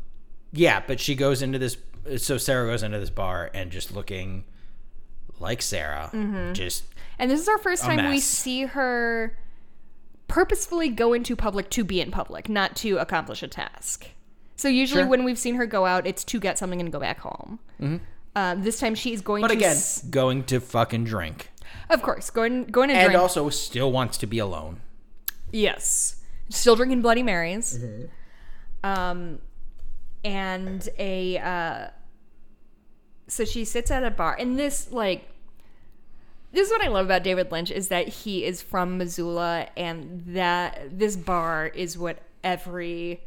yeah, 0.53 0.83
but 0.87 1.01
she 1.01 1.15
goes 1.15 1.43
into 1.43 1.59
this. 1.59 1.77
So 2.19 2.37
Sarah 2.37 2.69
goes 2.71 2.83
into 2.83 2.99
this 2.99 3.11
bar 3.11 3.51
and 3.55 3.71
just 3.71 3.93
looking 3.95 4.45
like 5.39 5.63
Sarah, 5.63 6.11
Mm-hmm. 6.13 6.53
just 6.53 6.85
And 7.19 7.31
this 7.31 7.41
is 7.41 7.49
our 7.49 7.59
first 7.59 7.83
time 7.85 8.11
we 8.11 8.21
see 8.21 8.63
her 8.65 9.39
purposefully 10.29 10.89
go 10.89 11.13
into 11.13 11.37
public 11.37 11.69
to 11.71 11.85
be 11.85 12.01
in 12.01 12.11
public, 12.11 12.49
not 12.49 12.75
to 12.77 12.97
accomplish 12.99 13.43
a 13.43 13.49
task. 13.49 14.09
So 14.57 14.69
usually 14.69 15.03
Sure. 15.03 15.09
when 15.11 15.25
we've 15.25 15.39
seen 15.39 15.57
her 15.57 15.67
go 15.67 15.87
out, 15.87 16.07
it's 16.07 16.25
to 16.25 16.41
get 16.41 16.59
something 16.59 16.81
and 16.81 16.91
go 16.93 16.99
back 17.01 17.19
home. 17.21 17.59
Uh, 18.35 18.55
this 18.55 18.79
time 18.81 18.95
she's 18.95 19.21
going 19.21 19.43
but 19.43 19.49
to, 19.49 19.55
again 19.55 19.77
s- 19.77 20.03
going 20.03 20.43
to 20.45 20.59
fucking 20.61 21.05
drink, 21.05 21.51
of 21.91 22.01
course, 22.01 22.31
going 22.31 22.65
going 22.65 22.89
to 22.89 22.95
and 22.95 23.09
drink. 23.11 23.21
also 23.21 23.51
still 23.51 23.93
wants 23.93 24.17
to 24.19 24.27
be 24.27 24.39
alone. 24.39 24.81
Yes. 25.53 26.23
Still 26.49 26.77
drinking 26.77 27.03
Bloody 27.03 27.23
Marys. 27.23 27.79
Mm-hmm. 27.79 28.07
Um, 28.89 29.39
and 30.25 30.89
a, 30.99 31.39
uh, 31.39 31.87
so 33.29 33.45
she 33.45 33.65
sits 33.67 33.91
at 33.91 34.03
a 34.03 34.11
bar, 34.11 34.35
and 34.39 34.59
this, 34.59 34.91
like, 34.93 35.29
this 36.53 36.67
is 36.67 36.73
what 36.73 36.83
I 36.83 36.89
love 36.89 37.07
about 37.07 37.23
David 37.23 37.51
Lynch 37.51 37.71
is 37.71 37.89
that 37.89 38.09
he 38.09 38.45
is 38.45 38.63
from 38.63 38.99
Missoula, 38.99 39.69
and 39.77 40.23
that 40.29 40.99
this 40.99 41.17
bar 41.17 41.67
is 41.67 41.97
what 41.97 42.19
every 42.45 43.21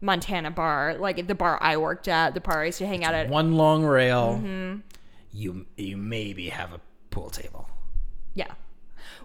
Montana 0.00 0.50
bar, 0.50 0.96
like 0.98 1.26
the 1.26 1.34
bar 1.34 1.58
I 1.60 1.76
worked 1.76 2.08
at, 2.08 2.34
the 2.34 2.40
bar 2.40 2.62
I 2.62 2.66
used 2.66 2.78
to 2.78 2.86
hang 2.86 3.04
out 3.04 3.14
at. 3.14 3.28
One 3.28 3.54
long 3.54 3.84
rail. 3.84 4.40
Mm-hmm. 4.42 4.80
You 5.32 5.66
you 5.76 5.96
maybe 5.96 6.48
have 6.48 6.72
a 6.72 6.80
pool 7.10 7.30
table. 7.30 7.68
Yeah. 8.34 8.52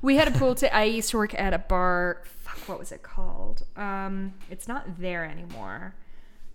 We 0.01 0.17
had 0.17 0.27
a 0.27 0.31
pool 0.31 0.55
table. 0.55 0.75
I 0.75 0.83
used 0.83 1.11
to 1.11 1.17
work 1.17 1.39
at 1.39 1.53
a 1.53 1.59
bar. 1.59 2.23
Fuck, 2.25 2.67
what 2.67 2.79
was 2.79 2.91
it 2.91 3.03
called? 3.03 3.63
Um, 3.77 4.33
it's 4.49 4.67
not 4.67 4.99
there 4.99 5.25
anymore. 5.25 5.95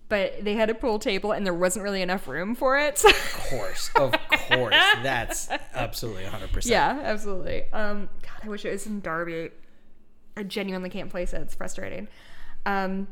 But 0.09 0.43
they 0.43 0.55
had 0.55 0.71
a 0.71 0.75
pool 0.75 0.99
table 0.99 1.33
and 1.33 1.45
there 1.45 1.53
wasn't 1.53 1.83
really 1.83 2.01
enough 2.01 2.27
room 2.29 2.55
for 2.55 2.79
it. 2.79 3.03
Of 3.49 3.51
course, 3.51 3.91
of 3.97 4.13
course, 4.31 4.75
that's 5.03 5.49
absolutely 5.75 6.25
hundred 6.25 6.53
percent. 6.53 6.71
yeah, 6.73 7.01
absolutely. 7.03 7.65
Um, 7.73 8.09
God, 8.23 8.45
I 8.45 8.49
wish 8.49 8.65
it 8.67 8.71
was 8.73 8.87
in 8.87 9.01
Darby. 9.01 9.51
I 10.37 10.43
genuinely 10.43 10.91
can't 10.91 11.09
place 11.11 11.33
it. 11.33 11.41
It's 11.43 11.55
frustrating. 11.55 12.09
Um, 12.67 13.09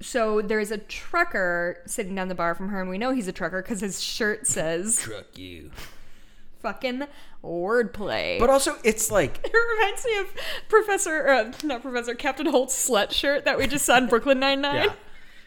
so 0.00 0.40
there's 0.40 0.70
a 0.70 0.78
trucker 0.78 1.82
sitting 1.86 2.14
down 2.14 2.28
the 2.28 2.34
bar 2.34 2.54
from 2.54 2.68
her, 2.70 2.80
and 2.80 2.88
we 2.88 2.96
know 2.98 3.12
he's 3.12 3.28
a 3.28 3.32
trucker 3.32 3.60
because 3.62 3.80
his 3.80 4.00
shirt 4.02 4.46
says 4.46 4.98
Truck 5.02 5.36
you. 5.36 5.70
fucking 6.60 7.04
wordplay. 7.44 8.38
But 8.38 8.50
also, 8.50 8.76
it's 8.84 9.10
like 9.10 9.40
It 9.44 9.52
reminds 9.52 10.04
me 10.04 10.18
of 10.18 10.26
Professor, 10.68 11.28
uh, 11.28 11.52
not 11.64 11.82
Professor, 11.82 12.14
Captain 12.14 12.46
Holt's 12.46 12.74
slut 12.88 13.10
shirt 13.12 13.44
that 13.44 13.58
we 13.58 13.66
just 13.66 13.84
saw 13.84 13.98
in 13.98 14.06
Brooklyn 14.06 14.38
Nine 14.40 14.60
Nine, 14.62 14.84
Yeah. 14.84 14.92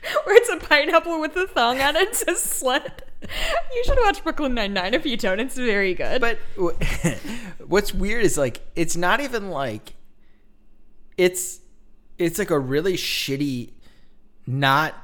where 0.24 0.36
it's 0.36 0.50
a 0.50 0.58
pineapple 0.58 1.20
with 1.20 1.36
a 1.36 1.48
thong 1.48 1.80
on 1.80 1.96
it 1.96 2.08
and 2.08 2.16
says 2.16 2.38
slut. 2.38 3.02
You 3.22 3.84
should 3.86 4.00
watch 4.00 4.24
Brooklyn 4.24 4.56
Nine 4.56 4.74
Nine 4.74 4.94
if 4.94 5.06
you 5.06 5.16
don't. 5.16 5.40
It's 5.40 5.56
very 5.56 5.94
good. 5.94 6.20
But 6.22 6.40
w- 6.56 6.78
what's 7.66 7.94
weird 7.94 8.24
is 8.24 8.38
like 8.38 8.62
it's 8.76 8.98
not 8.98 9.20
even 9.20 9.50
like 9.50 9.94
it's 11.18 11.60
it's 12.18 12.40
like 12.40 12.50
a 12.50 12.60
really 12.60 12.94
shitty 12.94 13.72
not 14.48 14.96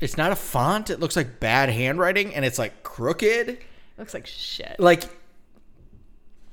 it's 0.00 0.16
not 0.16 0.30
a 0.30 0.36
font. 0.36 0.90
It 0.90 1.00
looks 1.00 1.16
like 1.16 1.40
bad 1.40 1.68
handwriting 1.68 2.34
and 2.34 2.44
it's 2.44 2.58
like 2.58 2.84
crooked. 2.84 3.48
it 3.48 3.62
looks 3.98 4.14
like 4.14 4.26
shit. 4.26 4.76
Like 4.78 5.04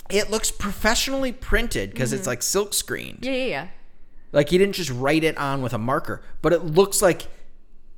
it 0.09 0.31
looks 0.31 0.49
professionally 0.51 1.31
printed 1.31 1.91
because 1.91 2.13
it's 2.13 2.21
mm-hmm. 2.21 2.29
like 2.29 2.43
silk 2.43 2.73
screened. 2.73 3.19
Yeah, 3.21 3.31
yeah, 3.31 3.45
yeah. 3.45 3.67
Like 4.31 4.49
he 4.49 4.57
didn't 4.57 4.75
just 4.75 4.89
write 4.89 5.23
it 5.23 5.37
on 5.37 5.61
with 5.61 5.73
a 5.73 5.77
marker, 5.77 6.21
but 6.41 6.51
it 6.51 6.63
looks 6.63 7.01
like 7.01 7.27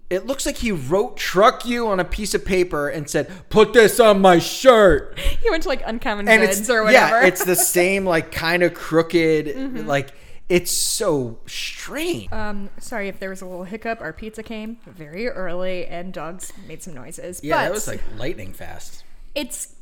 it 0.09 0.25
looks 0.25 0.45
like 0.45 0.57
he 0.57 0.71
wrote 0.71 1.17
"truck 1.17 1.65
you" 1.65 1.87
on 1.87 1.99
a 1.99 2.05
piece 2.05 2.33
of 2.33 2.45
paper 2.45 2.87
and 2.89 3.09
said, 3.09 3.29
"Put 3.49 3.73
this 3.73 3.99
on 3.99 4.21
my 4.21 4.39
shirt." 4.39 5.17
He 5.41 5.49
went 5.49 5.63
to 5.63 5.69
like 5.69 5.81
Uncommon 5.85 6.27
and 6.27 6.41
Goods 6.41 6.61
it's 6.61 6.69
or 6.69 6.83
whatever. 6.83 7.15
Mm-hmm. 7.15 7.23
yeah, 7.23 7.27
it's 7.27 7.43
the 7.45 7.55
same 7.77 8.05
like 8.05 8.31
kind 8.31 8.63
of 8.63 8.73
crooked, 8.73 9.85
like 9.85 10.09
it's 10.49 10.71
so 10.71 11.39
strange. 11.45 12.31
um, 12.31 12.69
sorry 12.79 13.07
if 13.09 13.19
there 13.19 13.29
was 13.29 13.41
a 13.41 13.45
little 13.45 13.63
hiccup. 13.65 13.99
Our 14.01 14.13
pizza 14.13 14.43
came 14.43 14.77
very 14.85 15.27
early 15.27 15.85
and 15.85 16.13
dogs 16.13 16.53
made 16.67 16.81
some 16.83 16.93
noises. 16.93 17.41
yeah, 17.43 17.55
but 17.57 17.61
that 17.63 17.71
was 17.73 17.87
like 17.87 18.01
lightning 18.17 18.53
fast. 18.53 19.03
it's 19.35 19.73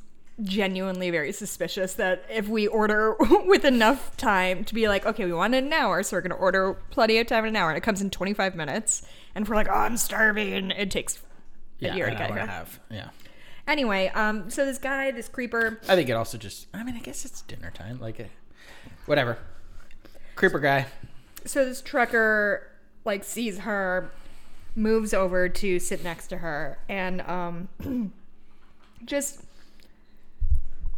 genuinely 0.44 1.12
very 1.12 1.32
suspicious 1.32 1.94
that 1.94 2.26
if 2.30 2.48
we 2.50 2.68
order 2.68 3.16
with 3.46 3.64
enough 3.64 4.18
time 4.18 4.64
to 4.66 4.74
be 4.74 4.88
like, 4.90 5.06
okay, 5.06 5.24
we 5.26 5.32
want 5.34 5.54
it 5.54 5.64
an 5.64 5.72
hour, 5.72 6.04
so 6.04 6.18
we're 6.18 6.22
gonna 6.22 6.36
order 6.36 6.74
plenty 6.92 7.18
of 7.20 7.28
time 7.28 7.46
in 7.46 7.50
an 7.50 7.56
hour, 7.56 7.70
and 7.70 7.78
it 7.78 7.82
comes 7.82 8.02
in 8.02 8.10
25 8.10 8.54
minutes, 8.56 9.04
and 9.36 9.44
if 9.44 9.50
we're 9.50 9.56
like, 9.56 9.68
oh, 9.70 9.74
I'm 9.74 9.98
starving, 9.98 10.72
it 10.72 10.90
takes 10.90 11.18
a 11.18 11.20
Yeah, 11.86 11.96
year 11.96 12.10
to 12.10 12.16
get 12.16 12.32
here. 12.32 12.40
a 12.40 12.46
half. 12.48 12.80
Yeah. 12.90 13.10
Anyway, 13.68 14.08
um, 14.16 14.50
so 14.50 14.66
this 14.66 14.78
guy, 14.78 15.12
this 15.12 15.28
creeper, 15.28 15.80
I 15.90 15.96
think 15.96 16.08
it 16.10 16.14
also 16.14 16.38
just. 16.38 16.68
I 16.74 16.84
mean, 16.84 16.96
I 16.96 17.00
guess 17.00 17.26
it's 17.26 17.42
dinner 17.42 17.72
time. 17.72 18.00
Like, 18.00 18.20
uh, 18.20 18.24
whatever. 19.06 19.38
Creeper 20.36 20.60
guy. 20.60 20.86
so 21.46 21.66
this 21.66 21.82
trucker 21.82 22.70
like 23.06 23.24
sees 23.24 23.60
her, 23.60 24.12
moves 24.76 25.14
over 25.14 25.48
to 25.50 25.80
sit 25.80 26.04
next 26.04 26.28
to 26.28 26.38
her, 26.38 26.78
and 26.90 27.22
um, 27.22 27.70
just 29.06 29.42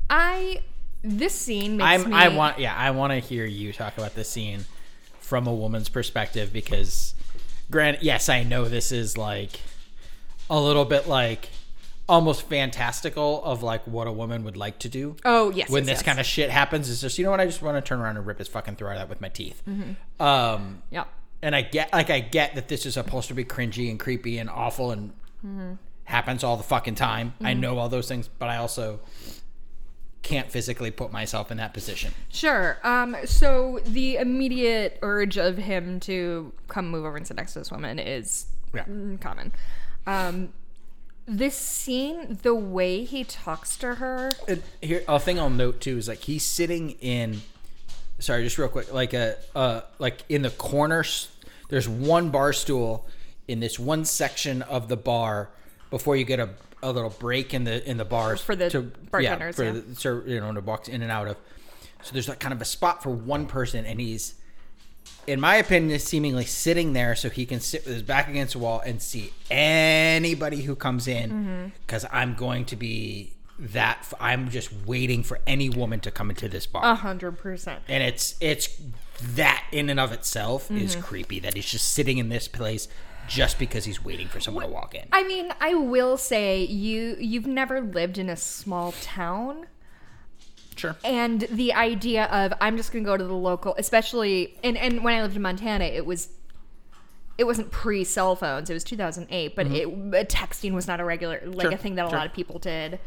I 0.10 0.62
this 1.04 1.34
scene 1.36 1.78
makes 1.78 2.04
I'm. 2.04 2.10
me. 2.10 2.16
I 2.16 2.28
want. 2.30 2.60
Yeah, 2.60 2.76
I 2.76 2.92
want 2.92 3.12
to 3.14 3.20
hear 3.20 3.46
you 3.46 3.72
talk 3.74 3.98
about 3.98 4.16
this 4.16 4.30
scene 4.30 4.66
from 5.20 5.48
a 5.48 5.54
woman's 5.54 5.90
perspective 5.90 6.52
because, 6.54 7.14
granted, 7.72 8.04
yes, 8.04 8.30
I 8.30 8.44
know 8.44 8.66
this 8.66 8.92
is 8.92 9.18
like 9.18 9.60
a 10.50 10.60
little 10.60 10.86
bit 10.86 11.08
like 11.08 11.50
almost 12.10 12.44
fantastical 12.44 13.44
of 13.44 13.64
like 13.64 13.86
what 13.86 14.08
a 14.08 14.12
woman 14.12 14.44
would 14.46 14.56
like 14.58 14.80
to 14.80 14.90
do. 14.90 15.16
Oh 15.26 15.52
yes, 15.52 15.70
when 15.70 15.84
yes, 15.84 15.88
this 15.90 15.98
yes. 16.00 16.04
kind 16.04 16.20
of 16.20 16.26
shit 16.26 16.50
happens, 16.50 16.90
it's 16.90 17.02
just 17.02 17.18
you 17.18 17.26
know 17.26 17.32
what 17.32 17.40
I 17.42 17.46
just 17.46 17.62
want 17.62 17.76
to 17.84 17.88
turn 17.88 18.00
around 18.00 18.18
and 18.18 18.26
rip 18.26 18.40
his 18.40 18.48
fucking 18.48 18.76
throat 18.78 18.98
out 18.98 19.10
with 19.10 19.20
my 19.22 19.30
teeth. 19.30 19.62
Mm-hmm. 19.68 20.22
Um, 20.24 20.82
yeah. 20.90 21.04
and 21.42 21.56
I 21.56 21.62
get 21.64 21.92
like 21.94 22.10
I 22.10 22.20
get 22.22 22.56
that 22.56 22.68
this 22.70 22.86
is 22.86 22.94
supposed 22.96 23.28
to 23.28 23.34
be 23.34 23.44
cringy 23.44 23.90
and 23.90 24.00
creepy 24.00 24.38
and 24.38 24.50
awful 24.50 24.92
and 24.92 25.14
Mm-hmm. 25.46 25.74
happens 26.06 26.44
all 26.44 26.58
the 26.58 26.64
fucking 26.64 26.96
time. 26.96 27.36
I 27.42 27.54
know 27.54 27.78
all 27.78 27.90
those 27.90 28.08
things, 28.08 28.28
but 28.40 28.50
I 28.50 28.58
also 28.58 29.00
can't 30.28 30.52
physically 30.52 30.92
put 30.92 31.12
myself 31.12 31.52
in 31.52 31.58
that 31.58 31.74
position. 31.74 32.14
Sure. 32.30 32.78
Um, 32.84 33.16
so 33.26 33.80
the 33.86 34.18
immediate 34.18 35.00
urge 35.02 35.38
of 35.38 35.58
him 35.58 36.00
to 36.02 36.52
come 36.68 36.90
move 36.90 37.06
over 37.06 37.16
and 37.18 37.26
sit 37.26 37.38
next 37.38 37.54
to 37.54 37.60
this 37.60 37.72
woman 37.72 37.98
is 38.00 38.48
Yeah. 38.74 38.84
mm, 38.84 39.20
common. 39.22 39.52
Um, 40.06 40.54
this 41.26 41.56
scene, 41.56 42.40
the 42.42 42.56
way 42.56 43.04
he 43.04 43.24
talks 43.24 43.76
to 43.78 43.96
her, 43.96 44.32
And 44.48 44.64
here, 44.82 45.04
a 45.08 45.20
thing 45.20 45.40
I'll 45.40 45.50
note 45.50 45.82
too 45.82 45.98
is 45.98 46.08
like 46.08 46.20
he's 46.20 46.44
sitting 46.44 46.92
in. 47.02 47.42
Sorry, 48.20 48.44
just 48.44 48.58
real 48.58 48.70
quick, 48.70 48.92
like 48.94 49.14
a 49.14 49.38
uh, 49.56 49.82
like 50.00 50.24
in 50.30 50.42
the 50.42 50.50
corner. 50.50 51.04
There's 51.70 51.88
one 51.90 52.30
bar 52.30 52.54
stool 52.54 53.06
in 53.48 53.60
this 53.60 53.78
one 53.78 54.06
section 54.06 54.62
of 54.64 54.88
the 54.88 54.96
bar 54.98 55.50
before 55.90 56.16
you 56.16 56.24
get 56.24 56.40
a, 56.40 56.50
a 56.84 56.92
little 56.92 57.10
break 57.10 57.54
in 57.54 57.64
the 57.64 57.88
in 57.90 57.98
the 57.98 58.06
bars 58.06 58.42
For 58.42 58.56
the 58.56 58.70
to, 58.70 58.82
bartenders, 59.12 59.58
yeah, 59.58 59.72
for 59.72 59.78
yeah. 59.78 59.82
the 59.88 59.96
ser- 59.96 60.24
you 60.28 60.40
know 60.40 60.54
to 60.54 60.62
walk 60.62 60.88
in 60.88 61.02
and 61.02 61.12
out 61.12 61.28
of. 61.28 61.38
So 62.04 62.14
there's 62.14 62.30
like 62.30 62.40
kind 62.40 62.54
of 62.54 62.62
a 62.62 62.66
spot 62.66 63.02
for 63.04 63.10
one 63.10 63.48
person, 63.48 63.84
and 63.86 64.00
he's, 64.00 64.36
in 65.26 65.40
my 65.42 65.56
opinion, 65.56 65.92
is 65.92 66.04
seemingly 66.04 66.46
sitting 66.46 66.94
there 66.94 67.16
so 67.16 67.30
he 67.30 67.46
can 67.46 67.60
sit 67.60 67.84
with 67.86 67.94
his 67.96 68.04
back 68.04 68.30
against 68.30 68.54
the 68.54 68.60
wall 68.60 68.82
and 68.86 69.02
see 69.02 69.34
anybody 69.50 70.62
who 70.62 70.76
comes 70.76 71.08
in. 71.08 71.30
Mm-hmm. 71.32 71.66
Because 71.86 72.06
I'm 72.12 72.36
going 72.36 72.66
to 72.66 72.76
be 72.76 73.34
that. 73.60 74.14
I'm 74.20 74.50
just 74.50 74.70
waiting 74.86 75.24
for 75.24 75.40
any 75.48 75.70
woman 75.70 76.00
to 76.02 76.12
come 76.12 76.30
into 76.30 76.48
this 76.48 76.68
bar, 76.68 76.84
a 76.86 76.96
hundred 76.96 77.34
percent. 77.40 77.82
and 77.88 78.04
it's 78.04 78.36
it's 78.40 78.70
that 79.34 79.66
in 79.72 79.90
and 79.90 80.00
of 80.00 80.12
itself 80.12 80.70
is 80.70 80.92
Mm-hmm. 80.96 81.02
creepy. 81.02 81.40
That 81.40 81.56
he's 81.56 81.66
just 81.72 81.94
sitting 81.94 82.20
in 82.20 82.30
this 82.30 82.48
place 82.48 82.88
just 83.28 83.60
because 83.60 83.86
he's 83.86 84.04
waiting 84.04 84.28
for 84.28 84.40
someone 84.40 84.66
to 84.66 84.70
walk 84.72 84.96
in. 84.96 85.06
I 85.12 85.24
mean, 85.24 85.52
I 85.60 85.74
will 85.74 86.18
say 86.18 86.64
you 86.64 87.16
you've 87.20 87.48
never 87.48 87.82
lived 87.82 88.18
in 88.18 88.30
a 88.30 88.36
small 88.36 88.94
town. 88.94 89.68
Sure. 90.76 90.96
And 91.04 91.42
the 91.42 91.74
idea 91.74 92.26
of 92.26 92.54
I'm 92.62 92.78
just 92.78 92.92
gonna 92.92 93.04
go 93.06 93.18
to 93.18 93.24
the 93.24 93.34
local, 93.34 93.76
especially 93.78 94.58
and 94.64 94.78
and 94.78 95.04
when 95.04 95.14
I 95.16 95.22
lived 95.22 95.36
in 95.36 95.42
Montana, 95.42 95.86
it 95.86 96.06
was 96.06 96.30
it 97.38 97.44
wasn't 97.46 97.72
pre 97.72 98.04
cell 98.04 98.36
phones. 98.36 98.70
It 98.70 98.74
was 98.74 98.84
2008, 98.84 99.56
but 99.56 99.68
it 99.68 99.88
uh, 99.88 100.24
texting 100.24 100.74
was 100.74 100.88
not 100.88 101.00
a 101.00 101.06
regular 101.06 101.42
like 101.46 101.50
Mm-hmm. 101.50 101.62
Sure, 101.62 101.72
a 101.72 101.78
thing 101.78 101.96
that 101.96 102.06
a 102.06 102.10
sure. 102.10 102.18
lot 102.18 102.28
of 102.28 102.34
people 102.34 102.60
did. 102.60 103.00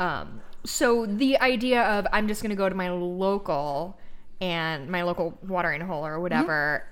Um, 0.00 0.40
so 0.64 1.06
the 1.06 1.38
idea 1.40 1.82
of 1.82 2.06
I'm 2.12 2.28
just 2.28 2.42
gonna 2.42 2.56
go 2.56 2.68
to 2.68 2.74
my 2.74 2.90
local 2.90 3.98
and 4.40 4.88
my 4.88 5.02
local 5.02 5.38
watering 5.46 5.80
hole 5.80 6.06
or 6.06 6.20
whatever. 6.20 6.84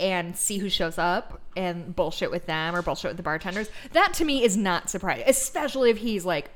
And 0.00 0.36
see 0.36 0.58
who 0.58 0.68
shows 0.70 0.96
up 0.96 1.40
and 1.56 1.94
bullshit 1.94 2.30
with 2.30 2.46
them 2.46 2.74
or 2.74 2.80
bullshit 2.80 3.10
with 3.10 3.18
the 3.18 3.22
bartenders. 3.22 3.68
That 3.92 4.14
to 4.14 4.24
me 4.24 4.42
is 4.42 4.56
not 4.56 4.88
surprising, 4.88 5.24
especially 5.28 5.90
if 5.90 5.98
he's 5.98 6.24
like 6.24 6.50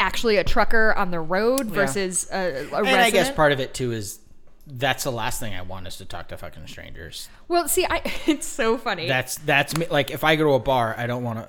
actually 0.00 0.36
a 0.36 0.44
trucker 0.44 0.94
on 0.94 1.10
the 1.10 1.18
road 1.20 1.66
versus 1.66 2.28
a, 2.32 2.36
a 2.36 2.58
And 2.60 2.72
resident. 2.72 2.98
I 2.98 3.10
guess 3.10 3.30
part 3.32 3.50
of 3.52 3.58
it 3.58 3.74
too 3.74 3.90
is 3.92 4.20
that's 4.66 5.04
the 5.04 5.10
last 5.12 5.40
thing 5.40 5.54
I 5.54 5.62
want 5.62 5.86
is 5.86 5.96
to 5.96 6.04
talk 6.04 6.28
to 6.28 6.36
fucking 6.36 6.66
strangers. 6.66 7.28
Well, 7.48 7.66
see, 7.68 7.84
I 7.84 8.00
it's 8.26 8.46
so 8.46 8.78
funny. 8.78 9.08
That's 9.08 9.38
that's 9.38 9.76
me. 9.76 9.86
Like 9.90 10.10
if 10.10 10.22
I 10.24 10.36
go 10.36 10.44
to 10.44 10.50
a 10.52 10.60
bar, 10.60 10.94
I 10.96 11.06
don't 11.06 11.24
want 11.24 11.38
to. 11.40 11.48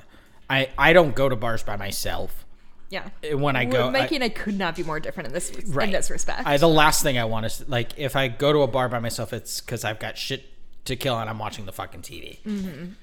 I 0.50 0.70
I 0.78 0.94
don't 0.94 1.14
go 1.14 1.30
to 1.30 1.36
bars 1.36 1.62
by 1.62 1.76
myself. 1.78 2.46
yeah. 2.90 3.10
When 3.34 3.56
I 3.56 3.66
go, 3.66 3.92
Mikey 3.92 4.16
I, 4.16 4.18
and 4.18 4.24
I 4.24 4.30
could 4.30 4.58
not 4.58 4.76
be 4.76 4.84
more 4.84 5.00
different 5.00 5.28
in 5.28 5.34
this 5.34 5.52
in 5.52 5.92
this 5.92 6.10
respect. 6.10 6.48
I, 6.48 6.58
the 6.58 6.68
last 6.68 7.04
thing 7.04 7.20
I 7.20 7.26
want 7.26 7.46
is 7.46 7.68
like 7.70 8.00
if 8.00 8.16
I 8.16 8.30
go 8.30 8.52
to 8.52 8.60
a 8.62 8.68
bar 8.68 8.90
by 8.90 9.00
myself, 9.00 9.32
it's 9.32 9.62
because 9.62 9.84
I've 9.84 10.00
got 10.00 10.18
shit 10.18 10.46
to 10.90 10.96
kill 10.96 11.18
and 11.18 11.30
I'm 11.30 11.40
watching 11.40 11.66
the 11.66 11.72
fucking 11.72 12.02
TV. 12.02 12.40
Mm. 12.42 12.94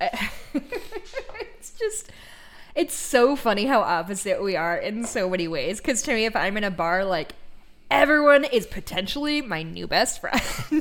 it's 0.54 1.72
just 1.72 2.10
it's 2.74 2.94
so 2.94 3.34
funny 3.34 3.66
how 3.66 3.80
opposite 3.80 4.40
we 4.40 4.54
are 4.54 4.76
in 4.76 5.04
so 5.04 5.28
many 5.28 5.48
ways. 5.48 5.78
Because 5.78 6.02
to 6.02 6.14
me, 6.14 6.24
if 6.26 6.36
I'm 6.36 6.56
in 6.56 6.64
a 6.64 6.70
bar, 6.70 7.04
like 7.04 7.32
everyone 7.90 8.44
is 8.44 8.66
potentially 8.66 9.42
my 9.42 9.64
new 9.64 9.88
best 9.88 10.20
friend. 10.20 10.40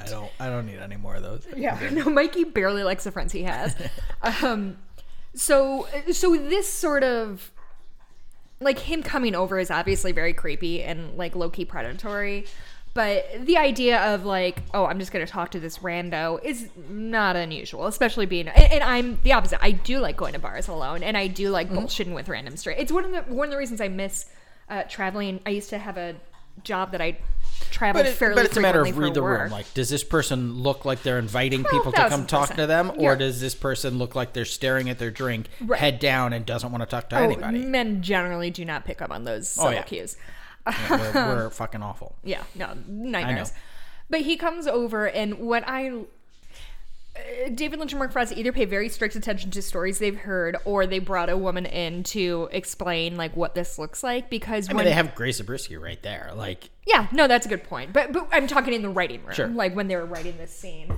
I 0.00 0.06
don't. 0.06 0.30
I 0.40 0.48
don't 0.48 0.66
need 0.66 0.78
any 0.78 0.96
more 0.96 1.16
of 1.16 1.22
those. 1.22 1.46
Yeah, 1.54 1.78
no, 1.92 2.04
Mikey 2.06 2.44
barely 2.44 2.82
likes 2.84 3.04
the 3.04 3.12
friends 3.12 3.32
he 3.32 3.42
has. 3.42 3.76
um, 4.42 4.78
so, 5.34 5.86
so 6.12 6.34
this 6.36 6.72
sort 6.72 7.04
of 7.04 7.52
like 8.60 8.78
him 8.78 9.02
coming 9.02 9.34
over 9.34 9.58
is 9.58 9.70
obviously 9.70 10.12
very 10.12 10.32
creepy 10.32 10.82
and 10.82 11.18
like 11.18 11.36
low 11.36 11.50
key 11.50 11.66
predatory. 11.66 12.46
But 12.96 13.44
the 13.46 13.58
idea 13.58 14.00
of 14.14 14.24
like, 14.24 14.62
oh, 14.74 14.86
I'm 14.86 14.98
just 14.98 15.12
gonna 15.12 15.26
talk 15.26 15.50
to 15.52 15.60
this 15.60 15.78
rando 15.78 16.42
is 16.42 16.68
not 16.88 17.36
unusual, 17.36 17.86
especially 17.86 18.24
being. 18.26 18.48
And, 18.48 18.72
and 18.72 18.82
I'm 18.82 19.18
the 19.22 19.32
opposite. 19.34 19.62
I 19.62 19.70
do 19.72 19.98
like 20.00 20.16
going 20.16 20.32
to 20.32 20.38
bars 20.38 20.66
alone, 20.66 21.02
and 21.02 21.16
I 21.16 21.26
do 21.28 21.50
like 21.50 21.68
bullshitting 21.70 22.14
with 22.14 22.28
random 22.28 22.56
straight. 22.56 22.78
It's 22.78 22.90
one 22.90 23.04
of 23.04 23.12
the 23.12 23.32
one 23.32 23.48
of 23.48 23.52
the 23.52 23.58
reasons 23.58 23.80
I 23.82 23.88
miss 23.88 24.24
uh, 24.70 24.82
traveling. 24.88 25.40
I 25.46 25.50
used 25.50 25.68
to 25.70 25.78
have 25.78 25.98
a 25.98 26.16
job 26.64 26.92
that 26.92 27.02
I 27.02 27.18
traveled 27.70 28.04
But, 28.06 28.10
it, 28.10 28.14
fairly 28.14 28.34
but 28.36 28.44
it's 28.46 28.56
a 28.56 28.60
matter 28.60 28.80
of 28.80 28.96
read 28.96 29.12
the 29.12 29.22
work. 29.22 29.42
room. 29.42 29.50
Like, 29.50 29.72
does 29.74 29.90
this 29.90 30.02
person 30.02 30.54
look 30.54 30.86
like 30.86 31.02
they're 31.02 31.18
inviting 31.18 31.62
Well, 31.64 31.72
people 31.72 31.92
to 31.92 32.08
come 32.08 32.26
talk 32.26 32.54
to 32.54 32.66
them, 32.66 32.92
or 32.96 33.12
Yeah. 33.12 33.14
does 33.16 33.40
this 33.42 33.54
person 33.54 33.98
look 33.98 34.14
like 34.14 34.32
they're 34.32 34.46
staring 34.46 34.88
at 34.88 34.98
their 34.98 35.10
drink, 35.10 35.48
Right. 35.60 35.78
head 35.78 35.98
down, 35.98 36.32
and 36.32 36.46
doesn't 36.46 36.70
want 36.72 36.80
to 36.82 36.86
talk 36.86 37.10
to 37.10 37.18
Oh, 37.18 37.22
anybody? 37.22 37.58
Men 37.58 38.02
generally 38.02 38.50
do 38.50 38.64
not 38.64 38.86
pick 38.86 39.02
up 39.02 39.10
on 39.10 39.24
those 39.24 39.58
Oh, 39.60 39.68
yeah. 39.68 39.82
cues. 39.82 40.16
We're, 40.90 41.12
we're 41.14 41.50
fucking 41.50 41.82
awful. 41.82 42.16
Yeah, 42.24 42.42
no, 42.54 42.74
nightmares. 42.88 43.50
know. 43.50 43.56
But 44.10 44.20
he 44.22 44.36
comes 44.36 44.66
over, 44.66 45.06
and 45.08 45.38
what 45.40 45.64
I. 45.66 45.88
uh, 45.90 47.48
David 47.54 47.78
Lynch 47.80 47.92
and 47.92 47.98
Mark 47.98 48.12
Frost 48.12 48.32
either 48.36 48.52
pay 48.52 48.64
very 48.66 48.88
strict 48.88 49.16
attention 49.16 49.50
to 49.52 49.62
stories 49.62 49.98
they've 49.98 50.16
heard, 50.16 50.56
or 50.64 50.86
they 50.86 50.98
brought 50.98 51.28
a 51.30 51.36
woman 51.36 51.66
in 51.66 52.02
to 52.04 52.48
explain 52.52 53.16
like 53.16 53.36
what 53.36 53.54
this 53.54 53.78
looks 53.78 54.02
like. 54.04 54.28
Because 54.30 54.68
I 54.68 54.72
when 54.74 54.84
mean, 54.84 54.90
they 54.90 54.94
have 54.94 55.14
Grace 55.14 55.38
Zabriskie 55.38 55.76
right 55.76 56.00
there. 56.02 56.30
Like, 56.36 56.70
yeah, 56.86 57.08
no, 57.12 57.26
that's 57.26 57.46
a 57.46 57.48
good 57.48 57.64
point. 57.64 57.92
But 57.92 58.12
but 58.12 58.28
I'm 58.32 58.46
talking 58.46 58.74
in 58.74 58.82
the 58.82 58.90
writing 58.90 59.22
room, 59.24 59.34
Sure. 59.34 59.48
like 59.48 59.74
when 59.74 59.88
they 59.88 59.96
were 59.96 60.06
writing 60.06 60.36
this 60.38 60.52
scene. 60.54 60.92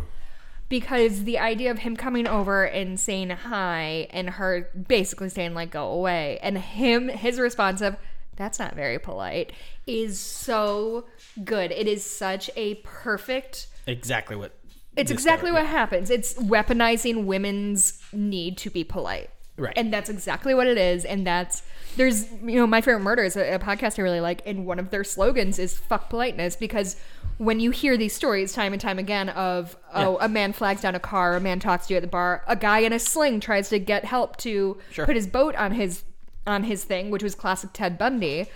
Because 0.69 1.25
the 1.25 1.39
idea 1.39 1.71
of 1.71 1.79
him 1.79 1.97
coming 1.97 2.27
over 2.27 2.65
and 2.65 3.01
saying 3.01 3.31
hi 3.31 4.07
and 4.11 4.29
her 4.29 4.69
basically 4.87 5.31
saying 5.31 5.55
like 5.55 5.71
go 5.71 5.89
away 5.91 6.39
and 6.43 6.59
him 6.59 7.09
his 7.09 7.39
response 7.41 7.81
of 7.81 7.97
that's 8.39 8.59
not 8.59 8.75
very 8.75 8.99
polite 8.99 9.53
is 9.87 10.19
so 10.19 11.05
good. 11.45 11.71
It 11.73 11.87
is 11.87 12.05
such 12.05 12.49
a 12.57 12.77
perfect 12.77 13.67
exactly 13.87 14.37
what. 14.37 14.53
it's 14.97 15.11
exactly 15.11 15.53
what 15.53 15.67
happens. 15.67 16.11
It's 16.11 16.35
weaponizing 16.35 17.25
women's 17.27 18.01
need 18.13 18.57
to 18.59 18.71
be 18.71 18.85
polite. 18.85 19.29
Right. 19.57 19.73
And 19.77 19.93
that's 19.93 20.09
exactly 20.09 20.55
what 20.55 20.69
it 20.69 20.79
is. 20.79 21.05
And 21.05 21.27
that's, 21.27 21.65
there's, 21.97 22.31
you 22.31 22.55
know, 22.61 22.67
My 22.67 22.81
Favorite 22.81 23.03
Murder 23.03 23.25
is 23.25 23.35
a, 23.37 23.55
a 23.55 23.59
podcast 23.59 23.99
I 23.99 24.03
really 24.03 24.21
like. 24.21 24.41
And 24.47 24.67
one 24.67 24.79
of 24.79 24.91
their 24.91 25.03
slogans 25.03 25.59
is 25.59 25.77
fuck 25.77 26.09
politeness 26.11 26.55
because 26.55 26.95
when 27.39 27.59
you 27.59 27.73
hear 27.73 27.97
these 27.97 28.13
stories 28.13 28.53
time 28.53 28.73
and 28.73 28.81
time 28.81 29.01
again 29.01 29.31
of, 29.31 29.77
oh, 29.93 30.17
Yeah. 30.21 30.27
a 30.27 30.29
man 30.29 30.53
flags 30.53 30.83
down 30.83 30.95
a 30.95 31.01
car, 31.01 31.35
a 31.35 31.41
man 31.41 31.59
talks 31.59 31.89
to 31.89 31.95
you 31.95 31.97
at 31.97 32.03
the 32.03 32.07
bar, 32.09 32.45
a 32.47 32.55
guy 32.55 32.79
in 32.81 32.93
a 32.93 33.01
sling 33.01 33.41
tries 33.41 33.69
to 33.71 33.81
get 33.81 34.05
help 34.05 34.37
to 34.39 34.79
Sure. 34.93 35.07
put 35.07 35.17
his 35.17 35.27
boat 35.27 35.57
on 35.57 35.73
his, 35.73 36.05
on 36.49 36.65
his 36.65 36.85
thing, 36.85 37.11
which 37.11 37.23
was 37.23 37.35
classic 37.35 37.71
Ted 37.73 37.99
Bundy. 37.99 38.47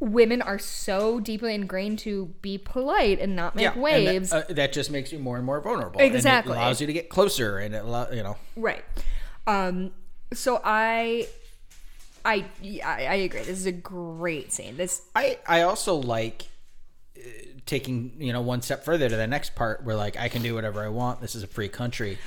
Women 0.00 0.42
are 0.42 0.58
so 0.58 1.20
deeply 1.20 1.54
ingrained 1.54 1.98
to 2.00 2.26
be 2.42 2.58
polite 2.58 3.20
and 3.20 3.36
not 3.36 3.54
make 3.54 3.72
and 3.72 3.82
waves. 3.82 4.30
That, 4.30 4.50
uh, 4.50 4.54
that 4.54 4.72
just 4.72 4.90
makes 4.90 5.12
you 5.12 5.18
more 5.18 5.36
and 5.36 5.46
more 5.46 5.60
vulnerable. 5.60 6.00
and 6.00 6.14
Exactly. 6.14 6.52
it 6.52 6.56
allows 6.56 6.80
you 6.80 6.86
to 6.86 6.92
get 6.92 7.08
closer, 7.08 7.58
and 7.58 7.74
it 7.74 7.84
allow, 7.84 8.10
you 8.10 8.22
know. 8.22 8.36
Right. 8.56 8.84
Um, 9.46 9.92
so 10.32 10.60
I 10.64 11.28
I, 12.24 12.44
I 12.84 13.06
I 13.06 13.14
agree. 13.14 13.40
This 13.40 13.58
is 13.58 13.66
a 13.66 13.72
great 13.72 14.52
scene. 14.52 14.76
This 14.76 15.02
I 15.14 15.38
I 15.46 15.62
also 15.62 15.94
like 15.94 16.46
uh, 17.16 17.20
taking 17.66 18.14
you 18.18 18.32
know 18.32 18.40
one 18.42 18.62
step 18.62 18.84
further 18.84 19.08
to 19.08 19.16
the 19.16 19.26
next 19.26 19.54
part 19.54 19.84
where 19.84 19.96
like 19.96 20.18
I 20.18 20.28
can 20.28 20.42
do 20.42 20.54
whatever 20.54 20.82
I 20.82 20.88
want. 20.88 21.20
This 21.20 21.34
is 21.34 21.42
a 21.42 21.46
free 21.46 21.68
country. 21.68 22.18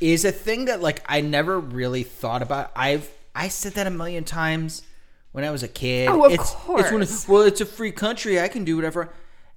Is 0.00 0.24
a 0.24 0.30
thing 0.32 0.66
that 0.66 0.80
like 0.82 1.02
I 1.06 1.20
never 1.22 1.58
really 1.58 2.02
thought 2.02 2.42
about. 2.42 2.70
I've 2.76 3.10
I 3.38 3.48
said 3.48 3.74
that 3.74 3.86
a 3.86 3.90
million 3.90 4.24
times 4.24 4.82
when 5.30 5.44
I 5.44 5.52
was 5.52 5.62
a 5.62 5.68
kid. 5.68 6.08
Oh, 6.08 6.24
of 6.24 6.32
it's, 6.32 6.42
It's 6.42 6.54
one 6.66 6.82
course. 6.82 7.28
well, 7.28 7.42
it's 7.42 7.60
a 7.60 7.66
free 7.66 7.92
country. 7.92 8.40
I 8.40 8.48
can 8.48 8.64
do 8.64 8.74
whatever. 8.74 9.14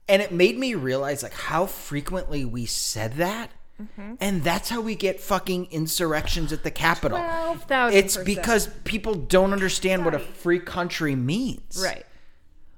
And 0.08 0.22
it 0.22 0.32
made 0.32 0.58
me 0.58 0.76
realize 0.76 1.24
like 1.24 1.34
how 1.34 1.66
frequently 1.66 2.46
we 2.46 2.68
said 2.68 3.14
that. 3.14 3.50
Mm-hmm. 3.82 4.14
And 4.20 4.44
that's 4.44 4.70
how 4.70 4.82
we 4.82 4.94
get 4.94 5.20
fucking 5.20 5.70
insurrections 5.72 6.54
at 6.54 6.64
the 6.64 6.70
Capitol. 6.70 7.18
12,000%. 7.18 7.94
It's 7.94 8.18
because 8.18 8.68
people 8.84 9.16
don't 9.16 9.52
understand 9.52 10.06
what 10.06 10.14
a 10.14 10.20
free 10.20 10.60
country 10.60 11.16
means. 11.16 11.82
right. 11.84 12.06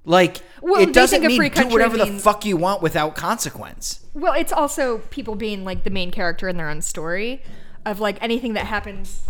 Like 0.06 0.42
Well, 0.62 0.82
it 0.82 0.94
doesn't 0.94 1.22
mean 1.22 1.52
do 1.52 1.68
whatever 1.68 1.98
the 1.98 2.20
fuck 2.20 2.46
you 2.46 2.56
want 2.56 2.82
without 2.82 3.16
consequence. 3.16 4.06
Well, 4.14 4.34
it's 4.34 4.52
also 4.52 5.00
people 5.10 5.36
being 5.36 5.66
like 5.66 5.84
the 5.84 5.90
main 5.90 6.12
character 6.12 6.48
in 6.48 6.56
their 6.56 6.70
own 6.70 6.82
story 6.82 7.42
of 7.86 8.00
like 8.00 8.22
anything 8.22 8.54
that 8.54 8.68
happens 8.68 9.24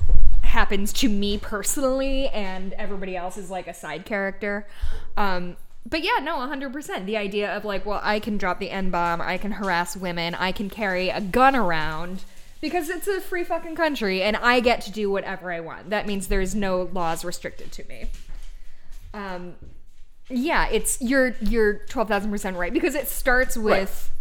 happens 0.44 0.94
to 0.94 1.10
me 1.10 1.38
personally 1.38 2.28
and 2.30 2.74
everybody 2.74 3.16
else 3.16 3.38
is 3.38 3.50
like 3.50 3.68
a 3.68 3.74
side 3.74 4.06
character. 4.06 4.68
Um 5.18 5.58
but 5.86 6.02
yeah, 6.02 6.20
no, 6.22 6.38
100%. 6.38 7.06
The 7.06 7.18
idea 7.18 7.54
of 7.56 7.66
like, 7.66 7.86
well, 7.86 8.00
I 8.02 8.20
can 8.20 8.38
drop 8.38 8.60
the 8.60 8.70
N 8.70 8.90
bomb, 8.90 9.20
I 9.20 9.38
can 9.38 9.52
harass 9.52 9.98
women, 9.98 10.34
I 10.34 10.54
can 10.54 10.70
carry 10.70 11.10
a 11.10 11.20
gun 11.20 11.56
around 11.56 12.24
because 12.62 12.90
it's 12.90 13.08
a 13.08 13.20
free 13.20 13.44
fucking 13.44 13.76
country 13.76 14.24
and 14.24 14.38
I 14.38 14.62
get 14.62 14.80
to 14.82 14.92
do 14.92 15.12
whatever 15.12 15.52
I 15.52 15.60
want. 15.60 15.90
That 15.90 16.08
means 16.08 16.28
there's 16.28 16.56
no 16.56 16.84
laws 16.94 17.26
restricted 17.26 17.72
to 17.74 17.88
me. 17.88 18.06
Um 19.14 19.56
yeah, 20.30 20.70
it's 20.70 21.02
you're 21.02 21.36
you're 21.42 21.80
12,000% 21.90 22.56
right 22.56 22.72
because 22.74 22.96
it 22.96 23.08
starts 23.08 23.58
with 23.58 24.12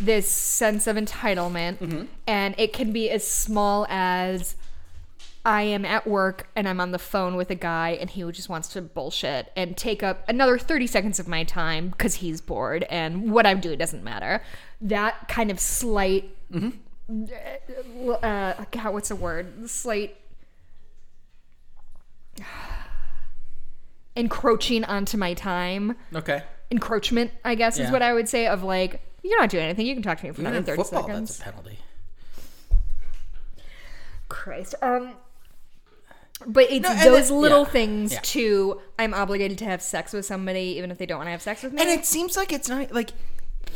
this 0.00 0.28
sense 0.28 0.86
of 0.86 0.96
entitlement 0.96 2.08
and 2.26 2.54
it 2.58 2.72
can 2.72 2.92
be 2.92 3.10
as 3.10 3.26
small 3.26 3.86
as 3.90 4.56
I 5.44 5.62
am 5.62 5.84
at 5.84 6.06
work 6.06 6.48
and 6.54 6.68
I'm 6.68 6.80
on 6.80 6.92
the 6.92 6.98
phone 7.00 7.34
with 7.34 7.50
a 7.50 7.56
guy 7.56 7.90
and 8.00 8.08
he 8.08 8.22
just 8.30 8.48
wants 8.48 8.68
to 8.68 8.80
bullshit 8.82 9.50
and 9.56 9.76
take 9.76 10.02
up 10.02 10.28
another 10.28 10.56
30 10.56 10.86
seconds 10.86 11.18
of 11.18 11.26
my 11.26 11.42
time 11.42 11.88
because 11.88 12.14
he's 12.16 12.40
bored 12.40 12.84
and 12.84 13.32
what 13.32 13.44
I'm 13.44 13.58
doing 13.60 13.76
doesn't 13.78 14.04
matter. 14.04 14.42
That 14.80 15.26
kind 15.28 15.50
of 15.50 15.58
slight, 15.58 16.30
uh, 16.54 16.68
God, 18.70 18.92
what's 18.92 19.08
the 19.08 19.16
word? 19.16 19.68
Slight 19.68 20.16
encroaching 24.16 24.84
onto 24.84 25.16
my 25.16 25.34
time. 25.34 25.96
Okay. 26.14 26.42
Encroachment, 26.70 27.30
I 27.44 27.54
guess, 27.54 27.78
is 27.78 27.90
what 27.90 28.00
I 28.02 28.12
would 28.14 28.28
say. 28.28 28.46
Of 28.46 28.62
like, 28.62 29.00
you're 29.22 29.38
not 29.40 29.50
doing 29.50 29.64
anything. 29.64 29.86
You 29.86 29.94
can 29.94 30.02
talk 30.02 30.18
to 30.18 30.24
me 30.24 30.30
for 30.30 30.40
Even 30.40 30.54
another 30.54 30.72
in 30.72 30.78
30 30.78 30.82
football, 30.82 31.06
seconds. 31.06 31.36
that's 31.38 31.40
a 31.40 31.52
penalty. 31.52 31.78
Christ. 34.28 34.74
Um 34.80 35.14
but 36.46 36.70
it's 36.70 36.82
No, 36.82 36.94
those 37.04 37.30
it- 37.30 37.34
little 37.34 37.62
yeah. 37.64 37.68
things 37.70 38.12
Yeah. 38.12 38.20
too. 38.22 38.80
I'm 38.98 39.14
obligated 39.14 39.58
to 39.58 39.64
have 39.64 39.82
sex 39.82 40.12
with 40.12 40.24
somebody 40.26 40.74
even 40.78 40.90
if 40.90 40.98
they 40.98 41.06
don't 41.06 41.18
want 41.18 41.28
to 41.28 41.32
have 41.32 41.42
sex 41.42 41.62
with 41.62 41.72
me. 41.72 41.80
And 41.82 41.90
it 41.90 42.04
seems 42.06 42.36
like 42.36 42.52
it's 42.52 42.68
not 42.68 42.92
like 42.92 43.10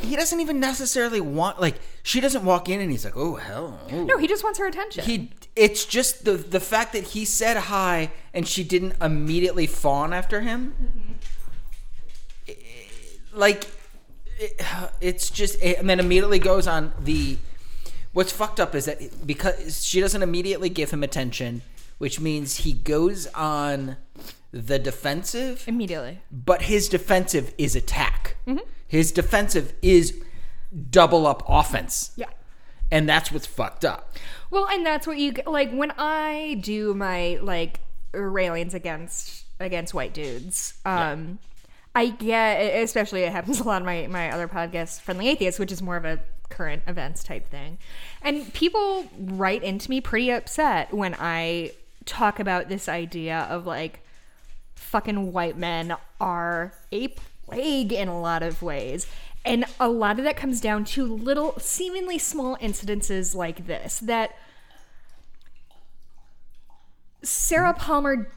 he 0.01 0.15
doesn't 0.17 0.41
even 0.41 0.61
necessarily 0.61 1.21
want 1.21 1.61
like 1.61 1.77
she 2.03 2.21
doesn't 2.21 2.45
walk 2.45 2.69
in 2.69 2.81
and 2.81 2.91
he's 2.91 3.05
like, 3.05 3.17
"Oh 3.17 3.37
hell." 3.37 3.81
ooh." 3.93 4.05
no, 4.05 4.19
he 4.19 4.27
just 4.29 4.45
wants 4.45 4.59
her 4.59 4.67
attention. 4.67 5.05
he 5.05 5.33
it's 5.55 5.85
just 5.87 6.25
the 6.25 6.33
the 6.33 6.61
fact 6.61 6.93
that 6.93 7.05
he 7.09 7.25
said 7.25 7.57
hi 7.57 8.11
and 8.35 8.47
she 8.47 8.63
didn't 8.63 8.95
immediately 9.01 9.67
fawn 9.67 10.13
after 10.13 10.43
him. 10.43 10.75
Mm-hmm. 10.83 11.13
I- 12.49 12.57
Like 13.33 13.67
it, 14.39 14.61
it's 15.01 15.31
just 15.31 15.61
and 15.63 15.89
then 15.89 15.99
immediately 16.01 16.39
goes 16.39 16.67
on 16.67 16.93
the 17.03 17.39
what's 18.13 18.33
fucked 18.33 18.61
up 18.61 18.75
is 18.75 18.85
that 18.87 19.27
because 19.27 19.85
she 19.85 20.01
doesn't 20.01 20.23
immediately 20.23 20.69
give 20.69 20.91
him 20.91 21.03
attention, 21.03 21.63
which 21.99 22.21
means 22.21 22.59
he 22.59 22.73
goes 22.73 23.27
on 23.29 23.97
the 24.53 24.79
defensive 24.79 25.65
immediately. 25.67 26.21
but 26.31 26.63
his 26.63 26.89
defensive 26.89 27.53
is 27.59 27.77
attack. 27.77 28.37
His 28.89 29.11
defensive 29.13 29.75
is 29.83 30.23
double 30.91 31.27
up 31.27 31.43
offense. 31.49 32.13
Yeah. 32.17 32.27
And 32.91 33.09
that's 33.09 33.33
what's 33.33 33.47
fucked 33.47 33.85
up. 33.85 34.15
Well, 34.51 34.69
and 34.69 34.87
that's 34.87 35.07
what 35.07 35.19
you 35.19 35.33
get- 35.33 35.47
like 35.49 35.73
when 35.73 35.93
I 35.99 36.59
do 36.63 36.95
my 36.95 37.39
like 37.43 37.81
railings 38.13 38.75
against 38.75 39.45
against 39.59 39.93
white 39.93 40.15
dudes. 40.15 40.75
Um 40.85 41.39
I 41.95 42.09
get 42.11 42.61
especially 42.83 43.23
it 43.23 43.33
happens 43.33 43.59
a 43.61 43.65
lot 43.65 43.83
on 43.83 43.85
my 43.87 44.07
my 44.07 44.31
other 44.31 44.47
podcast 44.49 45.01
Friendly 45.01 45.29
Atheist, 45.29 45.59
which 45.59 45.73
is 45.73 45.83
more 45.83 45.97
of 45.97 46.05
a 46.05 46.21
current 46.49 46.83
events 46.87 47.25
type 47.25 47.49
thing. 47.49 47.79
And 48.23 48.53
people 48.55 49.07
write 49.19 49.65
into 49.65 49.91
me 49.91 50.01
pretty 50.01 50.31
upset 50.31 50.95
when 50.95 51.17
I 51.19 51.73
talk 52.07 52.41
about 52.41 52.69
this 52.69 52.89
idea 52.89 53.47
of 53.51 53.67
like 53.67 54.01
fucking 54.75 55.33
white 55.33 55.59
men 55.59 55.95
are 56.21 56.73
a 56.93 57.09
plague 57.09 57.93
in 57.93 58.09
a 58.09 58.19
lot 58.21 58.43
of 58.43 58.63
ways. 58.63 59.07
And 59.45 59.65
a 59.79 59.89
lot 59.89 60.19
of 60.19 60.25
that 60.25 60.37
comes 60.37 60.61
down 60.61 60.85
to 60.87 61.05
little, 61.07 61.55
seemingly 61.59 62.19
small 62.19 62.57
incidences 62.57 63.35
like 63.35 63.67
this 63.67 64.01
that 64.01 64.35
Sarah 67.23 67.75
Palmer 67.75 68.29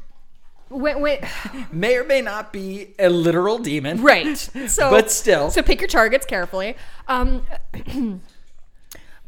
went, 0.70 1.00
went 1.00 1.24
May 1.72 1.98
or 1.98 2.04
may 2.04 2.22
not 2.22 2.54
be 2.54 2.94
a 3.00 3.10
literal 3.10 3.58
demon. 3.58 4.02
right. 4.02 4.38
So, 4.68 4.90
But 4.90 5.12
still. 5.12 5.50
so 5.50 5.62
pick 5.64 5.82
your 5.82 5.88
targets 5.88 6.26
carefully. 6.26 6.76
Um, 7.08 7.44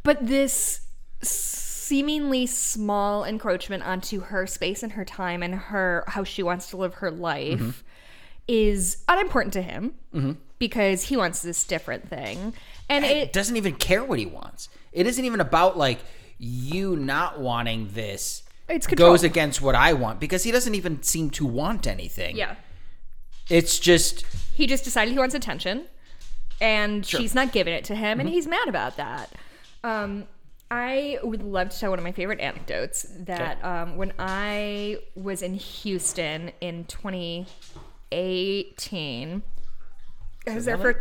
but 0.04 0.26
this 0.26 0.82
seemingly 1.92 2.46
small 2.48 3.26
encroachment 3.26 3.84
onto 3.84 4.22
her 4.22 4.48
space 4.48 4.82
and 4.82 4.94
her 4.94 5.04
time 5.04 5.44
and 5.44 5.54
her 5.56 6.06
how 6.08 6.24
she 6.24 6.42
wants 6.42 6.70
to 6.70 6.78
live 6.78 6.94
her 6.96 7.12
life 7.12 7.60
Mm-hmm. 7.60 7.72
is 8.48 9.04
unimportant 9.10 9.54
to 9.54 9.62
him 9.62 9.94
because 10.58 11.04
he 11.04 11.18
wants 11.18 11.42
this 11.42 11.66
different 11.66 12.08
thing, 12.08 12.54
and 12.90 13.04
It 13.04 13.18
it 13.18 13.34
doesn't 13.34 13.58
even 13.58 13.76
care 13.76 14.04
what 14.04 14.20
he 14.20 14.26
wants. 14.26 14.70
It 14.94 15.06
isn't 15.06 15.26
even 15.26 15.42
about 15.42 15.78
like 15.78 16.00
you 16.38 16.96
not 16.96 17.40
wanting 17.40 17.90
this 17.94 18.44
It's 18.70 18.88
control. 18.88 19.12
goes 19.12 19.24
against 19.24 19.62
what 19.62 19.76
I 19.76 19.92
want 19.94 20.20
because 20.20 20.44
he 20.44 20.52
doesn't 20.52 20.76
even 20.76 21.04
seem 21.04 21.30
to 21.32 21.46
want 21.46 21.88
anything. 21.88 22.36
yeah. 22.38 22.56
It's 23.50 23.80
just 23.80 24.26
He 24.54 24.66
just 24.66 24.84
decided 24.86 25.12
he 25.12 25.20
wants 25.20 25.36
attention, 25.36 25.86
and 26.62 27.06
she's 27.06 27.36
not 27.36 27.52
giving 27.52 27.74
it 27.74 27.84
to 27.86 27.96
him, 27.96 28.12
Mm-hmm. 28.18 28.20
and 28.22 28.30
he's 28.30 28.48
mad 28.48 28.68
about 28.70 28.96
that. 28.98 29.30
Um, 29.84 30.26
I 30.72 31.20
would 31.22 31.44
love 31.44 31.70
to 31.70 31.80
tell 31.80 31.90
one 31.90 32.00
of 32.00 32.06
my 32.06 32.14
favorite 32.14 32.40
anecdotes 32.40 33.06
that 33.20 33.62
um, 33.64 33.98
when 33.98 34.14
I 34.18 35.00
was 35.16 35.42
in 35.42 35.56
Houston 35.56 36.54
in 36.62 36.86
2018, 36.86 39.44
I 40.48 40.56
was 40.56 40.64
there 40.66 40.78
for 40.78 40.94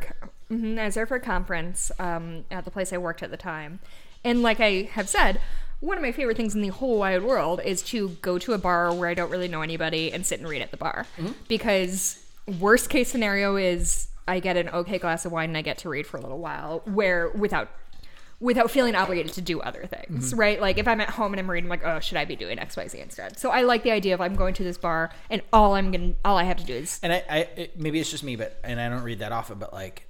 mhm, 0.51 0.77
I 0.77 0.87
was 0.87 0.97
there 0.97 1.07
for 1.07 1.15
a 1.15 1.21
conference 1.21 1.93
um, 2.01 2.45
at 2.51 2.65
the 2.65 2.73
place 2.73 2.93
I 2.93 2.99
worked 2.99 3.23
at 3.23 3.31
the 3.31 3.37
time, 3.37 3.79
and 4.25 4.43
like 4.43 4.59
I 4.61 4.89
have 4.93 5.09
said. 5.09 5.41
One 5.83 5.97
of 5.97 6.03
my 6.03 6.13
favorite 6.13 6.37
things 6.37 6.55
in 6.55 6.61
the 6.61 6.69
whole 6.69 6.99
wide 6.99 7.23
world 7.23 7.59
is 7.65 7.81
to 7.85 8.11
go 8.21 8.39
to 8.39 8.53
a 8.53 8.59
bar 8.59 8.93
where 8.93 9.09
I 9.09 9.15
don't 9.15 9.31
really 9.31 9.49
know 9.49 9.63
anybody 9.63 10.13
and 10.13 10.27
sit 10.27 10.39
and 10.39 10.47
read 10.47 10.61
at 10.61 10.73
the 10.73 10.77
bar. 10.77 11.07
Because 11.49 12.23
worst 12.61 12.91
case 12.91 13.11
scenario 13.11 13.57
is 13.57 14.09
I 14.29 14.41
get 14.41 14.59
an 14.59 14.69
okay 14.69 14.99
glass 14.99 15.25
of 15.25 15.33
wine 15.33 15.49
and 15.49 15.57
I 15.57 15.63
get 15.63 15.79
to 15.79 15.89
read 15.89 16.07
for 16.07 16.19
a 16.19 16.21
little 16.21 16.39
while 16.39 16.83
where 16.85 17.31
without 17.31 17.71
without 18.41 18.71
feeling 18.71 18.95
obligated 18.95 19.33
to 19.35 19.43
do 19.43 19.61
other 19.61 19.87
things, 19.87 20.31
mm-hmm. 20.31 20.41
right? 20.41 20.61
Like 20.61 20.79
if 20.79 20.89
I'm 20.89 21.01
at 21.01 21.11
home 21.11 21.33
and 21.33 21.41
I'm 21.41 21.51
reading, 21.51 21.69
like, 21.69 21.85
oh, 21.85 22.01
should 22.01 22.17
I 22.17 22.25
be 22.25 22.37
doing 22.37 22.59
X, 22.59 22.77
Y, 22.77 22.89
Z 22.89 22.99
instead? 22.99 23.39
So 23.39 23.51
I 23.51 23.63
like 23.63 23.83
the 23.83 23.91
idea 23.91 24.15
of 24.15 24.21
I'm 24.21 24.35
going 24.35 24.55
to 24.55 24.65
this 24.65 24.79
bar 24.79 25.11
and 25.29 25.43
all 25.53 25.75
I'm 25.75 25.91
gonna, 25.91 26.15
all 26.25 26.39
I 26.39 26.45
have 26.45 26.57
to 26.57 26.65
do 26.65 26.75
is 26.75 26.99
and 27.03 27.13
I, 27.13 27.25
I 27.29 27.39
it, 27.57 27.79
maybe 27.79 28.01
it's 28.01 28.11
just 28.11 28.25
me, 28.25 28.37
but 28.37 28.59
and 28.65 28.81
I 28.81 28.89
don't 28.89 29.03
read 29.03 29.19
that 29.19 29.33
often, 29.33 29.59
but 29.59 29.73
like 29.73 30.07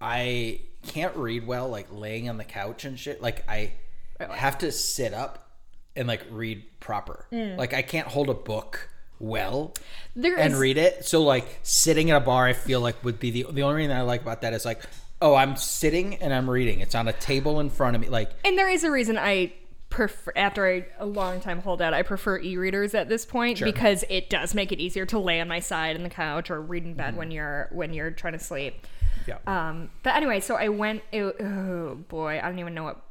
I 0.00 0.60
can't 0.86 1.16
read 1.16 1.46
well 1.46 1.68
like 1.68 1.88
laying 1.90 2.28
on 2.28 2.36
the 2.36 2.44
couch 2.44 2.84
and 2.84 2.98
shit. 2.98 3.22
Like 3.22 3.48
I 3.48 3.72
have 4.18 4.58
to 4.58 4.72
sit 4.72 5.14
up 5.14 5.50
and 5.96 6.06
like 6.06 6.22
read 6.30 6.64
proper. 6.80 7.26
Mm. 7.32 7.56
Like 7.56 7.74
I 7.74 7.82
can't 7.82 8.08
hold 8.08 8.28
a 8.28 8.34
book 8.34 8.88
well 9.18 9.74
there 10.16 10.38
and 10.38 10.54
is- 10.54 10.58
read 10.58 10.78
it. 10.78 11.04
So 11.04 11.22
like 11.22 11.60
sitting 11.62 12.10
at 12.10 12.16
a 12.16 12.24
bar, 12.24 12.46
I 12.46 12.52
feel 12.52 12.80
like 12.80 13.02
would 13.04 13.18
be 13.18 13.30
the 13.30 13.46
the 13.50 13.62
only 13.62 13.76
reason 13.76 13.96
I 13.96 14.02
like 14.02 14.22
about 14.22 14.42
that 14.42 14.52
is 14.52 14.64
like, 14.64 14.82
oh, 15.22 15.34
I'm 15.34 15.56
sitting 15.56 16.14
and 16.16 16.32
I'm 16.32 16.48
reading. 16.48 16.80
It's 16.80 16.94
on 16.94 17.08
a 17.08 17.12
table 17.12 17.60
in 17.60 17.70
front 17.70 17.96
of 17.96 18.02
me. 18.02 18.08
Like 18.08 18.30
And 18.44 18.58
there 18.58 18.68
is 18.68 18.84
a 18.84 18.90
reason 18.90 19.18
I 19.18 19.52
prefer, 19.90 20.32
after 20.36 20.66
I, 20.66 20.86
a 20.98 21.06
long 21.06 21.40
time 21.40 21.60
holdout, 21.60 21.92
I 21.92 22.02
prefer 22.02 22.38
e-readers 22.38 22.94
at 22.94 23.08
this 23.08 23.26
point 23.26 23.60
because 23.62 24.04
it 24.08 24.30
does 24.30 24.54
make 24.54 24.72
it 24.72 24.80
easier 24.80 25.04
to 25.06 25.18
lay 25.18 25.40
on 25.40 25.48
my 25.48 25.60
side 25.60 25.96
in 25.96 26.02
the 26.02 26.10
couch 26.10 26.50
or 26.50 26.60
read 26.60 26.84
in 26.84 26.94
bed 26.94 27.16
when 27.16 27.30
you're 27.30 27.68
when 27.72 27.92
you're 27.92 28.10
trying 28.10 28.34
to 28.34 28.38
sleep. 28.38 28.86
yeah. 29.26 29.38
Um, 29.46 29.90
but 30.02 30.14
anyway, 30.14 30.40
so 30.40 30.54
I 30.54 30.68
went. 30.68 31.02
It, 31.12 31.22
oh 31.22 31.96
boy, 32.08 32.40
I 32.42 32.48
don't 32.48 32.58
even 32.58 32.74
know 32.74 32.84
what 32.84 33.02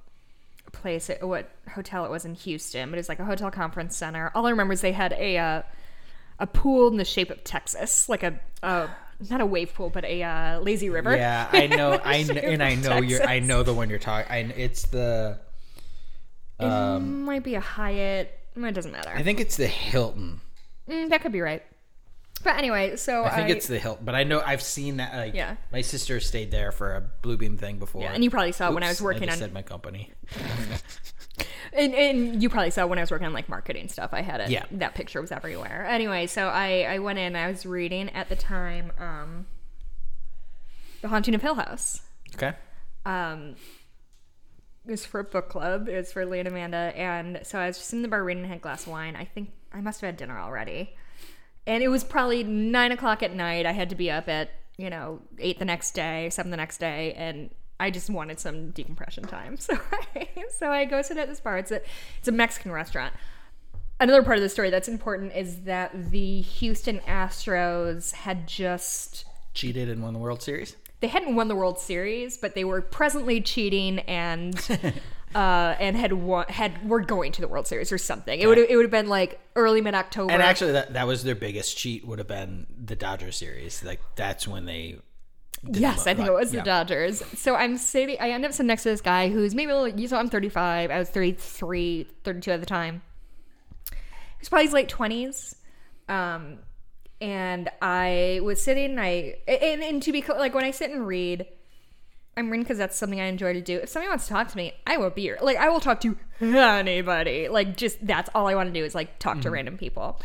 place 0.72 1.10
it, 1.10 1.26
what 1.26 1.50
hotel 1.74 2.06
it 2.06 2.12
was 2.12 2.26
in 2.26 2.36
Houston, 2.36 2.90
but 2.90 2.96
it 2.96 3.00
was 3.00 3.10
like 3.10 3.20
a 3.20 3.26
hotel 3.26 3.52
conference 3.52 3.96
center. 3.96 4.32
All 4.34 4.46
I 4.46 4.50
remember 4.52 4.74
is 4.74 4.82
they 4.82 4.92
had 4.92 5.14
a 5.14 5.38
uh, 5.38 5.62
a 6.40 6.48
pool 6.48 6.88
in 6.88 6.98
the 6.98 7.06
shape 7.06 7.30
of 7.30 7.44
Texas, 7.44 8.08
like 8.10 8.24
a, 8.24 8.40
a 8.64 8.90
not 9.30 9.42
a 9.42 9.46
wave 9.46 9.74
pool, 9.74 9.90
but 9.90 10.06
a 10.06 10.24
uh, 10.24 10.60
lazy 10.60 10.90
river. 10.90 11.16
Yeah, 11.16 11.50
I 11.52 11.68
know. 11.68 11.94
I 12.04 12.24
kn- 12.24 12.38
and 12.38 12.64
I 12.64 12.76
know 12.76 12.98
you're. 12.98 13.24
I 13.24 13.40
know 13.40 13.64
the 13.64 13.74
one 13.74 13.90
you're 13.90 14.00
talking. 14.00 14.32
I 14.32 14.38
it's 14.56 14.84
the. 14.84 15.40
It 16.60 17.00
might 17.00 17.44
be 17.44 17.56
a 17.56 17.60
Hyatt. 17.62 18.38
It 18.56 18.72
doesn't 18.74 18.92
matter. 18.92 19.10
I 19.10 19.24
think 19.24 19.40
it's 19.40 19.56
the 19.56 19.68
Hilton. 19.68 20.42
Mm, 20.90 21.10
that 21.10 21.22
could 21.22 21.32
be 21.32 21.42
right. 21.42 21.64
But 22.44 22.58
anyway, 22.58 22.96
so 22.96 23.24
I 23.26 23.36
think 23.36 23.50
it's 23.50 23.68
the 23.68 23.80
Hilton, 23.80 24.06
but 24.06 24.16
I 24.16 24.24
know 24.24 24.42
I've 24.46 24.62
seen 24.62 24.98
that. 24.98 25.14
Like, 25.14 25.34
Yeah. 25.34 25.56
my 25.72 25.82
sister 25.82 26.20
stayed 26.22 26.52
there 26.52 26.72
for 26.72 26.96
a 26.96 27.04
Bluebeam 27.22 27.58
thing 27.60 27.80
before. 27.80 28.02
Yeah, 28.04 28.14
and 28.14 28.24
you 28.24 28.30
probably 28.30 28.54
saw 28.54 28.70
it 28.70 28.74
when 28.74 28.84
I 28.84 28.88
was 28.88 28.98
Oops, 28.98 29.04
working 29.06 29.24
just 29.24 29.34
on- 29.34 29.40
said 29.40 29.54
my 29.54 29.62
company. 29.62 30.12
And, 31.74 31.94
and 31.94 32.42
you 32.42 32.50
probably 32.50 32.72
saw 32.72 32.86
when 32.88 32.98
I 32.98 33.02
was 33.02 33.12
working 33.12 33.28
on 33.28 33.34
like 33.34 33.48
marketing 33.50 33.88
stuff. 33.90 34.10
I 34.14 34.22
had 34.22 34.42
it. 34.42 34.50
Yeah. 34.50 34.66
That 34.72 34.96
picture 34.96 35.22
was 35.22 35.32
everywhere. 35.32 35.86
Anyway, 35.88 36.28
so 36.28 36.48
I 36.48 36.84
I 36.84 37.00
went 37.00 37.20
in. 37.20 37.36
I 37.36 37.48
was 37.48 37.66
reading 37.66 38.10
at 38.10 38.30
the 38.30 38.36
time, 38.36 38.92
um, 39.00 39.46
The 41.02 41.08
Haunting 41.10 41.36
of 41.36 41.42
Hill 41.42 41.56
House. 41.56 42.02
Okay. 42.36 42.54
Um, 43.06 43.56
it 44.86 44.92
was 44.92 45.06
for 45.06 45.20
a 45.20 45.24
book 45.24 45.50
club. 45.50 45.88
It 45.88 45.96
was 45.96 46.12
for 46.12 46.26
Lee 46.26 46.40
and 46.40 46.48
Amanda, 46.48 46.92
and 46.96 47.42
so 47.44 47.60
I 47.60 47.68
was 47.68 47.78
just 47.78 47.94
in 47.94 48.02
the 48.02 48.08
bar 48.08 48.24
reading. 48.24 48.44
and 48.44 48.52
Had 48.52 48.60
a 48.60 48.62
glass 48.62 48.84
of 48.84 48.92
wine. 48.92 49.16
I 49.16 49.26
think 49.26 49.52
I 49.74 49.82
must 49.82 50.02
have 50.02 50.08
had 50.08 50.18
dinner 50.18 50.40
already, 50.40 50.96
and 51.68 51.84
it 51.84 51.90
was 51.90 52.04
probably 52.04 52.44
nine 52.44 52.92
o'clock 52.92 53.22
at 53.22 53.36
night. 53.36 53.66
I 53.66 53.72
had 53.74 53.90
to 53.90 53.96
be 53.96 54.10
up 54.10 54.28
at 54.28 54.50
you 54.78 54.90
know 54.90 55.22
eight 55.38 55.60
the 55.60 55.66
next 55.66 55.92
day, 55.92 56.30
seven 56.32 56.50
the 56.50 56.58
next 56.58 56.80
day, 56.80 57.14
and 57.14 57.52
I 57.80 57.92
just 57.92 58.10
wanted 58.10 58.40
some 58.40 58.72
decompression 58.72 59.24
time. 59.24 59.58
So 59.70 59.78
I, 60.16 60.28
so 60.52 60.72
I 60.72 60.86
go 60.86 61.02
sit 61.02 61.18
at 61.18 61.28
this 61.28 61.40
bar. 61.40 61.58
It's 61.58 61.72
a 61.72 61.82
it's 62.18 62.28
a 62.28 62.32
Mexican 62.32 62.72
restaurant. 62.72 63.14
Another 64.00 64.24
part 64.24 64.38
of 64.38 64.44
the 64.44 64.50
story 64.50 64.70
that's 64.70 64.88
important 64.88 65.34
is 65.36 65.62
that 65.62 66.12
the 66.12 66.42
Houston 66.42 67.00
Astros 67.00 68.14
had 68.14 68.48
just 68.48 69.26
Cheated 69.54 69.90
and 69.90 70.02
won 70.02 70.14
the 70.14 70.20
World 70.20 70.42
Series. 70.42 70.76
they 71.02 71.08
hadn't 71.08 71.36
won 71.36 71.48
the 71.48 71.56
World 71.56 71.80
Series, 71.80 72.38
but 72.38 72.56
they 72.56 72.64
were 72.64 72.82
presently 72.82 73.42
cheating 73.42 74.00
and 74.00 74.56
uh, 75.36 75.76
and 75.80 75.98
had 75.98 76.14
won, 76.14 76.46
had 76.48 76.88
were 76.88 77.02
going 77.02 77.32
to 77.34 77.42
the 77.42 77.48
World 77.48 77.68
Series 77.68 77.92
or 77.92 77.98
something. 77.98 78.40
It 78.40 78.48
would 78.48 78.58
it 78.58 78.76
would 78.76 78.84
have 78.84 78.92
been 78.92 79.10
like 79.10 79.40
early 79.56 79.82
mid 79.82 79.96
October. 79.96 80.32
And 80.32 80.42
actually, 80.42 80.74
that 80.74 80.94
that 80.94 81.08
was 81.08 81.24
their 81.24 81.36
biggest 81.36 81.78
cheat. 81.78 82.06
Would 82.06 82.20
have 82.20 82.28
been 82.28 82.68
the 82.84 82.96
Dodger 82.96 83.32
series. 83.32 83.84
Like 83.84 84.00
that's 84.16 84.48
when 84.48 84.66
they. 84.66 85.00
Yes, 85.64 86.08
I 86.08 86.14
think 86.14 86.28
it 86.28 86.34
was 86.34 86.54
yeah. 86.54 86.62
the 86.62 86.66
Dodgers. 86.66 87.24
So 87.38 87.56
I'm 87.56 87.78
sitting, 87.78 88.18
I 88.20 88.30
end 88.32 88.46
up 88.46 88.54
sitting 88.54 88.68
next 88.68 88.84
to 88.84 88.90
this 88.90 89.02
guy 89.02 89.30
who's 89.30 89.54
maybe 89.54 89.72
a 89.72 89.80
little, 89.80 90.00
you 90.00 90.08
so 90.08 90.18
I'm 90.18 90.30
35. 90.30 90.92
I 90.92 91.00
was 91.00 91.10
33, 91.10 92.08
32 92.24 92.52
at 92.52 92.60
the 92.60 92.66
time. 92.66 93.02
He's 94.40 94.50
probably 94.50 94.66
his 94.66 94.74
late 94.74 94.90
20s. 94.90 95.56
Um, 96.08 96.60
and 97.22 97.70
I 97.82 98.40
was 98.44 98.62
sitting, 98.62 98.92
and 98.92 99.02
I, 99.02 99.36
and, 99.48 99.84
and 99.84 100.02
to 100.04 100.12
be 100.12 100.22
clear, 100.22 100.40
like 100.40 100.54
when 100.54 100.64
I 100.64 100.72
sit 100.72 100.92
and 100.92 101.06
read, 101.06 101.46
I'm 102.38 102.50
reading 102.50 102.64
because 102.64 102.78
that's 102.78 102.98
something 102.98 103.20
I 103.20 103.26
enjoy 103.26 103.54
to 103.54 103.62
do. 103.62 103.78
If 103.78 103.90
somebody 103.90 104.10
wants 104.10 104.28
to 104.28 104.34
talk 104.34 104.48
to 104.48 104.58
me, 104.58 104.74
I 104.88 104.96
will 104.98 105.10
be 105.10 105.24
here. 105.24 105.38
Like 105.42 105.58
I 105.58 105.68
will 105.70 105.82
talk 105.82 106.00
to 106.02 106.18
anybody. 106.40 107.50
Like 107.50 107.76
just 107.76 108.06
that's 108.06 108.30
all 108.34 108.48
I 108.48 108.56
want 108.56 108.74
to 108.74 108.80
do 108.80 108.86
is 108.86 108.96
like 108.96 109.20
talk 109.20 109.42
to 109.42 109.52
random 109.52 109.78
people. 109.78 110.22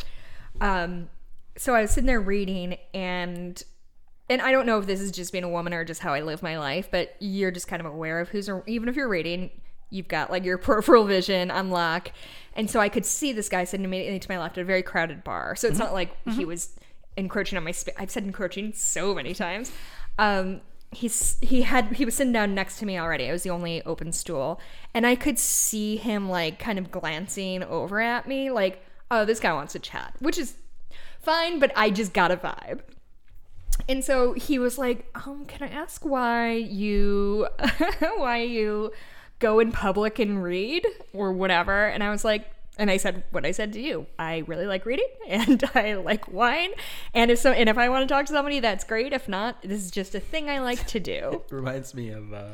Um, 0.60 1.08
so 1.56 1.74
I 1.74 1.82
was 1.82 1.90
sitting 1.90 2.06
there 2.06 2.20
reading, 2.20 2.76
and 2.92 3.60
and 4.28 4.40
I 4.40 4.52
don't 4.52 4.66
know 4.66 4.78
if 4.78 4.86
this 4.86 5.00
is 5.00 5.10
just 5.10 5.32
being 5.32 5.44
a 5.44 5.48
woman 5.48 5.74
or 5.74 5.84
just 5.84 6.00
how 6.00 6.14
I 6.14 6.20
live 6.20 6.42
my 6.42 6.58
life, 6.58 6.88
but 6.90 7.14
you're 7.18 7.50
just 7.50 7.68
kind 7.68 7.80
of 7.80 7.86
aware 7.86 8.20
of 8.20 8.30
who's 8.30 8.48
even 8.66 8.88
if 8.88 8.96
you're 8.96 9.08
reading, 9.08 9.50
you've 9.90 10.08
got 10.08 10.30
like 10.30 10.44
your 10.44 10.58
peripheral 10.58 11.04
vision 11.04 11.50
on 11.50 11.70
lock, 11.70 12.12
and 12.54 12.70
so 12.70 12.80
I 12.80 12.88
could 12.88 13.04
see 13.04 13.32
this 13.32 13.48
guy 13.48 13.64
sitting 13.64 13.84
immediately 13.84 14.18
to 14.18 14.30
my 14.30 14.38
left 14.38 14.58
at 14.58 14.62
a 14.62 14.64
very 14.64 14.82
crowded 14.82 15.24
bar. 15.24 15.56
So 15.56 15.68
it's 15.68 15.78
not 15.78 15.92
like 15.92 16.16
he 16.30 16.44
was 16.44 16.76
encroaching 17.16 17.56
on 17.56 17.64
my 17.64 17.70
space. 17.70 17.94
I've 17.98 18.10
said 18.10 18.24
encroaching 18.24 18.72
so 18.72 19.14
many 19.14 19.34
times. 19.34 19.72
Um, 20.18 20.60
he's 20.94 21.36
he 21.40 21.62
had 21.62 21.92
he 21.96 22.04
was 22.04 22.14
sitting 22.14 22.32
down 22.32 22.54
next 22.54 22.78
to 22.78 22.86
me 22.86 22.98
already. 22.98 23.28
I 23.28 23.32
was 23.32 23.42
the 23.42 23.50
only 23.50 23.82
open 23.82 24.12
stool, 24.12 24.60
and 24.94 25.06
I 25.06 25.16
could 25.16 25.38
see 25.38 25.96
him 25.96 26.28
like 26.28 26.58
kind 26.58 26.78
of 26.78 26.90
glancing 26.90 27.62
over 27.62 28.00
at 28.00 28.26
me, 28.26 28.50
like, 28.50 28.82
oh, 29.10 29.24
this 29.24 29.40
guy 29.40 29.52
wants 29.52 29.72
to 29.74 29.78
chat, 29.78 30.14
which 30.20 30.38
is 30.38 30.56
fine, 31.20 31.58
but 31.58 31.72
I 31.76 31.90
just 31.90 32.12
got 32.12 32.30
a 32.30 32.36
vibe. 32.36 32.80
And 33.88 34.04
so 34.04 34.32
he 34.34 34.58
was 34.58 34.78
like, 34.78 35.06
um, 35.26 35.44
can 35.46 35.68
I 35.68 35.72
ask 35.72 36.04
why 36.04 36.52
you 36.52 37.48
why 38.16 38.38
you 38.42 38.92
go 39.40 39.58
in 39.60 39.72
public 39.72 40.18
and 40.18 40.42
read 40.42 40.86
or 41.12 41.32
whatever? 41.32 41.86
And 41.86 42.02
I 42.02 42.10
was 42.10 42.24
like, 42.24 42.46
and 42.78 42.90
I 42.90 42.96
said 42.96 43.24
what 43.30 43.44
I 43.46 43.50
said 43.52 43.72
to 43.74 43.80
you. 43.80 44.06
I 44.18 44.38
really 44.46 44.66
like 44.66 44.86
reading 44.86 45.06
and 45.28 45.62
I 45.74 45.94
like 45.94 46.32
wine. 46.32 46.70
And 47.14 47.30
if 47.30 47.38
so 47.38 47.52
and 47.52 47.68
if 47.68 47.76
I 47.78 47.88
want 47.88 48.08
to 48.08 48.12
talk 48.14 48.26
to 48.26 48.32
somebody, 48.32 48.60
that's 48.60 48.84
great. 48.84 49.12
If 49.12 49.28
not, 49.28 49.60
this 49.62 49.84
is 49.84 49.90
just 49.90 50.14
a 50.14 50.20
thing 50.20 50.48
I 50.50 50.60
like 50.60 50.86
to 50.88 51.00
do. 51.00 51.42
it 51.48 51.52
reminds 51.54 51.94
me 51.94 52.10
of 52.10 52.32
uh, 52.32 52.44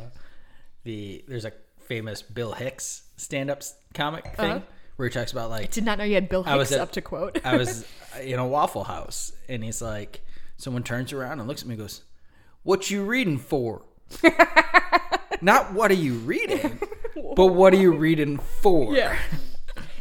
the 0.84 1.24
there's 1.28 1.44
a 1.44 1.52
famous 1.80 2.22
Bill 2.22 2.52
Hicks 2.52 3.02
stand-up 3.16 3.62
comic 3.94 4.24
thing 4.36 4.50
Uh-huh. 4.50 4.60
where 4.96 5.08
he 5.08 5.12
talks 5.12 5.32
about 5.32 5.50
like 5.50 5.70
Did 5.70 5.84
not 5.84 5.98
know 5.98 6.04
you 6.04 6.14
had 6.14 6.28
Bill 6.28 6.44
I 6.46 6.56
was 6.56 6.68
Hicks 6.70 6.76
at- 6.78 6.82
up 6.82 6.92
to 6.92 7.00
quote. 7.02 7.38
I 7.44 7.56
was 7.56 7.84
in 8.22 8.38
a 8.38 8.46
Waffle 8.46 8.84
House 8.84 9.32
and 9.48 9.62
he's 9.64 9.82
like 9.82 10.22
someone 10.60 10.82
turns 10.82 11.12
around 11.12 11.38
and 11.40 11.48
looks 11.48 11.62
at 11.62 11.68
me 11.68 11.74
and 11.74 11.82
goes, 11.82 12.02
"What 12.62 12.90
you 12.90 13.04
reading 13.04 13.38
for?" 13.38 13.82
Not 15.40 15.72
what 15.72 15.90
are 15.90 15.94
you 15.94 16.14
reading, 16.14 16.78
but 17.36 17.46
what 17.46 17.72
are 17.72 17.78
you 17.78 17.92
reading 17.92 18.38
for? 18.38 18.94
yeah. 18.94 19.16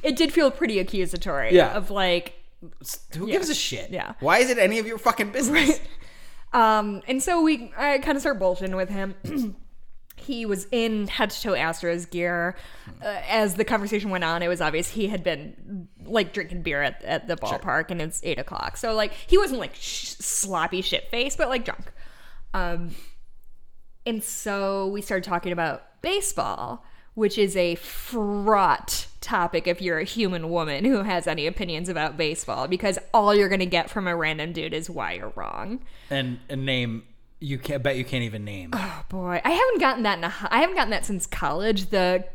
It 0.01 0.15
did 0.15 0.31
feel 0.33 0.49
pretty 0.51 0.79
accusatory. 0.79 1.53
Yeah. 1.53 1.73
Of 1.75 1.91
like 1.91 2.33
Who 3.17 3.27
Yeah. 3.27 3.33
gives 3.33 3.49
a 3.49 3.55
shit? 3.55 3.89
Yeah. 3.91 4.13
Why 4.19 4.39
is 4.39 4.49
it 4.49 4.57
any 4.57 4.79
of 4.79 4.87
your 4.87 4.97
fucking 4.97 5.31
business? 5.31 5.79
Um, 6.53 7.01
and 7.07 7.21
so 7.21 7.41
we, 7.43 7.71
I 7.77 7.99
kind 7.99 8.15
of 8.15 8.21
start 8.21 8.39
bullshitting 8.39 8.75
with 8.75 8.89
him. 8.89 9.15
he 10.15 10.45
was 10.45 10.67
in 10.71 11.07
head 11.07 11.29
to 11.29 11.41
toe 11.41 11.51
Astros 11.51 12.09
gear. 12.09 12.55
Uh, 13.03 13.21
as 13.27 13.55
the 13.55 13.63
conversation 13.65 14.09
went 14.09 14.23
on, 14.23 14.41
it 14.41 14.47
was 14.47 14.59
obvious 14.61 14.89
he 14.91 15.07
had 15.07 15.23
been 15.23 15.87
like 16.09 16.33
drinking 16.33 16.61
beer 16.63 16.81
at, 16.81 17.03
at 17.03 17.27
the 17.27 17.35
ballpark, 17.35 17.91
and 17.91 18.01
it's 18.01 18.21
eight 18.23 18.39
o'clock. 18.39 18.77
So 18.77 18.93
like 18.93 19.13
he 19.13 19.37
wasn't 19.37 19.59
like 19.59 19.75
sh- 19.75 20.15
sloppy 20.19 20.81
shit 20.81 21.09
face, 21.09 21.35
but 21.35 21.49
like 21.49 21.65
drunk. 21.65 21.91
Um, 22.53 22.95
and 24.05 24.23
so 24.23 24.87
we 24.87 25.01
started 25.01 25.23
talking 25.23 25.51
about 25.51 26.01
baseball, 26.01 26.83
which 27.13 27.37
is 27.37 27.55
a 27.55 27.75
fraught 27.75 29.07
topic 29.21 29.67
if 29.67 29.81
you're 29.81 29.99
a 29.99 30.03
human 30.05 30.49
woman 30.49 30.85
who 30.85 31.03
has 31.03 31.27
any 31.27 31.45
opinions 31.45 31.89
about 31.89 32.17
baseball, 32.17 32.67
because 32.67 32.97
all 33.13 33.35
you're 33.35 33.49
gonna 33.49 33.65
get 33.65 33.89
from 33.89 34.07
a 34.07 34.15
random 34.15 34.53
dude 34.53 34.73
is 34.73 34.89
why 34.89 35.13
you're 35.13 35.33
wrong. 35.35 35.79
and 36.09 36.39
a 36.49 36.55
name 36.55 37.03
you 37.41 37.57
can't 37.57 37.81
bet 37.81 37.95
you 37.95 38.03
can't 38.03 38.23
even 38.23 38.43
name. 38.43 38.71
Oh 38.73 39.05
boy, 39.07 39.39
I 39.45 39.51
haven't 39.51 39.79
gotten 39.79 40.03
that 40.03 40.17
in 40.17 40.25
a, 40.25 40.33
I 40.49 40.59
haven't 40.59 40.75
gotten 40.75 40.89
that 40.91 41.05
since 41.05 41.25
college. 41.25 41.89
The 41.89 42.25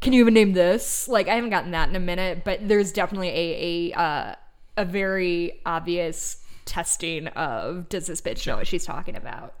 can 0.00 0.12
you 0.12 0.20
even 0.20 0.34
name 0.34 0.52
this? 0.52 1.08
Like 1.08 1.28
I 1.28 1.34
haven't 1.34 1.50
gotten 1.50 1.72
that 1.72 1.88
in 1.88 1.96
a 1.96 2.00
minute, 2.00 2.44
but 2.44 2.66
there's 2.66 2.92
definitely 2.92 3.28
a 3.28 3.92
a 3.92 3.98
uh, 3.98 4.34
a 4.76 4.84
very 4.84 5.60
obvious 5.66 6.44
testing 6.64 7.28
of 7.28 7.88
does 7.88 8.06
this 8.06 8.20
bitch 8.20 8.46
know 8.46 8.56
what 8.56 8.66
she's 8.66 8.84
talking 8.84 9.16
about? 9.16 9.54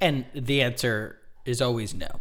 And 0.00 0.24
the 0.34 0.62
answer 0.62 1.18
is 1.44 1.60
always 1.60 1.94
no. 1.94 2.20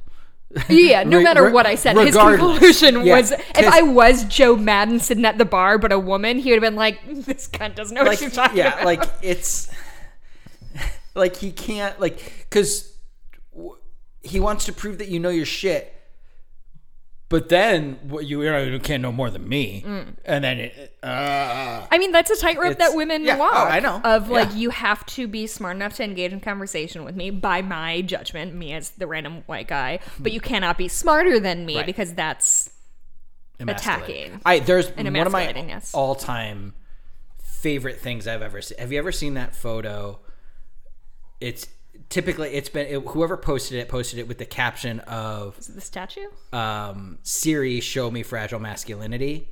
Yeah, 0.70 1.04
no 1.04 1.18
Re- 1.18 1.24
matter 1.24 1.50
what 1.50 1.66
I 1.66 1.76
said, 1.76 1.98
his 1.98 2.16
conclusion 2.16 3.06
Yeah, 3.06 3.18
was 3.18 3.32
if 3.32 3.66
I 3.66 3.82
was 3.82 4.24
Joe 4.26 4.56
Maddon 4.56 5.00
sitting 5.00 5.26
at 5.26 5.38
the 5.38 5.46
bar 5.46 5.78
but 5.78 5.92
a 5.92 6.00
woman, 6.00 6.40
he 6.40 6.52
would 6.52 6.62
have 6.62 6.72
been 6.72 6.78
like, 6.78 7.00
this 7.26 7.48
cunt 7.48 7.76
doesn't 7.76 7.94
know 7.94 8.02
what 8.02 8.10
like 8.10 8.20
she's 8.20 8.34
talking 8.34 8.58
yeah, 8.58 8.68
about. 8.68 8.80
Yeah, 8.80 8.86
like 8.86 9.10
it's 9.22 9.70
like 11.16 11.36
he 11.36 11.52
can't 11.52 12.00
like 12.00 12.46
because 12.50 12.96
he 14.22 14.40
wants 14.40 14.66
to 14.66 14.74
prove 14.74 15.00
that 15.00 15.10
you 15.10 15.20
know 15.20 15.30
your 15.30 15.46
shit. 15.46 15.92
But 17.28 17.50
then 17.50 17.98
what 18.04 18.26
you, 18.26 18.44
you 18.44 18.52
know, 18.52 18.62
you 18.62 18.80
can't 18.80 19.02
know 19.02 19.12
more 19.12 19.32
than 19.32 19.50
me, 19.50 19.84
and 20.26 20.44
then 20.44 20.60
it, 20.60 20.98
uh, 21.02 21.88
I 21.92 21.98
mean, 21.98 22.12
that's 22.12 22.30
a 22.30 22.38
tightrope 22.38 22.78
that 22.78 22.96
women 22.96 23.24
yeah, 23.24 23.36
oh, 23.36 23.40
walk. 23.40 23.72
I 23.72 23.80
know. 23.80 24.00
Of 24.04 24.30
like, 24.30 24.50
Yeah. 24.50 24.56
you 24.56 24.70
have 24.70 25.04
to 25.08 25.28
be 25.28 25.48
smart 25.48 25.76
enough 25.76 25.96
to 25.96 26.04
engage 26.04 26.32
in 26.34 26.40
conversation 26.40 27.04
with 27.04 27.16
me 27.16 27.32
by 27.32 27.64
my 27.64 28.02
judgment, 28.02 28.54
me 28.54 28.74
as 28.74 28.92
the 28.92 29.08
random 29.08 29.42
white 29.48 29.68
guy, 29.68 30.00
but 30.20 30.34
you 30.34 30.40
cannot 30.40 30.78
be 30.78 30.88
smarter 30.88 31.40
than 31.40 31.66
me. 31.66 31.78
Right. 31.78 31.86
because 31.86 32.14
that's. 32.14 32.70
Attacking. 33.58 34.42
I 34.46 34.60
there's 34.60 34.90
one 34.92 35.08
of 35.08 35.32
my 35.32 35.50
yes. 35.50 35.94
all 35.94 36.14
time 36.14 36.74
favorite 37.42 38.02
things 38.02 38.28
I've 38.28 38.42
ever 38.42 38.62
seen. 38.62 38.78
Have 38.78 38.92
you 38.92 39.00
ever 39.00 39.14
seen 39.14 39.36
that 39.36 39.56
photo? 39.56 40.20
It's 41.40 41.66
typically 42.10 42.50
it's 42.50 42.70
been 42.70 42.88
it, 42.88 43.08
whoever 43.08 43.38
posted 43.38 43.80
it 43.80 43.90
posted 43.90 44.20
it 44.20 44.28
with 44.28 44.38
the 44.38 44.46
caption 44.46 45.00
of 45.02 45.58
the 45.74 45.82
statue. 45.82 46.28
um, 46.54 47.18
Siri, 47.24 47.80
show 47.82 48.10
me 48.12 48.24
fragile 48.24 48.60
masculinity. 48.60 49.50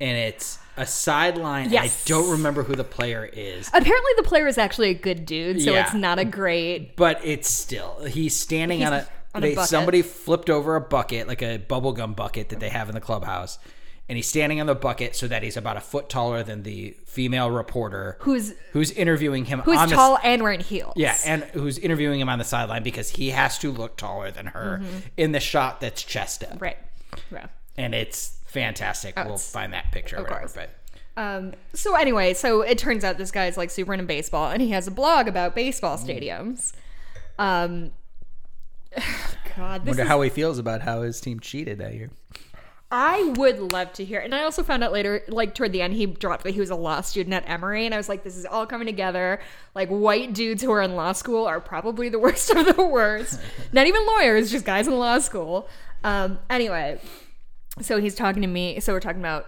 And 0.00 0.18
it's 0.18 0.58
a 0.76 0.86
sideline. 0.86 1.70
Yes. 1.70 2.04
I 2.04 2.08
don't 2.08 2.28
remember 2.32 2.64
who 2.64 2.74
the 2.74 2.82
player 2.84 3.24
is, 3.32 3.68
Apparently, 3.68 4.10
the 4.16 4.24
player 4.24 4.48
is 4.48 4.58
actually 4.58 4.90
a 4.90 4.94
good 4.94 5.24
dude, 5.24 5.62
so 5.62 5.72
Yeah. 5.72 5.84
it's 5.84 5.94
not 5.94 6.18
a 6.18 6.24
great. 6.24 6.96
but 6.96 7.20
it's 7.24 7.48
still 7.48 8.04
he's 8.04 8.36
standing 8.36 8.80
He's 8.80 8.88
on 8.88 8.92
a. 8.94 9.08
on 9.36 9.44
a 9.44 9.54
they, 9.54 9.62
somebody 9.62 10.02
flipped 10.02 10.50
over 10.50 10.74
a 10.74 10.80
bucket, 10.80 11.28
like 11.28 11.42
a 11.42 11.58
bubblegum 11.60 12.16
bucket 12.16 12.48
that 12.48 12.58
they 12.58 12.70
have 12.70 12.88
in 12.88 12.94
the 12.96 13.00
clubhouse, 13.00 13.58
and 14.08 14.16
he's 14.16 14.26
standing 14.26 14.60
on 14.60 14.66
the 14.66 14.74
bucket 14.74 15.16
so 15.16 15.26
that 15.28 15.42
he's 15.42 15.56
about 15.56 15.76
a 15.76 15.80
foot 15.80 16.08
taller 16.08 16.42
than 16.42 16.62
the 16.62 16.94
female 17.06 17.50
reporter 17.50 18.16
Who's 18.20 18.52
who's 18.72 18.90
interviewing 18.90 19.46
him 19.46 19.60
who's 19.60 19.78
on 19.78 19.88
the 19.88 19.94
tall 19.94 20.18
and 20.22 20.42
wearing 20.42 20.60
heels. 20.60 20.92
yeah, 20.96 21.16
and 21.24 21.42
who's 21.44 21.78
interviewing 21.78 22.20
him 22.20 22.28
on 22.28 22.38
the 22.38 22.44
sideline 22.44 22.82
because 22.82 23.10
he 23.10 23.30
has 23.30 23.58
to 23.60 23.72
look 23.72 23.96
taller 23.96 24.30
than 24.30 24.46
her 24.46 24.82
in 25.16 25.32
the 25.32 25.40
shot 25.40 25.80
that's 25.80 26.02
chest 26.02 26.42
up. 26.44 26.50
Mm-hmm. 26.50 26.64
right. 26.64 26.78
Yeah. 27.32 27.46
And 27.76 27.94
it's 27.94 28.38
fantastic. 28.46 29.16
we'll 29.16 29.24
it's- 29.26 29.50
find 29.50 29.72
that 29.72 29.90
picture 29.92 30.16
or 30.16 30.20
of 30.20 30.24
whatever. 30.24 30.40
course. 30.40 30.52
But 30.54 30.70
Um, 31.16 31.52
so 31.72 31.94
anyway, 31.94 32.34
so 32.34 32.60
it 32.62 32.76
turns 32.78 33.04
out 33.04 33.18
this 33.18 33.30
guy's 33.30 33.56
like 33.56 33.70
super 33.70 33.94
into 33.94 34.04
baseball, 34.04 34.50
and 34.50 34.60
he 34.60 34.70
has 34.70 34.86
a 34.86 34.90
blog 34.90 35.28
about 35.28 35.54
baseball 35.54 35.96
stadiums. 35.96 36.72
Um, 37.38 37.92
God, 39.56 39.82
this 39.82 39.88
wonder 39.88 40.02
is, 40.02 40.08
how 40.08 40.20
he 40.22 40.30
feels 40.30 40.58
about 40.58 40.82
how 40.82 41.02
his 41.02 41.20
team 41.20 41.40
cheated 41.40 41.78
that 41.78 41.94
year. 41.94 42.10
I 42.90 43.32
would 43.36 43.58
love 43.58 43.92
to 43.94 44.04
hear. 44.04 44.20
And 44.20 44.34
I 44.34 44.44
also 44.44 44.62
found 44.62 44.84
out 44.84 44.92
later, 44.92 45.22
like 45.28 45.54
toward 45.54 45.72
the 45.72 45.82
end, 45.82 45.94
he 45.94 46.06
dropped 46.06 46.44
that 46.44 46.54
he 46.54 46.60
was 46.60 46.70
a 46.70 46.76
law 46.76 47.00
student 47.00 47.34
at 47.34 47.48
Emory, 47.48 47.86
and 47.86 47.94
I 47.94 47.96
was 47.96 48.08
like, 48.08 48.22
this 48.22 48.36
is 48.36 48.46
all 48.46 48.66
coming 48.66 48.86
together. 48.86 49.40
Like 49.74 49.88
white 49.88 50.32
dudes 50.32 50.62
who 50.62 50.70
are 50.70 50.82
in 50.82 50.94
law 50.94 51.12
school 51.12 51.44
are 51.46 51.60
probably 51.60 52.08
the 52.08 52.18
worst 52.20 52.50
of 52.50 52.76
the 52.76 52.84
worst. 52.84 53.40
Not 53.72 53.86
even 53.86 54.06
lawyers, 54.06 54.50
just 54.50 54.64
guys 54.64 54.86
in 54.86 54.98
law 54.98 55.18
school. 55.18 55.68
Um, 56.04 56.38
anyway, 56.50 57.00
so 57.80 58.00
he's 58.00 58.14
talking 58.14 58.42
to 58.42 58.48
me. 58.48 58.78
So 58.80 58.92
we're 58.92 59.00
talking 59.00 59.20
about 59.20 59.46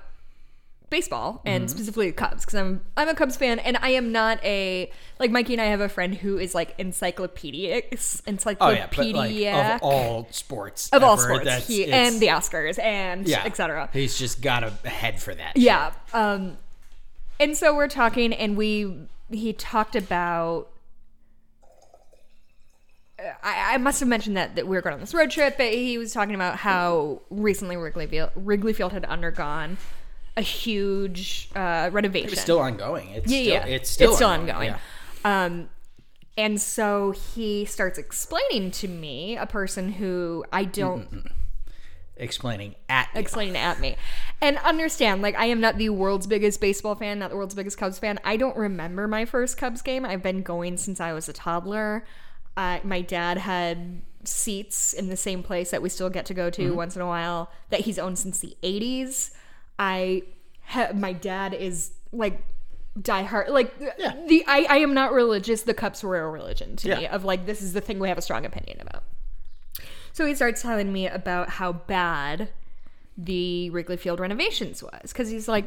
baseball 0.97 1.43
and 1.45 1.71
specifically 1.71 2.07
the 2.07 2.17
Cubs 2.17 2.47
because 2.47 2.55
I'm 2.55 2.81
I'm 2.97 3.09
a 3.09 3.15
Cubs 3.15 3.37
fan 3.37 3.59
and 3.59 3.77
I 3.77 3.91
am 3.91 4.13
not 4.13 4.43
a 4.43 4.91
like 5.21 5.31
Mikey 5.31 5.53
and 5.53 5.61
I 5.61 5.67
have 5.67 5.83
a 5.83 5.91
friend 5.91 6.15
who 6.15 6.39
is 6.39 6.55
like 6.55 6.75
encyclopedic 6.79 7.89
Oh 7.93 8.23
encyclopedia 8.27 9.31
yeah, 9.31 9.53
but 9.53 9.69
like 9.75 9.77
of 9.77 9.83
all 9.83 10.27
sports, 10.31 10.89
of 10.95 11.03
all 11.03 11.19
sports 11.19 11.67
he, 11.67 11.93
and 11.93 12.19
the 12.19 12.29
Oscars 12.29 12.79
and 12.79 13.29
yeah, 13.29 13.45
etc. 13.45 13.91
He's 13.93 14.19
just 14.19 14.41
got 14.41 14.65
a 14.65 14.71
head 14.89 15.21
for 15.21 15.35
that. 15.35 15.59
Yeah. 15.59 15.93
Um 16.15 16.57
and 17.39 17.55
so 17.55 17.77
we're 17.77 17.89
talking 17.89 18.33
and 18.33 18.57
we 18.57 18.97
he 19.31 19.53
talked 19.53 19.97
about 19.97 20.71
I, 23.19 23.75
I 23.75 23.77
must 23.79 24.01
have 24.01 24.09
mentioned 24.09 24.39
that, 24.39 24.57
that 24.57 24.67
we 24.67 24.77
were 24.77 24.83
going 24.83 24.95
on 24.95 25.01
this 25.01 25.15
road 25.15 25.31
trip, 25.31 25.57
but 25.59 25.73
he 25.73 25.99
was 25.99 26.13
talking 26.13 26.35
about 26.35 26.57
how 26.57 27.21
recently 27.31 27.77
Wrigley 27.77 28.07
Field, 28.07 28.31
Wrigley 28.35 28.73
Field 28.73 28.93
had 28.93 29.05
undergone 29.05 29.77
a 30.37 30.43
huge 30.43 31.51
uh, 31.55 31.91
renovation. 31.93 32.31
It's 32.33 32.41
still 32.41 32.59
ongoing. 32.59 33.11
It's 33.11 33.31
yeah, 33.31 33.41
still, 33.41 33.53
yeah. 33.53 33.77
It's 33.77 33.91
still 33.91 34.25
ongoing. 34.25 34.75
Yeah. 35.25 35.45
Um, 35.45 35.69
and 36.37 36.61
so 36.61 37.13
he 37.13 37.65
starts 37.65 37.99
explaining 37.99 38.71
to 38.73 38.89
me, 38.89 39.37
a 39.37 39.47
person 39.47 39.93
who 39.93 40.45
I 40.53 40.65
don't 40.65 41.31
Explaining 42.19 42.75
at 42.89 43.09
you. 43.15 43.21
explaining 43.21 43.57
at 43.59 43.79
me 43.79 43.95
and 44.41 44.57
understand 44.65 45.21
like 45.21 45.35
i 45.37 45.45
am 45.45 45.61
not 45.61 45.77
the 45.77 45.91
world's 45.91 46.27
biggest 46.27 46.63
baseball 46.63 46.95
fan 46.95 47.19
not 47.19 47.29
the 47.29 47.37
world's 47.37 47.55
biggest 47.55 47.77
cubs 47.77 47.99
fan 47.99 48.19
i 48.25 48.39
don't 48.39 48.57
remember 48.57 49.07
my 49.07 49.27
first 49.27 49.59
cubs 49.59 49.83
game 49.83 50.03
i've 50.07 50.23
been 50.23 50.41
going 50.41 50.79
since 50.79 50.99
i 50.99 51.13
was 51.13 51.29
a 51.29 51.33
toddler 51.35 52.07
uh, 52.57 52.79
my 52.83 53.03
dad 53.03 53.37
had 53.37 54.01
seats 54.25 54.95
in 54.95 55.11
the 55.11 55.17
same 55.17 55.43
place 55.43 55.71
that 55.71 55.83
we 55.83 55.91
still 55.91 56.09
get 56.09 56.25
to 56.25 56.33
go 56.33 56.49
to 56.49 56.75
once 56.75 56.97
in 56.97 57.03
a 57.03 57.07
while 57.07 57.51
that 57.69 57.81
he's 57.81 57.99
owned 57.99 58.19
since 58.19 58.41
the 58.41 58.57
80s 58.63 59.33
i 59.79 60.23
ha- 60.63 60.93
my 60.95 61.13
dad 61.13 61.55
is 61.55 61.93
like 62.13 62.43
die 63.01 63.23
hard 63.23 63.49
like 63.51 63.79
the 63.79 64.45
I, 64.47 64.67
I 64.69 64.77
am 64.79 64.95
not 64.95 65.13
religious. 65.13 65.63
The 65.63 65.75
Cubs 65.75 66.03
were 66.03 66.19
a 66.19 66.31
religion 66.31 66.77
to 66.77 66.97
me 66.97 67.07
of 67.07 67.25
like 67.25 67.47
this 67.47 67.63
is 67.63 67.73
the 67.73 67.81
thing 67.81 67.99
we 67.99 68.09
have 68.09 68.19
a 68.19 68.23
strong 68.23 68.45
opinion 68.47 68.81
about. 68.81 69.05
So 70.13 70.25
he 70.25 70.35
starts 70.35 70.63
telling 70.63 70.93
me 70.93 71.07
about 71.07 71.51
how 71.51 71.73
bad 71.73 72.49
the 73.19 73.71
Wrigley 73.71 73.97
Field 73.97 74.21
renovations 74.21 74.83
was 74.83 75.13
because 75.13 75.29
he's 75.29 75.49
like, 75.49 75.67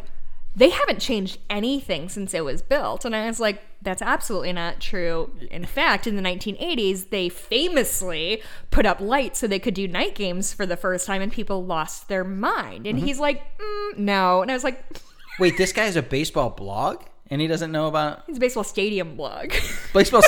they 0.56 0.70
haven't 0.70 1.00
changed 1.00 1.38
anything 1.50 2.10
since 2.10 2.34
it 2.34 2.44
was 2.44 2.62
built. 2.62 3.06
And 3.06 3.16
I 3.16 3.28
was 3.28 3.40
like, 3.40 3.62
that's 3.82 4.02
absolutely 4.02 4.52
not 4.52 4.80
true. 4.80 5.32
In 5.52 5.66
fact, 5.66 6.06
in 6.08 6.16
the 6.16 6.22
1980s, 6.22 7.10
they 7.10 7.30
famously 7.30 8.42
put 8.72 8.86
up 8.86 9.00
lights 9.00 9.40
so 9.40 9.48
they 9.48 9.60
could 9.60 9.74
do 9.74 9.88
night 9.88 10.16
games 10.16 10.54
for 10.54 10.66
the 10.66 10.76
first 10.76 11.06
time, 11.06 11.22
and 11.22 11.32
people 11.32 11.64
lost 11.64 12.10
their 12.10 12.24
mind. 12.24 12.88
And 12.88 13.00
he's 13.00 13.20
like, 13.20 13.42
mm, 13.58 13.98
no. 13.98 14.42
And 14.42 14.52
I 14.52 14.54
was 14.54 14.64
like, 14.64 14.84
Wait, 15.40 15.58
this 15.58 15.72
guy 15.72 15.86
guy's 15.86 15.96
a 15.96 16.02
baseball 16.02 16.50
blog, 16.50 17.04
and 17.30 17.40
he 17.40 17.48
doesn't 17.48 17.72
know 17.72 17.88
about 17.88 18.24
it's 18.28 18.38
a 18.38 18.42
baseball 18.42 18.66
stadium 18.66 19.16
blog. 19.16 19.54
baseball. 19.94 20.22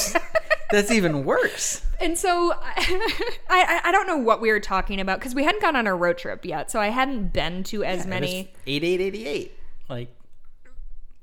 That's 0.71 0.89
even 0.89 1.25
worse. 1.25 1.81
and 1.99 2.17
so 2.17 2.53
I, 2.63 3.27
I, 3.49 3.81
I 3.83 3.91
don't 3.91 4.07
know 4.07 4.15
what 4.15 4.39
we 4.39 4.49
were 4.49 4.61
talking 4.61 5.01
about 5.01 5.19
because 5.19 5.35
we 5.35 5.43
hadn't 5.43 5.61
gone 5.61 5.75
on 5.75 5.85
a 5.85 5.93
road 5.93 6.17
trip 6.17 6.45
yet. 6.45 6.71
So 6.71 6.79
I 6.79 6.87
hadn't 6.87 7.33
been 7.33 7.63
to 7.65 7.83
as 7.83 8.05
many. 8.07 8.53
Eight 8.65 8.85
eight 8.85 9.01
eighty 9.01 9.27
eight. 9.27 9.57
Like 9.91 10.09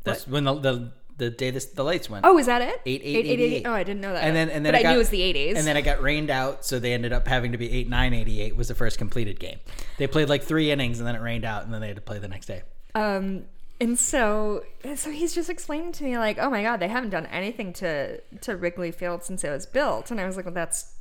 that's 0.04 0.26
when 0.26 0.44
the 0.44 0.54
the, 0.54 0.92
the 1.16 1.30
day 1.30 1.50
this, 1.50 1.66
the 1.66 1.82
lights 1.82 2.08
went. 2.08 2.24
Oh, 2.24 2.38
is 2.38 2.46
that 2.46 2.62
it? 2.62 2.80
Eight, 2.86 3.00
eight, 3.02 3.16
Eight, 3.26 3.40
eight, 3.40 3.40
eight. 3.40 3.66
Oh, 3.66 3.72
I 3.72 3.82
didn't 3.82 4.00
know 4.00 4.12
that. 4.12 4.22
And 4.22 4.36
then 4.36 4.48
and 4.50 4.64
then 4.64 4.72
but 4.72 4.80
it 4.82 4.86
I 4.86 4.90
knew 4.90 4.96
it 4.96 4.98
was 4.98 5.08
the 5.08 5.20
80s. 5.20 5.56
And 5.56 5.66
then 5.66 5.76
it 5.76 5.82
got 5.82 6.00
rained 6.00 6.30
out, 6.30 6.64
so 6.64 6.78
they 6.78 6.92
ended 6.92 7.12
up 7.12 7.26
having 7.26 7.52
to 7.52 7.58
be 7.58 7.70
eight 7.72 7.88
nine 7.88 8.14
eighty 8.14 8.40
eight 8.40 8.54
was 8.56 8.68
the 8.68 8.74
first 8.74 8.98
completed 8.98 9.40
game. 9.40 9.58
They 9.96 10.06
played 10.06 10.28
like 10.28 10.42
three 10.44 10.70
innings, 10.70 11.00
and 11.00 11.08
then 11.08 11.16
it 11.16 11.20
rained 11.22 11.44
out, 11.44 11.64
and 11.64 11.72
then 11.74 11.80
they 11.80 11.88
had 11.88 11.96
to 11.96 12.02
play 12.02 12.18
the 12.18 12.28
next 12.28 12.46
day. 12.46 12.62
um, 12.94 13.44
and 13.80 13.96
so, 13.96 14.64
so 14.96 15.08
he's 15.12 15.32
just 15.36 15.48
explaining 15.48 15.92
to 15.92 16.02
me 16.02 16.18
like, 16.18 16.36
oh 16.40 16.50
my 16.50 16.62
god, 16.64 16.78
they 16.80 16.88
haven't 16.88 17.10
done 17.10 17.26
anything 17.26 17.72
to 17.74 18.20
to 18.40 18.56
Wrigley 18.56 18.90
Field 18.90 19.22
since 19.22 19.44
it 19.44 19.50
was 19.50 19.66
built, 19.66 20.10
and 20.10 20.20
I 20.20 20.26
was 20.26 20.36
like, 20.36 20.46
well, 20.46 20.54
that's 20.54 20.94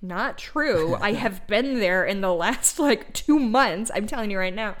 not 0.00 0.38
true. 0.38 0.94
I 1.00 1.12
have 1.14 1.46
been 1.48 1.80
there 1.80 2.04
in 2.04 2.20
the 2.20 2.32
last 2.32 2.78
like 2.78 3.12
two 3.12 3.38
months. 3.40 3.90
I'm 3.94 4.06
telling 4.06 4.30
you 4.30 4.38
right 4.38 4.54
now. 4.54 4.76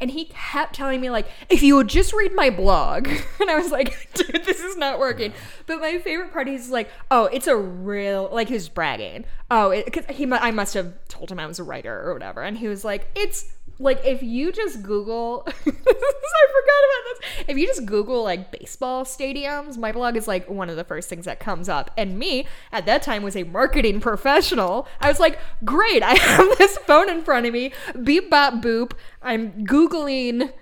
And 0.00 0.10
he 0.10 0.26
kept 0.26 0.74
telling 0.74 1.00
me 1.00 1.10
like, 1.10 1.28
if 1.48 1.62
you 1.62 1.76
would 1.76 1.88
just 1.88 2.12
read 2.12 2.32
my 2.34 2.50
blog, 2.50 3.06
and 3.40 3.50
I 3.50 3.56
was 3.56 3.70
like, 3.70 4.12
dude, 4.14 4.44
this 4.44 4.60
is 4.60 4.76
not 4.76 4.98
working. 4.98 5.32
But 5.66 5.80
my 5.80 5.98
favorite 5.98 6.32
part 6.32 6.48
is 6.48 6.70
like, 6.70 6.90
oh, 7.10 7.26
it's 7.26 7.46
a 7.46 7.56
real 7.56 8.28
like 8.32 8.48
he 8.48 8.54
was 8.54 8.68
bragging. 8.68 9.24
Oh, 9.50 9.70
because 9.84 10.04
he 10.16 10.30
I 10.30 10.50
must 10.50 10.74
have 10.74 10.94
told 11.08 11.30
him 11.30 11.38
I 11.40 11.46
was 11.46 11.58
a 11.58 11.64
writer 11.64 12.08
or 12.08 12.12
whatever, 12.12 12.42
and 12.42 12.56
he 12.56 12.68
was 12.68 12.84
like, 12.84 13.10
it's 13.14 13.52
like 13.80 14.04
if 14.04 14.22
you 14.22 14.52
just 14.52 14.82
Google, 14.82 15.42
I 15.46 15.52
forgot 15.52 15.64
about 15.66 17.04
this. 17.08 17.44
If 17.48 17.56
you 17.56 17.66
just 17.66 17.86
Google 17.86 18.22
like 18.22 18.52
baseball 18.52 19.04
stadiums, 19.04 19.78
my 19.78 19.90
blog 19.90 20.16
is 20.16 20.28
like 20.28 20.48
one 20.48 20.68
of 20.68 20.76
the 20.76 20.84
first 20.84 21.08
things 21.08 21.24
that 21.24 21.40
comes 21.40 21.68
up. 21.68 21.90
And 21.96 22.18
me 22.18 22.46
at 22.72 22.84
that 22.86 23.02
time 23.02 23.22
was 23.22 23.36
a 23.36 23.44
marketing 23.44 24.00
professional. 24.00 24.86
I 25.00 25.08
was 25.08 25.18
like, 25.18 25.38
great, 25.64 26.02
I 26.02 26.14
have 26.18 26.58
this 26.58 26.76
phone 26.78 27.08
in 27.08 27.22
front 27.22 27.46
of 27.46 27.52
me, 27.52 27.72
beep 28.04 28.30
bop 28.30 28.54
boop. 28.54 28.92
I'm 29.22 29.64
googling 29.64 30.52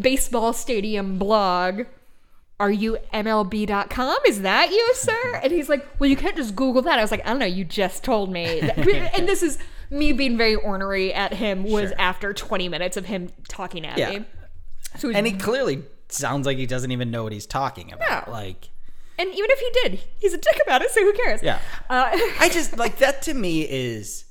baseball 0.00 0.54
stadium 0.54 1.18
blog. 1.18 1.82
Are 2.58 2.70
you 2.70 2.96
MLB.com? 3.12 4.16
Is 4.26 4.42
that 4.42 4.70
you, 4.70 4.94
sir? 4.94 5.40
And 5.42 5.52
he's 5.52 5.68
like, 5.68 5.84
Well, 5.98 6.08
you 6.08 6.16
can't 6.16 6.36
just 6.36 6.54
Google 6.54 6.82
that. 6.82 6.98
I 6.98 7.02
was 7.02 7.10
like, 7.10 7.26
I 7.26 7.30
don't 7.30 7.40
know. 7.40 7.46
You 7.46 7.64
just 7.64 8.04
told 8.04 8.30
me. 8.30 8.60
And 9.14 9.28
this 9.28 9.42
is 9.42 9.58
me 9.92 10.12
being 10.12 10.36
very 10.36 10.54
ornery 10.54 11.12
at 11.14 11.34
him, 11.34 11.64
was 11.64 11.90
Sure. 11.90 12.00
after 12.00 12.32
20 12.32 12.68
minutes 12.68 12.96
of 12.96 13.04
him 13.06 13.30
talking 13.48 13.86
at 13.86 13.98
Yeah. 13.98 14.10
me. 14.20 14.24
So 14.98 15.10
And 15.10 15.26
he 15.26 15.32
clearly 15.34 15.84
sounds 16.08 16.46
like 16.46 16.58
he 16.58 16.66
doesn't 16.66 16.90
even 16.90 17.10
know 17.10 17.22
what 17.24 17.32
he's 17.32 17.46
talking 17.46 17.92
about. 17.92 18.24
Yeah. 18.26 18.32
Like 18.32 18.68
and 19.18 19.28
even 19.28 19.50
if 19.50 19.58
he 19.60 19.70
did, 19.88 20.00
he's 20.18 20.32
a 20.32 20.38
dick 20.38 20.58
about 20.66 20.82
it, 20.82 20.90
so 20.90 21.00
who 21.02 21.12
cares? 21.12 21.42
Yeah. 21.42 21.58
Uh, 21.88 22.10
I 22.40 22.48
just 22.52 22.76
like 22.84 22.98
that 22.98 23.22
to 23.22 23.34
me 23.34 23.62
is 23.62 24.24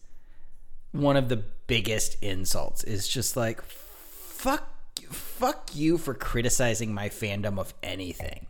one 0.92 1.16
of 1.16 1.30
the 1.30 1.38
biggest 1.68 2.18
insults 2.22 2.84
is 2.84 3.08
just 3.08 3.38
like 3.38 3.62
fuck 3.62 4.68
fuck 5.10 5.70
you 5.74 5.98
for 5.98 6.14
criticizing 6.14 6.94
my 6.94 7.08
fandom 7.10 7.58
of 7.60 7.74
anything. 7.84 8.48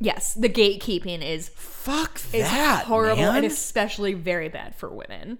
yes, 0.00 0.34
the 0.34 0.48
gatekeeping 0.48 1.22
is 1.22 1.48
Fuck 1.50 2.16
is 2.32 2.42
that. 2.42 2.84
horrible 2.86 3.22
man. 3.22 3.36
and 3.36 3.46
especially 3.46 4.14
very 4.14 4.48
bad 4.48 4.74
for 4.74 4.88
women. 4.88 5.38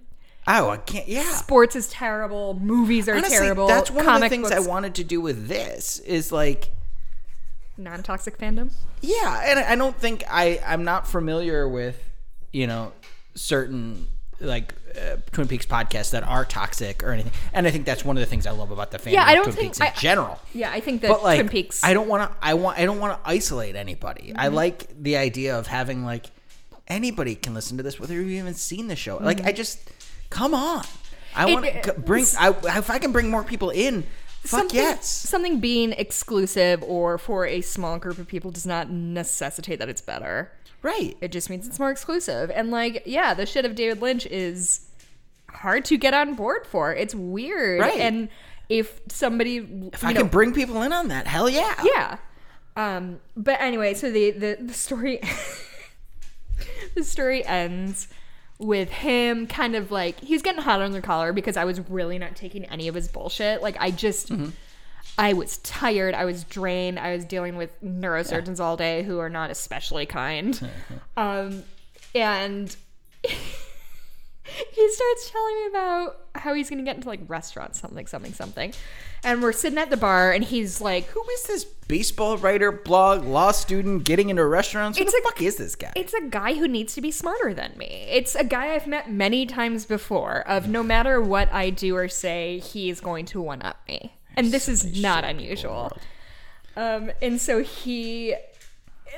Oh, 0.48 0.70
I 0.70 0.76
can't 0.76 1.08
yeah. 1.08 1.24
Sports 1.32 1.74
is 1.76 1.88
terrible. 1.88 2.54
Movies 2.54 3.08
are 3.08 3.16
Honestly, 3.16 3.36
terrible. 3.38 3.66
that's 3.66 3.90
one 3.90 4.06
of 4.08 4.20
the 4.20 4.28
things 4.28 4.50
I 4.52 4.60
wanted 4.60 4.94
to 4.96 5.04
do 5.04 5.20
with 5.20 5.48
this 5.48 5.98
is 6.00 6.30
like 6.30 6.70
non-toxic 7.78 8.38
fandom. 8.38 8.72
Yeah, 9.02 9.42
and 9.44 9.58
I 9.58 9.72
I 9.72 9.76
don't 9.76 9.96
think 9.96 10.24
I 10.30 10.60
I'm 10.66 10.84
not 10.84 11.06
familiar 11.08 11.68
with 11.68 12.02
you 12.52 12.66
know 12.66 12.92
certain 13.34 14.08
like 14.40 14.74
uh, 14.96 15.16
Twin 15.32 15.48
Peaks 15.48 15.66
podcasts 15.66 16.10
that 16.10 16.22
are 16.22 16.44
toxic 16.44 17.02
or 17.02 17.10
anything, 17.10 17.32
and 17.52 17.66
I 17.66 17.70
think 17.70 17.84
that's 17.84 18.04
one 18.04 18.16
of 18.16 18.20
the 18.20 18.26
things 18.26 18.46
I 18.46 18.50
love 18.52 18.70
about 18.70 18.90
the 18.90 18.98
fandom 18.98 19.12
Yeah, 19.12 19.24
I 19.26 19.34
don't 19.34 19.44
Twin 19.44 19.56
think- 19.56 19.66
Peaks 19.72 19.80
in 19.80 19.86
I- 19.86 19.90
general. 19.92 20.38
Yeah, 20.54 20.70
I 20.70 20.80
think 20.80 21.02
that 21.02 21.08
But 21.08 21.22
like, 21.22 21.38
Twin 21.40 21.48
Peaks. 21.48 21.82
I 21.84 21.92
don't 21.92 22.08
want 22.08 22.30
to. 22.30 22.36
I 22.40 22.54
want. 22.54 22.78
I 22.78 22.84
don't 22.84 22.98
want 23.00 23.22
to 23.22 23.28
isolate 23.28 23.76
anybody. 23.76 24.32
I 24.36 24.48
Mhm. 24.48 24.52
like 24.54 25.02
the 25.02 25.16
idea 25.16 25.58
of 25.58 25.66
having 25.66 26.04
like 26.04 26.26
anybody 26.88 27.34
can 27.34 27.52
listen 27.52 27.76
to 27.78 27.82
this 27.82 27.98
whether 27.98 28.14
you've 28.14 28.30
even 28.30 28.54
seen 28.54 28.86
the 28.88 28.94
show. 28.96 29.16
Like, 29.16 29.38
Mhm. 29.38 29.46
I 29.48 29.52
just 29.52 29.80
come 30.30 30.54
on. 30.54 30.84
I 31.34 31.52
want 31.52 31.82
to 31.84 31.92
bring. 31.92 32.24
I, 32.38 32.54
if 32.78 32.90
I 32.90 32.98
can 32.98 33.12
bring 33.12 33.30
more 33.30 33.44
people 33.44 33.70
in, 33.70 34.02
fuck 34.40 34.60
something, 34.60 34.76
yes. 34.76 35.06
Something 35.06 35.60
being 35.60 35.92
exclusive 35.92 36.82
or 36.82 37.18
for 37.18 37.46
a 37.46 37.60
small 37.60 37.98
group 37.98 38.18
of 38.18 38.26
people 38.26 38.50
does 38.50 38.66
not 38.66 38.90
necessitate 38.90 39.78
that 39.78 39.88
it's 39.88 40.00
better. 40.00 40.50
Right. 40.82 41.16
It 41.20 41.32
just 41.32 41.50
means 41.50 41.66
it's 41.66 41.78
more 41.78 41.90
exclusive. 41.90 42.50
And 42.50 42.70
like, 42.70 43.02
yeah, 43.06 43.34
the 43.34 43.44
shit 43.44 43.64
of 43.64 43.74
David 43.74 44.00
Lynch 44.00 44.26
is 44.26 44.86
hard 45.50 45.84
to 45.86 45.98
get 45.98 46.14
on 46.14 46.34
board 46.34 46.66
for. 46.66 46.94
It's 46.94 47.14
weird. 47.14 47.80
Right. 47.80 47.98
And 47.98 48.28
if 48.68 49.00
somebody 49.08 49.90
If 49.92 50.04
I 50.04 50.12
can 50.12 50.28
bring 50.28 50.54
people 50.54 50.82
in 50.82 50.92
on 50.92 51.08
that, 51.08 51.26
hell 51.26 51.48
yeah. 51.48 51.74
yeah. 51.82 52.16
Um, 52.76 53.20
but 53.36 53.60
anyway, 53.60 53.94
so 53.94 54.10
the 54.10 54.32
the, 54.32 54.58
the 54.60 54.74
story 54.74 55.20
the 56.94 57.04
story 57.04 57.44
ends 57.44 58.08
with 58.58 58.90
him 58.90 59.46
kind 59.46 59.74
of 59.76 59.90
like 59.90 60.20
he's 60.20 60.42
getting 60.42 60.62
hot 60.62 60.80
on 60.80 60.92
the 60.92 61.02
collar 61.02 61.32
because 61.32 61.56
I 61.56 61.64
was 61.64 61.80
really 61.90 62.18
not 62.18 62.36
taking 62.36 62.64
any 62.66 62.88
of 62.88 62.94
his 62.94 63.08
bullshit. 63.08 63.62
Like 63.62 63.76
I 63.78 63.90
just 63.90 64.30
I 65.18 65.32
was 65.32 65.58
tired, 65.58 66.14
I 66.14 66.24
was 66.24 66.44
drained, 66.44 66.98
I 66.98 67.14
was 67.14 67.24
dealing 67.24 67.56
with 67.56 67.70
neurosurgeons 67.82 68.60
all 68.60 68.76
day 68.76 69.02
who 69.02 69.18
are 69.18 69.30
not 69.30 69.50
especially 69.50 70.06
kind. 70.06 70.58
um 71.16 71.64
and 72.14 72.74
he 73.22 74.92
starts 74.92 75.30
telling 75.30 75.54
me 75.56 75.66
about 75.68 76.20
how 76.34 76.54
he's 76.54 76.70
gonna 76.70 76.82
get 76.82 76.96
into 76.96 77.08
like 77.08 77.20
restaurants, 77.28 77.80
something, 77.80 78.06
something, 78.06 78.32
something. 78.32 78.72
And 79.26 79.42
we're 79.42 79.52
sitting 79.52 79.76
at 79.78 79.90
the 79.90 79.96
bar 79.96 80.30
and 80.30 80.44
he's 80.44 80.80
like 80.80 81.06
Who 81.06 81.22
is 81.34 81.42
this 81.42 81.64
baseball 81.64 82.36
writer, 82.38 82.70
blog, 82.70 83.24
law 83.24 83.50
student 83.50 84.04
getting 84.04 84.30
into 84.30 84.44
restaurants? 84.46 84.98
Who 84.98 85.02
It's 85.04 85.12
the 85.12 85.18
a- 85.18 85.22
fuck 85.22 85.42
is 85.42 85.56
this 85.56 85.74
guy? 85.74 85.92
It's 85.96 86.14
a 86.14 86.22
guy 86.22 86.54
who 86.54 86.68
needs 86.68 86.94
to 86.94 87.00
be 87.00 87.10
smarter 87.10 87.52
than 87.52 87.76
me. 87.76 88.06
It's 88.08 88.36
a 88.36 88.44
guy 88.44 88.74
I've 88.74 88.86
met 88.86 89.10
many 89.10 89.44
times 89.44 89.84
before. 89.84 90.40
Of 90.48 90.68
no 90.68 90.82
matter 90.84 91.20
what 91.20 91.52
I 91.52 91.70
do 91.70 91.96
or 91.96 92.08
say, 92.08 92.60
he 92.60 92.88
is 92.88 93.00
going 93.00 93.26
to 93.26 93.40
one 93.40 93.62
up 93.62 93.78
me, 93.88 94.14
and 94.36 94.52
this 94.52 94.68
is 94.68 95.00
not 95.02 95.24
unusual. 95.24 95.90
Um, 96.76 97.10
and 97.20 97.40
so 97.40 97.62
he, 97.62 98.36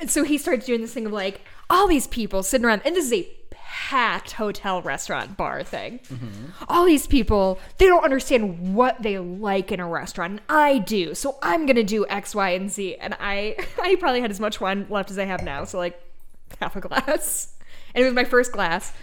so 0.07 0.23
he 0.23 0.37
starts 0.39 0.65
doing 0.65 0.81
this 0.81 0.93
thing 0.93 1.05
of 1.05 1.11
like 1.11 1.41
all 1.69 1.87
these 1.87 2.07
people 2.07 2.41
sitting 2.41 2.65
around, 2.65 2.81
and 2.83 2.95
this 2.95 3.05
is 3.05 3.13
a 3.13 3.29
packed 3.79 4.33
hotel, 4.33 4.81
restaurant, 4.81 5.37
bar 5.37 5.63
thing. 5.63 6.01
All 6.67 6.85
these 6.85 7.07
people, 7.07 7.59
they 7.77 7.85
don't 7.87 8.03
understand 8.03 8.75
what 8.75 9.01
they 9.01 9.17
like 9.17 9.71
in 9.71 9.79
a 9.79 9.87
restaurant, 9.87 10.31
and 10.33 10.41
I 10.49 10.79
do. 10.79 11.15
So 11.15 11.37
I'm 11.41 11.65
gonna 11.65 11.83
do 11.83 12.05
X, 12.07 12.35
Y, 12.35 12.49
and 12.49 12.69
Z. 12.69 12.97
And 12.97 13.15
I, 13.21 13.55
I 13.81 13.95
probably 13.95 14.19
had 14.19 14.31
as 14.31 14.39
much 14.39 14.59
wine 14.59 14.85
left 14.89 15.09
as 15.11 15.17
I 15.17 15.23
have 15.23 15.43
now, 15.43 15.63
so 15.63 15.77
like 15.77 15.99
half 16.59 16.75
a 16.75 16.81
glass. 16.81 17.55
And 17.95 18.03
it 18.03 18.05
was 18.05 18.13
my 18.13 18.23
first 18.23 18.51
glass. 18.51 18.93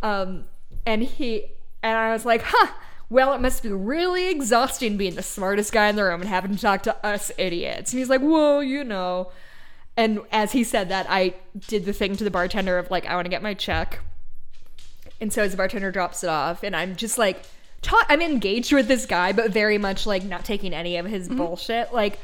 Um, 0.00 0.44
and 0.86 1.02
he, 1.02 1.46
and 1.82 1.98
I 1.98 2.12
was 2.12 2.24
like, 2.24 2.42
huh. 2.44 2.72
Well, 3.10 3.34
it 3.34 3.40
must 3.40 3.64
be 3.64 3.72
really 3.72 4.28
exhausting 4.28 4.96
being 4.96 5.16
the 5.16 5.24
smartest 5.24 5.72
guy 5.72 5.88
in 5.88 5.96
the 5.96 6.04
room 6.04 6.20
and 6.20 6.28
having 6.30 6.54
to 6.54 6.62
talk 6.62 6.84
to 6.84 6.94
us 7.04 7.32
idiots. 7.36 7.92
And 7.92 7.98
he's 7.98 8.08
like, 8.08 8.20
well, 8.22 8.62
you 8.62 8.84
know. 8.84 9.32
And 9.96 10.20
as 10.30 10.52
he 10.52 10.62
said 10.62 10.88
that, 10.90 11.06
I 11.10 11.34
did 11.66 11.84
the 11.84 11.92
thing 11.92 12.14
to 12.14 12.22
the 12.22 12.30
bartender 12.30 12.78
of 12.78 12.92
like, 12.92 13.06
I 13.06 13.16
want 13.16 13.24
to 13.24 13.30
get 13.30 13.42
my 13.42 13.54
check. 13.54 13.98
And 15.20 15.32
so 15.32 15.42
as 15.42 15.52
the 15.52 15.56
bartender 15.56 15.90
drops 15.90 16.22
it 16.22 16.30
off, 16.30 16.62
and 16.62 16.76
I'm 16.76 16.96
just 16.96 17.18
like, 17.18 17.42
ta- 17.82 18.06
I'm 18.08 18.22
engaged 18.22 18.72
with 18.72 18.88
this 18.88 19.06
guy, 19.06 19.32
but 19.32 19.50
very 19.50 19.78
much 19.78 20.06
like 20.06 20.24
not 20.24 20.44
taking 20.44 20.72
any 20.72 20.96
of 20.96 21.06
his 21.06 21.28
mm-hmm. 21.28 21.38
bullshit. 21.38 21.92
Like, 21.92 22.20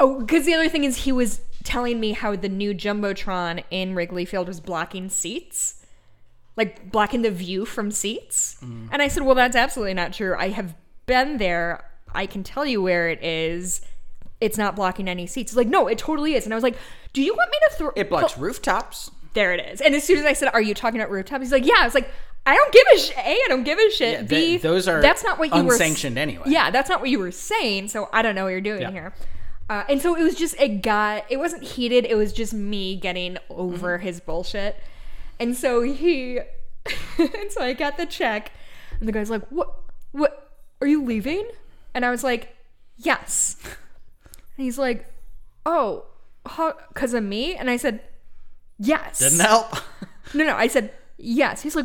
oh, 0.00 0.20
because 0.20 0.46
the 0.46 0.54
other 0.54 0.68
thing 0.68 0.84
is 0.84 0.98
he 0.98 1.12
was 1.12 1.40
telling 1.64 2.00
me 2.00 2.12
how 2.12 2.34
the 2.36 2.48
new 2.48 2.74
jumbotron 2.74 3.62
in 3.70 3.94
Wrigley 3.94 4.24
Field 4.24 4.48
was 4.48 4.60
blocking 4.60 5.08
seats, 5.08 5.84
like 6.56 6.90
blocking 6.90 7.22
the 7.22 7.30
view 7.30 7.64
from 7.64 7.90
seats. 7.90 8.56
Mm. 8.62 8.88
And 8.92 9.02
I 9.02 9.08
said, 9.08 9.24
well, 9.24 9.34
that's 9.34 9.56
absolutely 9.56 9.94
not 9.94 10.12
true. 10.12 10.34
I 10.38 10.48
have 10.48 10.74
been 11.06 11.38
there. 11.38 11.84
I 12.14 12.26
can 12.26 12.42
tell 12.42 12.66
you 12.66 12.82
where 12.82 13.08
it 13.08 13.22
is. 13.22 13.80
It's 14.40 14.58
not 14.58 14.74
blocking 14.74 15.08
any 15.08 15.26
seats. 15.26 15.54
Like, 15.54 15.68
no, 15.68 15.86
it 15.86 15.98
totally 15.98 16.34
is. 16.34 16.44
And 16.44 16.52
I 16.52 16.56
was 16.56 16.64
like, 16.64 16.76
do 17.12 17.22
you 17.22 17.32
want 17.34 17.50
me 17.50 17.58
to 17.68 17.74
throw? 17.76 17.92
it 17.94 18.08
blocks 18.08 18.36
rooftops. 18.36 19.10
There 19.34 19.52
it 19.54 19.60
is. 19.72 19.80
And 19.80 19.94
as 19.94 20.04
soon 20.04 20.18
as 20.18 20.24
I 20.24 20.32
said, 20.34 20.50
"Are 20.52 20.60
you 20.60 20.74
talking 20.74 21.00
about 21.00 21.10
rooftop?" 21.10 21.40
He's 21.40 21.52
like, 21.52 21.64
"Yeah." 21.66 21.74
I 21.78 21.84
was 21.84 21.94
like, 21.94 22.10
"I 22.44 22.54
don't 22.54 22.72
give 22.72 22.84
a 22.94 22.98
shit. 22.98 23.16
A, 23.18 23.30
I 23.30 23.46
don't 23.48 23.64
give 23.64 23.78
a 23.78 23.90
shit. 23.90 24.12
Yeah, 24.14 24.22
B, 24.22 24.36
th- 24.36 24.62
those 24.62 24.88
are 24.88 25.00
that's 25.00 25.24
not 25.24 25.38
what 25.38 25.54
you 25.54 25.64
were 25.64 25.76
sanctioned 25.76 26.18
anyway. 26.18 26.44
Yeah, 26.46 26.70
that's 26.70 26.88
not 26.90 27.00
what 27.00 27.08
you 27.10 27.18
were 27.18 27.30
saying. 27.32 27.88
So 27.88 28.08
I 28.12 28.22
don't 28.22 28.34
know 28.34 28.44
what 28.44 28.50
you're 28.50 28.60
doing 28.60 28.82
Yeah. 28.82 28.90
here. 28.90 29.14
Uh, 29.70 29.84
and 29.88 30.02
so 30.02 30.14
it 30.16 30.22
was 30.22 30.34
just 30.34 30.54
a 30.58 30.68
guy. 30.68 31.22
It 31.30 31.38
wasn't 31.38 31.62
heated. 31.62 32.04
It 32.04 32.14
was 32.16 32.32
just 32.32 32.52
me 32.52 32.96
getting 32.96 33.38
over 33.48 33.96
Mm-hmm. 33.96 34.06
his 34.06 34.20
bullshit. 34.20 34.76
And 35.40 35.56
so 35.56 35.80
he, 35.82 36.38
and 37.18 37.50
so 37.50 37.62
I 37.62 37.72
got 37.72 37.96
the 37.96 38.04
check, 38.06 38.52
and 38.98 39.08
the 39.08 39.12
guy's 39.12 39.30
like, 39.30 39.46
"What? 39.48 39.72
What? 40.10 40.50
Are 40.80 40.86
you 40.86 41.02
leaving?" 41.04 41.46
And 41.94 42.04
I 42.04 42.10
was 42.10 42.22
like, 42.24 42.54
"Yes." 42.98 43.56
And 44.58 44.64
he's 44.66 44.76
like, 44.78 45.06
"Oh, 45.64 46.04
because 46.44 47.14
of 47.14 47.24
me?" 47.24 47.54
And 47.56 47.70
I 47.70 47.78
said, 47.78 48.00
"Yes." 48.82 49.18
Didn't 49.18 49.40
help. 49.40 49.76
No, 50.34 50.44
no. 50.44 50.56
I 50.56 50.66
said, 50.66 50.92
yes. 51.18 51.60
He's 51.60 51.76
like, 51.76 51.84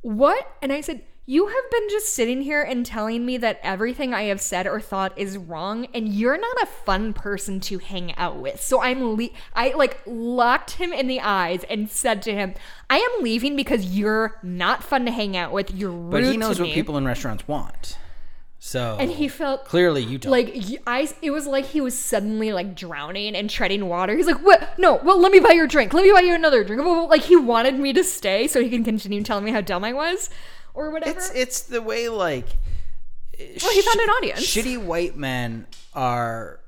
what? 0.00 0.50
And 0.62 0.72
I 0.72 0.80
said, 0.80 1.02
you 1.26 1.48
have 1.48 1.70
been 1.70 1.88
just 1.90 2.14
sitting 2.14 2.40
here 2.40 2.62
and 2.62 2.86
telling 2.86 3.26
me 3.26 3.36
that 3.36 3.60
everything 3.62 4.14
I 4.14 4.22
have 4.22 4.40
said 4.40 4.66
or 4.66 4.80
thought 4.80 5.12
is 5.18 5.36
wrong, 5.36 5.86
and 5.92 6.08
you're 6.08 6.38
not 6.40 6.62
a 6.62 6.66
fun 6.66 7.12
person 7.12 7.60
to 7.60 7.76
hang 7.76 8.14
out 8.16 8.36
with. 8.38 8.62
So 8.62 8.80
I'm, 8.80 9.16
le- 9.16 9.28
I 9.54 9.74
like 9.74 10.00
locked 10.06 10.70
him 10.72 10.94
in 10.94 11.08
the 11.08 11.20
eyes 11.20 11.62
and 11.68 11.90
said 11.90 12.22
to 12.22 12.32
him, 12.32 12.54
I 12.88 12.96
am 12.96 13.22
leaving 13.22 13.54
because 13.54 13.84
you're 13.84 14.38
not 14.42 14.82
fun 14.82 15.04
to 15.04 15.10
hang 15.10 15.36
out 15.36 15.52
with. 15.52 15.70
You're 15.74 15.90
rude 15.90 16.10
But 16.10 16.24
he 16.24 16.38
knows 16.38 16.58
what 16.58 16.68
me." 16.68 16.74
people 16.74 16.96
in 16.96 17.04
restaurants 17.04 17.46
want. 17.46 17.98
So 18.68 18.98
and 19.00 19.10
he 19.10 19.28
felt 19.28 19.64
clearly 19.64 20.02
you 20.02 20.18
don't. 20.18 20.30
like 20.30 20.54
I. 20.86 21.08
It 21.22 21.30
was 21.30 21.46
like 21.46 21.64
he 21.64 21.80
was 21.80 21.98
suddenly 21.98 22.52
like 22.52 22.74
drowning 22.74 23.34
and 23.34 23.48
treading 23.48 23.88
water. 23.88 24.14
He's 24.14 24.26
like, 24.26 24.44
"What? 24.44 24.78
No. 24.78 24.96
Well, 24.96 25.18
let 25.18 25.32
me 25.32 25.40
buy 25.40 25.52
your 25.52 25.66
drink. 25.66 25.94
Let 25.94 26.04
me 26.04 26.12
buy 26.12 26.20
you 26.20 26.34
another 26.34 26.62
drink." 26.64 26.82
Like 27.08 27.22
he 27.22 27.34
wanted 27.34 27.78
me 27.78 27.94
to 27.94 28.04
stay 28.04 28.46
so 28.46 28.62
he 28.62 28.68
can 28.68 28.84
continue 28.84 29.22
telling 29.22 29.46
me 29.46 29.52
how 29.52 29.62
dumb 29.62 29.84
I 29.84 29.94
was, 29.94 30.28
or 30.74 30.90
whatever. 30.90 31.16
it's 31.16 31.30
it's 31.30 31.62
the 31.62 31.80
way 31.80 32.10
like 32.10 32.44
well, 33.38 33.72
he 33.72 33.80
found 33.80 34.00
an 34.00 34.10
audience. 34.10 34.40
shitty 34.40 34.84
white 34.84 35.16
men 35.16 35.66
are 35.94 36.60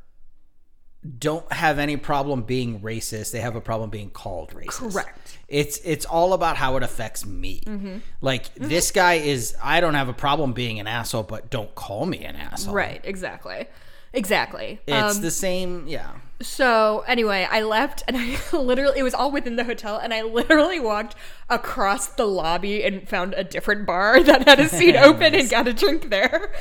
don't 1.18 1.50
have 1.52 1.78
any 1.78 1.96
problem 1.96 2.42
being 2.42 2.80
racist. 2.80 3.32
They 3.32 3.40
have 3.40 3.56
a 3.56 3.60
problem 3.60 3.88
being 3.90 4.10
called 4.10 4.50
racist. 4.50 4.92
Correct. 4.92 5.38
It's 5.48 5.78
it's 5.78 6.04
all 6.04 6.32
about 6.34 6.56
how 6.56 6.76
it 6.76 6.82
affects 6.82 7.24
me. 7.24 7.62
Mm-hmm. 7.66 7.98
Like 8.20 8.54
this 8.54 8.90
guy 8.90 9.14
is 9.14 9.56
I 9.62 9.80
don't 9.80 9.94
have 9.94 10.08
a 10.08 10.12
problem 10.12 10.52
being 10.52 10.78
an 10.78 10.86
asshole, 10.86 11.22
but 11.22 11.50
don't 11.50 11.74
call 11.74 12.04
me 12.06 12.24
an 12.24 12.36
asshole. 12.36 12.74
Right. 12.74 13.00
Exactly. 13.04 13.66
Exactly. 14.12 14.80
It's 14.86 15.16
Um, 15.16 15.22
the 15.22 15.30
same, 15.30 15.86
yeah. 15.86 16.10
So 16.42 17.04
anyway, 17.06 17.46
I 17.50 17.62
left 17.62 18.02
and 18.08 18.16
I 18.20 18.36
literally 18.52 18.98
it 18.98 19.02
was 19.02 19.14
all 19.14 19.30
within 19.30 19.56
the 19.56 19.64
hotel 19.64 19.96
and 19.98 20.12
I 20.12 20.22
literally 20.22 20.80
walked 20.80 21.14
across 21.48 22.08
the 22.08 22.26
lobby 22.26 22.82
and 22.84 23.08
found 23.08 23.34
a 23.34 23.44
different 23.44 23.86
bar 23.86 24.22
that 24.22 24.46
had 24.46 24.60
a 24.60 24.68
seat 24.68 24.96
open 24.98 25.34
and 25.34 25.48
got 25.48 25.66
a 25.68 25.72
drink 25.72 26.10
there. 26.10 26.52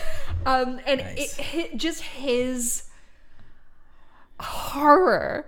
Um 0.46 0.80
and 0.86 1.02
Nice. 1.02 1.38
it 1.40 1.44
hit 1.44 1.78
just 1.78 2.02
his 2.02 2.84
horror 4.40 5.48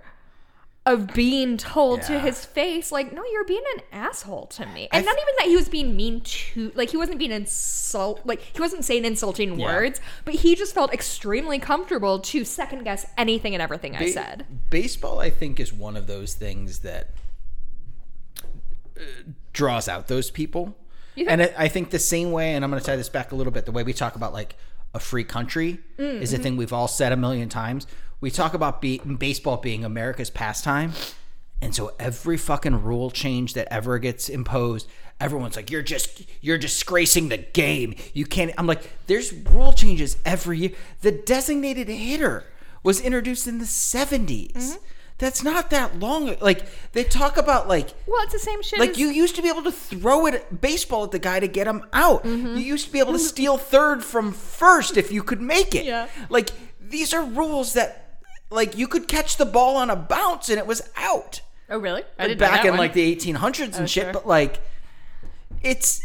of 0.84 1.14
being 1.14 1.56
told 1.56 2.02
to 2.02 2.18
his 2.18 2.44
face 2.44 2.90
like 2.90 3.12
no 3.12 3.22
you're 3.32 3.44
being 3.44 3.62
an 3.76 3.82
asshole 3.92 4.46
to 4.46 4.66
me 4.66 4.88
and 4.90 5.06
not 5.06 5.14
even 5.14 5.34
that 5.38 5.46
he 5.46 5.54
was 5.54 5.68
being 5.68 5.94
mean 5.94 6.20
to 6.22 6.72
like 6.74 6.90
he 6.90 6.96
wasn't 6.96 7.16
being 7.20 7.30
insult 7.30 8.20
like 8.24 8.40
he 8.40 8.58
wasn't 8.60 8.84
saying 8.84 9.04
insulting 9.04 9.60
Yeah. 9.60 9.66
words 9.66 10.00
but 10.24 10.34
he 10.34 10.56
just 10.56 10.74
felt 10.74 10.92
extremely 10.92 11.60
comfortable 11.60 12.18
to 12.18 12.44
second 12.44 12.82
guess 12.82 13.06
anything 13.16 13.54
and 13.54 13.62
everything 13.62 13.94
i 13.94 14.10
said 14.10 14.44
Baseball, 14.70 15.20
I 15.20 15.30
think, 15.30 15.60
is 15.60 15.72
one 15.72 15.96
of 15.96 16.06
those 16.08 16.34
things 16.34 16.80
that 16.80 17.10
uh, 18.96 19.02
draws 19.52 19.88
out 19.88 20.08
those 20.08 20.30
people. 20.30 20.74
And 21.28 21.42
I 21.42 21.52
I 21.58 21.68
think 21.68 21.90
the 21.90 21.98
same 21.98 22.32
way, 22.32 22.54
and 22.54 22.64
I'm 22.64 22.70
going 22.70 22.80
to 22.80 22.86
tie 22.86 22.96
this 22.96 23.10
back 23.10 23.32
a 23.32 23.36
little 23.36 23.52
bit, 23.52 23.66
the 23.66 23.72
way 23.72 23.82
we 23.82 23.92
talk 23.92 24.16
about 24.16 24.32
like 24.32 24.56
a 24.94 24.98
free 24.98 25.24
country 25.24 25.78
Mm, 25.98 26.20
is 26.22 26.32
a 26.32 26.36
mm-hmm. 26.36 26.42
thing 26.42 26.56
we've 26.56 26.72
all 26.72 26.88
said 26.88 27.12
a 27.12 27.16
million 27.16 27.48
times. 27.50 27.86
We 28.22 28.30
talk 28.30 28.54
about 28.54 28.80
be- 28.80 28.98
baseball 28.98 29.58
being 29.58 29.84
America's 29.84 30.30
pastime. 30.30 30.92
And 31.60 31.74
so 31.74 31.92
every 31.98 32.38
fucking 32.38 32.82
rule 32.82 33.10
change 33.10 33.54
that 33.54 33.68
ever 33.70 33.98
gets 33.98 34.28
imposed, 34.28 34.88
everyone's 35.20 35.54
like, 35.54 35.70
"You're 35.70 35.82
just 35.82 36.24
you're 36.40 36.58
disgracing 36.58 37.28
the 37.28 37.38
game. 37.38 37.94
You 38.14 38.24
can't." 38.26 38.52
I'm 38.58 38.66
like, 38.66 38.82
"There's 39.06 39.32
rule 39.32 39.72
changes 39.72 40.16
every 40.24 40.58
year." 40.58 40.70
The 41.02 41.12
designated 41.12 41.88
hitter 41.88 42.46
was 42.82 43.00
introduced 43.00 43.46
in 43.46 43.58
the 43.58 43.64
70s. 43.64 44.52
Mm-hmm. 44.54 44.84
That's 45.18 45.44
not 45.44 45.70
that 45.70 46.00
long. 46.00 46.34
Like 46.40 46.66
they 46.92 47.04
talk 47.04 47.36
about 47.36 47.68
like 47.68 47.90
well 48.06 48.22
it's 48.24 48.32
the 48.32 48.40
same 48.40 48.60
shit 48.62 48.80
like 48.80 48.90
as- 48.90 48.98
you 48.98 49.08
used 49.08 49.36
to 49.36 49.42
be 49.42 49.48
able 49.48 49.62
to 49.62 49.70
throw 49.70 50.26
it 50.26 50.60
baseball 50.60 51.04
at 51.04 51.12
the 51.12 51.20
guy 51.20 51.38
to 51.38 51.46
get 51.46 51.68
him 51.68 51.84
out. 51.92 52.24
Mm-hmm. 52.24 52.56
You 52.56 52.62
used 52.62 52.86
to 52.86 52.92
be 52.92 52.98
able 52.98 53.12
to 53.12 53.20
steal 53.20 53.56
third 53.56 54.02
from 54.02 54.32
first 54.32 54.96
if 54.96 55.12
you 55.12 55.22
could 55.22 55.40
make 55.40 55.76
it. 55.76 55.84
Yeah. 55.84 56.08
Like 56.28 56.50
these 56.80 57.14
are 57.14 57.24
rules 57.24 57.74
that 57.74 58.01
like 58.52 58.76
you 58.76 58.86
could 58.88 59.08
catch 59.08 59.36
the 59.36 59.44
ball 59.46 59.76
on 59.76 59.90
a 59.90 59.96
bounce 59.96 60.48
and 60.48 60.58
it 60.58 60.66
was 60.66 60.82
out. 60.96 61.40
oh 61.70 61.78
really 61.78 62.02
i 62.18 62.26
didn't 62.28 62.40
know 62.40 62.46
Back 62.46 62.64
in 62.64 62.70
one. 62.72 62.78
like 62.78 62.92
the 62.92 63.14
1800s 63.16 63.60
and 63.64 63.74
Oh, 63.76 63.86
shit, 63.86 64.04
sure. 64.04 64.12
but 64.12 64.26
like 64.26 64.60
it's 65.62 66.00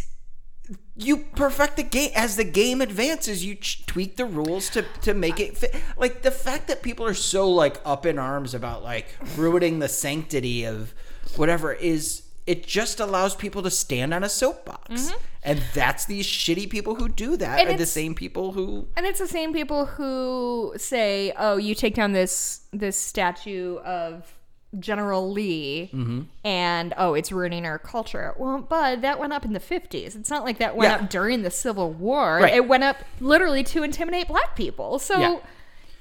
you 0.95 1.17
perfect 1.35 1.77
the 1.77 1.83
game 1.83 2.11
as 2.15 2.35
the 2.37 2.43
game 2.43 2.81
advances. 2.81 3.45
You 3.45 3.55
ch- 3.55 3.85
tweak 3.85 4.17
the 4.17 4.25
rules 4.25 4.69
to 4.71 4.83
to 5.03 5.13
make 5.13 5.39
it 5.39 5.55
fit. 5.57 5.75
Like 5.95 6.23
the 6.23 6.31
fact 6.31 6.67
that 6.67 6.81
people 6.81 7.05
are 7.05 7.13
so 7.13 7.49
like 7.49 7.79
up 7.85 8.05
in 8.05 8.17
arms 8.17 8.53
about 8.55 8.83
like 8.83 9.07
ruining 9.35 9.79
the 9.79 9.87
sanctity 9.87 10.65
of 10.65 10.93
whatever 11.35 11.71
is 11.71 12.23
it 12.47 12.65
just 12.65 12.99
allows 12.99 13.35
people 13.35 13.61
to 13.63 13.69
stand 13.69 14.13
on 14.13 14.23
a 14.23 14.29
soapbox. 14.29 15.11
And 15.43 15.61
that's 15.73 16.05
these 16.05 16.25
shitty 16.25 16.69
people 16.69 16.95
who 16.95 17.07
do 17.07 17.37
that 17.37 17.59
And 17.59 17.69
are 17.69 17.77
the 17.77 17.85
same 17.85 18.15
people 18.15 18.53
who 18.53 18.87
And 18.97 19.05
it's 19.05 19.19
the 19.19 19.27
same 19.27 19.53
people 19.53 19.85
who 19.85 20.73
say, 20.77 21.33
"Oh, 21.37 21.57
you 21.57 21.75
take 21.75 21.93
down 21.93 22.13
this 22.13 22.61
this 22.73 22.97
statue 22.97 23.77
of 23.79 24.33
General 24.79 25.31
Lee, 25.31 25.89
Mm-hmm. 25.93 26.21
and 26.43 26.93
oh, 26.97 27.13
it's 27.13 27.31
ruining 27.31 27.65
our 27.65 27.79
culture." 27.79 28.33
Well, 28.37 28.59
but 28.67 29.01
that 29.01 29.19
went 29.19 29.31
up 29.33 29.45
in 29.45 29.53
the 29.53 29.59
fifties. 29.61 30.15
It's 30.15 30.29
not 30.29 30.43
like 30.43 30.57
that 30.57 30.75
went 30.75 30.91
Yeah. 30.91 31.03
up 31.05 31.09
during 31.09 31.43
the 31.43 31.51
Civil 31.51 31.91
War. 31.91 32.39
Right. 32.41 32.53
It 32.55 32.67
went 32.67 32.83
up 32.83 32.97
literally 33.21 33.63
to 33.65 33.83
intimidate 33.83 34.27
black 34.27 34.55
people. 34.57 34.99
So, 34.99 35.17
Yeah. 35.19 35.37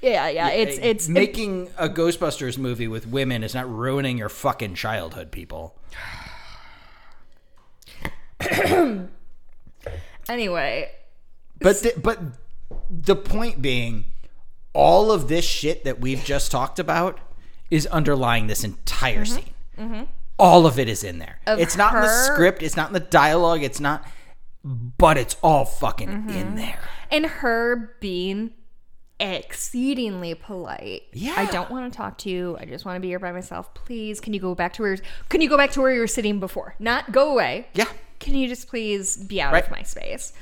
yeah, 0.01 0.27
yeah, 0.29 0.49
it's 0.49 0.77
it's 0.79 1.07
making 1.07 1.69
a 1.77 1.87
Ghostbusters 1.87 2.57
movie 2.57 2.87
with 2.89 3.07
women 3.07 3.43
is 3.43 3.53
not 3.55 3.69
ruining 3.73 4.17
your 4.17 4.29
fucking 4.29 4.75
childhood, 4.75 5.31
people. 5.31 5.75
anyway. 10.29 10.91
But 11.59 11.81
the, 11.81 11.93
but 12.01 12.19
the 12.89 13.15
point 13.15 13.61
being, 13.61 14.05
all 14.73 15.11
of 15.11 15.27
this 15.27 15.45
shit 15.45 15.83
that 15.83 15.99
we've 15.99 16.23
just 16.23 16.51
talked 16.51 16.79
about 16.79 17.19
is 17.69 17.87
underlying 17.87 18.47
this 18.47 18.63
entire 18.63 19.23
mm-hmm. 19.23 19.35
scene. 19.35 19.53
Mm-hmm. 19.77 20.03
All 20.39 20.67
of 20.67 20.77
it 20.77 20.87
is 20.87 21.03
in 21.03 21.17
there. 21.17 21.39
Of 21.47 21.59
it's 21.59 21.75
not 21.75 21.95
in 21.95 22.01
the 22.01 22.07
script. 22.07 22.61
It's 22.61 22.77
not 22.77 22.89
in 22.89 22.93
the 22.93 22.99
dialogue. 22.99 23.63
It's 23.63 23.79
not. 23.79 24.05
But 24.63 25.17
it's 25.17 25.35
all 25.41 25.65
fucking 25.65 26.09
mm-hmm. 26.09 26.29
in 26.29 26.55
there. 26.55 26.79
and 27.09 27.25
her 27.25 27.95
being 27.99 28.51
exceedingly 29.19 30.35
polite. 30.35 31.03
Yeah. 31.13 31.33
I 31.37 31.45
don't 31.45 31.71
want 31.71 31.91
to 31.91 31.97
talk 31.97 32.17
to 32.19 32.29
you. 32.29 32.57
I 32.59 32.65
just 32.65 32.85
want 32.85 32.97
to 32.97 32.99
be 32.99 33.07
here 33.07 33.19
by 33.19 33.31
myself. 33.31 33.73
Please, 33.73 34.19
can 34.19 34.33
you 34.33 34.39
go 34.39 34.53
back 34.53 34.73
to 34.73 34.83
where 34.83 34.97
can 35.29 35.41
you 35.41 35.49
go 35.49 35.57
back 35.57 35.71
to 35.71 35.81
where 35.81 35.91
you 35.91 35.99
were 35.99 36.07
sitting 36.07 36.39
before? 36.39 36.75
Not 36.79 37.11
go 37.11 37.31
away. 37.31 37.67
Yeah. 37.73 37.87
Can 38.19 38.35
you 38.35 38.47
just 38.47 38.67
please 38.67 39.17
be 39.17 39.41
out 39.41 39.53
Right. 39.53 39.63
of 39.63 39.71
my 39.71 39.83
space? 39.83 40.33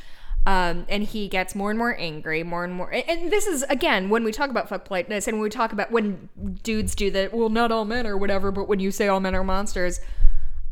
Um, 0.47 0.85
and 0.89 1.03
he 1.03 1.27
gets 1.27 1.55
more 1.55 1.71
and 1.71 1.79
more 1.79 1.97
angry, 1.99 2.43
more 2.43 2.63
and 2.63 2.71
more. 2.73 2.91
And, 2.91 3.03
and 3.09 3.31
this 3.31 3.47
is 3.47 3.63
again 3.63 4.09
when 4.09 4.23
we 4.23 4.31
talk 4.31 4.49
about 4.51 4.69
fuck 4.69 4.85
politeness, 4.85 5.27
and 5.27 5.37
when 5.37 5.43
we 5.43 5.49
talk 5.49 5.71
about 5.73 5.91
when 5.91 6.29
dudes 6.63 6.93
do 6.93 7.09
that. 7.11 7.33
Well, 7.33 7.49
not 7.49 7.71
all 7.71 7.83
men 7.85 8.05
or 8.05 8.15
whatever, 8.15 8.51
but 8.51 8.67
when 8.67 8.79
you 8.79 8.91
say 8.91 9.07
all 9.07 9.19
men 9.19 9.33
are 9.33 9.43
monsters, 9.43 9.99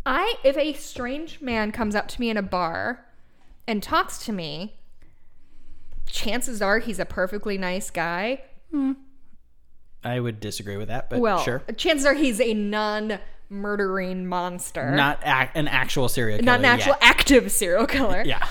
I 0.06 0.36
if 0.44 0.56
a 0.58 0.74
strange 0.74 1.42
man 1.42 1.72
comes 1.72 1.96
up 1.96 2.08
to 2.10 2.22
me 2.22 2.30
in 2.30 2.38
a 2.38 2.44
bar 2.44 3.06
and 3.68 3.82
talks 3.82 4.24
to 4.26 4.32
me, 4.32 4.76
chances 6.06 6.62
are 6.62 6.80
he's 6.80 7.00
a 7.00 7.06
perfectly 7.06 7.58
nice 7.58 7.90
guy. 7.90 8.44
I 10.04 10.20
would 10.20 10.40
disagree 10.40 10.78
with 10.78 10.90
that, 10.90 11.10
but 11.10 11.20
Well, 11.20 11.40
sure. 11.40 11.64
chances 11.78 12.06
are 12.06 12.14
he's 12.14 12.40
a 12.42 12.54
non-murdering 13.54 14.26
monster, 14.28 14.92
Not 14.92 15.20
ac- 15.24 15.52
an 15.56 15.68
actual 15.68 16.10
serial 16.10 16.40
killer. 16.40 16.46
not 16.46 16.60
an 16.60 16.66
actual 16.66 16.94
yet. 16.94 17.00
active 17.04 17.52
serial 17.52 17.88
killer. 17.88 18.24
Yeah. 18.34 18.46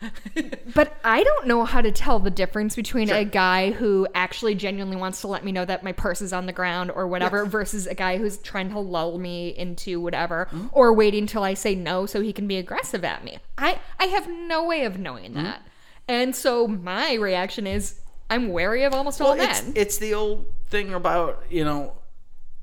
But 0.74 0.94
I 1.04 1.22
don't 1.24 1.46
know 1.46 1.64
how 1.64 1.80
to 1.80 1.90
tell 1.90 2.18
the 2.18 2.28
difference 2.30 2.76
between 2.76 3.08
a 3.08 3.24
guy 3.24 3.70
who 3.70 4.06
actually 4.14 4.54
genuinely 4.54 4.96
wants 4.96 5.20
to 5.22 5.28
let 5.28 5.42
me 5.44 5.52
know 5.52 5.64
that 5.64 5.82
my 5.82 5.92
purse 5.92 6.20
is 6.20 6.32
on 6.34 6.44
the 6.46 6.52
ground 6.52 6.90
or 6.90 7.06
whatever 7.06 7.46
versus 7.46 7.86
a 7.86 7.94
guy 7.94 8.18
who's 8.18 8.36
trying 8.38 8.68
to 8.70 8.78
lull 8.78 9.16
me 9.18 9.48
into 9.56 10.00
whatever 10.00 10.48
Mm-hmm. 10.52 10.66
or 10.72 10.92
waiting 10.92 11.26
till 11.26 11.42
I 11.44 11.54
say 11.54 11.74
no 11.74 12.04
so 12.04 12.20
he 12.20 12.32
can 12.32 12.46
be 12.46 12.56
aggressive 12.58 13.04
at 13.04 13.24
me. 13.24 13.38
I 13.56 13.78
I 13.98 14.06
have 14.06 14.28
no 14.28 14.64
way 14.66 14.84
of 14.84 14.98
knowing 14.98 15.32
Mm-hmm. 15.32 15.44
that. 15.44 15.62
And 16.08 16.36
so 16.36 16.66
my 16.68 17.14
reaction 17.14 17.66
is 17.66 17.98
I'm 18.28 18.48
wary 18.48 18.82
of 18.84 18.92
almost 18.92 19.20
all 19.20 19.34
Well, 19.36 19.48
it's, 19.48 19.62
men. 19.62 19.72
it's 19.76 19.98
the 19.98 20.12
old 20.14 20.44
thing 20.68 20.92
about 20.92 21.42
you 21.48 21.64
know, 21.64 21.94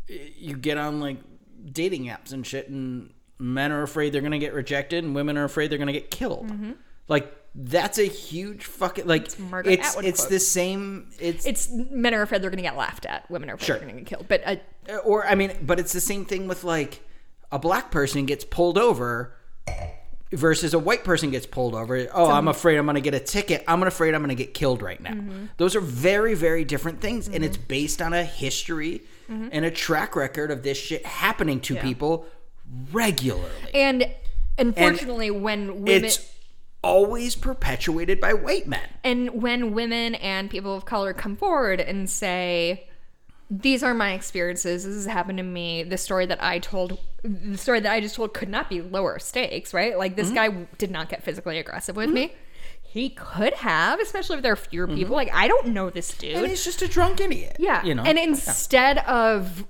you 0.07 0.55
get 0.55 0.77
on 0.77 0.99
like 0.99 1.17
dating 1.71 2.05
apps 2.05 2.33
and 2.33 2.45
shit, 2.45 2.69
and 2.69 3.11
men 3.39 3.71
are 3.71 3.83
afraid 3.83 4.13
they're 4.13 4.21
gonna 4.21 4.39
get 4.39 4.53
rejected, 4.53 5.03
and 5.03 5.15
women 5.15 5.37
are 5.37 5.43
afraid 5.43 5.69
they're 5.69 5.77
gonna 5.77 5.93
get 5.93 6.11
killed. 6.11 6.51
Like 7.07 7.35
that's 7.55 7.99
a 7.99 8.05
huge 8.05 8.65
fucking 8.65 9.05
like 9.05 9.25
it's 9.25 9.37
it's, 9.65 9.95
it's 9.97 10.25
the 10.25 10.39
same. 10.39 11.11
It's, 11.19 11.45
it's 11.45 11.69
men 11.71 12.13
are 12.13 12.21
afraid 12.21 12.41
they're 12.41 12.49
to 12.49 12.57
get 12.57 12.75
laughed 12.75 13.05
at. 13.05 13.29
Women 13.29 13.49
are 13.49 13.55
afraid 13.55 13.65
Sure. 13.65 13.77
they're 13.79 13.89
to 13.89 13.93
get 13.93 14.05
killed. 14.05 14.25
But 14.27 14.41
uh, 14.89 14.95
or 14.97 15.25
I 15.25 15.35
mean, 15.35 15.51
but 15.61 15.79
it's 15.79 15.93
the 15.93 16.01
same 16.01 16.25
thing 16.25 16.47
with 16.47 16.63
like 16.63 17.01
a 17.51 17.59
black 17.59 17.91
person 17.91 18.25
gets 18.25 18.43
pulled 18.43 18.77
over 18.77 19.35
versus 20.31 20.73
a 20.73 20.79
white 20.79 21.03
person 21.03 21.29
gets 21.29 21.45
pulled 21.45 21.75
over. 21.75 22.07
Oh, 22.13 22.31
I'm 22.31 22.47
afraid 22.47 22.77
I'm 22.77 22.85
going 22.85 22.95
to 22.95 23.01
get 23.01 23.13
a 23.13 23.19
ticket. 23.19 23.63
I'm 23.67 23.83
afraid 23.83 24.15
I'm 24.15 24.21
going 24.21 24.35
to 24.35 24.43
get 24.43 24.55
killed 24.55 24.81
right 24.81 24.99
now. 24.99 25.11
Mm-hmm. 25.11 25.45
Those 25.57 25.75
are 25.75 25.79
very, 25.79 26.33
very 26.33 26.65
different 26.65 27.01
things, 27.01 27.27
and 27.27 27.45
it's 27.45 27.57
based 27.57 28.01
on 28.01 28.13
a 28.13 28.23
history 28.23 29.03
Mm-hmm. 29.29 29.49
and 29.51 29.65
a 29.65 29.71
track 29.71 30.15
record 30.15 30.51
of 30.51 30.63
this 30.63 30.77
shit 30.77 31.05
happening 31.05 31.59
to 31.61 31.75
people 31.75 32.25
regularly. 32.91 33.49
and 33.73 34.05
unfortunately, 34.57 35.31
when 35.31 35.83
women 35.83 36.05
it's 36.05 36.29
always 36.81 37.35
perpetuated 37.35 38.19
by 38.19 38.33
white 38.33 38.67
men. 38.67 38.87
and 39.03 39.41
when 39.41 39.73
women 39.73 40.15
and 40.15 40.49
people 40.49 40.75
of 40.75 40.85
color 40.85 41.13
come 41.13 41.35
forward 41.37 41.79
and 41.79 42.09
say 42.09 42.87
these 43.49 43.83
are 43.83 43.93
my 43.93 44.13
experiences. 44.13 44.83
This 44.83 44.95
has 44.95 45.05
happened 45.05 45.37
to 45.37 45.43
me. 45.43 45.83
The 45.83 45.97
story 45.97 46.25
that 46.25 46.43
i 46.43 46.59
told 46.59 46.97
the 47.23 47.57
story 47.57 47.79
that 47.79 47.91
i 47.91 48.01
just 48.01 48.15
told 48.15 48.33
could 48.33 48.49
not 48.49 48.69
be 48.69 48.81
lower 48.81 49.19
stakes 49.19 49.73
right? 49.73 49.97
Like 49.97 50.15
this 50.15 50.31
guy 50.31 50.49
did 50.77 50.91
not 50.91 51.09
get 51.09 51.23
physically 51.23 51.59
aggressive 51.59 51.95
with 51.95 52.09
me 52.09 52.33
he 52.93 53.09
could 53.09 53.53
have 53.55 53.99
especially 53.99 54.35
if 54.37 54.43
there 54.43 54.53
are 54.53 54.55
fewer 54.55 54.87
people 54.87 55.15
like 55.15 55.29
i 55.33 55.47
don't 55.47 55.67
know 55.67 55.89
this 55.89 56.15
dude 56.15 56.35
And 56.35 56.47
he's 56.47 56.63
just 56.63 56.81
a 56.83 56.87
drunk 56.87 57.19
idiot. 57.19 57.55
yeah. 57.57 57.83
You 57.83 57.95
know? 57.95 58.03
And 58.03 58.19
instead 58.19 58.99
of, 58.99 59.65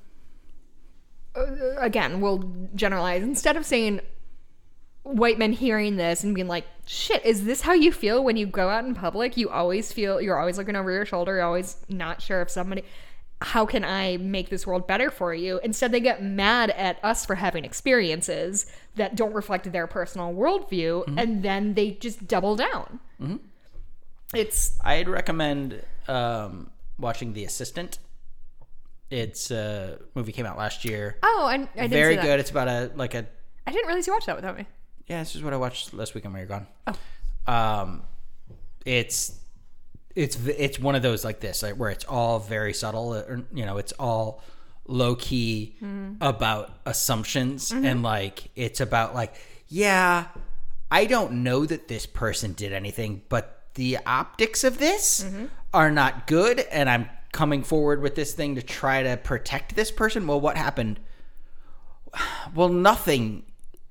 uh, 1.35 1.45
again, 1.77 2.19
we'll 2.19 2.43
generalize, 2.75 3.23
instead 3.23 3.55
of 3.55 3.65
saying 3.65 4.01
white 5.03 5.37
men 5.39 5.51
hearing 5.53 5.95
this 5.95 6.23
and 6.23 6.35
being 6.35 6.47
like, 6.47 6.65
shit, 6.85 7.23
is 7.25 7.45
this 7.45 7.61
how 7.61 7.73
you 7.73 7.91
feel 7.91 8.23
when 8.23 8.35
you 8.37 8.45
go 8.45 8.69
out 8.69 8.85
in 8.85 8.93
public? 8.93 9.35
You 9.37 9.49
always 9.49 9.91
feel, 9.91 10.21
you're 10.21 10.37
always 10.39 10.57
looking 10.57 10.75
over 10.75 10.91
your 10.91 11.05
shoulder, 11.05 11.35
you're 11.35 11.45
always 11.45 11.77
not 11.89 12.21
sure 12.21 12.41
if 12.41 12.49
somebody, 12.49 12.83
how 13.43 13.65
can 13.65 13.83
I 13.83 14.17
make 14.17 14.49
this 14.49 14.65
world 14.65 14.87
better 14.87 15.11
for 15.11 15.33
you? 15.33 15.59
Instead, 15.63 15.91
they 15.91 15.99
get 15.99 16.23
mad 16.23 16.69
at 16.71 16.97
us 17.03 17.25
for 17.25 17.35
having 17.35 17.65
experiences 17.65 18.65
that 18.95 19.15
don't 19.15 19.33
reflect 19.33 19.71
their 19.71 19.85
personal 19.85 20.33
worldview, 20.33 21.03
and 21.17 21.43
then 21.43 21.73
they 21.73 21.91
just 21.91 22.27
double 22.27 22.55
down. 22.55 22.99
It's 24.33 24.79
I'd 24.81 25.07
recommend 25.07 25.83
um, 26.07 26.71
watching 26.97 27.33
The 27.33 27.43
Assistant. 27.45 27.99
It's 29.09 29.51
a 29.51 29.99
movie 30.15 30.31
came 30.31 30.45
out 30.45 30.57
last 30.57 30.85
year. 30.85 31.17
oh, 31.21 31.45
I, 31.45 31.67
I 31.79 31.87
Very 31.87 32.15
good. 32.15 32.39
It's 32.39 32.49
about 32.49 32.67
a 32.67 32.91
like 32.95 33.13
a 33.13 33.27
I 33.67 33.71
didn't 33.71 33.87
realize 33.87 34.07
you 34.07 34.13
watched 34.13 34.25
that 34.25 34.35
without 34.35 34.57
me. 34.57 34.65
yeah. 35.07 35.19
This 35.19 35.35
is 35.35 35.43
what 35.43 35.53
I 35.53 35.57
watched 35.57 35.93
last 35.93 36.15
weekend 36.15 36.33
when 36.33 36.39
you're 36.39 36.47
gone. 36.47 36.67
Oh, 36.87 37.51
um, 37.53 38.03
it's 38.85 39.39
it's 40.15 40.37
it's 40.47 40.79
one 40.79 40.95
of 40.95 41.01
those 41.01 41.25
like 41.25 41.39
this 41.39 41.63
like 41.63 41.75
where 41.75 41.89
it's 41.89 42.05
all 42.05 42.39
very 42.39 42.73
subtle. 42.73 43.15
Or, 43.15 43.43
you 43.53 43.65
know, 43.65 43.77
it's 43.77 43.93
all 43.93 44.43
low 44.87 45.15
key 45.15 45.75
mm-hmm. 45.81 46.15
about 46.21 46.71
assumptions 46.85 47.71
mm-hmm. 47.71 47.85
and 47.85 48.03
like 48.03 48.49
it's 48.55 48.81
about 48.81 49.15
like 49.15 49.35
yeah, 49.67 50.25
I 50.91 51.05
don't 51.05 51.43
know 51.43 51.65
that 51.65 51.87
this 51.87 52.05
person 52.05 52.53
did 52.53 52.73
anything, 52.73 53.23
but 53.27 53.63
the 53.73 53.97
optics 54.05 54.63
of 54.63 54.77
this 54.77 55.23
mm-hmm. 55.23 55.45
are 55.73 55.89
not 55.89 56.27
good, 56.27 56.59
and 56.59 56.87
I'm 56.87 57.09
coming 57.31 57.63
forward 57.63 58.01
with 58.01 58.13
this 58.13 58.33
thing 58.33 58.53
to 58.55 58.61
try 58.61 59.01
to 59.01 59.17
protect 59.17 59.75
this 59.75 59.89
person. 59.89 60.27
Well, 60.27 60.39
what 60.39 60.57
happened? 60.57 60.99
Well, 62.53 62.69
nothing. 62.69 63.41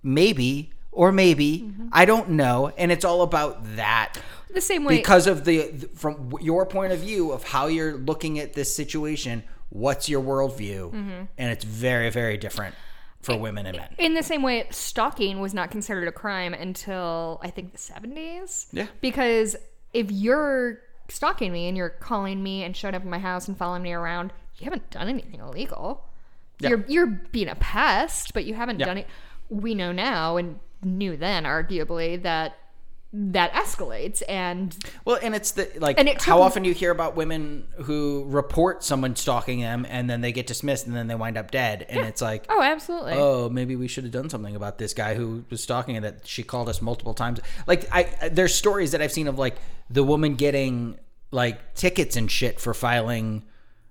Maybe 0.04 0.72
or 0.92 1.10
maybe 1.10 1.60
mm-hmm. 1.60 1.88
I 1.92 2.04
don't 2.04 2.30
know, 2.30 2.72
and 2.76 2.92
it's 2.92 3.04
all 3.04 3.22
about 3.22 3.76
that 3.76 4.14
The 4.54 4.60
same 4.60 4.84
way 4.84 4.96
because 4.98 5.26
of 5.26 5.44
the 5.44 5.72
from 5.94 6.32
your 6.40 6.66
point 6.66 6.92
of 6.92 7.00
view 7.00 7.32
of 7.32 7.42
how 7.44 7.66
you're 7.66 7.96
looking 7.96 8.38
at 8.38 8.52
this 8.52 8.74
situation. 8.74 9.42
What's 9.70 10.06
your 10.08 10.22
worldview? 10.22 10.92
Mm-hmm. 10.92 11.24
And 11.38 11.50
it's 11.50 11.64
very, 11.64 12.10
very 12.10 12.36
different 12.36 12.74
for 13.22 13.38
women 13.38 13.64
and 13.66 13.76
men. 13.78 13.88
in 13.98 14.12
the 14.14 14.22
same 14.22 14.42
way 14.42 14.66
stalking 14.70 15.40
was 15.40 15.54
not 15.54 15.70
considered 15.70 16.08
a 16.08 16.12
crime 16.12 16.52
until 16.52 17.40
I 17.42 17.48
think 17.50 17.72
the 17.72 17.78
70s. 17.78 18.66
Yeah. 18.72 18.86
Because 19.00 19.56
if 19.94 20.10
you're 20.10 20.80
stalking 21.08 21.52
me 21.52 21.68
and 21.68 21.76
you're 21.76 21.88
calling 21.88 22.42
me 22.42 22.64
and 22.64 22.76
showing 22.76 22.94
up 22.94 23.02
at 23.02 23.08
my 23.08 23.18
house 23.18 23.48
and 23.48 23.56
following 23.56 23.82
me 23.82 23.92
around, 23.92 24.32
you 24.58 24.64
haven't 24.64 24.90
done 24.90 25.08
anything 25.08 25.40
illegal. 25.40 26.04
You're 26.58 26.84
you're 26.86 27.06
being 27.06 27.48
a 27.48 27.54
pest, 27.56 28.34
but 28.34 28.44
you 28.44 28.54
haven't 28.54 28.78
Yeah. 28.78 28.86
done 28.86 28.98
it. 28.98 29.06
We 29.48 29.74
know 29.74 29.90
now 29.92 30.36
and 30.36 30.58
knew 30.82 31.16
then 31.16 31.44
arguably 31.44 32.20
that 32.22 32.56
that 33.14 33.52
escalates 33.52 34.22
and 34.26 34.74
Well, 35.04 35.18
and 35.22 35.34
it's 35.34 35.50
the 35.50 35.70
like 35.78 35.98
And 36.00 36.08
it 36.08 36.22
how 36.22 36.36
took- 36.36 36.44
often 36.46 36.64
you 36.64 36.72
hear 36.72 36.90
about 36.90 37.14
women 37.14 37.66
who 37.82 38.24
report 38.26 38.82
someone 38.82 39.14
stalking 39.16 39.60
them 39.60 39.84
and 39.86 40.08
then 40.08 40.22
they 40.22 40.32
get 40.32 40.46
dismissed 40.46 40.86
and 40.86 40.96
then 40.96 41.08
they 41.08 41.14
wind 41.14 41.36
up 41.36 41.50
dead, 41.50 41.84
and 41.90 42.06
it's 42.06 42.22
like. 42.22 42.46
oh 42.48 42.62
absolutely. 42.62 43.12
Oh, 43.12 43.50
maybe 43.50 43.76
we 43.76 43.86
should 43.86 44.04
have 44.04 44.14
done 44.14 44.30
something 44.30 44.56
about 44.56 44.78
this 44.78 44.94
guy 44.94 45.14
who 45.14 45.44
was 45.50 45.62
stalking 45.62 45.96
and 45.96 46.04
that 46.06 46.26
she 46.26 46.42
called 46.42 46.70
us 46.70 46.80
multiple 46.80 47.12
times. 47.12 47.38
Like 47.66 47.86
I 47.92 48.28
there's 48.32 48.54
stories 48.54 48.92
that 48.92 49.02
I've 49.02 49.12
seen 49.12 49.28
of 49.28 49.38
like 49.38 49.56
the 49.90 50.02
woman 50.02 50.34
getting 50.36 50.98
like 51.30 51.74
tickets 51.74 52.16
and 52.16 52.30
shit 52.30 52.60
for 52.60 52.72
filing 52.72 53.42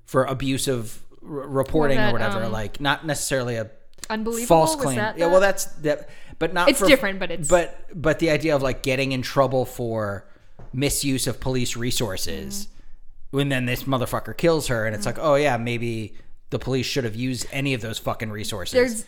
for 0.05 0.23
abusive 0.25 0.99
r- 1.23 1.29
reporting 1.29 1.99
or 1.99 2.01
that, 2.01 2.11
whatever. 2.13 2.43
um, 2.45 2.51
like 2.51 2.81
not 2.81 3.05
necessarily 3.05 3.55
a 3.57 3.69
Unbelievable. 4.09 4.47
false 4.47 4.75
claim. 4.75 4.97
yeah, 4.97 5.27
well, 5.27 5.39
that's 5.39 5.65
that, 5.83 6.09
but 6.41 6.53
not. 6.53 6.67
It's 6.67 6.79
for- 6.79 6.87
different, 6.87 7.19
but 7.19 7.31
it's- 7.31 7.47
but 7.47 7.85
but 7.93 8.19
the 8.19 8.29
idea 8.29 8.53
of 8.55 8.61
like 8.61 8.83
getting 8.83 9.13
in 9.13 9.21
trouble 9.21 9.65
for 9.65 10.27
misuse 10.73 11.25
of 11.27 11.39
police 11.39 11.77
resources, 11.77 12.65
Mm-hmm. 12.65 13.37
when 13.37 13.49
then 13.49 13.65
this 13.65 13.83
motherfucker 13.83 14.35
kills 14.35 14.67
her, 14.67 14.85
and 14.85 14.93
it's 14.95 15.05
like, 15.05 15.17
oh 15.19 15.35
yeah, 15.35 15.55
maybe 15.57 16.15
the 16.49 16.59
police 16.59 16.85
should 16.85 17.05
have 17.05 17.15
used 17.15 17.45
any 17.51 17.73
of 17.73 17.79
those 17.81 17.97
fucking 17.97 18.29
resources. 18.31 18.73
There's 18.73 19.05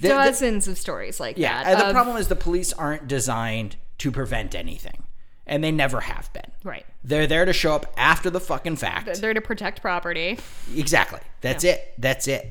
the- 0.00 0.08
dozens 0.08 0.66
of 0.68 0.78
stories 0.78 1.20
like 1.20 1.36
yeah, 1.38 1.62
that. 1.62 1.72
and 1.72 1.80
the 1.80 1.86
of- 1.88 1.92
problem 1.92 2.16
is 2.16 2.28
the 2.28 2.36
police 2.36 2.72
aren't 2.72 3.06
designed 3.08 3.76
to 3.98 4.10
prevent 4.10 4.54
anything, 4.54 5.04
and 5.46 5.62
they 5.64 5.72
never 5.72 6.00
have 6.02 6.32
been. 6.32 6.50
Right. 6.64 6.84
They're 7.04 7.26
there 7.26 7.44
to 7.44 7.52
show 7.52 7.74
up 7.74 7.92
after 7.96 8.30
the 8.30 8.40
fucking 8.40 8.76
fact. 8.76 9.06
They're 9.06 9.14
there 9.16 9.34
to 9.34 9.40
protect 9.40 9.80
property. 9.82 10.38
exactly. 10.74 11.20
That's 11.40 11.64
it. 11.64 11.94
That's 11.98 12.26
it. 12.28 12.50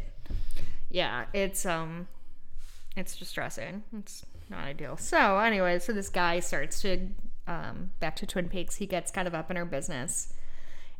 Yeah, 0.89 1.25
it's 1.33 1.65
um, 1.65 2.07
it's 2.95 3.15
distressing. 3.17 3.83
It's 3.97 4.25
not 4.49 4.63
ideal. 4.65 4.97
So 4.97 5.37
anyway, 5.39 5.79
so 5.79 5.91
this 5.93 6.09
guy 6.09 6.39
starts 6.39 6.81
to 6.81 7.07
um, 7.47 7.91
back 7.99 8.15
to 8.17 8.25
Twin 8.25 8.49
Peaks. 8.49 8.75
He 8.75 8.85
gets 8.85 9.11
kind 9.11 9.27
of 9.27 9.35
up 9.35 9.49
in 9.51 9.57
her 9.57 9.65
business, 9.65 10.33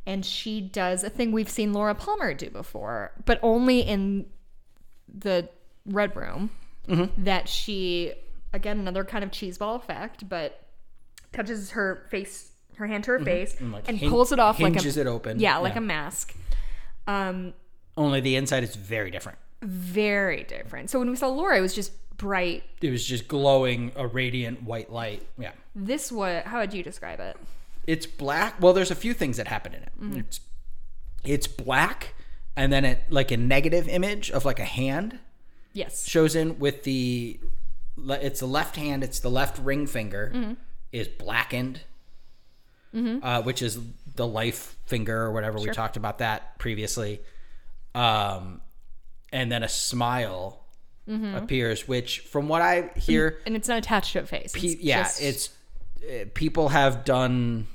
and 0.06 0.26
she 0.26 0.62
does 0.62 1.04
a 1.04 1.10
thing 1.10 1.32
we've 1.32 1.50
seen 1.50 1.74
Laura 1.74 1.96
Palmer 1.96 2.34
do 2.34 2.50
before, 2.50 3.12
but 3.26 3.40
only 3.44 3.80
in 3.82 4.26
the 5.14 5.50
red 5.86 6.16
room. 6.16 6.50
Mm-hmm. 6.88 7.24
That 7.24 7.50
she 7.50 8.14
again 8.54 8.80
another 8.80 9.04
kind 9.04 9.24
of 9.24 9.32
cheeseball 9.32 9.76
effect, 9.78 10.30
but 10.30 10.62
touches 11.34 11.72
her 11.72 12.06
face, 12.12 12.52
her 12.78 12.86
hand 12.86 13.04
to 13.06 13.12
her 13.12 13.20
face, 13.20 13.60
And, 13.60 13.72
like, 13.74 13.90
and 13.90 13.98
hin- 13.98 14.10
pulls 14.10 14.32
it 14.32 14.40
off 14.40 14.60
like 14.60 14.74
a 14.74 14.76
hinges 14.76 14.96
it 14.98 15.08
open. 15.08 15.40
Yeah, 15.40 15.58
like 15.58 15.74
Yeah. 15.74 15.80
a 15.80 15.82
mask. 15.82 16.36
Um, 17.08 17.54
Only 17.98 18.22
the 18.22 18.36
inside 18.36 18.64
is 18.64 18.76
very 18.76 19.10
different. 19.12 19.38
Very 19.62 20.44
different. 20.44 20.90
So 20.90 21.00
when 21.00 21.10
we 21.10 21.16
saw 21.16 21.28
Laura, 21.30 21.58
it 21.58 21.62
was 21.62 21.74
just 21.74 21.92
bright. 22.18 22.64
It 22.82 22.92
was 22.92 23.06
just 23.06 23.28
glowing 23.28 23.92
a 23.96 24.08
radiant 24.08 24.64
white 24.64 24.92
light. 24.92 25.26
Yeah. 25.38 25.52
This 25.76 26.12
what? 26.12 26.46
How 26.46 26.60
would 26.60 26.74
you 26.74 26.84
describe 26.84 27.20
it? 27.20 27.38
It's 27.88 28.06
black. 28.06 28.62
Well, 28.62 28.74
there's 28.74 28.92
a 28.92 28.96
few 28.96 29.14
things 29.14 29.38
that 29.38 29.48
happen 29.48 29.74
in 29.74 29.84
it. 29.84 29.92
Mm-hmm. 30.02 30.20
It's 30.20 30.40
it's 31.24 31.48
black, 31.48 32.14
and 32.56 32.72
then 32.72 32.86
it 32.86 33.04
like 33.10 33.32
a 33.32 33.38
negative 33.38 33.88
image 33.88 34.32
of 34.32 34.46
like 34.46 34.60
a 34.60 34.66
hand 34.66 35.20
Yes. 35.74 36.08
shows 36.08 36.36
in 36.36 36.58
with 36.60 36.84
the. 36.84 37.40
It's 37.98 38.40
the 38.42 38.46
left 38.46 38.76
hand. 38.76 39.04
It's 39.04 39.20
the 39.20 39.30
left 39.30 39.58
ring 39.60 39.88
finger 39.88 40.32
Mm-hmm. 40.34 40.54
is 40.92 41.08
blackened, 41.08 41.82
uh, 42.94 43.42
which 43.44 43.62
is 43.62 43.78
the 44.16 44.28
life 44.28 44.78
finger 44.86 45.22
or 45.24 45.32
whatever. 45.32 45.60
We 45.60 45.70
talked 45.70 45.98
about 45.98 46.20
that 46.20 46.58
previously. 46.60 47.22
Um, 47.94 48.62
and 49.32 49.52
then 49.52 49.64
a 49.64 49.70
smile 49.70 50.62
Mm-hmm. 51.08 51.36
appears, 51.36 51.88
which 51.88 52.22
from 52.22 52.48
what 52.48 52.64
I 52.64 52.90
hear, 52.96 53.40
And 53.46 53.56
it's 53.56 53.68
not 53.68 53.78
attached 53.78 54.14
to 54.14 54.22
a 54.22 54.26
face. 54.26 54.54
pe- 54.54 54.62
It's 54.70 54.82
yeah, 54.82 55.04
just- 55.04 55.22
it's 55.22 55.50
uh, 56.04 56.26
people 56.34 56.70
have 56.70 57.06
done 57.06 57.68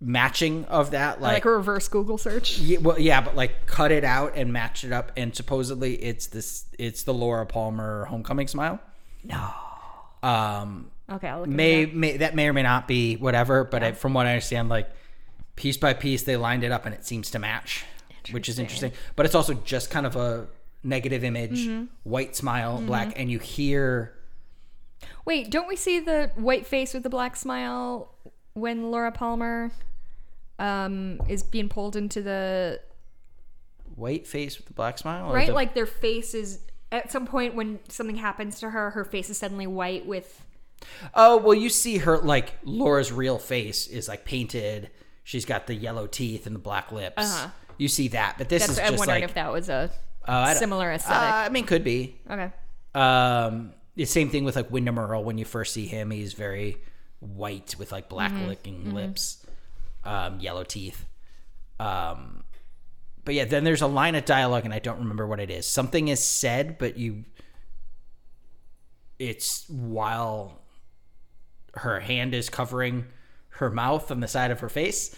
matching 0.00 0.64
of 0.66 0.92
that, 0.92 1.20
like, 1.20 1.32
like, 1.32 1.44
a 1.44 1.50
reverse 1.50 1.88
Google 1.88 2.18
search. 2.18 2.58
yeah, 2.58 2.78
well, 2.78 2.98
yeah, 2.98 3.20
but 3.20 3.34
like 3.36 3.66
cut 3.66 3.90
it 3.92 4.04
out 4.04 4.34
and 4.36 4.52
match 4.52 4.84
it 4.84 4.92
up, 4.92 5.12
and 5.16 5.34
supposedly 5.34 5.94
it's 5.96 6.28
this, 6.28 6.64
it's 6.78 7.02
the 7.04 7.14
Laura 7.14 7.44
Palmer 7.46 8.04
homecoming 8.06 8.48
smile. 8.48 8.78
No. 9.24 9.50
Um, 10.22 10.90
Okay, 11.10 11.26
I'll 11.28 11.40
look 11.40 11.48
at 11.48 11.52
may, 11.52 11.84
that. 11.86 11.94
may 11.96 12.16
that 12.18 12.34
may 12.36 12.48
or 12.48 12.52
may 12.52 12.62
not 12.62 12.86
be 12.88 13.16
whatever, 13.16 13.64
but 13.64 13.82
I, 13.82 13.92
from 13.92 14.14
what 14.14 14.26
I 14.26 14.30
understand, 14.30 14.68
like 14.68 14.88
piece 15.56 15.76
by 15.76 15.92
piece, 15.92 16.22
they 16.22 16.36
lined 16.36 16.62
it 16.64 16.70
up 16.72 16.86
and 16.86 16.94
it 16.94 17.04
seems 17.04 17.30
to 17.32 17.38
match, 17.40 17.84
which 18.30 18.48
is 18.48 18.58
interesting. 18.58 18.92
But 19.16 19.26
it's 19.26 19.34
also 19.34 19.54
just 19.54 19.90
kind 19.90 20.06
of 20.06 20.16
a 20.16 20.46
negative 20.84 21.24
image, 21.24 21.66
Mm-hmm. 21.66 21.84
white 22.04 22.36
smile, 22.36 22.80
black, 22.80 23.12
and 23.18 23.30
you 23.30 23.38
hear. 23.38 24.14
Wait, 25.24 25.50
don't 25.50 25.68
we 25.68 25.76
see 25.76 25.98
the 26.00 26.30
white 26.36 26.66
face 26.66 26.94
with 26.94 27.02
the 27.02 27.10
black 27.10 27.36
smile 27.36 28.12
when 28.54 28.90
Laura 28.90 29.10
Palmer 29.12 29.70
um, 30.58 31.20
is 31.28 31.42
being 31.42 31.68
pulled 31.68 31.96
into 31.96 32.22
the 32.22 32.80
white 33.94 34.26
face 34.26 34.56
with 34.58 34.66
the 34.66 34.72
black 34.74 34.98
smile, 34.98 35.32
right? 35.32 35.48
the- 35.48 35.52
Like 35.54 35.74
their 35.74 35.86
face 35.86 36.34
is 36.34 36.60
at 36.90 37.10
some 37.10 37.26
point 37.26 37.54
when 37.54 37.78
something 37.88 38.16
happens 38.16 38.60
to 38.60 38.70
her, 38.70 38.90
her 38.90 39.04
face 39.04 39.30
is 39.30 39.38
suddenly 39.38 39.66
white 39.66 40.06
with. 40.06 40.44
oh 41.14 41.36
well, 41.36 41.54
you 41.54 41.68
see 41.68 41.98
her 41.98 42.18
like 42.18 42.54
Laura's 42.64 43.12
real 43.12 43.38
face 43.38 43.86
is 43.86 44.08
like 44.08 44.24
painted. 44.24 44.90
She's 45.24 45.44
got 45.44 45.68
the 45.68 45.74
yellow 45.74 46.06
teeth 46.08 46.46
and 46.46 46.54
the 46.56 46.60
black 46.60 46.90
lips. 46.90 47.14
Uh-huh. 47.18 47.48
You 47.82 47.88
see 47.88 48.08
that, 48.08 48.38
but 48.38 48.48
this 48.48 48.62
That's, 48.62 48.74
is 48.74 48.78
I'm 48.78 48.92
just 48.92 48.98
wondering 49.00 49.22
like 49.22 49.28
if 49.30 49.34
that 49.34 49.52
was 49.52 49.68
a 49.68 49.90
uh, 50.24 50.54
similar 50.54 50.92
Uh, 50.92 50.94
aesthetic. 50.94 51.34
I 51.34 51.48
mean, 51.48 51.64
could 51.66 51.82
be. 51.82 52.16
okay. 52.30 52.52
Um, 52.94 53.72
the 53.96 54.04
same 54.04 54.30
thing 54.30 54.44
with 54.44 54.54
like 54.54 54.70
Windom 54.70 54.98
Earle. 55.00 55.24
When 55.24 55.36
you 55.36 55.44
first 55.44 55.74
see 55.74 55.86
him, 55.86 56.12
he's 56.12 56.32
very 56.32 56.76
white 57.18 57.74
with 57.80 57.90
like 57.90 58.08
black 58.08 58.30
Mm-hmm. 58.32 58.46
looking 58.46 58.94
lips, 58.94 59.44
um, 60.04 60.38
yellow 60.38 60.62
teeth. 60.62 61.04
Um, 61.80 62.44
but 63.24 63.34
yeah, 63.34 63.46
then 63.46 63.64
there's 63.64 63.82
a 63.82 63.88
line 63.88 64.14
of 64.14 64.24
dialogue, 64.24 64.64
and 64.64 64.72
I 64.72 64.78
don't 64.78 65.00
remember 65.00 65.26
what 65.26 65.40
it 65.40 65.50
is. 65.50 65.66
Something 65.66 66.06
is 66.06 66.24
said, 66.24 66.78
but 66.78 66.96
you, 66.96 67.24
it's 69.18 69.68
while 69.68 70.60
her 71.74 71.98
hand 71.98 72.32
is 72.32 72.48
covering 72.48 73.06
her 73.58 73.70
mouth 73.70 74.10
on 74.12 74.20
the 74.20 74.28
side 74.28 74.52
of 74.52 74.60
her 74.60 74.68
face, 74.68 75.16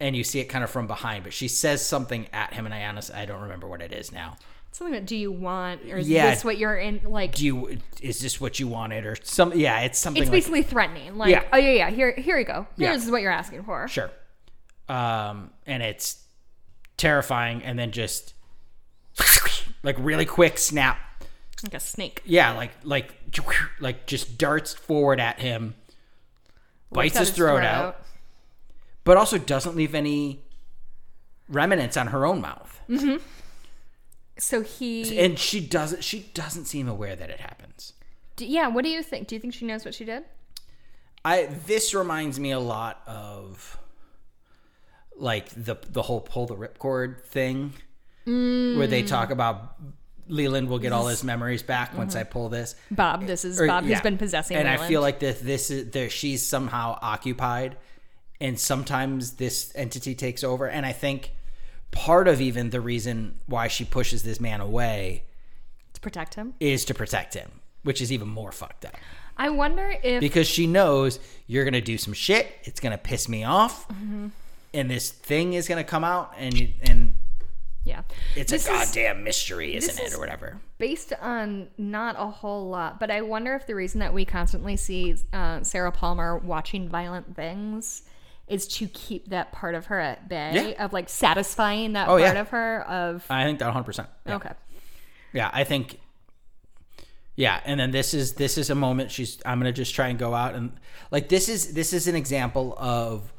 and 0.00 0.14
you 0.16 0.24
see 0.24 0.40
it 0.40 0.44
kind 0.46 0.62
of 0.64 0.70
from 0.70 0.86
behind. 0.86 1.24
But 1.24 1.32
she 1.32 1.48
says 1.48 1.84
something 1.86 2.26
at 2.32 2.52
him, 2.54 2.64
and 2.66 2.74
I 2.74 2.84
honestly 2.86 3.14
I 3.14 3.24
don't 3.26 3.42
remember 3.42 3.66
what 3.66 3.80
it 3.82 3.92
is 3.92 4.12
now. 4.12 4.36
Something 4.72 4.92
that 4.92 5.06
do 5.06 5.16
you 5.16 5.32
want, 5.32 5.82
or 5.90 5.96
is 5.96 6.06
Yeah. 6.08 6.28
this 6.30 6.44
what 6.44 6.58
you're 6.58 6.76
in? 6.76 7.00
Like, 7.04 7.34
do 7.34 7.46
you 7.46 7.78
is 8.02 8.20
this 8.20 8.38
what 8.40 8.60
you 8.60 8.68
wanted 8.68 9.06
or 9.06 9.16
some 9.22 9.52
yeah 9.54 9.80
it's 9.80 9.98
something 9.98 10.22
it's 10.22 10.30
like 10.30 10.36
basically 10.36 10.62
threatening. 10.62 11.16
Like, 11.16 11.30
Yeah. 11.30 11.44
oh 11.52 11.56
yeah, 11.56 11.72
yeah, 11.72 11.90
here, 11.90 12.12
here 12.12 12.38
you 12.38 12.44
go. 12.44 12.66
Yeah. 12.76 12.90
Here's 12.90 13.10
what 13.10 13.22
you're 13.22 13.32
asking 13.32 13.62
for. 13.64 13.88
sure 13.88 14.10
um 14.88 15.50
and 15.66 15.82
it's 15.82 16.22
terrifying 16.96 17.62
and 17.64 17.76
then 17.78 17.90
just 17.90 18.34
like 19.82 19.96
really 19.98 20.24
quick 20.24 20.58
snap 20.58 20.98
Like 21.64 21.74
a 21.74 21.80
snake. 21.80 22.22
yeah 22.24 22.52
like 22.52 22.70
like 22.84 23.12
like 23.80 24.06
just 24.06 24.38
darts 24.38 24.74
forward 24.74 25.18
at 25.20 25.40
him 25.40 25.74
bites 26.92 27.16
Rips 27.16 27.28
his 27.30 27.36
throat 27.36 27.64
out 27.64 28.00
but 29.06 29.16
also 29.16 29.38
doesn't 29.38 29.74
leave 29.74 29.94
any 29.94 30.44
remnants 31.48 31.96
on 31.96 32.08
her 32.08 32.26
own 32.26 32.42
mouth 32.42 32.80
mm-hmm. 32.88 33.16
So 34.38 34.60
he, 34.60 35.18
and 35.18 35.38
she 35.38 35.66
doesn't 35.66 36.04
she 36.04 36.30
doesn't 36.34 36.66
seem 36.66 36.88
aware 36.88 37.16
that 37.16 37.30
it 37.30 37.40
happens 37.40 37.94
D- 38.36 38.46
yeah. 38.46 38.68
What 38.68 38.84
do 38.84 38.90
you 38.90 39.02
think? 39.02 39.28
Do 39.28 39.34
you 39.34 39.40
think 39.40 39.54
she 39.54 39.64
knows 39.64 39.84
what 39.84 39.94
she 39.94 40.04
did? 40.04 40.24
I 41.24 41.46
this 41.66 41.94
reminds 41.94 42.38
me 42.38 42.52
a 42.52 42.60
lot 42.60 43.02
of 43.06 43.78
like 45.16 45.48
the 45.48 45.76
the 45.88 46.02
whole 46.02 46.20
pull 46.20 46.46
the 46.46 46.54
ripcord 46.54 47.24
thing 47.24 47.72
where 48.24 48.86
they 48.86 49.02
talk 49.02 49.28
mm. 49.28 49.32
about 49.32 49.76
Leland 50.28 50.68
will 50.68 50.80
get 50.80 50.92
all 50.92 51.06
his 51.06 51.22
memories 51.22 51.62
back 51.62 51.96
once 51.96 52.16
I 52.16 52.22
mm-hmm. 52.22 52.32
pull 52.32 52.48
this. 52.48 52.74
Bob, 52.90 53.24
this 53.26 53.44
is 53.44 53.60
Or- 53.60 53.68
Bob 53.68 53.84
yeah. 53.84 53.94
who's 53.94 54.02
been 54.02 54.18
possessing. 54.18 54.56
And 54.56 54.68
I 54.68 54.76
feel 54.88 55.00
like 55.00 55.18
this 55.18 55.40
this 55.40 55.70
is 55.70 55.90
there 55.90 56.10
she's 56.10 56.44
somehow 56.44 56.98
occupied 57.00 57.76
and 58.40 58.58
sometimes 58.58 59.32
this 59.32 59.72
entity 59.74 60.14
takes 60.14 60.44
over 60.44 60.68
and 60.68 60.84
I 60.86 60.92
think 60.92 61.32
part 61.90 62.28
of 62.28 62.40
even 62.40 62.70
the 62.70 62.80
reason 62.80 63.38
why 63.46 63.68
she 63.68 63.84
pushes 63.84 64.22
this 64.22 64.40
man 64.40 64.60
away 64.60 65.24
to 65.94 66.00
protect 66.00 66.34
him. 66.34 66.54
is 66.60 66.84
to 66.86 66.94
protect 66.94 67.34
him, 67.34 67.50
which 67.84 68.00
is 68.02 68.12
even 68.12 68.28
more 68.28 68.52
fucked 68.52 68.84
up. 68.84 68.96
I 69.38 69.50
wonder 69.50 69.94
if 70.02 70.20
because 70.20 70.46
she 70.46 70.66
knows 70.66 71.18
you're 71.46 71.64
gonna 71.64 71.80
do 71.80 71.96
some 71.98 72.12
shit. 72.14 72.46
It's 72.64 72.80
gonna 72.80 72.98
piss 72.98 73.28
me 73.28 73.44
off, 73.44 73.86
Mm-hmm. 73.88 74.28
and 74.74 74.90
this 74.90 75.10
thing 75.10 75.52
is 75.54 75.68
gonna 75.68 75.84
come 75.84 76.04
out, 76.04 76.32
and 76.38 76.72
and 76.82 77.14
yeah, 77.84 78.02
it's 78.34 78.50
This 78.50 78.66
a 78.66 78.72
is 78.72 78.86
goddamn 78.88 79.22
mystery, 79.24 79.76
isn't 79.76 79.98
it, 79.98 80.06
is- 80.08 80.14
or 80.14 80.18
whatever? 80.20 80.58
based 80.78 81.12
on 81.22 81.68
not 81.78 82.16
a 82.18 82.26
whole 82.26 82.68
lot. 82.68 82.98
But 83.00 83.10
I 83.10 83.22
wonder 83.22 83.54
if 83.54 83.66
the 83.66 83.74
reason 83.74 84.00
that 84.00 84.12
we 84.12 84.24
constantly 84.26 84.76
see 84.76 85.14
uh, 85.32 85.62
Sarah 85.62 85.92
Palmer 85.92 86.36
watching 86.38 86.88
violent 86.88 87.34
things 87.36 88.02
is 88.48 88.66
to 88.68 88.86
keep 88.88 89.28
that 89.30 89.50
part 89.52 89.74
of 89.74 89.86
her 89.86 89.98
at 89.98 90.28
bay, 90.28 90.74
Yeah. 90.78 90.84
of 90.84 90.92
like 90.92 91.08
satisfying 91.08 91.94
that 91.94 92.06
Oh, 92.08 92.12
part 92.18 92.20
yeah. 92.22 92.32
of 92.40 92.48
her. 92.50 92.82
Of 92.88 93.24
I 93.28 93.44
think 93.44 93.58
that 93.58 93.66
100. 93.66 93.84
percent 93.84 94.08
okay, 94.28 94.52
Yeah, 95.32 95.50
I 95.52 95.64
think. 95.64 95.98
Yeah, 97.34 97.60
and 97.66 97.78
then 97.78 97.90
this 97.90 98.14
is 98.14 98.34
this 98.34 98.56
is 98.56 98.70
a 98.70 98.74
moment 98.74 99.10
she's. 99.10 99.38
I'm 99.44 99.58
gonna 99.58 99.72
just 99.72 99.94
try 99.94 100.08
and 100.08 100.18
go 100.18 100.32
out 100.32 100.54
and 100.54 100.72
like 101.10 101.28
this 101.28 101.48
is 101.50 101.74
this 101.74 101.92
is 101.92 102.08
an 102.08 102.14
example 102.14 102.74
of 102.78 103.30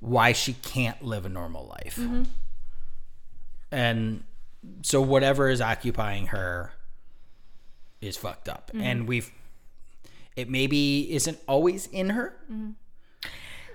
why 0.00 0.32
she 0.32 0.54
can't 0.54 1.00
live 1.04 1.26
a 1.26 1.28
normal 1.28 1.66
life, 1.68 1.96
Mm-hmm. 1.96 2.22
and 3.70 4.24
so 4.82 5.00
whatever 5.00 5.48
is 5.48 5.60
occupying 5.60 6.26
her 6.28 6.72
is 8.00 8.16
fucked 8.16 8.48
up, 8.48 8.68
Mm-hmm. 8.72 8.80
and 8.82 9.08
we've 9.08 9.30
it 10.36 10.48
maybe 10.48 11.12
isn't 11.12 11.38
always 11.46 11.86
in 11.88 12.10
her 12.10 12.34
Mm-hmm. 12.50 12.70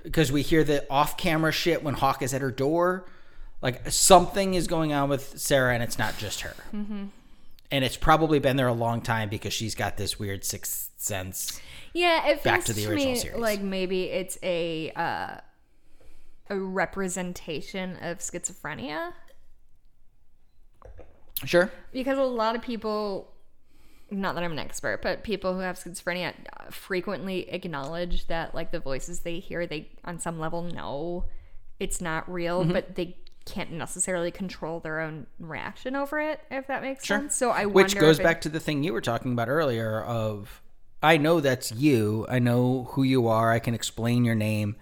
Because 0.06 0.32
we 0.32 0.41
hear 0.41 0.64
the 0.64 0.90
off-camera 0.90 1.52
shit 1.52 1.84
when 1.84 1.95
Hawk 1.95 2.22
is 2.22 2.34
at 2.34 2.40
her 2.41 2.52
door. 2.52 3.06
Like 3.61 3.90
something 3.91 4.53
is 4.53 4.68
going 4.68 4.94
on 4.94 5.10
with 5.10 5.38
Sarah, 5.40 5.73
and 5.73 5.84
it's 5.84 5.98
not 5.99 6.18
just 6.18 6.41
her. 6.41 6.53
and 6.72 7.11
it's 7.84 7.98
probably 7.98 8.40
been 8.40 8.56
there 8.56 8.68
a 8.68 8.73
long 8.73 9.02
time 9.02 9.27
because 9.27 9.52
she's 9.53 9.76
got 9.76 9.98
this 9.98 10.18
weird 10.19 10.45
sixth 10.45 10.91
sense. 10.98 11.60
Yeah, 11.94 12.27
it 12.27 12.41
feels 12.41 12.44
Back 12.44 12.64
to 12.65 12.73
the 12.73 12.86
original 12.88 13.14
me 13.14 13.19
series. 13.19 13.40
like 13.40 13.61
maybe 13.61 14.03
it's 14.03 14.38
a 14.44 14.91
uh, 14.95 15.38
a 16.49 16.57
representation 16.60 17.98
of 18.02 18.19
schizophrenia 18.19 19.14
Sure. 21.44 21.72
because 21.91 22.18
a 22.18 22.23
lot 22.23 22.56
of 22.56 22.61
people 22.61 23.32
not 24.11 24.36
that 24.36 24.44
I'm 24.44 24.52
an 24.52 24.60
expert, 24.60 25.02
but 25.02 25.23
people 25.23 25.53
who 25.53 25.60
have 25.61 25.77
schizophrenia 25.77 26.34
frequently 26.72 27.49
acknowledge 27.49 28.27
that 28.27 28.53
like 28.53 28.72
the 28.72 28.80
voices 28.80 29.22
they 29.22 29.40
hear 29.40 29.65
they 29.68 29.90
on 30.03 30.19
some 30.19 30.40
level 30.40 30.61
know 30.64 31.26
it's 31.80 31.99
not 32.02 32.32
real, 32.32 32.61
Mm-hmm. 32.64 32.72
but 32.73 32.95
they 32.95 33.18
can't 33.45 33.72
necessarily 33.72 34.32
control 34.32 34.80
their 34.80 34.99
own 35.02 35.27
reaction 35.40 35.95
over 35.95 36.19
it 36.19 36.40
if 36.49 36.65
that 36.68 36.82
makes 36.82 37.06
Sure. 37.06 37.19
sense. 37.19 37.36
So 37.36 37.52
I 37.52 37.65
Which 37.65 37.95
goes 37.98 38.19
it- 38.19 38.23
back 38.23 38.41
to 38.41 38.49
the 38.49 38.60
thing 38.60 38.84
you 38.84 38.94
were 38.94 39.02
talking 39.02 39.34
about 39.34 39.49
earlier 39.49 40.02
of 40.02 40.61
I 41.03 41.18
know 41.18 41.40
that's 41.41 41.72
you. 41.72 42.26
I 42.30 42.40
know 42.40 42.86
who 42.91 43.03
you 43.03 43.27
are. 43.27 43.52
I 43.52 43.60
can 43.60 43.76
explain 43.76 44.26
your 44.26 44.34
name, 44.34 44.76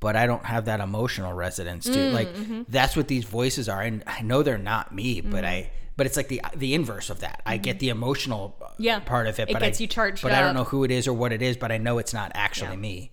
but 0.00 0.16
I 0.16 0.26
don't 0.26 0.44
have 0.46 0.64
that 0.66 0.80
emotional 0.80 1.32
resonance 1.34 1.84
to 1.84 1.90
Mm, 1.98 2.12
like 2.12 2.28
mm-hmm. 2.34 2.62
that's 2.68 2.96
what 2.96 3.08
these 3.08 3.24
voices 3.24 3.68
are 3.68 3.82
and 3.82 4.02
I 4.06 4.22
know 4.22 4.42
they're 4.42 4.56
not 4.56 4.94
me, 4.94 5.20
but 5.20 5.44
I 5.44 5.70
but 5.98 6.06
it's 6.06 6.16
like 6.16 6.28
the 6.28 6.40
the 6.56 6.72
inverse 6.72 7.10
of 7.10 7.20
that. 7.20 7.42
I 7.44 7.58
get 7.58 7.78
the 7.80 7.90
emotional 7.90 8.56
uh, 8.62 8.64
Mm-hmm. 8.64 8.82
Yeah. 8.84 9.00
part 9.00 9.26
of 9.26 9.38
it, 9.38 9.50
It 9.50 9.52
but 9.52 9.60
gets 9.62 9.78
I, 9.80 9.82
you 9.82 9.88
charged 9.88 10.22
But 10.22 10.32
I 10.32 10.40
don't 10.40 10.54
know 10.54 10.64
who 10.64 10.84
it 10.84 10.90
is 10.90 11.06
or 11.08 11.12
what 11.12 11.32
it 11.32 11.42
is, 11.42 11.56
but 11.56 11.70
I 11.72 11.78
know 11.78 11.98
it's 11.98 12.14
not 12.14 12.32
actually 12.34 12.70
Yeah. 12.76 12.76
me. 12.88 13.10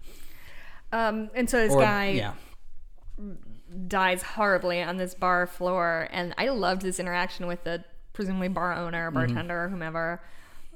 um 0.94 1.30
and 1.36 1.50
so 1.50 1.58
this 1.66 1.74
Or 1.74 1.82
guy 1.82 2.10
yeah. 2.12 2.34
dies 3.88 4.22
horribly 4.24 4.82
on 4.82 4.98
this 4.98 5.14
bar 5.14 5.48
floor 5.48 6.08
and 6.12 6.34
i 6.38 6.48
loved 6.50 6.82
this 6.82 7.00
interaction 7.00 7.48
with 7.48 7.64
the 7.64 7.84
presumably 8.14 8.48
bar 8.48 8.74
owner 8.74 9.12
bartender 9.12 9.66
or 9.66 9.70
whomever 9.70 10.22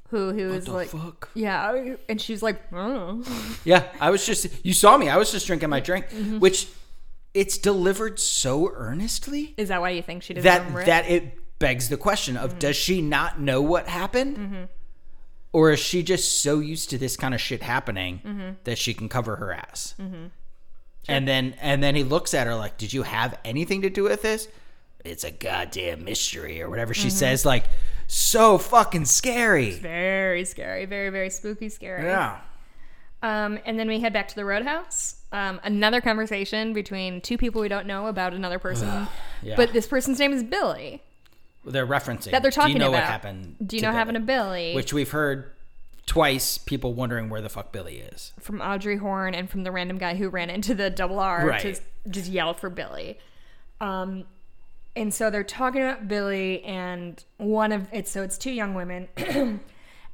who 0.09 0.33
who 0.33 0.47
was 0.49 0.67
like 0.67 0.89
fuck? 0.89 1.29
yeah 1.35 1.93
and 2.09 2.19
she's 2.19 2.41
like 2.41 2.59
oh. 2.73 3.21
Yeah, 3.63 3.83
I 4.01 4.09
was 4.09 4.25
just 4.25 4.47
you 4.65 4.73
saw 4.73 4.97
me. 4.97 5.07
I 5.07 5.17
was 5.17 5.31
just 5.31 5.45
drinking 5.45 5.69
my 5.69 5.79
drink, 5.81 6.09
Mm-hmm. 6.09 6.39
which 6.39 6.67
it's 7.35 7.59
delivered 7.59 8.19
so 8.19 8.71
earnestly 8.73 9.53
is 9.55 9.67
that 9.69 9.81
why 9.81 9.91
you 9.91 10.01
think 10.01 10.23
she 10.23 10.33
doesn't 10.33 10.45
that 10.49 10.59
remember 10.61 10.81
it? 10.81 10.85
that 10.87 11.09
it 11.09 11.38
begs 11.59 11.89
the 11.89 11.97
question 11.97 12.35
of 12.37 12.51
Mm-hmm. 12.51 12.59
does 12.59 12.75
she 12.75 13.01
not 13.01 13.39
know 13.39 13.61
what 13.61 13.87
happened? 13.87 14.67
Or 15.51 15.71
is 15.71 15.79
she 15.79 16.03
just 16.03 16.41
so 16.41 16.59
used 16.59 16.89
to 16.91 16.97
this 16.97 17.17
kind 17.17 17.33
of 17.33 17.41
shit 17.41 17.61
happening 17.61 18.21
Mm-hmm. 18.25 18.49
that 18.63 18.77
she 18.77 18.93
can 18.93 19.09
cover 19.09 19.35
her 19.37 19.51
ass? 19.53 19.95
And 21.07 21.27
then 21.27 21.55
and 21.61 21.81
then 21.83 21.95
he 21.95 22.03
looks 22.03 22.33
at 22.33 22.45
her 22.45 22.55
like, 22.55 22.77
"Did 22.77 22.93
you 22.93 23.03
have 23.03 23.37
anything 23.43 23.81
to 23.81 23.89
do 23.89 24.03
with 24.03 24.21
this?" 24.21 24.47
It's 25.03 25.23
a 25.23 25.31
goddamn 25.31 26.03
mystery 26.03 26.61
or 26.61 26.69
whatever 26.69 26.93
Mm-hmm. 26.93 27.03
she 27.03 27.09
says 27.09 27.45
like 27.45 27.65
so 28.07 28.57
fucking 28.57 29.05
scary. 29.05 29.71
very 29.71 30.43
scary 30.45 30.85
very 30.85 31.09
very 31.09 31.29
spooky 31.29 31.69
scary 31.69 32.03
Yeah. 32.03 32.39
um 33.23 33.59
and 33.65 33.79
then 33.79 33.87
we 33.87 33.99
head 33.99 34.13
back 34.13 34.27
to 34.29 34.35
the 34.35 34.43
roadhouse 34.45 35.15
um 35.31 35.59
another 35.63 36.01
conversation 36.01 36.73
between 36.73 37.21
two 37.21 37.37
people 37.37 37.61
we 37.61 37.67
don't 37.69 37.85
know 37.85 38.07
about 38.07 38.33
another 38.33 38.57
person 38.59 39.07
Yeah. 39.43 39.55
but 39.55 39.73
this 39.73 39.85
person's 39.87 40.17
name 40.19 40.33
is 40.33 40.43
billy 40.43 41.01
they're 41.71 41.87
referencing 41.87 42.31
that 42.31 42.41
they're 42.41 42.51
talking 42.51 42.73
Do 42.73 42.73
you 42.73 42.79
know 42.79 42.89
about 42.89 43.01
what 43.01 43.09
happened? 43.09 43.55
do 43.65 43.75
you 43.75 43.81
know 43.81 43.91
having 43.91 44.15
a 44.15 44.19
billy 44.19 44.73
which 44.75 44.93
we've 44.93 45.11
heard 45.11 45.51
twice 46.09 46.57
people 46.57 46.95
wondering 46.95 47.29
where 47.29 47.39
the 47.39 47.49
fuck 47.49 47.71
Billy 47.71 47.97
is. 47.99 48.33
from 48.39 48.61
Audrey 48.61 48.97
Horne 48.97 49.35
and 49.35 49.47
from 49.47 49.63
the 49.63 49.71
random 49.71 49.99
guy 49.99 50.15
who 50.15 50.27
ran 50.27 50.49
into 50.49 50.73
the 50.73 50.89
double 50.89 51.19
R 51.19 51.59
to 51.59 51.75
just 52.09 52.31
yell 52.31 52.55
for 52.55 52.71
Billy. 52.71 53.19
Um, 53.79 54.25
and 54.95 55.13
so 55.13 55.29
they're 55.29 55.43
talking 55.43 55.83
about 55.83 56.07
Billy, 56.07 56.63
and 56.63 57.23
one 57.37 57.71
of 57.71 57.87
it's 57.93 58.09
so 58.09 58.23
it's 58.23 58.39
two 58.39 58.49
young 58.49 58.73
women, 58.73 59.07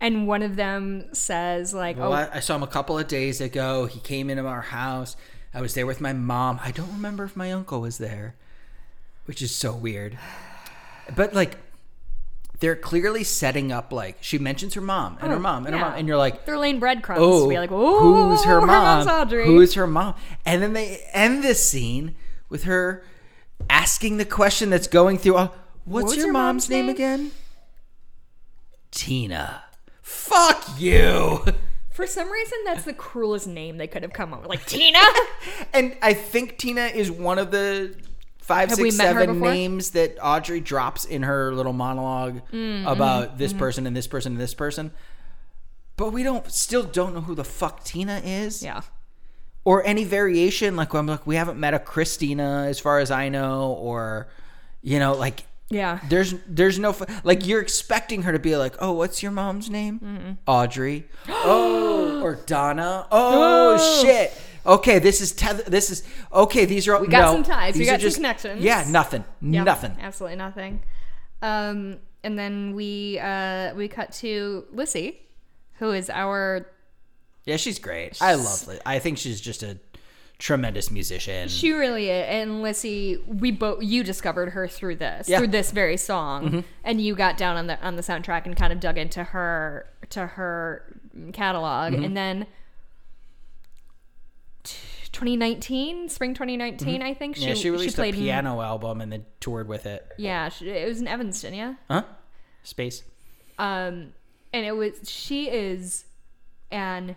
and 0.02 0.27
one 0.27 0.44
of 0.44 0.57
them 0.57 1.06
says 1.14 1.73
like, 1.73 1.98
Well, 1.98 2.11
"Oh, 2.11 2.15
I, 2.15 2.30
I 2.36 2.40
saw 2.41 2.56
him 2.56 2.64
a 2.64 2.68
couple 2.68 2.99
of 2.99 3.07
days 3.07 3.40
ago. 3.40 3.86
He 3.86 4.02
came 4.02 4.30
into 4.30 4.45
our 4.45 4.61
house. 4.61 5.15
I 5.53 5.61
was 5.61 5.76
there 5.76 5.86
with 5.86 6.02
my 6.02 6.11
mom. 6.11 6.60
I 6.61 6.72
don't 6.72 6.91
remember 6.91 7.23
if 7.23 7.38
my 7.38 7.53
uncle 7.53 7.80
was 7.80 7.99
there, 7.99 8.36
which 9.27 9.41
is 9.41 9.56
so 9.56 9.73
weird. 9.73 10.18
But 11.14 11.34
like, 11.34 11.57
they're 12.60 12.76
clearly 12.76 13.23
setting 13.23 13.72
up. 13.72 13.91
Like, 13.91 14.18
she 14.22 14.38
mentions 14.38 14.73
her 14.76 14.82
mom 14.82 15.18
and 15.22 15.32
her 15.32 15.40
mom 15.40 15.65
and 15.65 15.76
Oh, 15.76 15.77
yeah. 15.77 15.84
her 15.84 15.90
mom, 15.91 15.99
and 15.99 16.07
you're 16.07 16.18
like, 16.18 16.45
they're 16.45 16.57
laying 16.57 16.80
breadcrumbs 16.80 17.19
oh, 17.22 17.45
like, 17.45 17.72
oh, 17.72 18.30
who's 18.30 18.44
her 18.45 18.61
mom? 18.61 19.07
Audrey. 19.07 19.45
Who 19.45 19.60
is 19.61 19.73
her 19.73 19.88
mom? 19.88 20.15
And 20.45 20.64
then 20.64 20.73
they 20.73 21.06
end 21.11 21.44
this 21.44 21.68
scene 21.68 22.15
with 22.49 22.64
her 22.64 23.03
asking 23.69 24.18
the 24.18 24.26
question 24.26 24.69
that's 24.69 24.88
going 24.88 25.18
through. 25.18 25.36
Uh, 25.36 25.48
What's 25.84 26.06
was 26.07 26.15
your, 26.18 26.26
your 26.27 26.34
mom's, 26.34 26.64
mom's 26.64 26.69
name 26.69 26.86
name? 26.88 26.95
again? 26.95 27.32
Tina. 28.91 29.64
Fuck 30.02 30.80
you. 30.80 31.44
For 31.91 32.07
some 32.07 32.32
reason, 32.32 32.57
that's 32.65 32.84
the 32.86 32.94
cruelest 32.94 33.48
name 33.48 33.77
they 33.77 33.88
could 33.88 34.03
have 34.03 34.14
come 34.14 34.34
up 34.34 34.41
with, 34.41 34.49
like 34.49 34.65
Tina. 34.68 34.99
And 35.73 35.95
I 36.02 36.14
think 36.14 36.57
Tina 36.57 36.86
is 36.86 37.10
one 37.11 37.38
of 37.40 37.52
the 37.52 37.95
five, 38.45 38.69
Have 38.69 38.77
six, 38.77 38.93
we 38.93 38.97
met 38.97 39.13
her 39.15 39.22
seven 39.22 39.39
names 39.39 39.91
that 39.91 40.17
Audrey 40.22 40.59
drops 40.59 41.03
in 41.05 41.23
her 41.23 41.53
little 41.53 41.73
monologue 41.73 42.41
Mm, 42.51 42.85
about 42.85 43.30
mm-hmm, 43.30 43.38
this 43.38 43.53
person 43.53 43.88
and 43.88 43.95
this 43.95 44.07
person 44.07 44.34
and 44.34 44.41
this 44.41 44.53
person. 44.53 44.91
But 45.97 46.11
we 46.11 46.23
don't 46.23 46.49
still 46.51 46.84
don't 46.84 47.13
know 47.13 47.22
who 47.22 47.35
the 47.35 47.43
fuck 47.43 47.84
Tina 47.84 48.22
is. 48.23 48.61
yeah, 48.61 48.81
Or 49.63 49.85
any 49.85 50.03
variation. 50.03 50.76
Like 50.76 50.93
I'm 50.93 51.07
like, 51.07 51.26
we 51.26 51.35
haven't 51.38 51.59
met 51.59 51.73
a 51.73 51.80
Christina 51.80 52.65
as 52.67 52.80
far 52.80 52.99
as 52.99 53.11
I 53.11 53.30
know, 53.30 53.72
or 53.80 54.27
you 54.81 54.99
know, 54.99 55.13
like 55.13 55.45
yeah. 55.69 55.99
there's 56.09 56.35
there's 56.47 56.77
no 56.77 56.95
like 57.23 57.47
you're 57.47 57.61
expecting 57.61 58.23
her 58.23 58.31
to 58.31 58.39
be 58.39 58.55
like, 58.57 58.76
oh, 58.80 58.91
what's 58.91 59.23
your 59.23 59.31
mom's 59.31 59.69
name? 59.69 60.38
Audrey. 60.45 61.05
oh, 61.30 62.22
or 62.22 62.35
Donna. 62.35 63.07
Oh, 63.11 64.03
shit. 64.03 64.34
Okay, 64.66 65.00
this 65.00 65.22
is 65.22 65.32
teth- 65.32 65.66
this 65.66 65.90
is 65.92 66.04
okay. 66.34 66.66
These 66.66 66.88
are 66.88 66.96
all 66.96 67.02
We 67.02 67.08
got 67.08 67.22
no, 67.22 67.34
some 67.34 67.44
ties. 67.44 67.76
We 67.78 67.86
got 67.86 68.02
some 68.02 68.12
connections. 68.14 68.64
Yeah, 68.64 68.86
nothing, 68.90 69.24
Yep, 69.42 69.66
nothing. 69.66 69.96
absolutely 70.02 70.38
nothing. 70.38 70.82
Um, 71.42 71.98
and 72.24 72.38
then 72.40 72.74
we 72.74 73.20
uh, 73.20 73.74
we 73.76 73.88
cut 73.88 74.12
to 74.14 74.66
Lissie, 74.72 75.20
who 75.74 75.92
is 75.92 76.10
our 76.10 76.68
Yeah, 77.46 77.58
she's 77.58 77.78
great. 77.80 78.20
I 78.22 78.34
love 78.36 78.68
it. 78.70 78.82
I 78.86 78.98
think 79.00 79.18
she's 79.20 79.40
just 79.40 79.62
a 79.62 79.78
tremendous 80.40 80.90
musician. 80.92 81.48
She 81.48 81.72
really 81.72 82.10
is. 82.10 82.26
And 82.28 82.62
Lissie, 82.62 83.18
we 83.28 83.52
both 83.52 83.84
you 83.84 84.04
discovered 84.04 84.50
her 84.50 84.68
through 84.68 84.96
this, 84.98 85.30
Yeah. 85.30 85.38
through 85.38 85.48
this 85.50 85.72
very 85.72 85.96
song, 85.98 86.50
Mhm. 86.50 86.64
and 86.84 87.00
you 87.00 87.16
got 87.16 87.38
down 87.38 87.56
on 87.56 87.68
the 87.68 87.80
on 87.86 87.96
the 87.98 88.02
soundtrack 88.02 88.46
and 88.46 88.56
kind 88.58 88.74
of 88.74 88.80
dug 88.80 88.98
into 88.98 89.24
her 89.24 89.86
to 90.10 90.26
her 90.26 90.98
catalog, 91.34 91.94
Mhm. 91.94 92.04
and 92.06 92.18
then. 92.18 92.48
T- 95.16 95.20
2019, 95.20 96.10
spring 96.10 96.34
2019, 96.34 97.02
I 97.02 97.14
think 97.14 97.36
she 97.36 97.42
Mm-hmm. 97.42 97.50
yeah, 97.50 97.56
she 97.56 97.70
released 97.70 97.96
played 97.96 98.14
a 98.14 98.18
in- 98.18 98.24
piano 98.24 98.62
album 98.62 99.02
and 99.02 99.12
then 99.12 99.26
toured 99.40 99.68
with 99.68 99.86
it. 99.86 100.08
yeah, 100.18 100.50
she, 100.50 100.70
it 100.70 100.88
was 100.88 101.00
in 101.02 101.08
Evanston, 101.08 101.54
yeah. 101.54 101.74
Huh? 101.90 102.04
Space. 102.64 103.04
Um, 103.58 104.14
and 104.54 104.66
it 104.66 104.76
was 104.76 104.94
she 105.10 105.50
is 105.50 106.06
an 106.72 107.16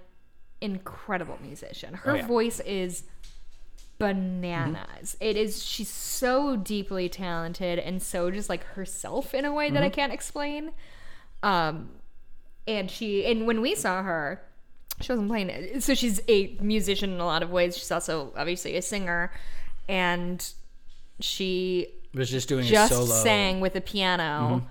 incredible 0.60 1.38
musician. 1.42 1.94
Her 1.94 2.12
Oh, 2.12 2.14
yeah. 2.16 2.26
voice 2.26 2.60
is 2.60 3.04
bananas. 3.98 5.16
It 5.20 5.36
is 5.36 5.64
she's 5.64 5.88
so 5.88 6.56
deeply 6.56 7.08
talented 7.08 7.78
and 7.78 8.00
so 8.02 8.30
just 8.30 8.48
like 8.48 8.62
herself 8.64 9.34
in 9.34 9.44
a 9.44 9.52
way 9.52 9.70
that 9.70 9.82
I 9.82 9.88
Mhm. 9.90 9.92
can't 9.92 10.12
explain. 10.12 10.72
Um, 11.42 11.90
and 12.66 12.90
she 12.90 13.24
and 13.26 13.46
when 13.46 13.60
we 13.60 13.74
saw 13.74 14.02
her, 14.02 14.42
she 15.00 15.12
wasn't 15.12 15.28
playing 15.28 15.50
it. 15.50 15.82
So 15.82 15.94
she's 15.94 16.20
a 16.28 16.56
musician 16.60 17.10
in 17.12 17.20
a 17.20 17.24
lot 17.26 17.42
of 17.42 17.50
ways. 17.50 17.76
She's 17.76 17.90
also 17.90 18.32
obviously 18.36 18.76
a 18.76 18.82
singer, 18.82 19.32
and 19.88 20.46
she 21.20 21.88
Was 22.14 22.30
just 22.30 22.48
doing 22.48 22.66
a 22.66 22.68
just 22.68 22.92
solo. 22.92 23.06
sang 23.06 23.60
with 23.60 23.74
a 23.76 23.80
piano, 23.80 24.62
Mhm. 24.62 24.68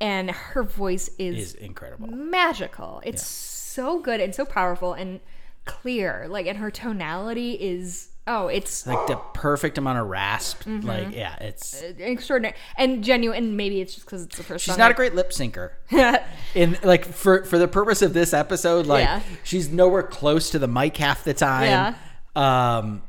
and 0.00 0.30
her 0.30 0.62
voice 0.62 1.08
is 1.18 1.52
Is 1.52 1.54
incredible. 1.54 2.08
magical. 2.08 3.00
It's 3.04 3.24
so 3.26 4.00
good 4.00 4.20
and 4.20 4.34
so 4.34 4.44
powerful 4.44 4.92
and 4.92 5.20
clear. 5.64 6.26
Like, 6.28 6.46
and 6.46 6.58
her 6.58 6.70
tonality 6.70 7.52
is 7.52 8.08
oh, 8.26 8.48
it's 8.48 8.86
Like 8.86 9.06
the 9.06 9.16
perfect 9.34 9.76
amount 9.78 9.98
of 9.98 10.06
rasp. 10.08 10.62
Mhm. 10.64 10.84
Like, 10.84 11.14
yeah, 11.14 11.36
it's. 11.36 11.82
extraordinary 11.82 12.54
and 12.76 13.02
genuine. 13.04 13.44
And 13.44 13.56
maybe 13.56 13.80
it's 13.80 13.94
just 13.94 14.06
because 14.06 14.22
it's 14.24 14.36
the 14.36 14.42
first. 14.42 14.64
She's 14.64 14.74
song 14.74 14.78
not 14.78 14.88
I- 14.88 14.92
a 14.92 14.94
great 14.94 15.14
lip 15.14 15.30
syncer. 15.30 15.70
In 16.54 16.78
like 16.82 17.04
for 17.04 17.44
for 17.44 17.58
the 17.58 17.68
purpose 17.68 18.02
of 18.02 18.14
this 18.14 18.32
episode, 18.32 18.86
like 18.86 19.04
Yeah. 19.04 19.20
she's 19.42 19.68
nowhere 19.70 20.02
close 20.02 20.50
to 20.50 20.58
the 20.58 20.68
mic 20.68 20.96
half 20.96 21.24
the 21.24 21.34
time. 21.34 21.64
Yeah. 21.64 21.94
Um, 22.36 23.02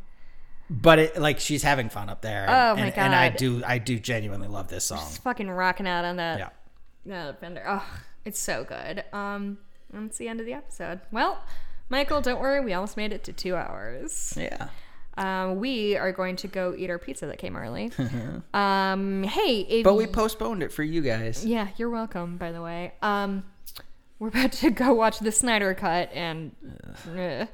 but 0.70 1.00
it 1.00 1.18
like 1.22 1.40
she's 1.40 1.64
having 1.64 1.90
fun 1.90 2.10
up 2.10 2.22
there. 2.22 2.46
Oh, 2.50 2.76
and, 2.76 2.80
my 2.82 2.88
And 3.04 3.14
I 3.16 3.30
do 3.30 3.64
I 3.66 3.78
do 3.78 4.00
genuinely 4.00 4.48
love 4.48 4.68
this 4.68 4.86
song. 4.86 5.00
Just 5.00 5.24
fucking 5.24 5.50
rocking 5.50 5.88
out 5.88 6.06
on 6.06 6.16
that. 6.18 6.40
Yeah. 6.40 6.50
that 7.06 7.40
Fender. 7.40 7.64
Oh, 7.68 7.86
it's 8.26 8.40
so 8.40 8.64
good. 8.64 9.04
Um, 9.14 9.60
it's 9.94 10.18
the 10.18 10.28
end 10.28 10.40
of 10.40 10.46
the 10.48 10.54
episode. 10.54 11.02
Well, 11.12 11.42
Michael, 11.88 12.20
don't 12.22 12.40
worry, 12.42 12.60
we 12.62 12.74
almost 12.74 12.98
made 12.98 13.14
it 13.14 13.24
to 13.26 13.32
two 13.34 13.56
hours. 13.56 14.34
Yeah. 14.36 14.70
Um, 15.18 15.58
we 15.60 15.96
are 15.96 16.12
going 16.12 16.36
to 16.38 16.48
go 16.48 16.76
eat 16.78 16.90
our 16.90 17.00
pizza 17.00 17.26
that 17.28 17.38
came 17.38 17.56
early. 17.56 17.92
um, 18.54 19.24
hey, 19.24 19.62
if 19.62 19.84
But 19.84 19.94
we 19.96 20.08
postponed 20.08 20.62
it 20.64 20.72
for 20.74 20.84
you 20.84 21.02
guys. 21.02 21.46
yeah, 21.46 21.70
you're 21.78 21.90
welcome. 21.90 22.38
By 22.38 22.52
the 22.52 22.62
way, 22.62 22.94
um, 23.02 23.44
we're 24.20 24.28
about 24.30 24.52
to 24.54 24.70
go 24.72 24.94
watch 24.94 25.20
the 25.20 25.32
Snyder 25.32 25.74
Cut, 25.74 26.10
and 26.14 26.54
uh, 27.18 27.46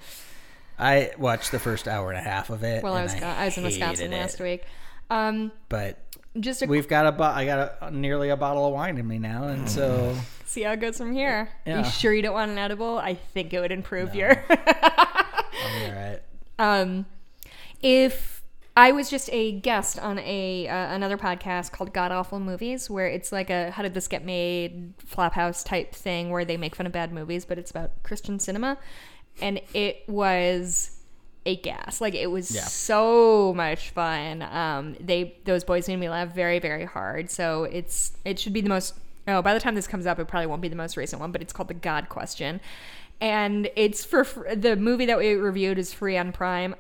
I 0.80 1.12
watched 1.18 1.52
the 1.52 1.60
first 1.60 1.88
hour 1.88 2.10
and 2.10 2.18
a 2.18 2.22
half 2.24 2.50
of 2.50 2.64
it. 2.64 2.84
well, 2.84 2.94
I 2.96 3.04
was 3.04 3.14
go- 3.14 3.28
I 3.28 3.46
was 3.46 3.58
in 3.58 3.64
Wisconsin 3.64 4.12
it. 4.14 4.18
last 4.18 4.40
week. 4.40 4.64
Um, 5.12 5.52
But 5.70 6.00
just 6.40 6.62
a 6.62 6.66
we've 6.66 6.88
got 6.88 7.06
a 7.06 7.12
bo- 7.12 7.24
I 7.26 7.46
got 7.46 7.78
a, 7.82 7.92
nearly 7.92 8.30
a 8.30 8.38
bottle 8.38 8.66
of 8.66 8.74
wine 8.74 8.98
in 8.98 9.08
me 9.08 9.20
now, 9.20 9.44
and 9.50 9.70
so 9.70 10.16
see 10.46 10.62
how 10.64 10.72
it 10.72 10.80
goes 10.80 10.98
from 10.98 11.12
here. 11.14 11.50
Yeah. 11.68 11.80
You 11.80 11.86
sure 11.92 12.14
you 12.14 12.22
don't 12.22 12.34
want 12.34 12.50
an 12.52 12.58
edible? 12.58 12.98
I 12.98 13.14
think 13.16 13.54
it 13.54 13.60
would 13.60 13.72
improve 13.72 14.16
your. 14.16 14.44
I'll 14.50 15.80
be 15.80 15.86
all 15.86 15.92
right. 15.94 16.20
um, 16.60 17.06
if 17.82 18.44
I 18.78 18.92
was 18.94 19.10
just 19.10 19.30
a 19.34 19.52
guest 19.52 20.00
on 20.00 20.18
a 20.20 20.68
uh, 20.68 20.94
another 20.96 21.18
podcast 21.18 21.72
called 21.72 21.94
God 21.94 22.12
Awful 22.12 22.40
Movies, 22.40 22.90
where 22.90 23.08
it's 23.08 23.32
like 23.32 23.50
a 23.50 23.72
how 23.72 23.84
did 23.84 23.94
this 23.94 24.08
get 24.08 24.24
made 24.24 24.98
flophouse 25.00 25.64
type 25.66 25.94
thing 25.94 26.30
where 26.30 26.46
they 26.46 26.58
make 26.58 26.76
fun 26.76 26.86
of 26.86 26.92
bad 26.92 27.12
movies, 27.12 27.44
but 27.46 27.58
it's 27.58 27.70
about 27.72 27.92
Christian 28.04 28.40
cinema, 28.40 28.78
and 29.42 29.60
it 29.74 30.04
was 30.08 30.98
a 31.46 31.56
gas. 31.58 32.00
Like 32.00 32.14
it 32.16 32.28
was 32.28 32.52
Yeah. 32.52 32.62
so 32.62 33.54
much 33.56 33.90
fun. 33.90 34.42
Um, 34.44 34.96
they 35.00 35.36
those 35.44 35.64
boys 35.64 35.88
made 35.88 35.98
me 35.98 36.08
laugh 36.08 36.34
very 36.34 36.60
very 36.60 36.86
hard. 36.86 37.30
So 37.30 37.66
it's 37.66 38.14
it 38.24 38.40
should 38.40 38.54
be 38.54 38.62
the 38.62 38.70
most. 38.70 38.94
Oh, 39.28 39.42
by 39.42 39.54
the 39.54 39.60
time 39.60 39.76
this 39.76 39.86
comes 39.88 40.08
up, 40.08 40.18
it 40.18 40.28
probably 40.28 40.48
won't 40.48 40.62
be 40.62 40.68
the 40.70 40.76
most 40.76 40.96
recent 40.98 41.20
one, 41.20 41.32
but 41.32 41.42
it's 41.42 41.52
called 41.54 41.68
the 41.68 41.74
God 41.76 42.08
Question, 42.10 42.62
and 43.20 43.70
it's 43.76 44.06
for 44.06 44.26
the 44.56 44.76
movie 44.78 45.06
that 45.08 45.18
we 45.18 45.34
reviewed 45.34 45.78
is 45.78 45.94
free 45.94 46.18
on 46.18 46.32
Prime. 46.32 46.74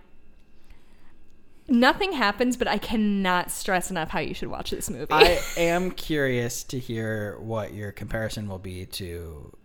Nothing 1.67 2.11
happens, 2.11 2.57
but 2.57 2.67
I 2.67 2.77
cannot 2.77 3.49
stress 3.49 3.89
enough 3.89 4.09
how 4.09 4.19
you 4.19 4.33
should 4.33 4.49
watch 4.49 4.71
this 4.71 4.89
movie. 4.89 5.11
I 5.11 5.39
am 5.57 5.91
curious 5.91 6.63
to 6.65 6.79
hear 6.79 7.37
what 7.39 7.73
your 7.73 7.91
comparison 7.91 8.47
will 8.49 8.59
be 8.59 8.85
to 8.87 9.55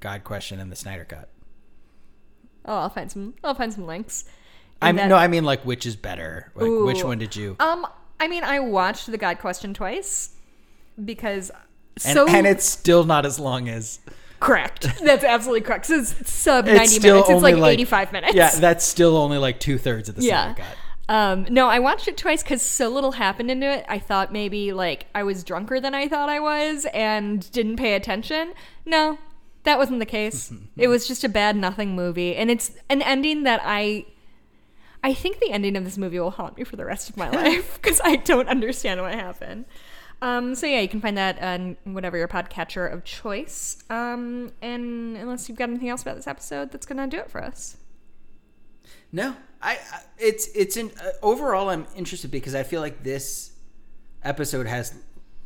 God 0.00 0.24
Question 0.24 0.60
and 0.60 0.70
the 0.70 0.76
Snyder 0.76 1.04
Cut. 1.04 1.30
oh, 2.66 2.74
I'll 2.76 2.90
find 2.90 3.10
some. 3.10 3.34
I'll 3.42 3.54
find 3.54 3.72
some 3.72 3.86
links. 3.86 4.24
I 4.82 4.88
mean, 4.88 4.96
that- 4.96 5.08
no, 5.08 5.16
I 5.16 5.28
mean 5.28 5.44
like 5.44 5.64
which 5.64 5.86
is 5.86 5.96
better? 5.96 6.52
Like 6.54 6.70
which 6.70 7.02
one 7.04 7.18
did 7.18 7.34
you? 7.34 7.56
Um, 7.60 7.86
I 8.20 8.28
mean, 8.28 8.44
I 8.44 8.60
watched 8.60 9.10
the 9.10 9.16
God 9.18 9.38
Question 9.38 9.72
twice 9.72 10.30
because 11.02 11.50
And, 12.04 12.14
so 12.14 12.28
and 12.28 12.46
it's 12.46 12.64
still 12.64 13.04
not 13.04 13.24
as 13.24 13.38
long 13.40 13.68
as 13.68 14.00
correct. 14.40 14.86
That's 15.02 15.24
absolutely 15.24 15.62
correct. 15.62 15.86
So 15.86 16.00
it's 16.00 16.30
sub 16.30 16.66
it's 16.68 16.76
ninety 16.76 16.98
minutes. 17.06 17.28
It's 17.30 17.36
only 17.36 17.54
like, 17.54 17.72
eighty-five 17.72 18.12
minutes. 18.12 18.34
Yeah, 18.34 18.50
that's 18.50 18.84
still 18.84 19.16
only 19.16 19.38
like 19.38 19.60
two 19.60 19.78
thirds 19.78 20.08
of 20.08 20.16
the 20.16 20.22
yeah. 20.22 20.54
Snyder 20.54 20.62
Cut. 20.68 20.78
Um, 21.08 21.46
no, 21.50 21.68
I 21.68 21.78
watched 21.80 22.08
it 22.08 22.16
twice 22.16 22.42
because 22.42 22.62
so 22.62 22.88
little 22.88 23.12
happened 23.12 23.50
into 23.50 23.70
it. 23.70 23.84
I 23.88 23.98
thought 23.98 24.32
maybe 24.32 24.72
like 24.72 25.06
I 25.14 25.22
was 25.22 25.44
drunker 25.44 25.80
than 25.80 25.94
I 25.94 26.08
thought 26.08 26.28
I 26.28 26.40
was 26.40 26.86
and 26.94 27.50
didn't 27.52 27.76
pay 27.76 27.94
attention. 27.94 28.54
No, 28.86 29.18
that 29.64 29.78
wasn't 29.78 29.98
the 29.98 30.06
case. 30.06 30.52
it 30.76 30.88
was 30.88 31.06
just 31.06 31.24
a 31.24 31.28
bad 31.28 31.56
nothing 31.56 31.94
movie, 31.94 32.36
and 32.36 32.50
it's 32.50 32.72
an 32.88 33.02
ending 33.02 33.42
that 33.44 33.60
I. 33.64 34.06
I 35.02 35.12
think 35.12 35.38
the 35.38 35.50
ending 35.50 35.76
of 35.76 35.84
this 35.84 35.98
movie 35.98 36.18
will 36.18 36.30
haunt 36.30 36.56
me 36.56 36.64
for 36.64 36.76
the 36.76 36.86
rest 36.86 37.10
of 37.10 37.18
my 37.18 37.28
life 37.42 37.74
because 37.74 38.00
I 38.02 38.16
don't 38.16 38.48
understand 38.48 39.02
what 39.02 39.12
happened. 39.12 39.66
Um, 40.22 40.54
so 40.54 40.66
yeah, 40.66 40.80
you 40.80 40.88
can 40.88 41.02
find 41.02 41.18
that 41.18 41.38
on 41.42 41.76
whatever 41.84 42.16
your 42.16 42.28
podcatcher 42.28 42.90
of 42.90 43.04
choice. 43.04 43.84
Um, 43.90 44.52
and 44.62 45.18
unless 45.18 45.46
you've 45.46 45.58
got 45.58 45.68
anything 45.68 45.90
else 45.90 46.00
about 46.00 46.16
this 46.16 46.26
episode, 46.26 46.70
that's 46.70 46.86
gonna 46.86 47.06
do 47.06 47.18
it 47.18 47.30
for 47.30 47.44
us. 47.44 47.76
No, 49.12 49.36
I, 49.64 49.78
it's 50.18 50.46
it's 50.54 50.76
in 50.76 50.90
uh, 51.02 51.10
overall 51.22 51.70
I'm 51.70 51.86
interested 51.96 52.30
because 52.30 52.54
I 52.54 52.62
feel 52.64 52.80
like 52.82 53.02
this 53.02 53.52
episode 54.22 54.66
has 54.66 54.94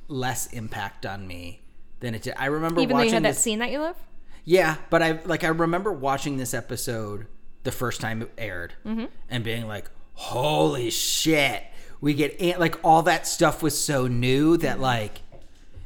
less 0.09 0.53
impact 0.53 1.07
on 1.07 1.27
me 1.27 1.63
than 2.01 2.15
it 2.15 2.23
did. 2.23 2.35
I 2.37 2.47
remember 2.47 2.81
Even 2.81 2.97
though 2.97 3.03
you 3.05 3.13
had 3.13 3.25
that 3.25 3.37
scene 3.37 3.61
that 3.61 3.71
you 3.71 3.79
love. 3.81 3.97
Yeah, 4.45 4.77
but 4.91 5.03
I 5.03 5.21
like 5.25 5.45
I 5.45 5.49
remember 5.49 5.93
watching 5.93 6.37
this 6.37 6.53
episode 6.53 7.27
the 7.63 7.73
first 7.73 8.01
time 8.01 8.23
it 8.23 8.33
aired 8.39 8.75
Mm-hmm. 8.85 9.05
and 9.31 9.45
being 9.45 9.67
like, 9.69 9.91
"Holy 10.15 10.91
shit!" 10.91 11.63
We 12.01 12.15
get 12.15 12.41
like 12.59 12.77
all 12.85 13.03
that 13.03 13.27
stuff 13.27 13.63
was 13.63 13.79
so 13.79 14.07
new 14.07 14.57
that 14.59 14.81
like 14.81 15.21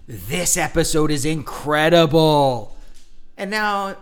this 0.06 0.56
episode 0.56 1.10
is 1.10 1.24
incredible, 1.24 2.76
and 3.36 3.50
now 3.50 3.96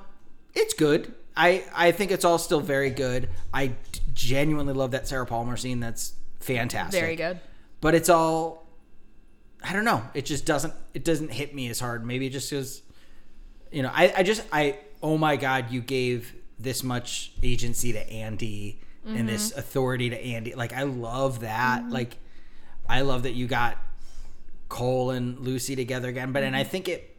it's 0.55 0.74
good. 0.74 1.15
I 1.36 1.65
I 1.74 1.93
think 1.93 2.11
it's 2.11 2.24
all 2.24 2.39
still 2.39 2.61
very 2.61 2.90
good. 2.90 3.28
I 3.55 3.73
genuinely 4.15 4.73
love 4.73 4.93
that 4.93 5.09
Sarah 5.09 5.27
Palmer 5.27 5.57
scene. 5.57 5.81
That's 5.81 6.15
fantastic. 6.41 7.01
Very 7.01 7.16
good. 7.16 7.41
But 7.81 7.95
it's 7.95 8.09
all 8.09 8.66
I 9.62 9.73
don't 9.73 9.85
know. 9.85 10.03
It 10.15 10.24
just 10.24 10.47
doesn't 10.47 10.74
it 10.95 11.05
doesn't 11.05 11.32
hit 11.32 11.55
me 11.55 11.69
as 11.69 11.81
hard. 11.81 12.05
Maybe 12.05 12.27
it 12.27 12.31
just 12.31 12.51
because 12.51 12.82
you 13.70 13.82
know, 13.82 13.91
I, 13.93 14.12
I 14.19 14.23
just 14.23 14.43
I 14.53 14.78
oh 15.03 15.19
my 15.19 15.37
god, 15.37 15.70
you 15.70 15.81
gave 15.81 16.35
this 16.59 16.82
much 16.82 17.32
agency 17.43 17.93
to 17.93 18.11
Andy 18.11 18.81
and 19.07 19.28
this 19.28 19.51
mm-hmm. 19.51 19.59
authority 19.59 20.11
to 20.11 20.23
Andy. 20.23 20.55
Like 20.55 20.73
I 20.73 20.82
love 20.82 21.41
that. 21.41 21.82
Mm-hmm. 21.82 21.93
Like 21.93 22.16
I 22.89 23.03
love 23.03 23.23
that 23.24 23.32
you 23.32 23.47
got 23.47 23.78
Cole 24.69 25.11
and 25.11 25.39
Lucy 25.41 25.77
together 25.77 26.09
again. 26.09 26.32
But 26.32 26.43
and 26.43 26.55
I 26.55 26.62
mm-hmm. 26.62 26.70
think 26.70 26.89
it 26.89 27.16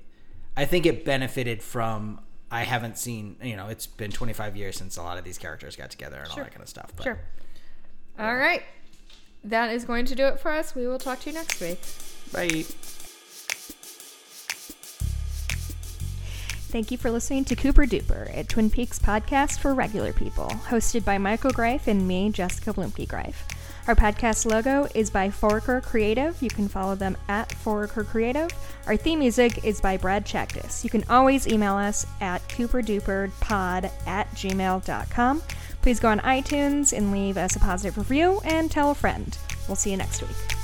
I 0.55 0.65
think 0.65 0.85
it 0.85 1.05
benefited 1.05 1.61
from 1.61 2.21
I 2.51 2.63
haven't 2.63 2.97
seen 2.97 3.37
you 3.41 3.55
know, 3.55 3.67
it's 3.67 3.87
been 3.87 4.11
twenty 4.11 4.33
five 4.33 4.55
years 4.57 4.75
since 4.75 4.97
a 4.97 5.01
lot 5.01 5.17
of 5.17 5.23
these 5.23 5.37
characters 5.37 5.75
got 5.75 5.89
together 5.89 6.17
and 6.17 6.29
all 6.29 6.37
that 6.37 6.51
kind 6.51 6.61
of 6.61 6.69
stuff. 6.69 6.91
But 6.95 7.03
Sure. 7.03 7.19
All 8.19 8.35
right. 8.35 8.63
That 9.43 9.71
is 9.73 9.85
going 9.85 10.05
to 10.05 10.15
do 10.15 10.27
it 10.27 10.39
for 10.39 10.51
us. 10.51 10.75
We 10.75 10.85
will 10.85 10.99
talk 10.99 11.21
to 11.21 11.29
you 11.29 11.33
next 11.33 11.59
week. 11.61 11.79
bye. 12.31 12.65
Thank 16.71 16.89
you 16.89 16.97
for 16.97 17.11
listening 17.11 17.43
to 17.45 17.55
Cooper 17.55 17.85
Duper, 17.85 18.37
a 18.37 18.45
Twin 18.45 18.69
Peaks 18.69 18.97
podcast 18.97 19.59
for 19.59 19.73
regular 19.73 20.13
people, 20.13 20.47
hosted 20.47 21.03
by 21.03 21.17
Michael 21.17 21.51
Greif 21.51 21.87
and 21.87 22.07
me, 22.07 22.29
Jessica 22.29 22.71
Blumke 22.71 23.05
Greif. 23.07 23.43
Our 23.91 23.95
podcast 24.11 24.49
logo 24.49 24.87
is 24.95 25.09
by 25.09 25.27
Foraker 25.27 25.83
Creative. 25.83 26.41
You 26.41 26.49
can 26.49 26.69
follow 26.69 26.95
them 26.95 27.17
at 27.27 27.49
Foraker 27.49 28.07
Creative. 28.07 28.49
Our 28.87 28.95
theme 28.95 29.19
music 29.19 29.65
is 29.65 29.81
by 29.81 29.97
Brad 29.97 30.25
Chaktis. 30.25 30.85
You 30.85 30.89
can 30.89 31.03
always 31.09 31.45
email 31.45 31.73
us 31.73 32.07
at 32.21 32.41
cooperduperpod 32.47 33.91
at 34.07 34.31
gmail.com. 34.31 35.43
Please 35.81 35.99
go 35.99 36.07
on 36.07 36.21
iTunes 36.21 36.95
and 36.95 37.11
leave 37.11 37.35
us 37.35 37.57
a 37.57 37.59
positive 37.59 37.97
review 37.97 38.39
and 38.45 38.71
tell 38.71 38.91
a 38.91 38.95
friend. 38.95 39.37
We'll 39.67 39.75
see 39.75 39.91
you 39.91 39.97
next 39.97 40.21
week. 40.21 40.60